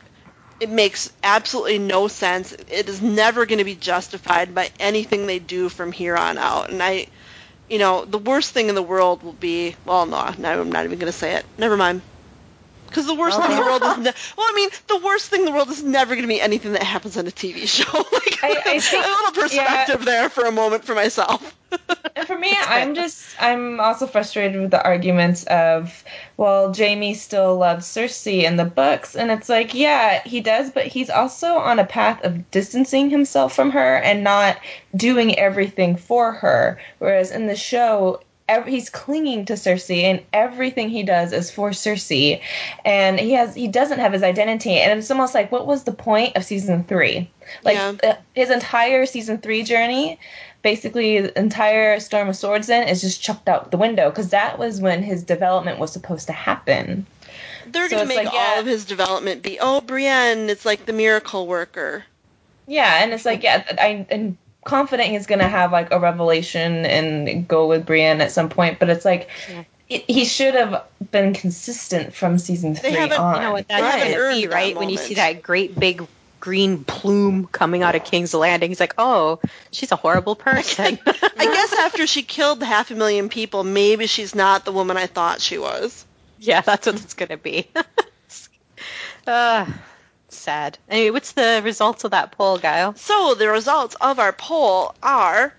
it 0.60 0.70
makes 0.70 1.12
absolutely 1.24 1.80
no 1.80 2.08
sense. 2.08 2.54
It 2.54 2.90
is 2.90 3.02
never 3.02 3.46
going 3.46 3.60
to 3.60 3.64
be 3.66 3.76
justified 3.76 4.56
by 4.56 4.72
anything 4.80 5.28
they 5.28 5.40
do 5.40 5.70
from 5.70 5.92
here 5.92 6.16
on 6.16 6.38
out. 6.38 6.70
And 6.72 6.82
I, 6.82 7.08
you 7.70 7.80
know, 7.80 8.06
the 8.06 8.20
worst 8.20 8.52
thing 8.54 8.70
in 8.70 8.76
the 8.76 8.84
world 8.84 9.24
will 9.24 9.34
be, 9.34 9.76
well, 9.86 10.06
no, 10.06 10.34
no 10.38 10.62
I'm 10.62 10.72
not 10.72 10.86
even 10.86 11.00
going 11.00 11.12
to 11.12 11.18
say 11.18 11.36
it. 11.36 11.48
Never 11.58 11.78
mind. 11.78 12.04
Because 12.94 13.08
the 13.08 13.16
worst 13.16 13.42
thing 13.42 13.50
in 13.52 13.58
the 13.58 13.64
world 13.64 13.82
is, 13.84 13.98
ne- 13.98 14.14
well, 14.38 14.48
I 14.48 14.54
mean, 14.56 14.70
the 14.88 14.98
worst 15.04 15.28
thing 15.30 15.40
in 15.40 15.46
the 15.48 15.52
world 15.52 15.70
is 15.70 15.82
never 15.82 16.14
going 16.14 16.22
to 16.22 16.28
be 16.28 16.40
anything 16.40 16.74
that 16.74 16.84
happens 16.84 17.18
on 17.18 17.26
a 17.26 17.32
TV 17.32 17.68
show. 17.68 17.92
like, 18.12 18.44
I- 18.44 18.62
I 18.76 18.80
think- 18.80 19.04
a 19.04 19.10
little 19.10 19.42
perspective 19.42 20.06
there 20.06 20.30
for 20.30 20.46
a 20.46 20.52
moment 20.52 20.86
for 20.86 20.94
myself. 20.94 21.56
And 22.16 22.28
for 22.28 22.38
me, 22.38 22.54
I'm 22.68 22.94
just 22.94 23.24
I'm 23.40 23.80
also 23.80 24.06
frustrated 24.06 24.62
with 24.62 24.70
the 24.70 24.84
arguments 24.84 25.44
of 25.46 26.04
well, 26.38 26.72
Jaime 26.72 27.16
still 27.16 27.58
loves 27.58 27.88
Cersei 27.88 28.44
in 28.44 28.58
the 28.58 28.66
books, 28.66 29.16
and 29.16 29.32
it's 29.32 29.50
like 29.50 29.74
yeah, 29.74 30.22
he 30.24 30.42
does, 30.42 30.70
but 30.70 30.86
he's 30.86 31.10
also 31.10 31.56
on 31.56 31.80
a 31.80 31.86
path 31.86 32.24
of 32.24 32.52
distancing 32.52 33.10
himself 33.10 33.56
from 33.56 33.72
her 33.72 33.96
and 33.96 34.24
not 34.24 34.58
doing 34.96 35.40
everything 35.40 35.96
for 35.96 36.32
her. 36.32 36.80
Whereas 37.00 37.32
in 37.32 37.48
the 37.48 37.56
show, 37.56 38.22
ev- 38.48 38.66
he's 38.68 38.90
clinging 38.90 39.46
to 39.46 39.54
Cersei, 39.54 40.04
and 40.04 40.22
everything 40.32 40.90
he 40.90 41.04
does 41.04 41.32
is 41.34 41.52
for 41.52 41.70
Cersei, 41.72 42.42
and 42.86 43.20
he 43.20 43.32
has 43.34 43.54
he 43.56 43.68
doesn't 43.68 44.00
have 44.00 44.14
his 44.14 44.24
identity, 44.24 44.72
and 44.78 45.00
it's 45.00 45.12
almost 45.12 45.34
like 45.34 45.52
what 45.52 45.66
was 45.68 45.84
the 45.84 45.92
point 45.92 46.36
of 46.36 46.44
season 46.44 46.84
three? 46.84 47.30
Like 47.64 47.76
Yeah. 47.76 47.94
uh, 48.04 48.16
his 48.34 48.50
entire 48.50 49.06
season 49.06 49.38
three 49.40 49.64
journey, 49.64 50.20
basically 50.62 51.22
the 51.22 51.38
entire 51.40 52.00
Storm 52.00 52.30
of 52.30 52.36
Swords 52.36 52.70
in 52.70 52.88
is 52.88 53.02
just 53.02 53.22
chucked 53.22 53.50
out 53.50 53.72
the 53.72 53.78
window 53.78 54.10
because 54.10 54.30
that 54.30 54.58
was 54.60 54.80
when 54.80 55.04
his 55.04 55.24
development 55.24 55.80
was 55.80 55.92
supposed 55.92 56.28
to 56.28 56.34
happen. 56.34 57.06
They're 57.68 57.90
So 57.90 57.96
going 57.98 58.08
to 58.10 58.16
make 58.16 58.26
like, 58.26 58.34
yeah. 58.34 58.54
all 58.56 58.60
of 58.60 58.66
his 58.66 58.86
development 58.86 59.42
be, 59.42 59.58
oh, 59.60 59.82
Brienne, 59.82 60.50
it's 60.50 60.66
like 60.66 60.86
the 60.86 60.94
miracle 60.94 61.48
worker. 61.48 62.04
Yeah, 62.68 63.04
and 63.04 63.12
it's 63.14 63.26
like 63.26 63.44
yeah, 63.44 63.64
I 63.78 64.06
am 64.10 64.38
confident 64.66 65.10
he's 65.10 65.26
gonna 65.28 65.48
have 65.50 65.72
like 65.72 65.92
a 65.92 66.00
revelation 66.00 66.86
and 66.86 67.48
go 67.48 67.68
with 67.68 67.86
Brienne 67.86 68.22
at 68.22 68.32
some 68.32 68.50
point, 68.50 68.80
but 68.80 68.90
it's 68.90 69.06
like 69.06 69.30
it, 69.90 70.10
he 70.10 70.26
should 70.26 70.56
have 70.56 70.84
been 71.12 71.34
consistent 71.34 72.14
from 72.14 72.38
season 72.38 72.76
three 72.76 72.96
on. 72.98 73.36
You 73.36 73.42
know 73.42 73.52
what 73.54 73.66
Right. 73.70 73.82
that's 73.82 73.98
going 73.98 74.12
to 74.14 74.20
Earned 74.20 74.42
be, 74.42 74.48
that 74.48 74.54
right? 74.56 74.76
When 74.78 74.90
you 74.90 74.98
see 74.98 75.16
that 75.16 75.44
great 75.44 75.80
big 75.80 76.08
green 76.40 76.84
plume 76.84 77.46
coming 77.46 77.84
out 77.84 77.96
of 77.96 78.04
King's 78.04 78.34
Landing, 78.34 78.70
he's 78.70 78.80
like, 78.80 78.96
"Oh, 78.98 79.40
she's 79.72 79.92
a 79.92 79.96
horrible 79.96 80.36
person." 80.36 81.00
I 81.08 81.46
guess 81.46 81.74
after 81.74 82.08
she 82.08 82.24
killed 82.24 82.64
half 82.64 82.92
a 82.92 82.96
million 82.96 83.30
people, 83.30 83.64
maybe 83.64 84.08
she's 84.08 84.36
not 84.36 84.66
the 84.66 84.72
woman 84.72 84.98
I 84.98 85.08
thought 85.08 85.42
she 85.42 85.58
was. 85.58 86.06
yeah, 86.38 86.62
that's 86.62 86.88
what 86.88 86.96
it's 86.96 87.14
going 87.14 87.30
to 87.30 87.38
be. 87.38 87.72
uh, 89.28 89.66
sad. 90.36 90.78
Anyway, 90.90 91.12
what's 91.12 91.32
the 91.34 91.62
results 91.64 92.04
of 92.04 92.12
that 92.12 92.32
poll, 92.34 92.58
Guile? 92.58 92.96
So 92.96 93.36
the 93.36 93.50
results 93.50 93.96
of 94.02 94.20
our 94.20 94.34
poll 94.34 94.94
are 95.04 95.54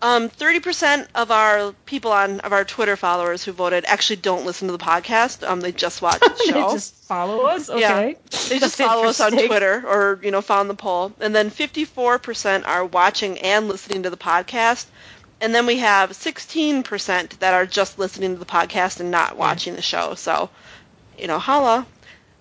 um, 0.00 0.28
30% 0.28 1.08
of 1.16 1.30
our 1.32 1.72
people 1.84 2.12
on 2.12 2.38
of 2.40 2.52
our 2.52 2.64
Twitter 2.64 2.94
followers 2.96 3.42
who 3.44 3.50
voted 3.52 3.84
actually 3.86 4.16
don't 4.16 4.46
listen 4.46 4.68
to 4.68 4.72
the 4.72 4.78
podcast. 4.78 5.46
Um, 5.48 5.60
they 5.60 5.72
just 5.72 6.00
watch 6.02 6.20
the 6.20 6.28
They 6.46 6.52
show. 6.52 6.72
just 6.72 6.94
follow 7.06 7.46
us. 7.46 7.68
Yeah. 7.68 7.96
Okay. 7.96 8.16
They 8.48 8.58
just 8.60 8.76
follow 8.76 9.04
us 9.08 9.20
on. 9.20 9.32
Twitter 9.32 9.82
or, 9.86 10.20
you 10.22 10.30
know, 10.30 10.40
found 10.40 10.70
the 10.70 10.74
poll. 10.74 11.12
And 11.18 11.34
then 11.34 11.50
54% 11.50 12.66
are 12.66 12.84
watching 12.86 13.38
and 13.38 13.66
listening 13.68 14.04
to 14.04 14.10
the 14.10 14.16
podcast. 14.16 14.86
And 15.40 15.54
then 15.54 15.66
we 15.66 15.78
have 15.78 16.10
16% 16.10 17.38
that 17.38 17.54
are 17.54 17.66
just 17.66 17.98
listening 17.98 18.34
to 18.34 18.38
the 18.38 18.46
podcast 18.46 19.00
and 19.00 19.10
not 19.10 19.36
watching 19.36 19.74
the 19.74 19.82
show. 19.82 20.14
So, 20.14 20.50
you 21.18 21.26
know, 21.26 21.38
holla. 21.38 21.86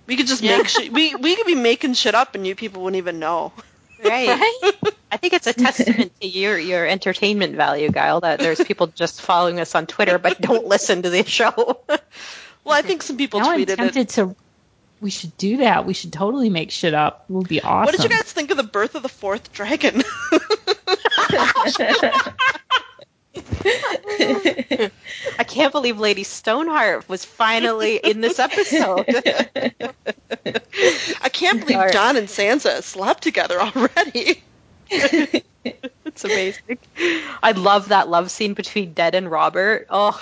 We 0.07 0.15
could 0.15 0.27
just 0.27 0.41
Yeah. 0.41 0.57
make 0.57 0.67
shit. 0.69 0.91
We, 0.91 1.13
we 1.15 1.35
could 1.35 1.45
be 1.45 1.55
making 1.55 1.93
shit 1.93 2.15
up 2.15 2.35
and 2.35 2.47
you 2.47 2.55
people 2.55 2.83
wouldn't 2.83 2.97
even 2.97 3.19
know. 3.19 3.51
Right. 4.03 4.29
I 5.11 5.17
think 5.17 5.33
it's 5.33 5.47
a 5.47 5.53
testament 5.53 6.11
to 6.21 6.27
your 6.27 6.57
your 6.57 6.85
entertainment 6.85 7.55
value, 7.55 7.89
Guile, 7.89 8.21
that 8.21 8.39
there's 8.39 8.63
people 8.63 8.87
just 8.87 9.21
following 9.21 9.59
us 9.59 9.75
on 9.75 9.87
Twitter 9.87 10.17
but 10.17 10.39
don't 10.41 10.65
listen 10.67 11.03
to 11.03 11.09
the 11.09 11.23
show. 11.23 11.79
Well, 11.87 12.75
I 12.77 12.81
think 12.81 13.01
some 13.03 13.17
people 13.17 13.39
Now 13.39 13.51
I'm 13.51 13.65
tweeted 13.65 13.95
it. 13.95 14.09
to. 14.09 14.35
We 14.99 15.11
should 15.11 15.37
do 15.37 15.57
that. 15.57 15.85
We 15.85 15.93
should 15.93 16.11
totally 16.11 16.49
make 16.49 16.71
shit 16.71 16.93
up. 16.93 17.25
It 17.29 17.33
would 17.33 17.47
be 17.47 17.61
awesome. 17.61 17.85
What 17.85 17.91
did 17.95 18.03
you 18.03 18.09
guys 18.09 18.23
think 18.33 18.51
of 18.51 18.57
the 18.57 18.63
birth 18.63 18.95
of 18.95 19.03
the 19.03 19.09
fourth 19.09 19.53
dragon? 19.53 20.03
I 25.39 25.43
can't 25.45 25.71
believe 25.71 25.99
Lady 25.99 26.23
Stoneheart 26.23 27.07
was 27.09 27.25
finally 27.25 27.97
in 27.97 28.21
this 28.21 28.39
episode. 28.39 29.05
I 31.21 31.29
can't 31.29 31.59
believe 31.61 31.77
Sorry. 31.77 31.91
Jon 31.91 32.17
and 32.17 32.27
Sansa 32.27 32.81
slept 32.83 33.23
together 33.23 33.59
already. 33.61 34.41
It's 34.89 36.23
amazing. 36.23 36.77
I 37.43 37.51
love 37.51 37.89
that 37.89 38.07
love 38.09 38.31
scene 38.31 38.53
between 38.53 38.93
Dead 38.93 39.15
and 39.15 39.29
Robert. 39.29 39.87
Oh, 39.89 40.19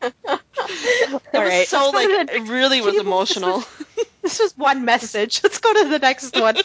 It 0.00 1.34
All 1.34 1.42
was 1.42 1.48
right, 1.50 1.66
so 1.66 1.90
like 1.90 2.08
it 2.08 2.42
really 2.48 2.80
was 2.80 2.96
emotional. 2.96 3.64
this 4.22 4.38
was 4.40 4.56
one 4.56 4.84
message. 4.84 5.40
Let's 5.42 5.58
go 5.58 5.72
to 5.72 5.88
the 5.88 5.98
next 5.98 6.38
one. 6.38 6.56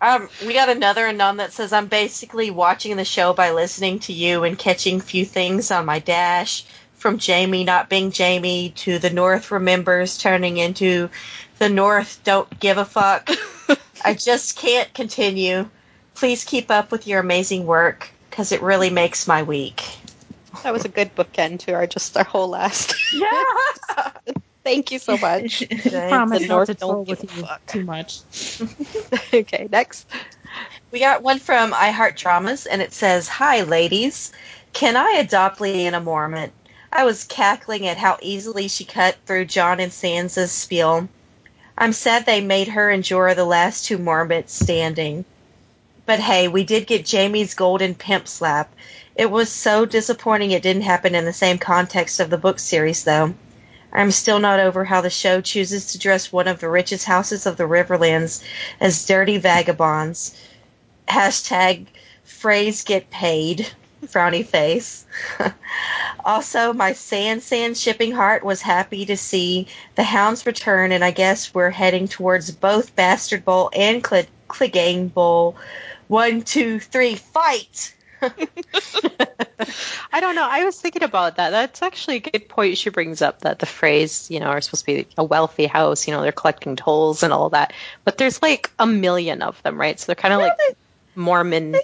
Um, 0.00 0.28
we 0.46 0.54
got 0.54 0.70
another 0.70 1.06
anon 1.06 1.38
that 1.38 1.52
says 1.52 1.72
I'm 1.72 1.86
basically 1.86 2.50
watching 2.50 2.96
the 2.96 3.04
show 3.04 3.34
by 3.34 3.50
listening 3.50 3.98
to 4.00 4.12
you 4.12 4.44
and 4.44 4.58
catching 4.58 5.00
few 5.00 5.26
things 5.26 5.70
on 5.70 5.84
my 5.84 5.98
dash. 5.98 6.64
From 6.94 7.18
Jaime 7.18 7.64
not 7.64 7.88
being 7.88 8.12
Jaime 8.12 8.70
to 8.76 8.98
the 8.98 9.10
North 9.10 9.50
remembers 9.50 10.18
turning 10.18 10.56
into 10.58 11.08
the 11.58 11.68
North 11.68 12.20
don't 12.24 12.60
give 12.60 12.78
a 12.78 12.84
fuck. 12.84 13.30
I 14.04 14.14
just 14.14 14.56
can't 14.56 14.92
continue. 14.92 15.68
Please 16.14 16.44
keep 16.44 16.70
up 16.70 16.90
with 16.90 17.06
your 17.06 17.20
amazing 17.20 17.66
work 17.66 18.10
because 18.28 18.52
it 18.52 18.62
really 18.62 18.90
makes 18.90 19.26
my 19.26 19.42
week. 19.42 19.82
That 20.62 20.72
was 20.72 20.84
a 20.84 20.88
good 20.88 21.14
bookend 21.14 21.60
to 21.60 21.72
our 21.74 21.86
just 21.86 22.16
our 22.16 22.24
whole 22.24 22.48
last. 22.48 22.94
Yeah. 23.12 24.12
Thank 24.70 24.92
you 24.92 25.00
so 25.00 25.16
much. 25.16 25.68
promise 25.88 26.46
not 26.46 26.66
to 26.66 26.74
don't 26.74 26.90
troll 26.90 27.04
with 27.04 27.24
you 27.24 27.42
fuck. 27.42 27.66
too 27.66 27.82
much. 27.82 28.20
okay, 29.34 29.66
next. 29.68 30.08
We 30.92 31.00
got 31.00 31.24
one 31.24 31.40
from 31.40 31.74
I 31.74 31.90
Heart 31.90 32.16
Dramas, 32.16 32.66
and 32.66 32.80
it 32.80 32.92
says, 32.92 33.26
"Hi, 33.26 33.62
ladies. 33.62 34.30
Can 34.72 34.96
I 34.96 35.16
adopt 35.18 35.58
Lyanna 35.58 36.00
Mormont? 36.00 36.52
I 36.92 37.02
was 37.02 37.24
cackling 37.24 37.88
at 37.88 37.96
how 37.96 38.18
easily 38.22 38.68
she 38.68 38.84
cut 38.84 39.16
through 39.26 39.46
Jon 39.46 39.80
and 39.80 39.90
Sansa's 39.90 40.52
spiel. 40.52 41.08
I'm 41.76 41.92
sad 41.92 42.24
they 42.24 42.40
made 42.40 42.68
her 42.68 42.92
endure 42.92 43.34
the 43.34 43.44
last 43.44 43.86
two 43.86 43.98
Mormonts 43.98 44.50
standing. 44.50 45.24
But 46.06 46.20
hey, 46.20 46.46
we 46.46 46.62
did 46.62 46.86
get 46.86 47.10
Jaime's 47.10 47.54
golden 47.54 47.96
pimp 47.96 48.28
slap. 48.28 48.72
It 49.16 49.32
was 49.32 49.50
so 49.50 49.84
disappointing 49.84 50.52
it 50.52 50.62
didn't 50.62 50.82
happen 50.82 51.16
in 51.16 51.24
the 51.24 51.32
same 51.32 51.58
context 51.58 52.20
of 52.20 52.30
the 52.30 52.38
book 52.38 52.60
series, 52.60 53.02
though." 53.02 53.34
I'm 53.92 54.10
still 54.10 54.38
not 54.38 54.60
over 54.60 54.84
how 54.84 55.00
the 55.00 55.10
show 55.10 55.40
chooses 55.40 55.92
to 55.92 55.98
dress 55.98 56.32
one 56.32 56.48
of 56.48 56.60
the 56.60 56.68
richest 56.68 57.04
houses 57.04 57.46
of 57.46 57.56
the 57.56 57.64
Riverlands 57.66 58.42
as 58.80 59.06
dirty 59.06 59.38
vagabonds. 59.38 60.34
Hashtag 61.08 61.86
Freys 62.24 62.84
get 62.84 63.10
paid. 63.10 63.66
Frowny 64.06 64.46
face. 64.46 65.04
also, 66.24 66.72
my 66.72 66.94
San 66.94 67.40
San 67.40 67.74
shipping 67.74 68.12
heart 68.12 68.42
was 68.42 68.62
happy 68.62 69.04
to 69.06 69.16
see 69.16 69.66
the 69.94 70.02
hounds 70.02 70.46
return, 70.46 70.92
and 70.92 71.04
I 71.04 71.10
guess 71.10 71.52
we're 71.52 71.70
heading 71.70 72.08
towards 72.08 72.50
both 72.50 72.96
Bastard 72.96 73.44
Bowl 73.44 73.70
and 73.74 74.06
Cl- 74.06 74.24
Clegane 74.48 75.12
Bowl. 75.12 75.56
One, 76.08 76.42
two, 76.42 76.80
three, 76.80 77.14
fight! 77.16 77.94
I 80.12 80.20
don't 80.20 80.34
know. 80.34 80.46
I 80.48 80.64
was 80.64 80.80
thinking 80.80 81.02
about 81.02 81.36
that. 81.36 81.50
That's 81.50 81.82
actually 81.82 82.16
a 82.16 82.20
good 82.20 82.48
point 82.48 82.78
she 82.78 82.90
brings 82.90 83.22
up 83.22 83.40
that 83.42 83.58
the 83.58 83.66
Freys, 83.66 84.30
you 84.30 84.40
know, 84.40 84.46
are 84.46 84.60
supposed 84.60 84.84
to 84.86 84.92
be 84.94 85.06
a 85.16 85.24
wealthy 85.24 85.66
house, 85.66 86.06
you 86.06 86.14
know, 86.14 86.22
they're 86.22 86.32
collecting 86.32 86.76
tolls 86.76 87.22
and 87.22 87.32
all 87.32 87.50
that. 87.50 87.72
But 88.04 88.18
there's 88.18 88.42
like 88.42 88.70
a 88.78 88.86
million 88.86 89.42
of 89.42 89.62
them, 89.62 89.78
right? 89.78 89.98
So 89.98 90.06
they're 90.06 90.14
kind 90.16 90.34
of 90.34 90.40
like 90.40 90.76
Mormon 91.14 91.76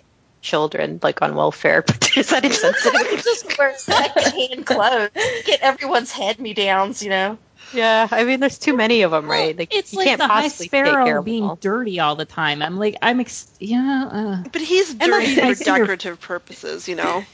children, 0.42 1.00
like 1.02 1.22
on 1.22 1.34
welfare. 1.34 1.82
But 1.86 2.16
is 2.16 2.30
that 2.30 2.44
insensitive? 2.44 3.22
Just 3.22 3.58
wear 3.58 3.76
secondhand 3.76 4.66
clothes. 4.66 5.10
Get 5.44 5.60
everyone's 5.60 6.12
hand 6.12 6.38
me 6.38 6.54
downs, 6.54 7.02
you 7.02 7.10
know? 7.10 7.38
Yeah, 7.72 8.08
I 8.10 8.24
mean, 8.24 8.40
there's 8.40 8.58
too 8.58 8.76
many 8.76 9.02
of 9.02 9.10
them, 9.10 9.28
right? 9.30 9.56
Like, 9.56 9.74
it's 9.74 9.92
you 9.92 9.98
like 9.98 10.08
can't 10.08 10.18
the 10.18 10.26
High 10.26 10.42
possibly 10.42 10.66
take 10.66 10.72
care 10.72 10.86
Sparrow 10.86 11.08
of 11.08 11.14
them 11.16 11.24
being 11.24 11.44
all. 11.44 11.56
dirty 11.56 12.00
all 12.00 12.16
the 12.16 12.24
time. 12.24 12.62
I'm 12.62 12.78
like, 12.78 12.96
I'm, 13.02 13.20
ex- 13.20 13.50
yeah. 13.60 14.08
Uh. 14.44 14.48
But 14.52 14.62
he's 14.62 14.94
like, 14.94 15.10
dirty 15.10 15.40
I 15.40 15.48
for 15.48 15.54
see 15.54 15.64
your- 15.70 15.78
decorative 15.78 16.20
purposes, 16.20 16.88
you 16.88 16.94
know. 16.96 17.24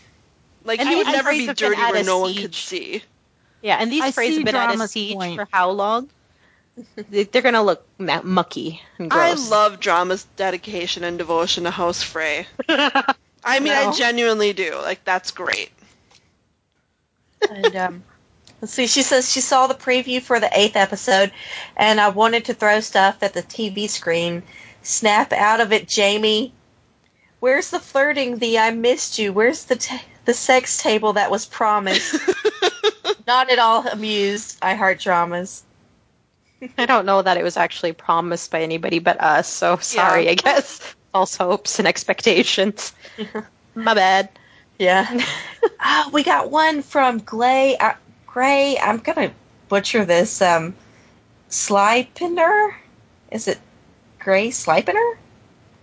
Like 0.64 0.78
And 0.80 0.88
he 0.88 0.94
these 0.96 1.06
would 1.06 1.12
never 1.12 1.24
phrases 1.28 1.42
be 1.42 1.46
have 1.48 1.56
been 1.58 1.70
dirty 1.70 1.82
at 1.82 1.92
where 1.92 2.00
a 2.02 2.04
no 2.04 2.18
one 2.20 2.34
could 2.34 2.54
see. 2.54 3.02
Yeah, 3.62 3.76
and 3.80 3.90
these 3.92 4.02
I 4.02 4.10
phrases 4.12 4.34
see 4.36 4.40
have 4.40 4.46
been 4.46 4.54
at 4.56 4.64
a 4.64 4.72
drama's 4.74 4.90
siege 4.92 5.14
point. 5.14 5.36
for 5.36 5.48
how 5.52 5.70
long? 5.70 6.08
They- 7.10 7.24
They're 7.24 7.42
gonna 7.42 7.62
look 7.62 7.86
ma- 7.98 8.22
mucky 8.22 8.80
and 8.98 9.10
gross. 9.10 9.22
I 9.22 9.34
gross. 9.34 9.50
love 9.50 9.80
drama's 9.80 10.24
dedication 10.36 11.04
and 11.04 11.18
devotion 11.18 11.64
to 11.64 11.70
House 11.70 12.02
Frey. 12.02 12.46
I 12.68 13.58
mean, 13.60 13.72
I 13.72 13.86
No. 13.86 13.92
genuinely 13.92 14.52
do. 14.52 14.74
Like 14.76 15.04
that's 15.04 15.32
great. 15.32 15.70
And 17.50 17.74
um, 17.76 18.02
let's 18.62 18.72
see. 18.72 18.86
She 18.86 19.02
says 19.02 19.30
she 19.30 19.42
saw 19.42 19.66
the 19.66 19.74
preview 19.74 20.22
for 20.22 20.40
the 20.40 20.48
eighth 20.58 20.76
episode, 20.76 21.32
and 21.76 22.00
I 22.00 22.08
wanted 22.08 22.46
to 22.46 22.54
throw 22.54 22.80
stuff 22.80 23.22
at 23.22 23.34
the 23.34 23.42
TV 23.42 23.90
screen. 23.90 24.42
Snap 24.82 25.32
out 25.34 25.60
of 25.60 25.72
it, 25.72 25.92
Jaime. 25.94 26.52
Where's 27.40 27.70
the 27.70 27.80
flirting? 27.80 28.38
The 28.38 28.58
I 28.60 28.70
missed 28.70 29.18
you. 29.18 29.32
Where's 29.32 29.64
the 29.66 29.76
ta 29.76 30.00
the 30.24 30.32
sex 30.34 30.80
table 30.80 31.14
that 31.14 31.30
was 31.30 31.44
promised? 31.44 32.14
Not 33.26 33.50
at 33.50 33.58
all 33.58 33.86
amused. 33.86 34.56
I 34.62 34.74
heart 34.74 35.00
dramas. 35.00 35.62
I 36.78 36.86
don't 36.86 37.06
know 37.06 37.20
that 37.20 37.36
it 37.36 37.42
was 37.42 37.56
actually 37.56 37.92
promised 37.92 38.52
by 38.52 38.62
anybody 38.62 39.00
but 39.00 39.20
us, 39.20 39.48
so 39.48 39.78
sorry, 39.78 40.26
Yeah. 40.26 40.30
I 40.30 40.34
guess. 40.34 40.94
False 41.12 41.36
hopes 41.36 41.78
and 41.80 41.88
expectations. 41.88 42.92
My 43.74 43.94
bad. 43.94 44.28
Yeah. 44.78 45.20
oh, 45.84 46.10
we 46.12 46.22
got 46.22 46.50
one 46.50 46.82
from 46.82 47.18
Glay. 47.18 47.76
Uh, 47.76 47.94
Gray. 48.32 48.78
I'm 48.78 48.98
gonna 48.98 49.32
butcher 49.68 50.04
this. 50.04 50.40
Um, 50.42 50.74
Slipener. 51.50 52.74
Is 53.30 53.48
it 53.48 53.58
Gray 54.18 54.50
Slipener? 54.50 55.16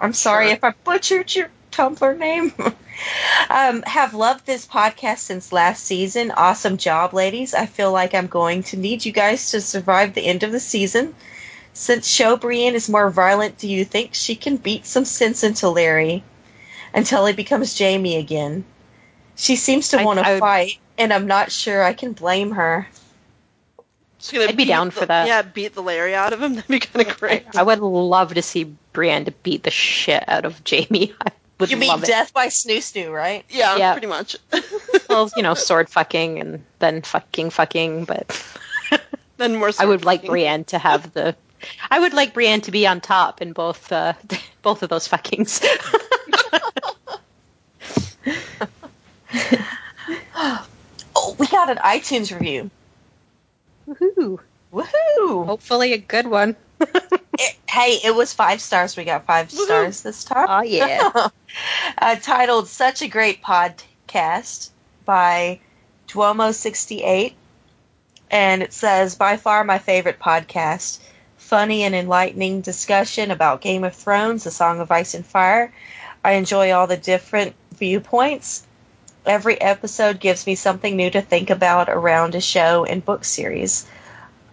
I'm 0.01 0.13
sorry 0.13 0.47
Sure. 0.47 0.55
if 0.55 0.63
I 0.63 0.73
butchered 0.83 1.33
your 1.35 1.49
Tumblr 1.71 2.17
name. 2.17 2.51
um, 3.49 3.83
have 3.83 4.13
loved 4.13 4.45
this 4.45 4.65
podcast 4.65 5.19
since 5.19 5.51
last 5.51 5.83
season. 5.83 6.31
Awesome 6.31 6.77
job, 6.77 7.13
ladies. 7.13 7.53
I 7.53 7.65
feel 7.67 7.91
like 7.91 8.13
I'm 8.15 8.27
going 8.27 8.63
to 8.63 8.77
need 8.77 9.05
you 9.05 9.11
guys 9.11 9.51
to 9.51 9.61
survive 9.61 10.13
the 10.13 10.25
end 10.25 10.43
of 10.43 10.51
the 10.51 10.59
season. 10.59 11.13
Since 11.73 12.07
Show 12.07 12.35
Brienne 12.37 12.75
is 12.75 12.89
more 12.89 13.09
violent, 13.11 13.57
do 13.59 13.67
you 13.67 13.85
think 13.85 14.13
she 14.15 14.35
can 14.35 14.57
beat 14.57 14.85
some 14.85 15.05
sense 15.05 15.43
into 15.43 15.69
Larry 15.69 16.23
until 16.93 17.25
he 17.27 17.33
becomes 17.33 17.77
Jaime 17.77 18.17
again? 18.17 18.65
She 19.39 19.55
seems 19.55 19.87
to 19.89 20.03
want 20.03 20.19
to 20.19 20.37
fight, 20.39 20.79
and 20.97 21.13
I'm 21.13 21.25
not 21.25 21.49
sure 21.51 21.81
I 21.81 21.93
can 21.93 22.11
blame 22.13 22.51
her. 22.51 22.87
Just 24.19 24.33
gonna 24.33 24.45
I'd 24.47 24.57
be 24.57 24.65
down 24.65 24.87
the- 24.87 24.91
for 24.91 25.05
that. 25.05 25.27
Yeah, 25.27 25.41
beat 25.43 25.73
the 25.75 25.81
Larry 25.81 26.13
out 26.13 26.33
of 26.33 26.41
him. 26.41 26.55
That'd 26.55 26.67
be 26.69 26.79
kind 26.79 27.07
of 27.07 27.17
great. 27.17 27.45
I 27.55 27.63
would 27.63 27.79
love 27.79 28.33
to 28.33 28.41
see 28.41 28.65
Brienne 28.91 29.23
to 29.25 29.31
beat 29.31 29.63
the 29.63 29.71
shit 29.71 30.23
out 30.27 30.43
of 30.43 30.61
Jaime. 30.69 31.13
I 31.25 31.31
would 31.57 31.71
You 31.71 31.77
mean 31.77 31.87
love 31.89 32.03
it. 32.03 32.07
death 32.07 32.33
by 32.33 32.47
snoo 32.47 32.79
snoo, 32.79 33.13
right? 33.13 33.45
Yeah, 33.49 33.77
Yeah. 33.77 33.93
pretty 33.93 34.07
much. 34.07 34.35
Well, 35.09 35.31
you 35.35 35.41
know, 35.41 35.55
sword 35.55 35.89
fucking 35.89 36.39
and 36.39 36.63
then 36.77 37.01
fucking 37.01 37.49
fucking, 37.49 38.05
but 38.05 38.45
then 39.37 39.55
more. 39.55 39.71
I 39.79 39.85
would 39.85 40.05
like 40.05 40.23
Brienne 40.25 40.65
to 40.65 40.77
have 40.77 41.13
the. 41.13 41.35
I 41.89 41.99
would 41.99 42.13
like 42.13 42.33
Brienne 42.35 42.61
to 42.61 42.71
be 42.71 42.85
on 42.85 43.01
top 43.01 43.41
in 43.41 43.53
both 43.53 43.91
uh, 43.91 44.13
both 44.61 44.83
of 44.83 44.89
those 44.89 45.07
fuckings. 45.07 45.63
Oh, 51.15 51.35
we 51.37 51.47
got 51.47 51.69
an 51.69 51.77
iTunes 51.77 52.33
review. 52.33 52.69
Woohoo! 53.87 54.39
Woohoo! 54.73 55.45
Hopefully 55.45 55.93
a 55.93 55.97
good 55.97 56.27
one. 56.27 56.55
It- 57.41 57.55
hey, 57.69 57.99
it 58.03 58.13
was 58.13 58.33
five 58.33 58.59
stars. 58.59 58.97
We 58.97 59.05
got 59.05 59.25
five 59.25 59.47
Woohoo. 59.47 59.63
stars 59.63 60.01
this 60.01 60.25
time. 60.25 60.47
Oh 60.49 60.61
yeah. 60.61 61.29
uh, 61.97 62.15
titled 62.17 62.67
Such 62.67 63.01
a 63.01 63.07
Great 63.07 63.41
Podcast 63.41 64.71
by 65.05 65.61
Duomo68. 66.09 67.33
And 68.29 68.61
it 68.61 68.73
says, 68.73 69.15
by 69.15 69.37
far 69.37 69.63
my 69.63 69.79
favorite 69.79 70.19
podcast. 70.19 70.99
Funny 71.37 71.83
and 71.83 71.95
enlightening 71.95 72.59
discussion 72.59 73.31
about 73.31 73.61
Game 73.61 73.85
of 73.85 73.95
Thrones, 73.95 74.43
The 74.43 74.51
Song 74.51 74.81
of 74.81 74.91
Ice 74.91 75.13
and 75.13 75.25
Fire. 75.25 75.73
I 76.23 76.33
enjoy 76.33 76.71
all 76.73 76.87
the 76.87 76.97
different 76.97 77.55
viewpoints. 77.75 78.67
Every 79.25 79.59
episode 79.59 80.19
gives 80.19 80.47
me 80.47 80.55
something 80.55 80.95
new 80.95 81.09
to 81.11 81.21
think 81.21 81.49
about 81.49 81.89
around 81.89 82.35
a 82.35 82.41
show 82.41 82.85
and 82.85 83.03
book 83.03 83.25
series 83.25 83.85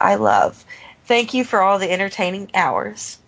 I 0.00 0.16
love. 0.16 0.62
Thank 1.06 1.34
you 1.34 1.44
for 1.44 1.62
all 1.62 1.78
the 1.78 1.90
entertaining 1.90 2.50
hours. 2.54 3.18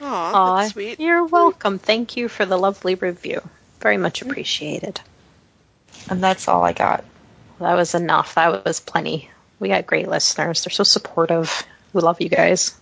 Aw, 0.00 0.32
Aw, 0.32 0.56
that's 0.56 0.72
sweet. 0.72 1.00
You're 1.00 1.24
welcome. 1.24 1.78
Thank 1.78 2.16
you 2.16 2.28
for 2.28 2.46
the 2.46 2.58
lovely 2.58 2.94
review. 2.94 3.40
Very 3.80 3.96
much 3.96 4.20
mm-hmm. 4.20 4.30
appreciated. 4.30 5.00
And 6.08 6.22
that's 6.22 6.48
all 6.48 6.62
I 6.64 6.72
got. 6.72 7.04
That 7.60 7.74
was 7.74 7.94
enough. 7.94 8.34
That 8.34 8.64
was 8.64 8.80
plenty. 8.80 9.30
We 9.58 9.68
got 9.68 9.86
great 9.86 10.08
listeners. 10.08 10.64
They're 10.64 10.70
so 10.70 10.84
supportive. 10.84 11.64
We 11.92 12.02
love 12.02 12.20
you 12.20 12.28
guys. 12.28 12.78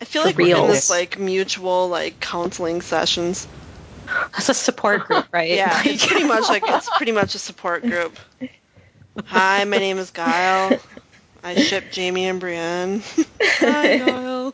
I 0.00 0.06
feel 0.06 0.22
For 0.22 0.28
like 0.28 0.38
we're 0.38 0.56
in 0.56 0.66
this 0.66 0.90
like 0.90 1.18
mutual 1.18 1.88
like 1.88 2.18
counseling 2.20 2.82
sessions. 2.82 3.46
It's 4.36 4.48
a 4.48 4.54
support 4.54 5.06
group, 5.06 5.26
right? 5.32 5.50
Yeah, 5.50 5.72
Like- 5.72 5.86
it's 5.94 6.06
pretty 6.06 6.26
much 6.26 6.48
like 6.48 6.62
it's 6.66 6.90
pretty 6.96 7.12
much 7.12 7.34
a 7.34 7.38
support 7.38 7.82
group. 7.82 8.16
Hi, 9.26 9.64
my 9.64 9.78
name 9.78 9.98
is 9.98 10.10
Guile. 10.10 10.78
I 11.42 11.54
ship 11.56 11.94
Jaime 11.94 12.26
and 12.26 12.40
Brienne. 12.40 13.02
Hi, 13.42 13.98
Guile. 13.98 14.52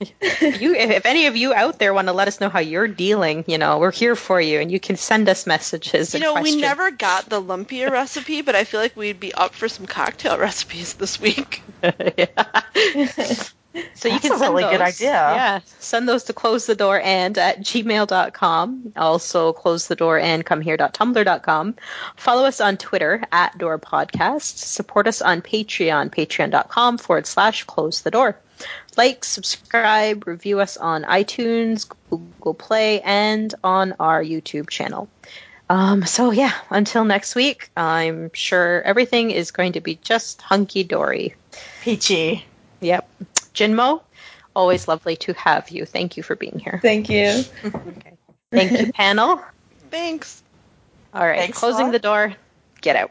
you 0.00 0.74
if, 0.74 0.90
if 0.90 1.06
any 1.06 1.26
of 1.26 1.36
you 1.36 1.52
out 1.52 1.80
there 1.80 1.92
want 1.92 2.06
to 2.06 2.12
let 2.12 2.28
us 2.28 2.40
know 2.40 2.48
how 2.48 2.60
you're 2.60 2.86
dealing, 2.86 3.44
you 3.48 3.58
know, 3.58 3.78
we're 3.78 3.90
here 3.90 4.14
for 4.14 4.40
you 4.40 4.60
and 4.60 4.70
you 4.70 4.78
can 4.78 4.94
send 4.96 5.28
us 5.28 5.44
messages 5.46 6.14
You 6.14 6.20
know, 6.20 6.40
we 6.40 6.54
never 6.60 6.92
got 6.92 7.28
the 7.28 7.42
lumpia 7.42 7.90
recipe, 7.90 8.42
but 8.42 8.54
I 8.54 8.62
feel 8.64 8.80
like 8.80 8.96
we'd 8.96 9.18
be 9.18 9.34
up 9.34 9.54
for 9.54 9.68
some 9.68 9.86
cocktail 9.86 10.38
recipes 10.38 10.94
this 10.94 11.20
week. 11.20 11.62
So 13.94 14.08
you 14.08 14.14
That's 14.14 14.26
can 14.26 14.32
a 14.34 14.38
send 14.38 14.54
really 14.54 14.70
good 14.70 14.80
those. 14.80 14.96
idea. 15.00 15.10
Yeah. 15.10 15.60
Send 15.78 16.08
those 16.08 16.24
to 16.24 16.32
close 16.32 16.66
the 16.66 16.74
door 16.74 17.00
and 17.00 17.36
at 17.36 17.60
gmail.com. 17.60 18.92
Also 18.96 19.52
close 19.52 19.88
the 19.88 19.96
door 19.96 20.18
and 20.18 20.44
come 20.44 20.60
here.tumblr.com. 20.60 21.74
Follow 22.16 22.44
us 22.44 22.60
on 22.60 22.76
Twitter 22.76 23.22
at 23.32 23.56
Door 23.58 23.80
Podcast. 23.80 24.58
Support 24.58 25.08
us 25.08 25.22
on 25.22 25.42
Patreon, 25.42 26.10
patreon.com 26.10 26.98
forward 26.98 27.26
slash 27.26 27.64
close 27.64 28.02
the 28.02 28.10
door. 28.10 28.38
Like, 28.96 29.24
subscribe, 29.24 30.26
review 30.26 30.58
us 30.60 30.76
on 30.76 31.04
iTunes, 31.04 31.88
Google 32.10 32.54
Play, 32.54 33.00
and 33.02 33.54
on 33.62 33.94
our 34.00 34.22
YouTube 34.22 34.68
channel. 34.68 35.08
Um, 35.70 36.04
so 36.06 36.30
yeah, 36.30 36.54
until 36.70 37.04
next 37.04 37.34
week, 37.34 37.70
I'm 37.76 38.30
sure 38.32 38.82
everything 38.82 39.30
is 39.30 39.50
going 39.50 39.72
to 39.72 39.80
be 39.80 39.96
just 39.96 40.40
hunky 40.42 40.82
dory. 40.82 41.34
Peachy. 41.82 42.44
Yep. 42.80 43.08
Jinmo, 43.58 44.02
always 44.54 44.86
lovely 44.86 45.16
to 45.16 45.32
have 45.32 45.70
you. 45.70 45.84
Thank 45.84 46.16
you 46.16 46.22
for 46.22 46.36
being 46.36 46.60
here. 46.60 46.78
Thank 46.80 47.10
you. 47.10 47.42
Thank 48.52 48.78
you, 48.78 48.92
panel. 48.94 49.42
Thanks. 49.90 50.42
All 51.12 51.26
right, 51.26 51.38
Thanks 51.38 51.58
closing 51.58 51.90
the 51.90 51.98
door. 51.98 52.34
Get 52.80 52.94
out. 52.94 53.10